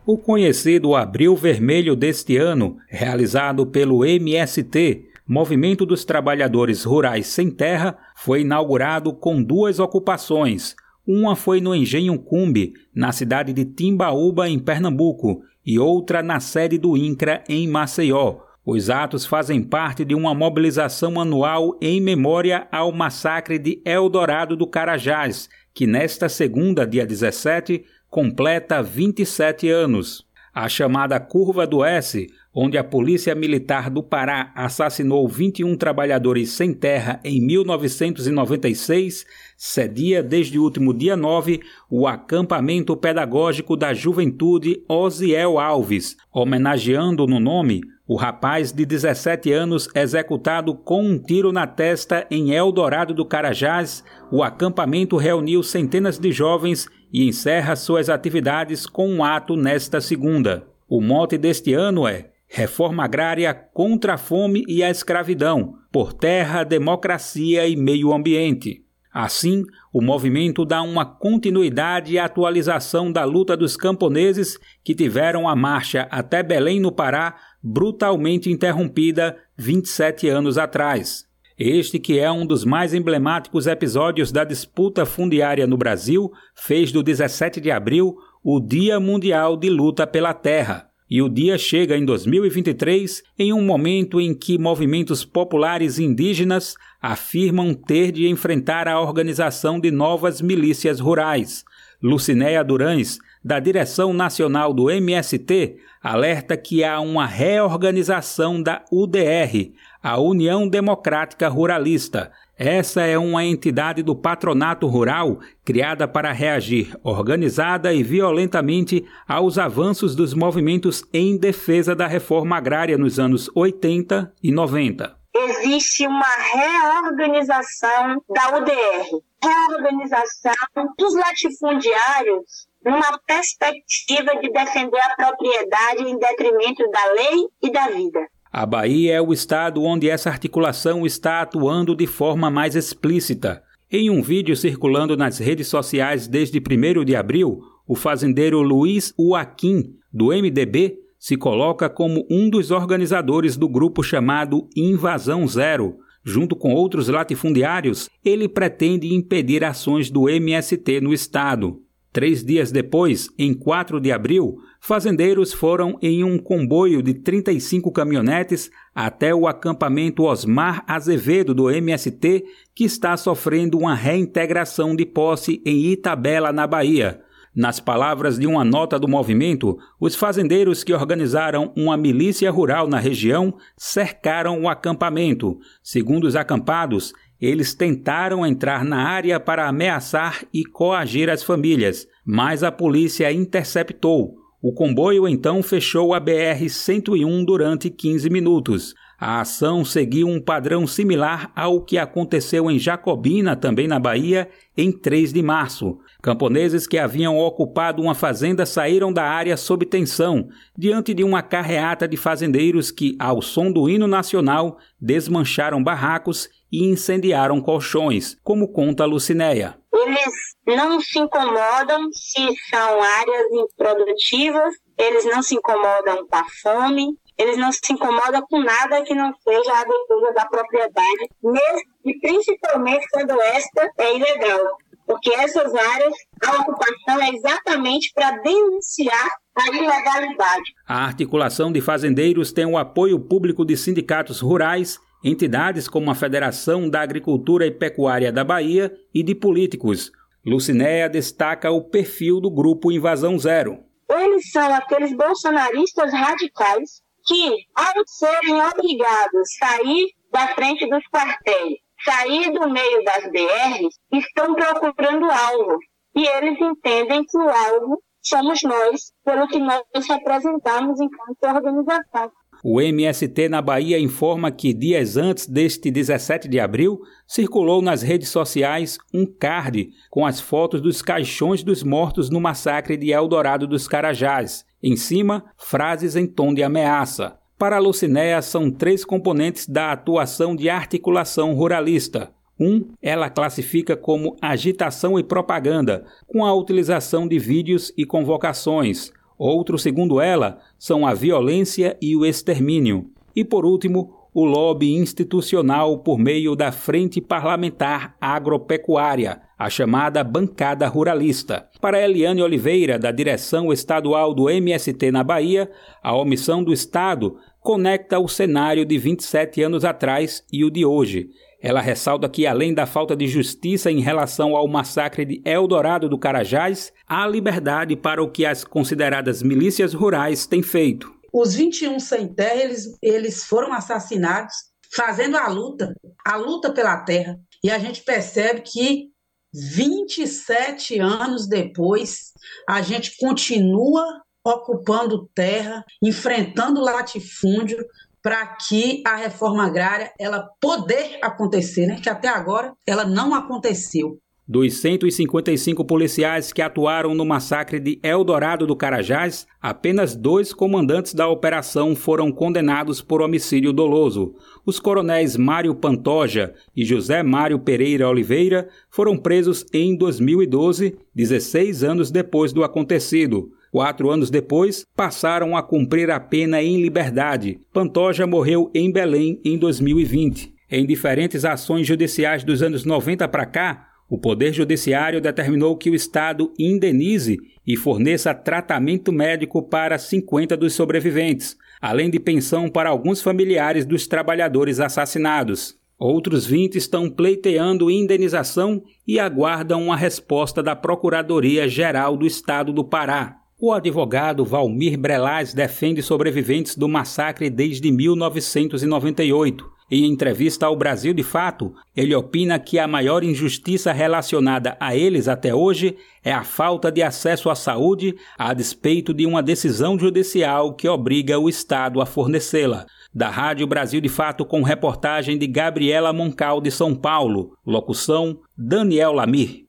O 0.07 0.17
conhecido 0.17 0.95
Abril 0.95 1.35
Vermelho 1.35 1.97
deste 1.97 2.37
ano, 2.37 2.79
realizado 2.87 3.67
pelo 3.67 4.05
MST, 4.05 5.09
Movimento 5.27 5.85
dos 5.85 6.05
Trabalhadores 6.05 6.85
Rurais 6.85 7.27
Sem 7.27 7.51
Terra, 7.51 7.99
foi 8.15 8.43
inaugurado 8.43 9.13
com 9.13 9.43
duas 9.43 9.81
ocupações. 9.81 10.77
Uma 11.11 11.35
foi 11.35 11.59
no 11.59 11.75
Engenho 11.75 12.19
Cumbe, 12.19 12.75
na 12.95 13.13
cidade 13.13 13.55
de 13.55 13.65
Timbaúba, 13.65 14.47
em 14.47 14.59
Pernambuco, 14.59 15.43
e 15.65 15.79
outra 15.79 16.23
na 16.23 16.39
sede 16.39 16.77
do 16.77 16.99
INCRA 16.99 17.43
em 17.49 17.67
Maceió. 17.67 18.41
Os 18.63 18.91
atos 18.91 19.25
fazem 19.25 19.63
parte 19.63 20.05
de 20.05 20.15
uma 20.15 20.35
mobilização 20.35 21.19
anual 21.19 21.79
em 21.81 21.99
memória 21.99 22.69
ao 22.71 22.93
massacre 22.93 23.59
de 23.59 23.81
Eldorado 23.87 24.55
do 24.55 24.67
Carajás, 24.67 25.49
que 25.73 25.87
nesta 25.87 26.29
segunda, 26.29 26.87
dia 26.87 27.07
17, 27.07 27.87
completa 28.11 28.83
27 28.83 29.67
anos. 29.71 30.27
A 30.53 30.69
chamada 30.69 31.19
Curva 31.19 31.67
do 31.67 31.83
S, 31.83 32.27
onde 32.61 32.77
a 32.77 32.83
Polícia 32.83 33.37
Militar 33.37 33.89
do 33.89 34.03
Pará 34.03 34.51
assassinou 34.53 35.29
21 35.29 35.77
trabalhadores 35.77 36.51
sem 36.51 36.75
terra 36.75 37.21
em 37.23 37.41
1996, 37.41 39.25
cedia 39.57 40.25
desde 40.25 40.59
o 40.59 40.65
último 40.65 40.93
dia 40.93 41.17
9 41.17 41.61
o 41.89 42.09
acampamento 42.09 42.97
pedagógico 42.97 43.77
da 43.77 43.95
juventude 43.95 44.83
Osiel 44.89 45.61
Alves, 45.61 46.17
homenageando 46.33 47.29
no 47.29 47.39
nome 47.39 47.81
o 48.09 48.17
rapaz 48.17 48.73
de 48.73 48.85
17 48.85 49.53
anos 49.53 49.89
executado 49.95 50.75
com 50.75 51.05
um 51.05 51.17
tiro 51.17 51.53
na 51.53 51.65
testa 51.65 52.27
em 52.29 52.51
Eldorado 52.53 53.15
do 53.15 53.25
Carajás. 53.25 54.03
O 54.33 54.43
acampamento 54.43 55.17
reuniu 55.17 55.63
centenas 55.63 56.19
de 56.19 56.33
jovens 56.33 56.89
e 57.13 57.25
encerra 57.25 57.77
suas 57.77 58.09
atividades 58.09 58.85
com 58.85 59.09
um 59.09 59.23
ato 59.23 59.55
nesta 59.55 60.01
segunda. 60.01 60.67
O 60.89 61.01
mote 61.01 61.39
deste 61.39 61.73
ano 61.73 62.09
é 62.09 62.31
Reforma 62.49 63.05
agrária 63.05 63.53
contra 63.53 64.15
a 64.15 64.19
fome 64.19 64.65
e 64.67 64.83
a 64.83 64.91
escravidão, 64.91 65.75
por 65.93 66.15
terra, 66.15 66.65
democracia 66.65 67.69
e 67.69 67.77
meio 67.77 68.13
ambiente. 68.13 68.85
Assim, 69.13 69.65
o 69.93 70.01
movimento 70.01 70.65
dá 70.65 70.81
uma 70.81 71.05
continuidade 71.05 72.15
e 72.15 72.19
atualização 72.19 73.11
da 73.11 73.25
luta 73.25 73.57
dos 73.57 73.77
camponeses 73.77 74.59
que 74.83 74.95
tiveram 74.95 75.49
a 75.49 75.57
marcha 75.57 76.07
até 76.11 76.43
Belém, 76.43 76.81
no 76.81 76.93
Pará, 76.93 77.37
brutalmente 77.63 78.51
interrompida 78.51 79.37
27 79.57 80.29
anos 80.29 80.57
atrás. 80.57 81.27
Este, 81.59 81.99
que 81.99 82.19
é 82.19 82.31
um 82.31 82.47
dos 82.47 82.65
mais 82.65 82.95
emblemáticos 82.95 83.67
episódios 83.67 84.31
da 84.31 84.45
disputa 84.45 85.05
fundiária 85.05 85.67
no 85.67 85.77
Brasil, 85.77 86.31
fez 86.55 86.93
do 86.93 87.03
17 87.03 87.61
de 87.61 87.71
abril 87.71 88.17
o 88.45 88.61
Dia 88.61 89.01
Mundial 89.01 89.57
de 89.57 89.69
Luta 89.69 90.07
pela 90.07 90.33
Terra. 90.33 90.88
E 91.11 91.23
o 91.23 91.29
dia 91.29 91.57
chega 91.57 91.97
em 91.97 92.05
2023 92.05 93.23
em 93.39 93.53
um 93.53 93.63
momento 93.63 94.21
em 94.21 94.35
que 94.35 94.59
movimentos 94.59 95.25
populares 95.25 95.99
indígenas 95.99 96.75
afirmam 97.01 97.73
ter 97.73 98.13
de 98.13 98.29
enfrentar 98.29 98.87
a 98.87 99.01
organização 99.01 99.81
de 99.81 99.91
novas 99.91 100.43
milícias 100.43 101.01
rurais. 101.01 101.65
Lucinéia 102.03 102.63
Durães, 102.63 103.19
da 103.43 103.59
direção 103.59 104.13
nacional 104.13 104.75
do 104.75 104.91
MST, 104.91 105.77
alerta 106.03 106.57
que 106.57 106.85
há 106.85 107.01
uma 107.01 107.27
reorganização 107.27 108.63
da 108.63 108.85
UDR, 108.93 109.73
a 110.03 110.19
União 110.21 110.69
Democrática 110.69 111.49
Ruralista, 111.49 112.31
essa 112.59 113.03
é 113.03 113.17
uma 113.17 113.45
entidade 113.45 114.03
do 114.03 114.17
patronato 114.17 114.89
rural 114.89 115.39
criada 115.65 116.09
para 116.09 116.33
reagir 116.33 116.93
organizada 117.05 117.95
e 117.95 118.03
violentamente 118.03 119.07
aos 119.29 119.59
avanços 119.59 120.17
dos 120.17 120.35
movimentos 120.35 121.05
em 121.13 121.37
defesa 121.37 121.95
da 121.95 122.09
reforma 122.09 122.57
agrária 122.57 122.99
nos 122.99 123.21
anos 123.21 123.49
80 123.55 124.35
e 124.43 124.51
90. 124.51 125.17
Existe 125.37 126.05
uma 126.05 126.27
reorganização 126.53 128.21
da 128.29 128.57
UDR, 128.57 129.23
reorganização 129.41 130.53
dos 130.99 131.15
latifundiários 131.15 132.67
numa 132.85 133.19
perspectiva 133.27 134.35
de 134.41 134.51
defender 134.51 135.01
a 135.01 135.15
propriedade 135.15 136.03
em 136.03 136.19
detrimento 136.19 136.91
da 136.91 137.13
lei 137.13 137.47
e 137.63 137.71
da 137.71 137.89
vida. 137.89 138.27
A 138.51 138.65
Bahia 138.65 139.15
é 139.15 139.21
o 139.21 139.33
estado 139.33 139.83
onde 139.83 140.09
essa 140.09 140.31
articulação 140.31 141.05
está 141.05 141.43
atuando 141.43 141.95
de 141.95 142.07
forma 142.07 142.51
mais 142.51 142.75
explícita. 142.75 143.63
Em 143.91 144.09
um 144.09 144.23
vídeo 144.23 144.57
circulando 144.57 145.17
nas 145.17 145.39
redes 145.39 145.69
sociais 145.69 146.27
desde 146.27 146.59
1 146.59 147.05
de 147.05 147.15
abril, 147.15 147.61
o 147.87 147.95
fazendeiro 147.95 148.61
Luiz 148.63 149.13
Uaquim, 149.19 149.95
do 150.13 150.29
MDB, 150.29 150.99
se 151.19 151.37
coloca 151.37 151.91
como 151.91 152.27
um 152.31 152.49
dos 152.49 152.71
organizadores 152.71 153.57
do 153.57 153.69
grupo 153.69 154.03
chamado 154.03 154.69
Invasão 154.77 155.47
Zero. 155.47 155.99
Junto 156.25 156.57
com 156.57 156.73
outros 156.73 157.09
latifundiários, 157.09 158.09
ele 158.25 158.49
pretende 158.49 159.13
impedir 159.13 159.65
ações 159.65 160.11
do 160.11 160.29
MST 160.29 161.01
no 161.01 161.13
estado. 161.13 161.83
Três 162.13 162.45
dias 162.45 162.73
depois, 162.73 163.29
em 163.39 163.53
4 163.53 164.01
de 164.01 164.11
abril, 164.11 164.59
fazendeiros 164.89 165.53
foram 165.53 165.99
em 166.01 166.25
um 166.25 166.39
comboio 166.39 167.03
de 167.03 167.13
35 167.13 167.93
caminhonetes 167.93 168.71
até 168.95 169.35
o 169.35 169.47
acampamento 169.47 170.25
Osmar 170.25 170.83
Azevedo 170.89 171.53
do 171.53 171.71
MST, 171.71 172.43
que 172.75 172.85
está 172.85 173.15
sofrendo 173.15 173.77
uma 173.77 173.95
reintegração 173.95 174.97
de 174.97 175.05
posse 175.05 175.63
em 175.67 175.85
Itabela, 175.93 176.55
na 176.55 176.67
Bahia. 176.67 177.21
Nas 177.55 177.79
palavras 177.79 178.39
de 178.39 178.47
uma 178.47 178.65
nota 178.65 178.99
do 178.99 179.07
movimento, 179.07 179.77
os 180.01 180.15
fazendeiros 180.15 180.83
que 180.83 180.95
organizaram 180.95 181.71
uma 181.77 181.97
milícia 181.99 182.51
rural 182.51 182.89
na 182.89 182.99
região 182.99 183.55
cercaram 183.77 184.63
o 184.63 184.71
acampamento. 184.71 185.59
Segundo 185.83 186.25
os 186.25 186.35
acampados, 186.35 187.13
eles 187.39 187.75
tentaram 187.75 188.47
entrar 188.47 188.87
na 188.87 189.07
área 189.07 189.39
para 189.39 189.69
ameaçar 189.69 190.45
e 190.53 190.65
coagir 190.65 191.29
as 191.29 191.43
famílias, 191.43 192.09
mas 192.25 192.63
a 192.63 192.73
polícia 192.73 193.31
interceptou. 193.31 194.48
O 194.61 194.73
comboio 194.73 195.29
então 195.29 195.63
fechou 195.63 196.13
a 196.13 196.21
BR-101 196.21 197.45
durante 197.45 197.89
15 197.89 198.29
minutos. 198.29 198.93
A 199.17 199.41
ação 199.41 199.85
seguiu 199.85 200.27
um 200.27 200.41
padrão 200.41 200.85
similar 200.85 201.53
ao 201.55 201.81
que 201.81 201.97
aconteceu 201.97 202.69
em 202.69 202.77
Jacobina, 202.77 203.55
também 203.55 203.87
na 203.87 204.01
Bahia, 204.01 204.49
em 204.77 204.91
3 204.91 205.33
de 205.33 205.43
março. 205.43 205.99
Camponeses 206.21 206.89
que 206.89 206.99
haviam 206.99 207.39
ocupado 207.39 208.03
uma 208.03 208.17
fazenda 208.17 208.67
saíram 208.67 209.13
da 209.13 209.25
área 209.25 209.57
sob 209.57 209.87
tensão, 209.87 210.49
diante 210.77 211.15
de 211.15 211.23
uma 211.23 211.41
carreata 211.41 212.09
de 212.09 212.17
fazendeiros 212.17 212.91
que, 212.91 213.17
ao 213.19 213.41
som 213.41 213.71
do 213.71 213.89
hino 213.89 214.09
nacional, 214.09 214.79
desmancharam 215.01 215.83
barracos 215.83 216.49
e 216.71 216.85
incendiaram 216.85 217.61
colchões, 217.61 218.37
como 218.43 218.69
conta 218.69 219.05
Lucinéia. 219.05 219.77
Eles 220.01 220.33
não 220.67 221.01
se 221.01 221.19
incomodam 221.19 222.11
se 222.13 222.55
são 222.71 223.03
áreas 223.03 223.47
improdutivas, 223.53 224.75
eles 224.97 225.25
não 225.25 225.43
se 225.43 225.55
incomodam 225.55 226.27
com 226.27 226.37
a 226.37 226.45
fome, 226.63 227.19
eles 227.39 227.57
não 227.57 227.71
se 227.73 227.93
incomodam 227.93 228.43
com 228.51 228.59
nada 228.59 229.03
que 229.03 229.15
não 229.15 229.33
seja 229.43 229.73
a 229.73 229.85
defesa 229.85 230.33
da 230.35 230.47
propriedade, 230.47 231.29
mesmo 231.43 231.81
e 232.05 232.19
principalmente 232.19 233.07
quando 233.13 233.41
esta 233.41 233.91
é 233.99 234.17
ilegal. 234.17 234.61
Porque 235.07 235.33
essas 235.33 235.75
áreas, 235.75 236.13
a 236.45 236.61
ocupação 236.61 237.23
é 237.23 237.31
exatamente 237.31 238.13
para 238.15 238.33
denunciar 238.43 239.29
a 239.57 239.69
ilegalidade. 239.69 240.75
A 240.87 241.05
articulação 241.05 241.73
de 241.73 241.81
fazendeiros 241.81 242.53
tem 242.53 242.67
o 242.67 242.77
apoio 242.77 243.19
público 243.19 243.65
de 243.65 243.77
sindicatos 243.77 244.41
rurais, 244.41 244.99
entidades 245.23 245.89
como 245.89 246.11
a 246.11 246.15
Federação 246.15 246.89
da 246.89 247.01
Agricultura 247.01 247.67
e 247.67 247.71
Pecuária 247.71 248.33
da 248.33 248.45
Bahia 248.45 248.93
e 249.15 249.23
de 249.23 249.35
políticos. 249.35 250.13
Lucinéia 250.47 251.09
destaca 251.09 251.71
o 251.71 251.83
perfil 251.83 252.41
do 252.41 252.51
grupo 252.51 252.93
Invasão 252.93 253.39
Zero. 253.39 253.79
Eles 254.11 254.51
são 254.51 254.73
aqueles 254.73 255.15
bolsonaristas 255.15 256.13
radicais 256.13 257.03
que, 257.27 257.57
ao 257.75 258.07
serem 258.07 258.63
obrigados 258.63 259.49
a 259.63 259.67
sair 259.67 260.07
da 260.33 260.49
frente 260.55 260.89
dos 260.89 261.05
quartéis, 261.13 261.79
sair 262.05 262.51
do 262.53 262.71
meio 262.71 263.05
das 263.05 263.25
BRs, 263.25 263.95
estão 264.13 264.55
procurando 264.55 265.31
alvo. 265.31 265.79
E 266.17 266.27
eles 266.27 266.59
entendem 266.59 267.25
que 267.25 267.37
o 267.37 267.49
alvo 267.49 268.03
somos 268.23 268.63
nós, 268.63 269.13
pelo 269.25 269.47
que 269.49 269.59
nós 269.59 269.83
representamos 270.09 271.01
enquanto 271.01 271.57
organização. 271.57 272.33
O 272.63 272.81
MST 272.81 273.49
na 273.49 273.63
Bahia 273.63 273.99
informa 273.99 274.51
que 274.51 274.75
dias 274.75 275.17
antes 275.17 275.47
deste 275.47 275.91
17 275.91 276.49
de 276.49 276.59
abril, 276.59 277.01
circulou 277.27 277.81
nas 277.81 278.03
redes 278.03 278.29
sociais 278.31 278.99
um 279.15 279.25
card 279.25 279.91
com 280.11 280.27
as 280.27 280.41
fotos 280.41 280.81
dos 280.81 281.01
caixões 281.01 281.63
dos 281.63 281.83
mortos 281.83 282.31
no 282.31 282.41
massacre 282.41 282.97
de 282.97 283.13
Eldorado 283.13 283.67
dos 283.67 283.87
Carajás. 283.87 284.65
Em 284.83 284.97
cima, 284.97 285.45
frases 285.57 286.17
em 286.17 286.27
tom 286.27 286.53
de 286.53 286.63
ameaça. 286.63 287.39
Para 287.59 287.77
a 287.77 287.81
Lucinéia, 287.81 288.41
são 288.41 288.71
três 288.71 289.05
componentes 289.05 289.67
da 289.69 289.93
atuação 289.93 290.55
de 290.55 290.69
articulação 290.69 291.55
ruralista. 291.55 292.33
Um, 292.61 292.89
ela 293.01 293.31
classifica 293.31 293.97
como 293.97 294.37
agitação 294.43 295.19
e 295.19 295.23
propaganda, 295.23 296.05
com 296.27 296.45
a 296.45 296.53
utilização 296.53 297.27
de 297.27 297.39
vídeos 297.39 297.93
e 297.97 298.05
convocações. 298.05 299.13
Outro, 299.39 299.79
segundo 299.79 300.21
ela, 300.21 300.59
são 300.79 301.07
a 301.07 301.15
violência 301.15 301.97
e 302.03 302.17
o 302.17 302.27
extermínio. 302.27 303.11
E 303.37 303.45
por 303.45 303.65
último, 303.65 304.13
o 304.35 304.45
lobby 304.45 304.95
institucional 304.95 305.99
por 305.99 306.19
meio 306.19 306.55
da 306.55 306.71
Frente 306.71 307.21
Parlamentar 307.21 308.17
Agropecuária, 308.21 309.41
a 309.59 309.71
chamada 309.71 310.23
Bancada 310.23 310.87
Ruralista. 310.87 311.69
Para 311.81 312.03
Eliane 312.03 312.43
Oliveira, 312.43 312.99
da 312.99 313.11
direção 313.11 313.73
estadual 313.73 314.35
do 314.35 314.51
MST 314.51 315.11
na 315.11 315.25
Bahia, 315.25 315.71
a 316.03 316.15
omissão 316.15 316.63
do 316.63 316.73
Estado 316.73 317.37
conecta 317.61 318.19
o 318.19 318.29
cenário 318.29 318.85
de 318.85 318.99
27 318.99 319.63
anos 319.63 319.85
atrás 319.85 320.45
e 320.53 320.65
o 320.65 320.71
de 320.71 320.85
hoje. 320.85 321.31
Ela 321.61 321.81
ressalta 321.81 322.29
que, 322.29 322.47
além 322.47 322.73
da 322.73 322.87
falta 322.87 323.17
de 323.17 323.27
justiça 323.27 323.91
em 323.91 324.01
relação 324.01 324.55
ao 324.55 324.69
massacre 324.69 325.25
de 325.25 325.43
Eldorado 325.45 326.09
do 326.09 326.19
Carajás, 326.19 326.93
há 327.07 327.27
liberdade 327.27 327.97
para 327.97 328.23
o 328.23 328.31
que 328.31 328.47
as 328.47 328.63
consideradas 328.63 329.43
milícias 329.43 329.93
rurais 329.93 330.47
têm 330.47 330.63
feito. 330.63 331.13
os 331.33 331.55
21 331.55 331.99
sem 331.99 332.33
terra, 332.33 332.63
eles, 332.63 332.97
eles 333.03 333.45
foram 333.45 333.73
assassinados 333.73 334.55
fazendo 334.95 335.37
a 335.37 335.49
luta, 335.49 335.95
a 336.25 336.37
luta 336.37 336.73
pela 336.73 336.97
terra. 336.99 337.39
E 337.63 337.71
a 337.71 337.79
gente 337.79 338.03
percebe 338.03 338.63
que 338.63 339.09
27 339.53 340.99
anos 340.99 341.49
depois, 341.49 342.33
a 342.69 342.81
gente 342.83 343.17
continua 343.19 344.23
ocupando 344.45 345.29
terra, 345.35 345.85
enfrentando 346.03 346.81
latifúndio 346.81 347.85
para 348.23 348.47
que 348.47 349.03
a 349.07 349.17
reforma 349.17 349.67
agrária 349.67 350.13
ela 350.19 350.49
poder 350.61 351.19
acontecer, 351.23 351.87
né? 351.87 352.01
Que 352.03 352.09
até 352.09 352.29
agora 352.29 352.73
ela 352.87 353.05
não 353.05 353.35
aconteceu. 353.35 354.19
Dos 354.51 354.81
155 354.81 355.85
policiais 355.85 356.55
que 356.55 356.63
atuaram 356.63 357.15
no 357.15 357.23
massacre 357.23 357.79
de 357.79 358.01
Eldorado 358.03 358.67
do 358.67 358.75
Carajás, 358.75 359.47
apenas 359.61 360.17
dois 360.17 360.55
comandantes 360.55 361.13
da 361.13 361.29
operação 361.29 361.95
foram 361.95 362.33
condenados 362.33 363.03
por 363.03 363.21
homicídio 363.21 363.75
doloso. 363.75 364.35
Os 364.65 364.81
coronéis 364.81 365.37
Mário 365.37 365.75
Pantoja 365.75 366.55
e 366.75 366.83
José 366.83 367.23
Mário 367.23 367.59
Pereira 367.59 368.09
Oliveira 368.09 368.71
foram 368.89 369.19
presos 369.19 369.67
em 369.71 369.95
2012, 369.95 370.97
16 371.15 371.85
anos 371.85 372.11
depois 372.11 372.51
do 372.51 372.65
acontecido. 372.65 373.53
Quatro 373.71 374.11
anos 374.11 374.31
depois, 374.31 374.85
passaram 374.97 375.57
a 375.57 375.63
cumprir 375.63 376.11
a 376.11 376.19
pena 376.19 376.63
em 376.63 376.81
liberdade. 376.81 377.61
Pantoja 377.73 378.27
morreu 378.27 378.71
em 378.75 378.91
Belém 378.91 379.41
em 379.45 379.59
2020. 379.59 380.55
Em 380.71 380.87
diferentes 380.87 381.45
ações 381.45 381.87
judiciais 381.87 382.45
dos 382.45 382.63
anos 382.63 382.85
90 382.85 383.27
para 383.29 383.47
cá, 383.47 383.89
o 384.09 384.17
Poder 384.17 384.53
Judiciário 384.53 385.21
determinou 385.21 385.77
que 385.77 385.91
o 385.91 385.95
Estado 385.95 386.53
indenize 386.59 387.39
e 387.67 387.77
forneça 387.77 388.35
tratamento 388.35 389.13
médico 389.13 389.63
para 389.63 389.99
50 389.99 390.57
dos 390.57 390.73
sobreviventes, 390.73 391.57
além 391.81 392.11
de 392.11 392.19
pensão 392.19 392.71
para 392.71 392.89
alguns 392.89 393.21
familiares 393.21 393.85
dos 393.85 394.07
trabalhadores 394.07 394.81
assassinados. 394.81 395.77
Outros 395.99 396.47
20 396.47 396.77
estão 396.77 397.11
pleiteando 397.11 397.91
indenização 397.91 398.83
e 399.07 399.19
aguardam 399.19 399.93
a 399.93 399.97
resposta 399.97 400.63
da 400.63 400.77
Procuradoria-Geral 400.77 402.17
do 402.17 402.27
Estado 402.27 402.73
do 402.73 402.85
Pará. 402.85 403.38
O 403.61 403.73
advogado 403.73 404.45
Valmir 404.45 404.99
Brelaz 404.99 405.53
defende 405.53 406.03
sobreviventes 406.03 406.77
do 406.77 406.89
massacre 406.89 407.51
desde 407.51 407.91
1998 407.91 409.79
em 409.91 410.05
entrevista 410.05 410.67
ao 410.67 410.77
Brasil 410.77 411.15
de 411.15 411.23
Fato, 411.23 411.73
ele 411.97 412.15
opina 412.15 412.59
que 412.59 412.79
a 412.79 412.87
maior 412.87 413.25
injustiça 413.25 413.91
relacionada 413.91 414.77
a 414.79 414.95
eles 414.95 415.29
até 415.29 415.55
hoje 415.55 415.97
é 416.23 416.31
a 416.31 416.45
falta 416.45 416.93
de 416.93 417.03
acesso 417.03 417.49
à 417.49 417.55
saúde, 417.55 418.15
a 418.37 418.53
despeito 418.53 419.15
de 419.15 419.25
uma 419.25 419.43
decisão 419.43 419.99
judicial 419.99 420.75
que 420.75 420.87
obriga 420.87 421.39
o 421.39 421.49
Estado 421.49 422.03
a 422.03 422.07
fornecê-la. 422.07 422.85
Da 423.15 423.31
Rádio 423.31 423.67
Brasil 423.67 424.01
de 424.03 424.11
Fato, 424.11 424.45
com 424.45 424.63
reportagem 424.63 425.39
de 425.39 425.47
Gabriela 425.47 426.13
Moncal 426.13 426.61
de 426.61 426.71
São 426.71 426.95
Paulo. 426.95 427.57
Locução: 427.67 428.41
Daniel 428.55 429.13
Lamir. 429.13 429.65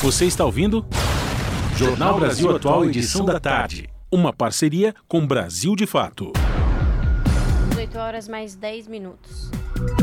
Você 0.00 0.24
está 0.24 0.46
ouvindo? 0.46 0.86
Jornal 1.76 2.18
Brasil 2.18 2.56
Atual, 2.56 2.86
edição 2.86 3.22
da 3.22 3.38
tarde. 3.38 3.86
Uma 4.10 4.32
parceria 4.32 4.94
com 5.06 5.26
Brasil 5.26 5.76
de 5.76 5.86
Fato. 5.86 6.32
18 7.68 7.98
horas 7.98 8.26
mais 8.26 8.54
10 8.54 8.88
minutos. 8.88 9.50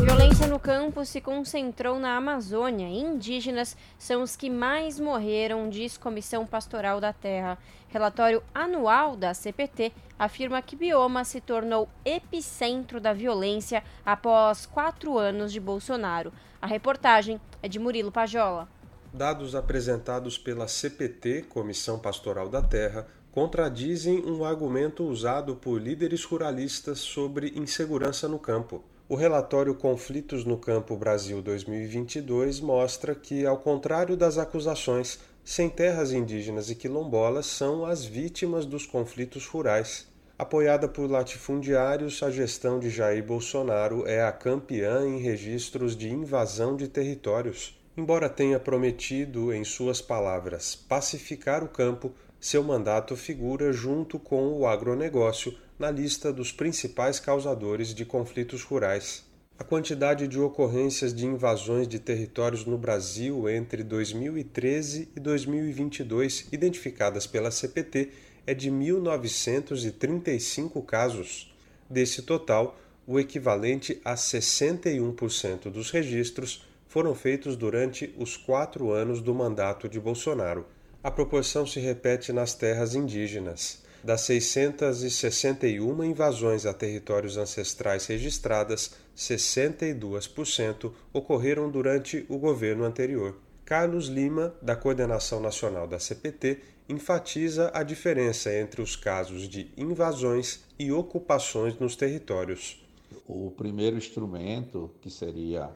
Violência 0.00 0.46
no 0.46 0.60
campo 0.60 1.04
se 1.04 1.20
concentrou 1.20 1.98
na 1.98 2.16
Amazônia 2.16 2.86
e 2.86 3.00
indígenas 3.00 3.76
são 3.98 4.22
os 4.22 4.36
que 4.36 4.48
mais 4.48 5.00
morreram, 5.00 5.68
diz 5.68 5.98
Comissão 5.98 6.46
Pastoral 6.46 7.00
da 7.00 7.12
Terra. 7.12 7.58
Relatório 7.88 8.40
anual 8.54 9.16
da 9.16 9.34
CPT 9.34 9.90
afirma 10.16 10.62
que 10.62 10.76
bioma 10.76 11.24
se 11.24 11.40
tornou 11.40 11.88
epicentro 12.04 13.00
da 13.00 13.12
violência 13.12 13.82
após 14.06 14.64
quatro 14.64 15.18
anos 15.18 15.52
de 15.52 15.58
Bolsonaro. 15.58 16.32
A 16.62 16.68
reportagem 16.68 17.40
é 17.60 17.68
de 17.68 17.80
Murilo 17.80 18.12
Pajola. 18.12 18.68
Dados 19.14 19.54
apresentados 19.54 20.36
pela 20.36 20.66
CPT, 20.66 21.42
Comissão 21.42 22.00
Pastoral 22.00 22.48
da 22.48 22.60
Terra, 22.60 23.06
contradizem 23.30 24.18
um 24.26 24.44
argumento 24.44 25.04
usado 25.04 25.54
por 25.54 25.80
líderes 25.80 26.24
ruralistas 26.24 26.98
sobre 26.98 27.52
insegurança 27.54 28.26
no 28.26 28.40
campo. 28.40 28.82
O 29.08 29.14
relatório 29.14 29.72
Conflitos 29.72 30.44
no 30.44 30.58
Campo 30.58 30.96
Brasil 30.96 31.40
2022 31.40 32.58
mostra 32.58 33.14
que, 33.14 33.46
ao 33.46 33.58
contrário 33.58 34.16
das 34.16 34.36
acusações, 34.36 35.20
sem 35.44 35.70
terras 35.70 36.12
indígenas 36.12 36.68
e 36.68 36.74
quilombolas 36.74 37.46
são 37.46 37.86
as 37.86 38.04
vítimas 38.04 38.66
dos 38.66 38.84
conflitos 38.84 39.46
rurais. 39.46 40.08
Apoiada 40.36 40.88
por 40.88 41.08
latifundiários, 41.08 42.20
a 42.20 42.32
gestão 42.32 42.80
de 42.80 42.90
Jair 42.90 43.22
Bolsonaro 43.22 44.08
é 44.08 44.24
a 44.24 44.32
campeã 44.32 45.06
em 45.06 45.20
registros 45.20 45.96
de 45.96 46.10
invasão 46.10 46.76
de 46.76 46.88
territórios. 46.88 47.78
Embora 47.96 48.28
tenha 48.28 48.58
prometido, 48.58 49.52
em 49.52 49.62
suas 49.62 50.00
palavras, 50.00 50.74
pacificar 50.74 51.62
o 51.62 51.68
campo, 51.68 52.12
seu 52.40 52.60
mandato 52.62 53.16
figura 53.16 53.72
junto 53.72 54.18
com 54.18 54.52
o 54.52 54.66
agronegócio 54.66 55.56
na 55.78 55.92
lista 55.92 56.32
dos 56.32 56.50
principais 56.50 57.20
causadores 57.20 57.94
de 57.94 58.04
conflitos 58.04 58.64
rurais. 58.64 59.24
A 59.56 59.62
quantidade 59.62 60.26
de 60.26 60.40
ocorrências 60.40 61.14
de 61.14 61.24
invasões 61.24 61.86
de 61.86 62.00
territórios 62.00 62.64
no 62.64 62.76
Brasil 62.76 63.48
entre 63.48 63.84
2013 63.84 65.10
e 65.14 65.20
2022, 65.20 66.48
identificadas 66.50 67.28
pela 67.28 67.52
CPT, 67.52 68.10
é 68.44 68.52
de 68.52 68.72
1.935 68.72 70.84
casos. 70.84 71.54
Desse 71.88 72.22
total, 72.22 72.76
o 73.06 73.20
equivalente 73.20 74.00
a 74.04 74.16
61% 74.16 75.70
dos 75.70 75.92
registros 75.92 76.73
foram 76.94 77.12
feitos 77.12 77.56
durante 77.56 78.14
os 78.16 78.36
quatro 78.36 78.92
anos 78.92 79.20
do 79.20 79.34
mandato 79.34 79.88
de 79.88 79.98
Bolsonaro. 79.98 80.64
A 81.02 81.10
proporção 81.10 81.66
se 81.66 81.80
repete 81.80 82.32
nas 82.32 82.54
terras 82.54 82.94
indígenas. 82.94 83.82
Das 84.04 84.20
661 84.20 86.04
invasões 86.04 86.64
a 86.64 86.72
territórios 86.72 87.36
ancestrais 87.36 88.06
registradas, 88.06 88.92
62% 89.16 90.92
ocorreram 91.12 91.68
durante 91.68 92.24
o 92.28 92.38
governo 92.38 92.84
anterior. 92.84 93.38
Carlos 93.64 94.06
Lima, 94.06 94.54
da 94.62 94.76
Coordenação 94.76 95.40
Nacional 95.40 95.88
da 95.88 95.98
CPT, 95.98 96.60
enfatiza 96.88 97.72
a 97.74 97.82
diferença 97.82 98.54
entre 98.54 98.80
os 98.80 98.94
casos 98.94 99.48
de 99.48 99.68
invasões 99.76 100.60
e 100.78 100.92
ocupações 100.92 101.76
nos 101.76 101.96
territórios. 101.96 102.80
O 103.26 103.50
primeiro 103.50 103.96
instrumento, 103.96 104.92
que 105.00 105.10
seria 105.10 105.72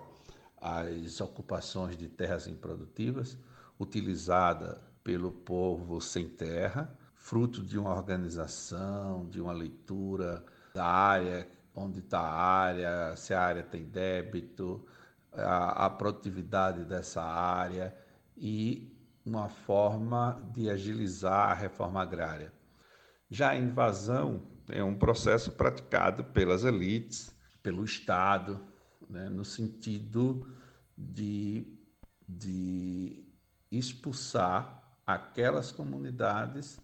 as 0.61 1.21
ocupações 1.21 1.97
de 1.97 2.09
terras 2.09 2.47
improdutivas, 2.47 3.39
utilizada 3.79 4.81
pelo 5.03 5.33
povo 5.33 6.01
sem 6.01 6.29
terra, 6.29 6.97
fruto 7.15 7.63
de 7.63 7.79
uma 7.79 7.95
organização, 7.95 9.29
de 9.29 9.41
uma 9.41 9.53
leitura 9.53 10.45
da 10.75 10.85
área, 10.85 11.49
onde 11.75 12.01
está 12.01 12.21
a 12.21 12.35
área, 12.35 13.17
se 13.17 13.33
a 13.33 13.41
área 13.41 13.63
tem 13.63 13.85
débito, 13.85 14.85
a, 15.33 15.87
a 15.87 15.91
produtividade 15.91 16.85
dessa 16.85 17.23
área 17.23 17.97
e 18.37 18.95
uma 19.25 19.49
forma 19.49 20.43
de 20.53 20.71
agilizar 20.71 21.51
a 21.51 21.55
reforma 21.55 22.03
agrária. 22.03 22.53
Já 23.31 23.51
a 23.51 23.57
invasão 23.57 24.43
é 24.69 24.83
um 24.83 24.97
processo 24.97 25.53
praticado 25.53 26.25
pelas 26.25 26.65
elites, 26.65 27.35
pelo 27.63 27.85
Estado, 27.85 28.61
né, 29.09 29.29
no 29.29 29.45
sentido 29.45 30.47
de, 30.97 31.67
de 32.29 33.25
expulsar 33.71 35.01
aquelas 35.07 35.73
comunidades, 35.73 36.79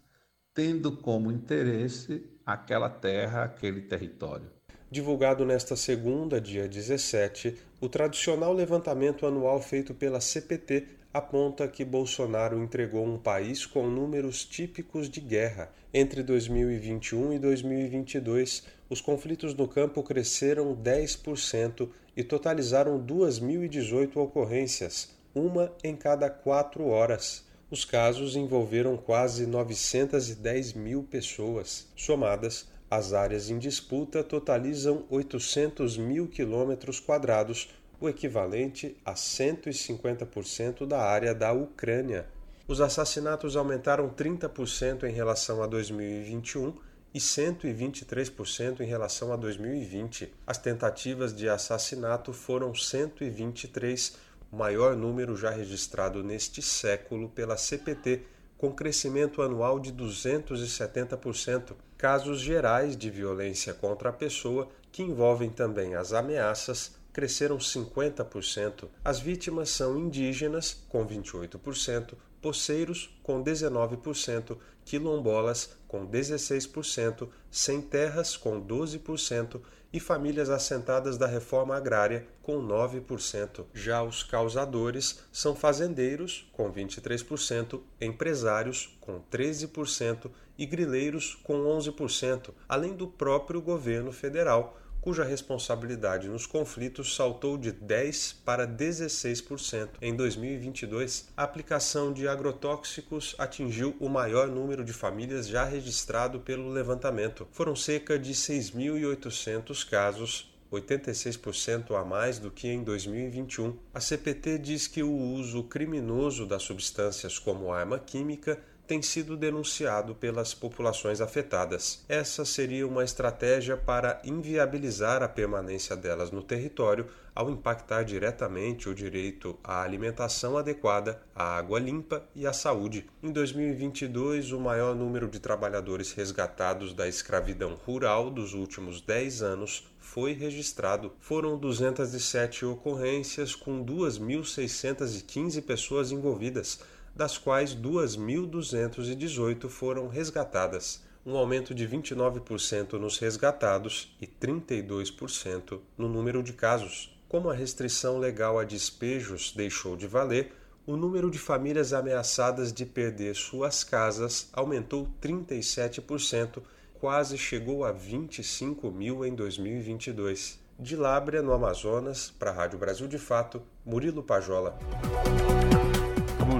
tendo 0.54 0.96
como 0.96 1.30
interesse 1.30 2.24
aquela 2.46 2.88
terra, 2.88 3.44
aquele 3.44 3.82
território. 3.82 4.50
Divulgado 4.90 5.44
nesta 5.44 5.74
segunda, 5.74 6.40
dia 6.40 6.68
17, 6.68 7.58
o 7.80 7.88
tradicional 7.88 8.52
levantamento 8.52 9.26
anual 9.26 9.60
feito 9.60 9.92
pela 9.92 10.20
CPT 10.20 11.03
aponta 11.14 11.68
que 11.68 11.84
Bolsonaro 11.84 12.60
entregou 12.60 13.06
um 13.06 13.16
país 13.16 13.64
com 13.64 13.86
números 13.86 14.44
típicos 14.44 15.08
de 15.08 15.20
guerra. 15.20 15.72
Entre 15.92 16.24
2021 16.24 17.34
e 17.34 17.38
2022, 17.38 18.64
os 18.90 19.00
conflitos 19.00 19.54
no 19.54 19.68
campo 19.68 20.02
cresceram 20.02 20.74
10% 20.74 21.88
e 22.16 22.24
totalizaram 22.24 22.98
2.018 22.98 24.16
ocorrências, 24.16 25.14
uma 25.32 25.72
em 25.84 25.94
cada 25.94 26.28
quatro 26.28 26.88
horas. 26.88 27.44
Os 27.70 27.84
casos 27.84 28.34
envolveram 28.34 28.96
quase 28.96 29.46
910 29.46 30.72
mil 30.72 31.04
pessoas. 31.04 31.86
Somadas, 31.94 32.66
as 32.90 33.12
áreas 33.12 33.50
em 33.50 33.58
disputa 33.58 34.24
totalizam 34.24 35.04
800 35.08 35.96
mil 35.96 36.26
quilômetros 36.26 36.98
quadrados, 36.98 37.68
o 38.00 38.08
equivalente 38.08 38.96
a 39.04 39.14
150% 39.14 40.86
da 40.86 41.00
área 41.00 41.34
da 41.34 41.52
Ucrânia. 41.52 42.26
Os 42.66 42.80
assassinatos 42.80 43.56
aumentaram 43.56 44.08
30% 44.08 45.04
em 45.04 45.12
relação 45.12 45.62
a 45.62 45.66
2021 45.66 46.74
e 47.14 47.18
123% 47.18 48.80
em 48.80 48.86
relação 48.86 49.32
a 49.32 49.36
2020. 49.36 50.32
As 50.46 50.58
tentativas 50.58 51.34
de 51.34 51.48
assassinato 51.48 52.32
foram 52.32 52.74
123, 52.74 54.16
o 54.50 54.56
maior 54.56 54.96
número 54.96 55.36
já 55.36 55.50
registrado 55.50 56.24
neste 56.24 56.60
século 56.60 57.28
pela 57.28 57.56
CPT, 57.56 58.22
com 58.58 58.72
crescimento 58.72 59.42
anual 59.42 59.78
de 59.78 59.92
270%. 59.92 61.74
Casos 61.96 62.40
gerais 62.40 62.96
de 62.96 63.10
violência 63.10 63.72
contra 63.72 64.08
a 64.08 64.12
pessoa, 64.12 64.68
que 64.90 65.02
envolvem 65.02 65.50
também 65.50 65.94
as 65.94 66.12
ameaças, 66.12 66.96
cresceram 67.14 67.56
50%. 67.56 68.88
As 69.02 69.20
vítimas 69.20 69.70
são 69.70 69.96
indígenas, 69.96 70.84
com 70.88 71.06
28%, 71.06 72.14
poceiros, 72.42 73.16
com 73.22 73.42
19%, 73.42 74.58
quilombolas, 74.84 75.70
com 75.88 76.06
16%, 76.06 77.28
sem 77.50 77.80
terras, 77.80 78.36
com 78.36 78.60
12%, 78.60 79.60
e 79.92 80.00
famílias 80.00 80.50
assentadas 80.50 81.16
da 81.16 81.28
reforma 81.28 81.76
agrária, 81.76 82.26
com 82.42 82.60
9%. 82.60 83.64
Já 83.72 84.02
os 84.02 84.24
causadores 84.24 85.20
são 85.30 85.54
fazendeiros, 85.54 86.50
com 86.52 86.70
23%, 86.72 87.80
empresários, 88.00 88.98
com 89.00 89.22
13%, 89.30 90.28
e 90.58 90.66
grileiros, 90.66 91.36
com 91.44 91.64
11%, 91.64 92.50
além 92.68 92.92
do 92.92 93.06
próprio 93.06 93.62
governo 93.62 94.10
federal, 94.10 94.76
cuja 95.04 95.22
responsabilidade 95.22 96.28
nos 96.28 96.46
conflitos 96.46 97.14
saltou 97.14 97.58
de 97.58 97.70
10% 97.70 98.36
para 98.42 98.66
16%. 98.66 99.90
Em 100.00 100.16
2022, 100.16 101.28
a 101.36 101.42
aplicação 101.42 102.10
de 102.10 102.26
agrotóxicos 102.26 103.34
atingiu 103.36 103.94
o 104.00 104.08
maior 104.08 104.48
número 104.48 104.82
de 104.82 104.94
famílias 104.94 105.46
já 105.46 105.62
registrado 105.62 106.40
pelo 106.40 106.70
levantamento. 106.70 107.46
Foram 107.52 107.76
cerca 107.76 108.18
de 108.18 108.32
6.800 108.32 109.86
casos 109.86 110.50
86% 110.72 111.94
a 112.00 112.02
mais 112.02 112.38
do 112.38 112.50
que 112.50 112.66
em 112.66 112.82
2021. 112.82 113.76
A 113.92 114.00
CPT 114.00 114.58
diz 114.58 114.86
que 114.86 115.02
o 115.02 115.12
uso 115.12 115.64
criminoso 115.64 116.46
das 116.46 116.62
substâncias 116.62 117.38
como 117.38 117.72
arma 117.72 117.98
química 117.98 118.58
tem 118.86 119.00
sido 119.00 119.36
denunciado 119.36 120.14
pelas 120.14 120.52
populações 120.52 121.20
afetadas. 121.20 122.04
Essa 122.08 122.44
seria 122.44 122.86
uma 122.86 123.02
estratégia 123.02 123.76
para 123.76 124.20
inviabilizar 124.24 125.22
a 125.22 125.28
permanência 125.28 125.96
delas 125.96 126.30
no 126.30 126.42
território 126.42 127.06
ao 127.34 127.50
impactar 127.50 128.04
diretamente 128.04 128.88
o 128.88 128.94
direito 128.94 129.58
à 129.64 129.82
alimentação 129.82 130.56
adequada, 130.56 131.20
à 131.34 131.56
água 131.56 131.80
limpa 131.80 132.22
e 132.34 132.46
à 132.46 132.52
saúde. 132.52 133.06
Em 133.22 133.32
2022, 133.32 134.52
o 134.52 134.60
maior 134.60 134.94
número 134.94 135.26
de 135.26 135.40
trabalhadores 135.40 136.12
resgatados 136.12 136.94
da 136.94 137.08
escravidão 137.08 137.74
rural 137.74 138.30
dos 138.30 138.54
últimos 138.54 139.00
10 139.00 139.42
anos 139.42 139.88
foi 139.98 140.32
registrado. 140.32 141.12
Foram 141.18 141.58
207 141.58 142.64
ocorrências 142.66 143.56
com 143.56 143.84
2.615 143.84 145.62
pessoas 145.62 146.12
envolvidas 146.12 146.78
das 147.14 147.38
quais 147.38 147.74
2.218 147.74 149.68
foram 149.68 150.08
resgatadas, 150.08 151.02
um 151.24 151.36
aumento 151.36 151.74
de 151.74 151.86
29% 151.88 152.94
nos 152.94 153.18
resgatados 153.18 154.14
e 154.20 154.26
32% 154.26 155.80
no 155.96 156.08
número 156.08 156.42
de 156.42 156.52
casos. 156.52 157.16
Como 157.28 157.48
a 157.48 157.54
restrição 157.54 158.18
legal 158.18 158.58
a 158.58 158.64
despejos 158.64 159.52
deixou 159.52 159.96
de 159.96 160.06
valer, 160.06 160.52
o 160.86 160.96
número 160.96 161.30
de 161.30 161.38
famílias 161.38 161.94
ameaçadas 161.94 162.72
de 162.72 162.84
perder 162.84 163.34
suas 163.34 163.82
casas 163.82 164.50
aumentou 164.52 165.08
37%, 165.22 166.62
quase 166.94 167.38
chegou 167.38 167.84
a 167.84 167.92
25 167.92 168.90
mil 168.90 169.24
em 169.24 169.34
2022. 169.34 170.62
De 170.78 170.96
Lábrea, 170.96 171.40
no 171.40 171.52
Amazonas, 171.52 172.30
para 172.38 172.50
a 172.50 172.54
Rádio 172.54 172.78
Brasil 172.78 173.06
de 173.06 173.18
Fato, 173.18 173.62
Murilo 173.84 174.22
Pajola. 174.22 174.78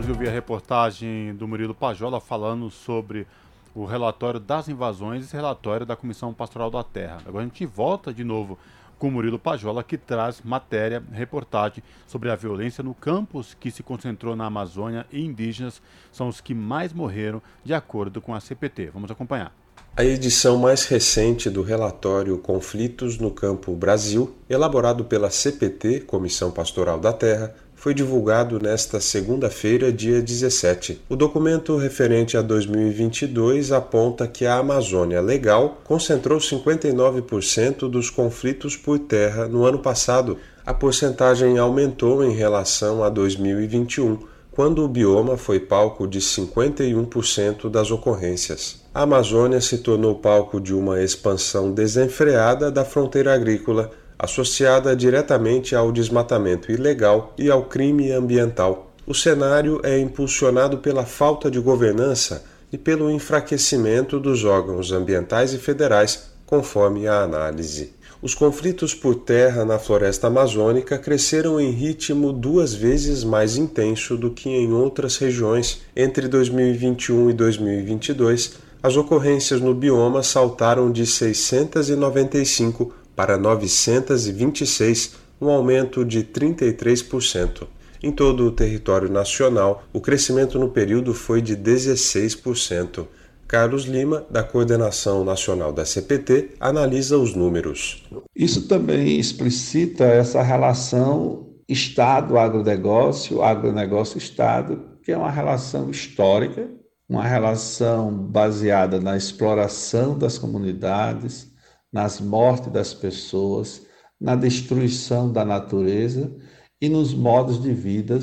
Vamos 0.05 0.19
ouvir 0.19 0.29
a 0.29 0.33
reportagem 0.33 1.35
do 1.35 1.49
Murilo 1.49 1.75
Pajola 1.75 2.21
falando 2.21 2.71
sobre 2.71 3.27
o 3.75 3.87
relatório 3.87 4.39
das 4.39 4.69
invasões 4.69 5.33
e 5.33 5.33
relatório 5.35 5.87
da 5.87 5.97
Comissão 5.97 6.35
Pastoral 6.35 6.71
da 6.71 6.85
Terra. 6.85 7.23
Agora 7.25 7.43
a 7.43 7.49
gente 7.49 7.65
volta 7.65 8.13
de 8.13 8.23
novo 8.23 8.59
com 8.99 9.09
o 9.09 9.11
Murilo 9.11 9.39
Pajola, 9.39 9.83
que 9.83 9.97
traz 9.97 10.43
matéria, 10.45 11.03
reportagem 11.11 11.83
sobre 12.07 12.31
a 12.31 12.37
violência 12.37 12.85
no 12.85 12.93
campus 12.93 13.57
que 13.59 13.71
se 13.71 13.83
concentrou 13.83 14.37
na 14.37 14.45
Amazônia 14.45 15.07
e 15.11 15.25
indígenas 15.25 15.81
são 16.13 16.29
os 16.29 16.39
que 16.39 16.53
mais 16.53 16.93
morreram, 16.93 17.41
de 17.65 17.73
acordo 17.73 18.21
com 18.21 18.35
a 18.35 18.41
CPT. 18.41 18.91
Vamos 18.93 19.11
acompanhar. 19.11 19.55
A 19.97 20.05
edição 20.05 20.59
mais 20.59 20.85
recente 20.87 21.49
do 21.49 21.63
relatório 21.63 22.37
Conflitos 22.39 23.17
no 23.17 23.31
Campo 23.31 23.75
Brasil, 23.77 24.35
elaborado 24.51 25.05
pela 25.05 25.31
CPT, 25.31 26.01
Comissão 26.01 26.51
Pastoral 26.51 26.99
da 26.99 27.13
Terra, 27.13 27.55
foi 27.85 27.93
divulgado 27.93 28.59
nesta 28.59 28.99
segunda-feira, 28.99 29.93
dia 29.93 30.23
17. 30.23 31.03
O 31.07 31.15
documento 31.15 31.77
referente 31.77 32.35
a 32.35 32.41
2022 32.41 33.73
aponta 33.73 34.27
que 34.27 34.47
a 34.47 34.57
Amazônia 34.57 35.21
Legal 35.21 35.83
concentrou 35.85 36.39
59% 36.39 37.87
dos 37.91 38.09
conflitos 38.09 38.75
por 38.75 38.99
terra 38.99 39.47
no 39.47 39.67
ano 39.67 39.81
passado. 39.81 40.39
A 40.65 40.73
porcentagem 40.73 41.59
aumentou 41.59 42.25
em 42.25 42.33
relação 42.33 43.05
a 43.05 43.11
2021, 43.11 44.17
quando 44.51 44.83
o 44.83 44.89
bioma 44.89 45.37
foi 45.37 45.61
palco 45.61 46.09
de 46.09 46.21
51% 46.21 47.69
das 47.69 47.91
ocorrências. 47.91 48.83
A 48.95 49.03
Amazônia 49.03 49.61
se 49.61 49.77
tornou 49.77 50.15
palco 50.15 50.59
de 50.59 50.73
uma 50.73 51.03
expansão 51.03 51.71
desenfreada 51.71 52.71
da 52.71 52.83
fronteira 52.83 53.35
agrícola 53.35 53.91
associada 54.19 54.95
diretamente 54.95 55.75
ao 55.75 55.93
desmatamento 55.93 56.71
ilegal 56.71 57.35
e 57.37 57.51
ao 57.51 57.65
crime 57.65 58.11
ambiental. 58.13 58.93
O 59.07 59.15
cenário 59.15 59.81
é 59.83 59.99
impulsionado 59.99 60.79
pela 60.79 61.05
falta 61.05 61.51
de 61.51 61.61
governança 61.61 62.45
e 62.73 62.79
pelo 62.79 63.11
enfraquecimento 63.11 64.19
dos 64.19 64.45
órgãos 64.45 64.93
ambientais 64.93 65.53
e 65.53 65.59
federais, 65.59 66.31
conforme 66.47 67.07
a 67.07 67.23
análise. 67.23 67.93
Os 68.23 68.35
conflitos 68.35 68.95
por 68.95 69.17
terra 69.17 69.67
na 69.67 69.79
floresta 69.79 70.29
amazônica 70.29 70.97
cresceram 70.97 71.61
em 71.61 71.71
ritmo 71.71 72.33
duas 72.33 72.73
vezes 72.73 73.23
mais 73.23 73.59
intenso 73.59 74.17
do 74.17 74.31
que 74.31 74.49
em 74.49 74.73
outras 74.73 75.19
regiões. 75.19 75.83
Entre 75.95 76.27
2021 76.27 77.29
e 77.29 77.33
2022, 77.35 78.55
as 78.83 78.97
ocorrências 78.97 79.61
no 79.61 79.75
bioma 79.75 80.23
saltaram 80.23 80.91
de 80.91 81.05
695 81.05 82.95
para 83.15 83.37
926, 83.37 85.15
um 85.41 85.49
aumento 85.49 86.05
de 86.05 86.23
33%. 86.25 87.67
Em 88.03 88.13
todo 88.13 88.45
o 88.45 88.53
território 88.53 89.11
nacional, 89.11 89.85
o 89.93 90.01
crescimento 90.01 90.59
no 90.59 90.69
período 90.69 91.15
foi 91.15 91.41
de 91.41 91.57
16%. 91.57 93.07
Carlos 93.47 93.85
Lima, 93.85 94.27
da 94.31 94.43
Coordenação 94.43 95.25
Nacional 95.25 95.73
da 95.73 95.85
CPT, 95.85 96.51
analisa 96.59 97.17
os 97.19 97.35
números. 97.35 98.03
Isso 98.35 98.67
também 98.69 99.19
explicita 99.19 100.05
essa 100.05 100.43
relação 100.43 101.51
Estado-agronegócio, 101.69 103.43
agronegócio-Estado, 103.43 104.83
que 105.03 105.13
é 105.13 105.17
uma 105.17 105.31
relação 105.31 105.91
histórica, 105.91 106.69
uma 107.09 107.25
relação 107.25 108.11
baseada 108.13 109.01
na 109.01 109.17
exploração 109.17 110.19
das 110.19 110.37
comunidades, 110.37 111.54
nas 111.95 112.21
mortes 112.21 112.73
das 112.73 112.93
pessoas, 112.93 113.83
na 114.21 114.35
destruição 114.35 115.33
da 115.33 115.45
natureza 115.45 116.35
e 116.81 116.89
nos 116.89 117.15
modos 117.15 117.63
de 117.63 117.73
vida 117.73 118.19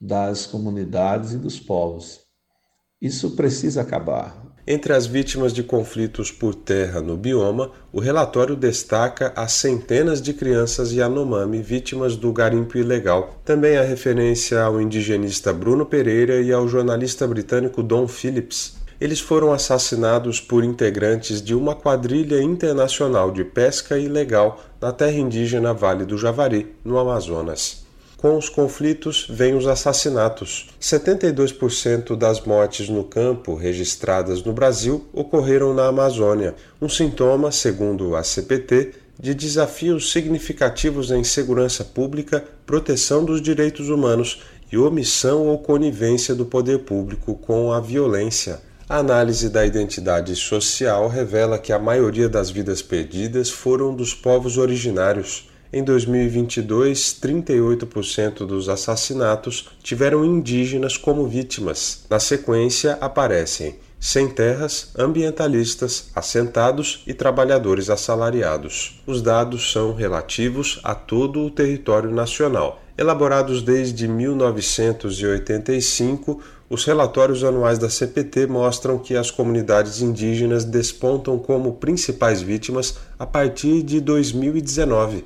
das 0.00 0.46
comunidades 0.46 1.32
e 1.32 1.36
dos 1.36 1.58
povos. 1.58 2.20
Isso 3.02 3.32
precisa 3.32 3.80
acabar. 3.80 4.48
Entre 4.64 4.92
as 4.92 5.06
vítimas 5.06 5.52
de 5.52 5.64
conflitos 5.64 6.30
por 6.30 6.54
terra 6.54 7.00
no 7.00 7.16
bioma, 7.16 7.72
o 7.92 7.98
relatório 7.98 8.54
destaca 8.54 9.32
as 9.34 9.52
centenas 9.52 10.22
de 10.22 10.32
crianças 10.32 10.92
Yanomami 10.92 11.60
vítimas 11.60 12.14
do 12.14 12.32
garimpo 12.32 12.78
ilegal. 12.78 13.40
Também 13.44 13.76
há 13.76 13.82
referência 13.82 14.62
ao 14.62 14.80
indigenista 14.80 15.52
Bruno 15.52 15.84
Pereira 15.84 16.40
e 16.40 16.52
ao 16.52 16.68
jornalista 16.68 17.26
britânico 17.26 17.82
Don 17.82 18.06
Phillips, 18.06 18.76
eles 19.00 19.18
foram 19.18 19.52
assassinados 19.52 20.40
por 20.40 20.62
integrantes 20.62 21.40
de 21.40 21.54
uma 21.54 21.74
quadrilha 21.74 22.42
internacional 22.42 23.30
de 23.30 23.42
pesca 23.42 23.98
ilegal 23.98 24.62
na 24.80 24.92
terra 24.92 25.16
indígena 25.16 25.72
Vale 25.72 26.04
do 26.04 26.18
Javari, 26.18 26.74
no 26.84 26.98
Amazonas. 26.98 27.88
Com 28.18 28.36
os 28.36 28.50
conflitos 28.50 29.26
vêm 29.30 29.54
os 29.54 29.66
assassinatos. 29.66 30.68
72% 30.78 32.14
das 32.14 32.42
mortes 32.42 32.90
no 32.90 33.02
campo 33.02 33.54
registradas 33.54 34.42
no 34.42 34.52
Brasil 34.52 35.06
ocorreram 35.10 35.72
na 35.72 35.86
Amazônia, 35.86 36.54
um 36.82 36.88
sintoma, 36.88 37.50
segundo 37.50 38.14
a 38.14 38.22
CPT, 38.22 38.92
de 39.18 39.34
desafios 39.34 40.12
significativos 40.12 41.10
em 41.10 41.24
segurança 41.24 41.82
pública, 41.82 42.44
proteção 42.66 43.24
dos 43.24 43.40
direitos 43.40 43.88
humanos 43.88 44.42
e 44.70 44.76
omissão 44.76 45.46
ou 45.46 45.58
conivência 45.58 46.34
do 46.34 46.44
poder 46.44 46.80
público 46.80 47.34
com 47.34 47.72
a 47.72 47.80
violência. 47.80 48.60
A 48.90 48.98
análise 48.98 49.48
da 49.48 49.64
identidade 49.64 50.34
social 50.34 51.06
revela 51.06 51.60
que 51.60 51.72
a 51.72 51.78
maioria 51.78 52.28
das 52.28 52.50
vidas 52.50 52.82
perdidas 52.82 53.48
foram 53.48 53.94
dos 53.94 54.12
povos 54.12 54.58
originários. 54.58 55.48
Em 55.72 55.84
2022, 55.84 57.16
38% 57.22 58.38
dos 58.38 58.68
assassinatos 58.68 59.68
tiveram 59.80 60.24
indígenas 60.24 60.96
como 60.96 61.28
vítimas. 61.28 62.04
Na 62.10 62.18
sequência, 62.18 62.98
aparecem 63.00 63.78
sem 64.00 64.28
terras, 64.28 64.90
ambientalistas, 64.98 66.10
assentados 66.12 67.04
e 67.06 67.14
trabalhadores 67.14 67.90
assalariados. 67.90 69.00
Os 69.06 69.22
dados 69.22 69.70
são 69.70 69.94
relativos 69.94 70.80
a 70.82 70.96
todo 70.96 71.44
o 71.44 71.50
território 71.50 72.10
nacional. 72.10 72.82
Elaborados 72.98 73.62
desde 73.62 74.08
1985, 74.08 76.42
os 76.70 76.84
relatórios 76.84 77.42
anuais 77.42 77.78
da 77.80 77.90
CPT 77.90 78.46
mostram 78.46 78.96
que 78.96 79.16
as 79.16 79.28
comunidades 79.28 80.00
indígenas 80.00 80.64
despontam 80.64 81.36
como 81.36 81.74
principais 81.74 82.40
vítimas 82.40 82.94
a 83.18 83.26
partir 83.26 83.82
de 83.82 84.00
2019. 84.00 85.24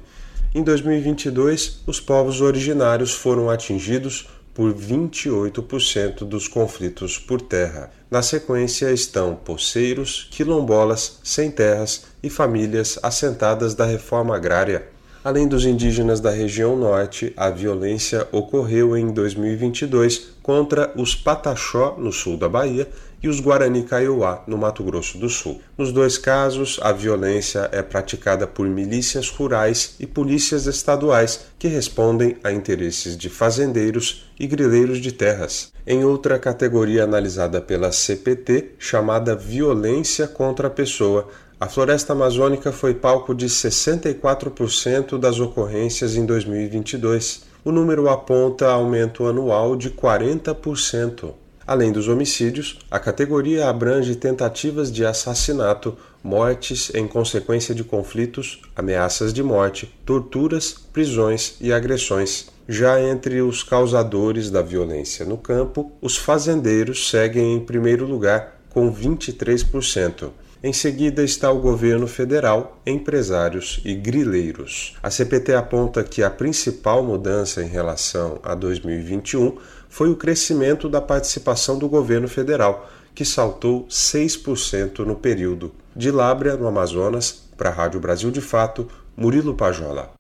Em 0.55 0.63
2022, 0.63 1.83
os 1.87 2.01
povos 2.01 2.41
originários 2.41 3.13
foram 3.13 3.51
atingidos 3.51 4.27
por 4.55 4.73
28% 4.73 6.21
dos 6.21 6.49
conflitos 6.49 7.19
por 7.19 7.43
terra. 7.43 7.91
Na 8.11 8.23
sequência 8.23 8.91
estão 8.91 9.35
poceiros, 9.35 10.29
quilombolas, 10.31 11.19
sem 11.23 11.51
terras 11.51 12.05
e 12.23 12.31
famílias 12.31 12.99
assentadas 13.03 13.75
da 13.75 13.85
reforma 13.85 14.35
agrária. 14.35 14.94
Além 15.25 15.49
dos 15.49 15.65
indígenas 15.65 16.21
da 16.21 16.29
região 16.29 16.77
norte, 16.77 17.33
a 17.35 17.49
violência 17.49 18.29
ocorreu 18.31 18.95
em 18.95 19.11
2022 19.11 20.35
contra 20.43 20.93
os 20.95 21.17
Pataxó, 21.17 21.97
no 21.97 22.13
sul 22.13 22.37
da 22.37 22.47
Bahia, 22.47 22.87
e 23.23 23.29
os 23.29 23.41
Guarani 23.41 23.85
Kaiowá, 23.85 24.45
no 24.47 24.59
Mato 24.59 24.85
Grosso 24.85 25.17
do 25.17 25.31
Sul. 25.31 25.63
Nos 25.79 25.91
dois 25.91 26.19
casos, 26.19 26.79
a 26.83 26.93
violência 26.93 27.71
é 27.73 27.81
praticada 27.81 28.47
por 28.47 28.69
milícias 28.69 29.31
rurais 29.31 29.97
e 29.99 30.07
polícias 30.07 30.67
estaduais 30.67 31.47
que 31.59 31.69
respondem 31.69 32.37
a 32.45 32.53
interesses 32.53 33.17
de 33.17 33.31
fazendeiros 33.31 34.31
e 34.39 34.47
grileiros 34.47 34.99
de 34.99 35.11
terras. 35.11 35.73
Em 35.87 36.05
outra 36.05 36.39
categoria 36.39 37.05
analisada 37.05 37.63
pela 37.63 37.93
CPT, 37.93 38.73
chamada 38.79 39.35
violência 39.35 40.29
contra 40.29 40.69
a 40.69 40.71
pessoa, 40.71 41.29
a 41.65 41.67
floresta 41.67 42.13
amazônica 42.13 42.71
foi 42.71 42.93
palco 42.93 43.35
de 43.35 43.47
64% 43.47 45.19
das 45.19 45.41
ocorrências 45.41 46.15
em 46.15 46.27
2022. 46.27 47.45
O 47.65 47.73
número 47.73 48.07
aponta 48.11 48.71
aumento 48.71 49.27
anual 49.27 49.75
de 49.75 49.89
40%. 49.89 51.33
Além 51.67 51.91
dos 51.91 52.07
homicídios, 52.07 52.81
a 52.91 52.99
categoria 52.99 53.67
abrange 53.67 54.15
tentativas 54.15 54.93
de 54.93 55.07
assassinato, 55.07 55.97
mortes 56.23 56.93
em 56.95 57.09
consequência 57.09 57.75
de 57.75 57.83
conflitos, 57.83 58.61
ameaças 58.77 59.33
de 59.33 59.43
morte, 59.43 59.91
torturas, 60.05 60.75
prisões 60.93 61.57
e 61.63 61.73
agressões. 61.73 62.51
Já 62.69 63.01
entre 63.01 63.41
os 63.41 63.63
causadores 63.63 64.51
da 64.51 64.61
violência 64.61 65.25
no 65.25 65.39
campo, 65.39 65.91
os 66.03 66.15
fazendeiros 66.15 67.09
seguem 67.09 67.55
em 67.55 67.61
primeiro 67.61 68.07
lugar, 68.07 68.61
com 68.69 68.95
23%. 68.95 70.44
Em 70.67 70.73
seguida 70.73 71.23
está 71.23 71.53
o 71.53 71.61
governo 71.61 72.07
federal, 72.07 72.81
empresários 72.87 73.83
e 73.85 73.95
grileiros. 73.95 74.97
A 75.03 75.11
CPT 75.11 75.53
aponta 75.53 76.03
que 76.03 76.23
a 76.23 76.31
principal 76.31 77.05
mudança 77.05 77.63
em 77.63 77.69
relação 77.69 78.41
a 78.43 78.55
2021 78.55 79.59
foi 79.91 80.09
o 80.09 80.17
crescimento 80.17 80.89
da 80.89 81.03
participação 81.03 81.79
do 81.79 81.87
governo 81.87 82.29
federal, 82.29 82.91
que 83.15 83.27
saltou 83.27 83.87
6% 83.89 85.01
no 85.01 85.15
período. 85.15 85.71
De 85.95 86.11
Lábrea, 86.11 86.57
no 86.57 86.67
Amazonas, 86.67 87.47
para 87.59 87.69
a 87.69 87.73
Rádio 87.75 88.01
Brasil 88.01 88.31
de 88.31 88.41
Fato, 88.41 88.89
Murilo 89.15 89.53
Pajola. 89.53 90.15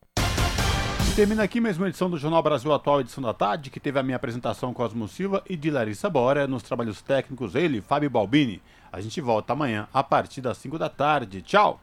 termina 1.17 1.43
aqui 1.43 1.59
mais 1.59 1.79
uma 1.79 1.89
edição 1.89 2.11
do 2.11 2.19
Jornal 2.19 2.43
Brasil 2.43 2.71
Atual, 2.71 3.01
edição 3.01 3.25
da 3.25 3.33
tarde, 3.33 3.71
que 3.71 3.81
teve 3.81 3.99
a 3.99 4.03
minha 4.03 4.17
apresentação 4.17 4.75
Cosmo 4.75 5.09
Silva 5.09 5.43
e 5.49 5.57
de 5.57 5.71
Larissa 5.71 6.11
Bora, 6.11 6.47
nos 6.47 6.63
trabalhos 6.63 7.01
técnicos 7.01 7.55
ele, 7.55 7.81
Fábio 7.81 8.11
Balbini. 8.11 8.61
A 8.95 9.01
gente 9.01 9.21
volta 9.21 9.53
amanhã 9.53 9.89
a 9.93 10.05
partir 10.05 10.41
das 10.41 10.57
5 10.59 10.79
da 10.79 10.89
tarde. 10.89 11.43
Tchau! 11.43 11.73